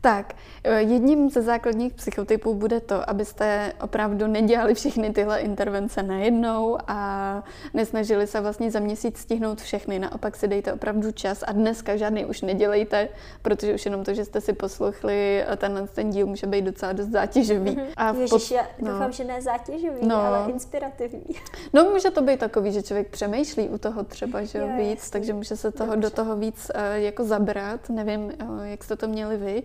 Tak, 0.07 0.33
eh, 0.63 0.81
jedním 0.81 1.29
ze 1.29 1.41
základních 1.41 1.93
psychotypů 1.93 2.53
bude 2.53 2.79
to, 2.79 3.09
abyste 3.09 3.73
opravdu 3.81 4.27
nedělali 4.27 4.73
všechny 4.73 5.09
tyhle 5.09 5.39
intervence 5.39 6.03
najednou 6.03 6.77
a 6.87 7.43
nesnažili 7.73 8.27
se 8.27 8.41
vlastně 8.41 8.71
za 8.71 8.79
měsíc 8.79 9.17
stihnout 9.17 9.61
všechny. 9.61 9.99
Naopak 9.99 10.35
si 10.35 10.47
dejte 10.47 10.73
opravdu 10.73 11.11
čas 11.11 11.43
a 11.47 11.51
dneska 11.51 11.97
žádný 11.97 12.25
už 12.25 12.41
nedělejte, 12.41 13.09
protože 13.41 13.73
už 13.73 13.85
jenom 13.85 14.03
to, 14.03 14.13
že 14.13 14.25
jste 14.25 14.41
si 14.41 14.53
poslouchli 14.53 15.43
eh, 15.47 15.55
tenhle 15.55 15.87
ten 15.87 16.09
díl, 16.09 16.27
může 16.27 16.47
být 16.47 16.61
docela 16.61 16.93
dost 16.93 17.07
zátěžový. 17.07 17.71
Mm-hmm. 17.71 17.87
A 17.97 18.13
Ježiš, 18.13 18.29
pod... 18.29 18.51
já 18.51 18.67
no. 18.79 18.91
doufám, 18.91 19.11
že 19.11 19.23
ne 19.23 19.41
zátěžový, 19.41 19.99
no. 20.01 20.15
ale 20.15 20.51
inspirativní. 20.51 21.35
No, 21.73 21.83
může 21.83 22.11
to 22.11 22.21
být 22.21 22.39
takový, 22.39 22.71
že 22.71 22.83
člověk 22.83 23.09
přemýšlí 23.09 23.69
u 23.69 23.77
toho 23.77 24.03
třeba, 24.03 24.43
že 24.43 24.59
jo, 24.59 24.67
víc, 24.77 24.89
jasný. 24.89 25.11
takže 25.11 25.33
může 25.33 25.55
se 25.55 25.71
toho, 25.71 25.95
do 25.95 26.09
toho 26.09 26.35
víc 26.35 26.71
uh, 26.75 26.81
jako 26.93 27.23
zabrat. 27.23 27.89
Nevím, 27.89 28.21
uh, 28.21 28.63
jak 28.63 28.83
jste 28.83 28.95
to 28.95 29.07
měli 29.07 29.37
vy 29.37 29.63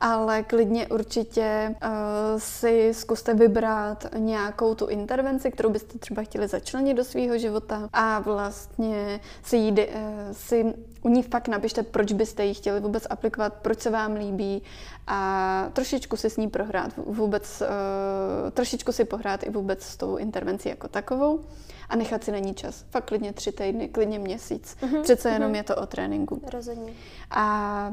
ale 0.00 0.42
klidně 0.42 0.88
určitě 0.88 1.74
uh, 1.82 1.90
si 2.38 2.94
zkuste 2.94 3.34
vybrat 3.34 4.06
nějakou 4.18 4.74
tu 4.74 4.86
intervenci, 4.86 5.50
kterou 5.50 5.70
byste 5.70 5.98
třeba 5.98 6.22
chtěli 6.22 6.48
začlenit 6.48 6.96
do 6.96 7.04
svého 7.04 7.38
života 7.38 7.88
a 7.92 8.20
vlastně 8.20 9.20
si, 9.42 9.56
jí, 9.56 9.72
uh, 9.72 9.78
si 10.32 10.74
u 11.02 11.08
ní 11.08 11.22
fakt 11.22 11.48
napište, 11.48 11.82
proč 11.82 12.12
byste 12.12 12.44
ji 12.44 12.54
chtěli 12.54 12.80
vůbec 12.80 13.06
aplikovat, 13.10 13.54
proč 13.54 13.80
se 13.80 13.90
vám 13.90 14.14
líbí 14.14 14.62
a 15.06 15.70
trošičku 15.72 16.16
si 16.16 16.30
s 16.30 16.36
ní 16.36 16.48
prohrát 16.48 16.96
vůbec, 16.96 17.62
uh, 17.62 18.50
trošičku 18.50 18.92
si 18.92 19.04
pohrát 19.04 19.42
i 19.42 19.50
vůbec 19.50 19.82
s 19.82 19.96
tou 19.96 20.16
intervencí 20.16 20.68
jako 20.68 20.88
takovou 20.88 21.40
a 21.88 21.96
nechat 21.96 22.24
si 22.24 22.32
na 22.32 22.38
ní 22.38 22.54
čas. 22.54 22.84
Fakt 22.90 23.04
klidně 23.04 23.32
tři 23.32 23.52
týdny, 23.52 23.88
klidně 23.88 24.18
měsíc. 24.18 24.76
Uh-huh, 24.82 25.02
Přece 25.02 25.30
jenom 25.30 25.52
uh-huh. 25.52 25.56
je 25.56 25.62
to 25.62 25.76
o 25.76 25.86
tréninku. 25.86 26.42
Rozhodně. 26.52 26.92
A 27.30 27.92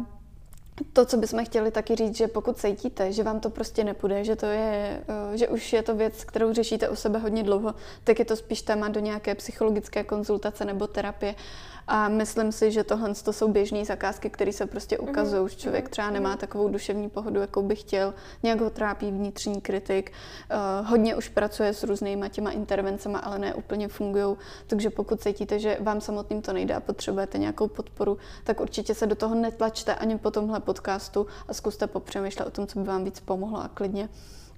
to, 0.93 1.05
co 1.05 1.17
bychom 1.17 1.45
chtěli 1.45 1.71
taky 1.71 1.95
říct, 1.95 2.17
že 2.17 2.27
pokud 2.27 2.57
cítíte, 2.57 3.11
že 3.11 3.23
vám 3.23 3.39
to 3.39 3.49
prostě 3.49 3.83
nepůjde, 3.83 4.23
že 4.23 4.35
to 4.35 4.45
je, 4.45 5.01
eh, 5.33 5.37
že 5.37 5.47
už 5.47 5.73
je 5.73 5.83
to 5.83 5.95
věc, 5.95 6.23
kterou 6.23 6.53
řešíte 6.53 6.89
u 6.89 6.95
sebe 6.95 7.19
hodně 7.19 7.43
dlouho, 7.43 7.75
tak 8.03 8.19
je 8.19 8.25
to 8.25 8.35
spíš 8.35 8.61
téma 8.61 8.89
do 8.89 8.99
nějaké 8.99 9.35
psychologické 9.35 10.03
konzultace 10.03 10.65
nebo 10.65 10.87
terapie. 10.87 11.35
A 11.87 12.09
myslím 12.09 12.51
si, 12.51 12.71
že 12.71 12.83
tohle 12.83 13.13
to 13.23 13.33
jsou 13.33 13.47
běžné 13.47 13.85
zakázky, 13.85 14.29
které 14.29 14.53
se 14.53 14.65
prostě 14.65 14.97
mhm, 15.01 15.09
ukazují. 15.09 15.41
Už 15.41 15.55
člověk 15.55 15.83
mhm, 15.83 15.91
třeba 15.91 16.09
nemá 16.09 16.29
mhm. 16.29 16.37
takovou 16.37 16.69
duševní 16.69 17.09
pohodu, 17.09 17.39
jakou 17.41 17.61
by 17.61 17.75
chtěl, 17.75 18.13
nějak 18.43 18.61
ho 18.61 18.69
trápí 18.69 19.11
vnitřní 19.11 19.61
kritik, 19.61 20.11
uh, 20.81 20.87
hodně 20.87 21.15
už 21.15 21.29
pracuje 21.29 21.73
s 21.73 21.83
různýma 21.83 22.29
těma 22.29 22.51
intervencema, 22.51 23.19
ale 23.19 23.39
ne 23.39 23.53
úplně 23.53 23.87
fungují. 23.87 24.35
Takže 24.67 24.89
pokud 24.89 25.21
cítíte, 25.21 25.59
že 25.59 25.77
vám 25.79 26.01
samotným 26.01 26.41
to 26.41 26.53
nejde 26.53 26.75
a 26.75 26.79
potřebujete 26.79 27.37
nějakou 27.37 27.67
podporu, 27.67 28.17
tak 28.43 28.59
určitě 28.59 28.95
se 28.95 29.07
do 29.07 29.15
toho 29.15 29.35
netlačte 29.35 29.95
ani 29.95 30.17
po 30.17 30.31
tomhle 30.31 30.59
podcastu 30.59 31.27
a 31.47 31.53
zkuste 31.53 31.87
popřemýšlet 31.87 32.45
o 32.45 32.51
tom, 32.51 32.67
co 32.67 32.79
by 32.79 32.85
vám 32.85 33.03
víc 33.03 33.19
pomohlo 33.19 33.59
a 33.59 33.67
klidně 33.67 34.09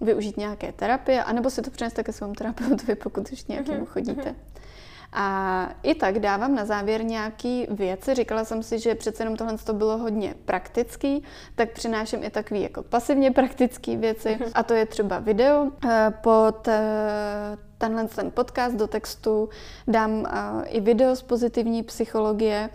využít 0.02 0.38
nějaké 0.38 0.72
terapie, 0.72 1.24
anebo 1.24 1.50
si 1.50 1.62
to 1.62 1.72
přineste 1.72 2.04
ke 2.04 2.14
svému 2.14 2.34
terapeutovi, 2.34 2.96
pokud 2.96 3.32
už 3.32 3.46
nějakému 3.46 3.86
chodíte. 3.86 4.36
A 5.18 5.70
i 5.84 5.96
tak 5.96 6.20
dávám 6.20 6.56
na 6.56 6.66
závěr 6.66 7.04
nějaký 7.04 7.68
věci. 7.70 8.16
Říkala 8.16 8.46
jsem 8.46 8.64
si, 8.64 8.80
že 8.80 8.96
přece 8.96 9.24
jenom 9.24 9.36
tohle 9.36 9.58
to 9.58 9.74
bylo 9.74 9.98
hodně 9.98 10.36
praktický, 10.46 11.24
tak 11.56 11.72
přináším 11.72 12.24
i 12.24 12.30
takové 12.30 12.60
jako 12.60 12.84
pasivně 12.84 13.32
praktické 13.32 13.98
věci. 13.98 14.38
A 14.54 14.64
to 14.64 14.74
je 14.74 14.86
třeba 14.86 15.20
video 15.20 15.72
eh, 15.90 16.14
pod 16.22 16.68
eh, 16.68 17.58
tenhle 17.78 18.08
ten 18.08 18.32
podcast 18.32 18.76
do 18.76 18.88
textu 18.88 19.50
dám 19.88 20.26
eh, 20.26 20.66
i 20.68 20.82
video 20.82 21.16
z 21.16 21.22
pozitivní 21.22 21.84
psychologie, 21.84 22.70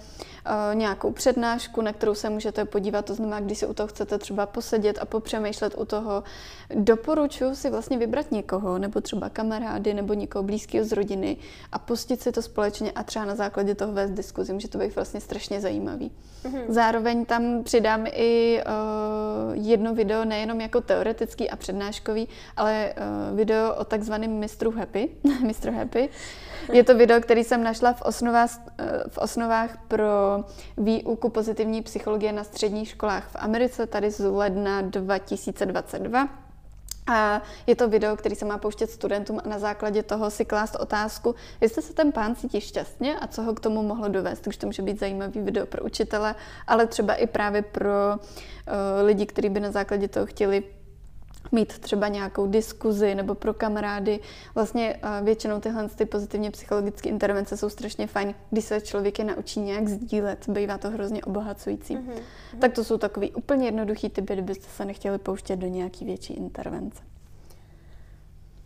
nějakou 0.75 1.11
přednášku, 1.13 1.83
na 1.83 1.93
kterou 1.93 2.15
se 2.15 2.31
můžete 2.31 2.65
podívat. 2.65 3.05
To 3.05 3.15
znamená, 3.15 3.41
když 3.41 3.59
si 3.59 3.67
u 3.67 3.75
toho 3.75 3.87
chcete 3.87 4.19
třeba 4.19 4.47
posedět 4.47 4.99
a 5.01 5.05
popřemýšlet 5.05 5.75
u 5.79 5.85
toho, 5.85 6.23
doporučuji 6.75 7.55
si 7.55 7.71
vlastně 7.71 7.99
vybrat 7.99 8.33
někoho, 8.33 8.79
nebo 8.79 9.01
třeba 9.01 9.29
kamarády, 9.29 9.95
nebo 9.95 10.15
někoho 10.15 10.43
blízkého 10.43 10.85
z 10.85 10.93
rodiny 10.93 11.37
a 11.73 11.79
pustit 11.79 12.23
si 12.23 12.33
to 12.33 12.43
společně 12.43 12.93
a 12.93 13.03
třeba 13.03 13.25
na 13.25 13.35
základě 13.35 13.75
toho 13.75 13.93
vést 13.93 14.11
diskuzi. 14.11 14.53
Může 14.53 14.69
to 14.69 14.79
být 14.79 14.95
vlastně 14.95 15.21
strašně 15.21 15.61
zajímavý. 15.61 16.13
Mm-hmm. 16.45 16.65
Zároveň 16.69 17.25
tam 17.25 17.63
přidám 17.63 18.07
i 18.13 18.63
uh, 18.67 19.67
jedno 19.67 19.95
video, 19.95 20.25
nejenom 20.25 20.61
jako 20.61 20.81
teoretický 20.81 21.51
a 21.51 21.57
přednáškový, 21.57 22.29
ale 22.57 22.95
uh, 23.31 23.37
video 23.37 23.75
o 23.75 23.85
takzvaném 23.85 24.31
mistru 24.31 24.71
Happy. 24.71 25.09
Mistr 25.47 25.71
Happy. 25.71 26.09
Je 26.73 26.85
to 26.85 26.95
video, 26.95 27.21
který 27.21 27.45
jsem 27.45 27.63
našla 27.63 27.93
v 27.93 28.03
osnovách, 28.03 28.51
v 29.09 29.19
osnovách 29.19 29.79
pro 29.89 30.45
výuku 30.77 31.29
pozitivní 31.29 31.83
psychologie 31.83 32.33
na 32.33 32.45
středních 32.45 32.89
školách 32.89 33.29
v 33.29 33.37
Americe, 33.39 33.87
tady 33.87 34.11
z 34.11 34.31
ledna 34.31 34.83
2022. 34.83 36.29
A 37.07 37.43
je 37.67 37.77
to 37.77 37.89
video, 37.89 38.17
který 38.17 38.35
se 38.35 38.45
má 38.45 38.59
pouštět 38.59 38.91
studentům 38.91 39.41
a 39.45 39.49
na 39.49 39.59
základě 39.59 40.03
toho 40.03 40.31
si 40.31 40.45
klást 40.45 40.77
otázku, 40.77 41.35
jestli 41.61 41.83
se 41.83 41.93
ten 41.93 42.13
pán 42.13 42.37
cítí 42.37 42.61
šťastně 42.61 43.19
a 43.19 43.27
co 43.27 43.43
ho 43.43 43.55
k 43.55 43.61
tomu 43.61 43.83
mohlo 43.83 44.09
dovést. 44.09 44.43
Takže 44.43 44.59
to 44.59 44.67
může 44.67 44.83
být 44.83 45.01
zajímavý 45.01 45.41
video 45.41 45.67
pro 45.67 45.85
učitele, 45.85 46.35
ale 46.67 46.87
třeba 46.87 47.15
i 47.15 47.27
právě 47.27 47.63
pro 47.63 47.91
uh, 48.17 49.07
lidi, 49.07 49.27
kteří 49.27 49.49
by 49.49 49.61
na 49.61 49.71
základě 49.71 50.09
toho 50.09 50.27
chtěli 50.27 50.63
mít 51.53 51.79
třeba 51.79 52.09
nějakou 52.09 52.47
diskuzi 52.47 53.15
nebo 53.15 53.35
pro 53.35 53.55
kamarády. 53.55 54.21
Vlastně 54.55 55.01
eh, 55.03 55.25
většinou 55.25 55.61
tyhle 55.61 55.89
ty 55.89 56.07
pozitivně 56.07 56.51
psychologické 56.51 57.09
intervence 57.09 57.57
jsou 57.57 57.69
strašně 57.69 58.07
fajn, 58.07 58.35
když 58.51 58.65
se 58.65 58.81
člověk 58.81 59.19
je 59.19 59.25
naučí 59.25 59.61
nějak 59.61 59.89
sdílet, 59.89 60.49
bývá 60.49 60.79
to 60.79 60.91
hrozně 60.91 61.23
obohacující. 61.23 61.97
Mm-hmm. 61.97 62.59
Tak 62.61 62.73
to 62.73 62.85
jsou 62.85 62.99
takový 62.99 63.33
úplně 63.33 63.67
jednoduchý 63.67 64.11
typy, 64.11 64.33
kdybyste 64.33 64.67
se 64.77 64.85
nechtěli 64.85 65.19
pouštět 65.19 65.57
do 65.57 65.67
nějaký 65.67 66.05
větší 66.05 66.35
intervence. 66.35 67.03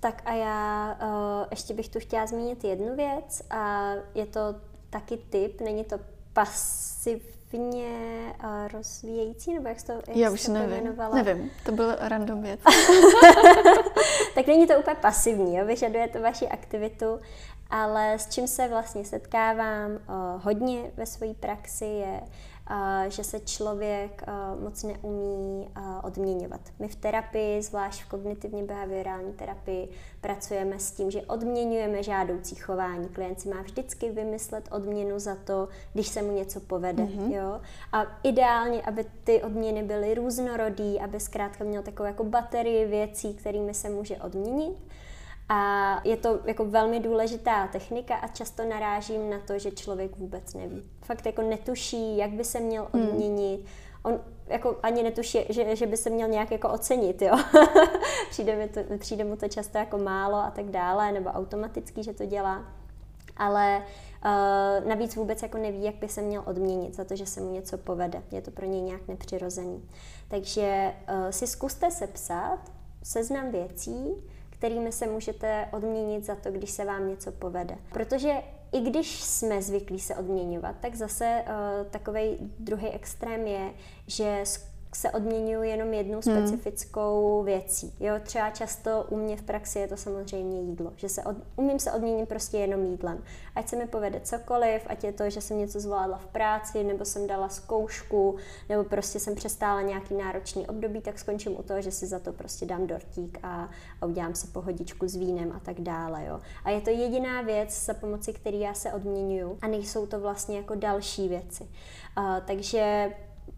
Tak 0.01 0.23
a 0.25 0.33
já 0.35 0.99
uh, 1.03 1.47
ještě 1.51 1.75
bych 1.75 1.89
tu 1.89 2.01
chtěla 2.01 2.27
zmínit 2.27 2.65
jednu 2.65 2.97
věc 2.97 3.43
a 3.51 3.93
je 4.15 4.27
to 4.27 4.41
taky 4.91 5.17
tip, 5.17 5.61
není 5.61 5.85
to 5.85 5.97
pasiv 6.33 7.34
aktivně 7.55 8.35
uh, 8.45 8.69
rozvíjející, 8.73 9.55
nebo 9.55 9.69
jak 9.69 9.81
jsi 9.81 9.87
to, 9.87 9.93
jak 9.93 10.17
Já 10.17 10.31
už 10.31 10.49
nevím, 10.49 10.71
pojmenovala? 10.71 11.23
nevím, 11.23 11.51
to 11.67 11.73
byl 11.73 11.97
random 12.01 12.43
věc. 12.43 12.61
tak 14.35 14.47
není 14.47 14.67
to 14.67 14.79
úplně 14.79 14.97
pasivní, 15.01 15.57
jo? 15.57 15.65
vyžaduje 15.65 16.09
to 16.09 16.21
vaši 16.21 16.49
aktivitu, 16.49 17.21
ale 17.71 18.19
s 18.19 18.29
čím 18.29 18.49
se 18.49 18.69
vlastně 18.69 19.05
setkávám 19.05 19.91
uh, 19.91 19.99
hodně 20.43 20.91
ve 20.97 21.07
své 21.07 21.35
praxi 21.35 21.85
je 21.85 22.21
že 23.09 23.25
se 23.25 23.41
člověk 23.41 24.25
moc 24.61 24.83
neumí 24.83 25.69
odměňovat. 26.03 26.61
My 26.79 26.89
v 26.89 26.97
terapii, 26.97 27.63
zvlášť 27.63 28.03
v 28.03 28.09
kognitivně 28.09 28.63
behaviorální 28.63 29.33
terapii, 29.33 29.89
pracujeme 30.21 30.79
s 30.79 30.93
tím, 30.93 31.11
že 31.11 31.23
odměňujeme 31.23 32.03
žádoucí 32.03 32.55
chování. 32.55 33.09
Klient 33.09 33.41
si 33.41 33.49
má 33.49 33.63
vždycky 33.63 34.11
vymyslet 34.11 34.69
odměnu 34.73 35.19
za 35.19 35.35
to, 35.35 35.69
když 35.93 36.09
se 36.09 36.23
mu 36.23 36.33
něco 36.33 36.61
povede. 36.61 37.03
Mm-hmm. 37.03 37.33
Jo? 37.33 37.61
A 37.93 38.07
ideálně, 38.23 38.83
aby 38.83 39.07
ty 39.25 39.43
odměny 39.43 39.83
byly 39.83 40.15
různorodý, 40.15 41.01
aby 41.01 41.21
zkrátka 41.21 41.65
měl 41.65 41.83
takovou 41.83 42.07
jako 42.07 42.25
baterii 42.25 42.87
věcí, 42.87 43.35
kterými 43.35 43.75
se 43.75 43.91
může 43.91 44.17
odměnit. 44.17 44.77
A 45.49 46.01
je 46.05 46.17
to 46.17 46.41
jako 46.45 46.65
velmi 46.65 47.01
důležitá 47.01 47.67
technika 47.67 48.15
a 48.15 48.29
často 48.29 48.65
narážím 48.65 49.31
na 49.31 49.39
to, 49.39 49.59
že 49.59 49.71
člověk 49.71 50.17
vůbec 50.17 50.55
neví. 50.55 50.83
Fakt 51.03 51.27
jako 51.27 51.43
netuší, 51.43 52.17
jak 52.17 52.31
by 52.31 52.45
se 52.45 52.61
měl 52.61 52.89
hmm. 52.93 53.09
odměnit. 53.09 53.61
Hmm. 53.61 53.69
On 54.03 54.21
jako 54.47 54.77
ani 54.83 55.03
netuší, 55.03 55.39
že, 55.49 55.77
že 55.77 55.87
by 55.87 55.97
se 55.97 56.11
měl 56.11 56.29
nějak 56.29 56.51
jako 56.51 56.69
ocenit, 56.69 57.23
jo. 57.23 57.39
přijde, 58.31 58.57
mi 58.57 58.69
to, 58.69 58.81
přijde 58.99 59.25
mu 59.25 59.37
to 59.37 59.49
často 59.49 59.79
jako 59.79 59.99
málo 59.99 60.37
a 60.37 60.51
tak 60.51 60.65
dále, 60.65 61.13
nebo 61.13 61.31
automaticky, 61.31 62.03
že 62.03 62.13
to 62.13 62.27
dělá. 62.27 62.65
ale 63.37 63.83
uh, 64.25 64.89
navíc 64.89 65.17
vůbec 65.17 65.43
jako 65.43 65.59
neví, 65.59 65.85
jak 65.85 65.95
by 65.95 66.09
se 66.09 66.23
měl 66.23 66.43
odměnit 66.47 66.97
za 66.97 67.05
to, 67.05 67.17
že 67.17 67.27
se 67.27 67.41
mu 67.41 67.53
něco 67.53 67.79
povede. 67.79 68.23
Je 68.31 68.43
to 68.43 68.51
pro 68.51 68.67
něj 68.67 68.81
nějak 68.81 69.09
nepřirozený. 69.09 69.89
Takže 70.29 70.93
uh, 71.09 71.31
si 71.31 71.47
zkuste 71.47 71.91
sepsat 71.91 72.59
seznam 73.03 73.51
věcí, 73.51 74.15
kterými 74.65 74.93
se 74.93 75.07
můžete 75.07 75.69
odměnit 75.73 76.25
za 76.25 76.35
to, 76.35 76.51
když 76.51 76.71
se 76.71 76.85
vám 76.85 77.09
něco 77.09 77.33
povede. 77.33 77.77
Protože 77.93 78.33
i 78.73 78.81
když 78.81 79.23
jsme 79.23 79.63
zvyklí 79.63 80.01
se 80.01 80.17
odměňovat, 80.17 80.77
tak 80.81 80.95
zase 80.95 81.45
uh, 81.47 81.87
takový 81.91 82.37
druhý 82.59 82.89
extrém 82.89 83.47
je, 83.47 83.71
že 84.07 84.41
se 84.97 85.11
odměňuji 85.11 85.71
jenom 85.71 85.93
jednou 85.93 86.21
hmm. 86.27 86.37
specifickou 86.37 87.37
hmm. 87.37 87.47
věcí. 87.47 87.95
Jo, 88.01 88.15
třeba 88.23 88.51
často 88.51 89.07
u 89.11 89.17
mě 89.17 89.37
v 89.37 89.43
praxi 89.43 89.79
je 89.79 89.89
to 89.89 89.97
samozřejmě 89.97 90.61
jídlo, 90.61 90.93
že 90.97 91.09
se 91.09 91.23
od, 91.23 91.37
umím 91.57 91.79
se 91.79 91.93
odměnit 91.93 92.29
prostě 92.29 92.59
jenom 92.59 92.85
jídlem. 92.85 93.23
Ať 93.55 93.69
se 93.69 93.77
mi 93.77 93.87
povede 93.87 94.21
cokoliv, 94.21 94.83
ať 94.87 95.05
je 95.05 95.13
to, 95.13 95.31
že 95.31 95.41
jsem 95.41 95.59
něco 95.59 95.81
zvládla 95.81 96.19
v 96.19 96.27
práci, 96.27 96.85
nebo 96.85 97.05
jsem 97.05 97.27
dala 97.27 97.49
zkoušku, 97.49 98.37
nebo 98.69 98.85
prostě 98.85 99.21
jsem 99.21 99.35
přestála 99.35 99.83
nějaký 99.83 100.15
náročný 100.15 100.67
období, 100.67 101.01
tak 101.01 101.19
skončím 101.19 101.59
u 101.59 101.63
toho, 101.63 101.83
že 101.83 101.91
si 101.91 102.07
za 102.07 102.19
to 102.19 102.33
prostě 102.33 102.67
dám 102.67 102.87
dortík 102.87 103.39
a, 103.43 103.69
a 104.01 104.07
udělám 104.07 104.35
si 104.35 104.47
pohodičku 104.47 105.09
s 105.09 105.17
vínem 105.17 105.53
a 105.53 105.61
tak 105.61 105.81
dále. 105.81 106.25
Jo. 106.27 106.41
A 106.65 106.71
je 106.71 106.81
to 106.81 106.91
jediná 106.91 107.43
věc, 107.43 107.85
za 107.85 107.95
pomoci 107.95 108.33
který 108.33 108.61
já 108.61 108.75
se 108.75 108.93
odměňuju 108.93 109.59
a 109.63 109.67
nejsou 109.67 110.07
to 110.07 110.21
vlastně 110.21 110.57
jako 110.57 110.75
další 110.75 111.29
věci. 111.29 111.65
Uh, 112.19 112.25
takže 112.47 113.13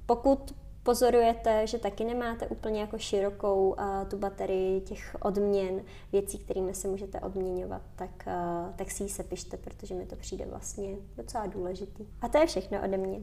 pokud 0.07 0.55
pozorujete, 0.87 1.67
že 1.67 1.79
taky 1.79 2.05
nemáte 2.05 2.47
úplně 2.47 2.81
jako 2.81 2.99
širokou 2.99 3.69
uh, 3.69 4.09
tu 4.09 4.19
baterii 4.19 4.81
těch 4.81 5.17
odměn, 5.21 5.83
věcí, 6.13 6.39
kterými 6.39 6.75
se 6.75 6.89
můžete 6.89 7.21
odměňovat, 7.21 7.83
tak, 7.97 8.11
uh, 8.27 8.75
tak 8.77 8.91
si 8.91 9.03
ji 9.03 9.09
sepište, 9.09 9.57
protože 9.57 9.95
mi 9.95 10.07
to 10.07 10.17
přijde 10.17 10.45
vlastně 10.47 10.89
docela 11.17 11.47
důležitý. 11.47 12.07
A 12.23 12.29
to 12.29 12.39
je 12.39 12.47
všechno 12.47 12.79
ode 12.85 12.97
mě. 12.97 13.19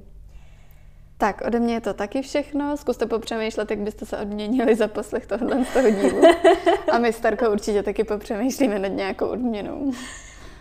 Tak, 1.18 1.42
ode 1.48 1.60
mě 1.60 1.74
je 1.74 1.82
to 1.82 1.94
taky 1.94 2.22
všechno. 2.22 2.78
Zkuste 2.78 3.06
popřemýšlet, 3.06 3.72
jak 3.72 3.80
byste 3.80 4.06
se 4.06 4.18
odměnili 4.18 4.76
za 4.76 4.88
poslech 4.88 5.28
tohohle 5.28 5.66
z 5.66 5.74
toho 5.74 5.90
dílu. 5.90 6.22
A 6.92 6.98
my 6.98 7.14
s 7.14 7.20
Tarkou 7.20 7.52
určitě 7.52 7.84
taky 7.84 8.04
popřemýšlíme 8.04 8.80
nad 8.80 8.88
nějakou 8.88 9.28
odměnou. 9.28 9.92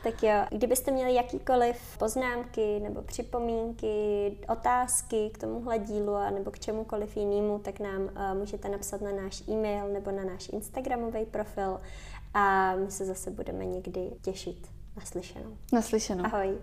Tak 0.03 0.23
jo, 0.23 0.33
kdybyste 0.51 0.91
měli 0.91 1.15
jakýkoliv 1.15 1.99
poznámky 1.99 2.81
nebo 2.81 3.03
připomínky, 3.03 4.37
otázky 4.49 5.31
k 5.35 5.39
tomuhle 5.39 5.79
dílu 5.79 6.15
a 6.15 6.31
nebo 6.31 6.51
k 6.51 6.59
čemukoliv 6.59 7.17
jinému, 7.17 7.59
tak 7.59 7.81
nám 7.81 8.03
uh, 8.03 8.39
můžete 8.39 8.69
napsat 8.69 9.01
na 9.01 9.13
náš 9.13 9.43
e-mail 9.49 9.89
nebo 9.89 10.11
na 10.11 10.25
náš 10.25 10.49
Instagramový 10.49 11.25
profil 11.25 11.81
a 12.35 12.77
my 12.77 12.91
se 12.91 13.05
zase 13.05 13.31
budeme 13.31 13.65
někdy 13.65 14.11
těšit. 14.23 14.69
Naslyšenou. 14.97 15.57
Naslyšenou. 15.73 16.25
Ahoj. 16.25 16.59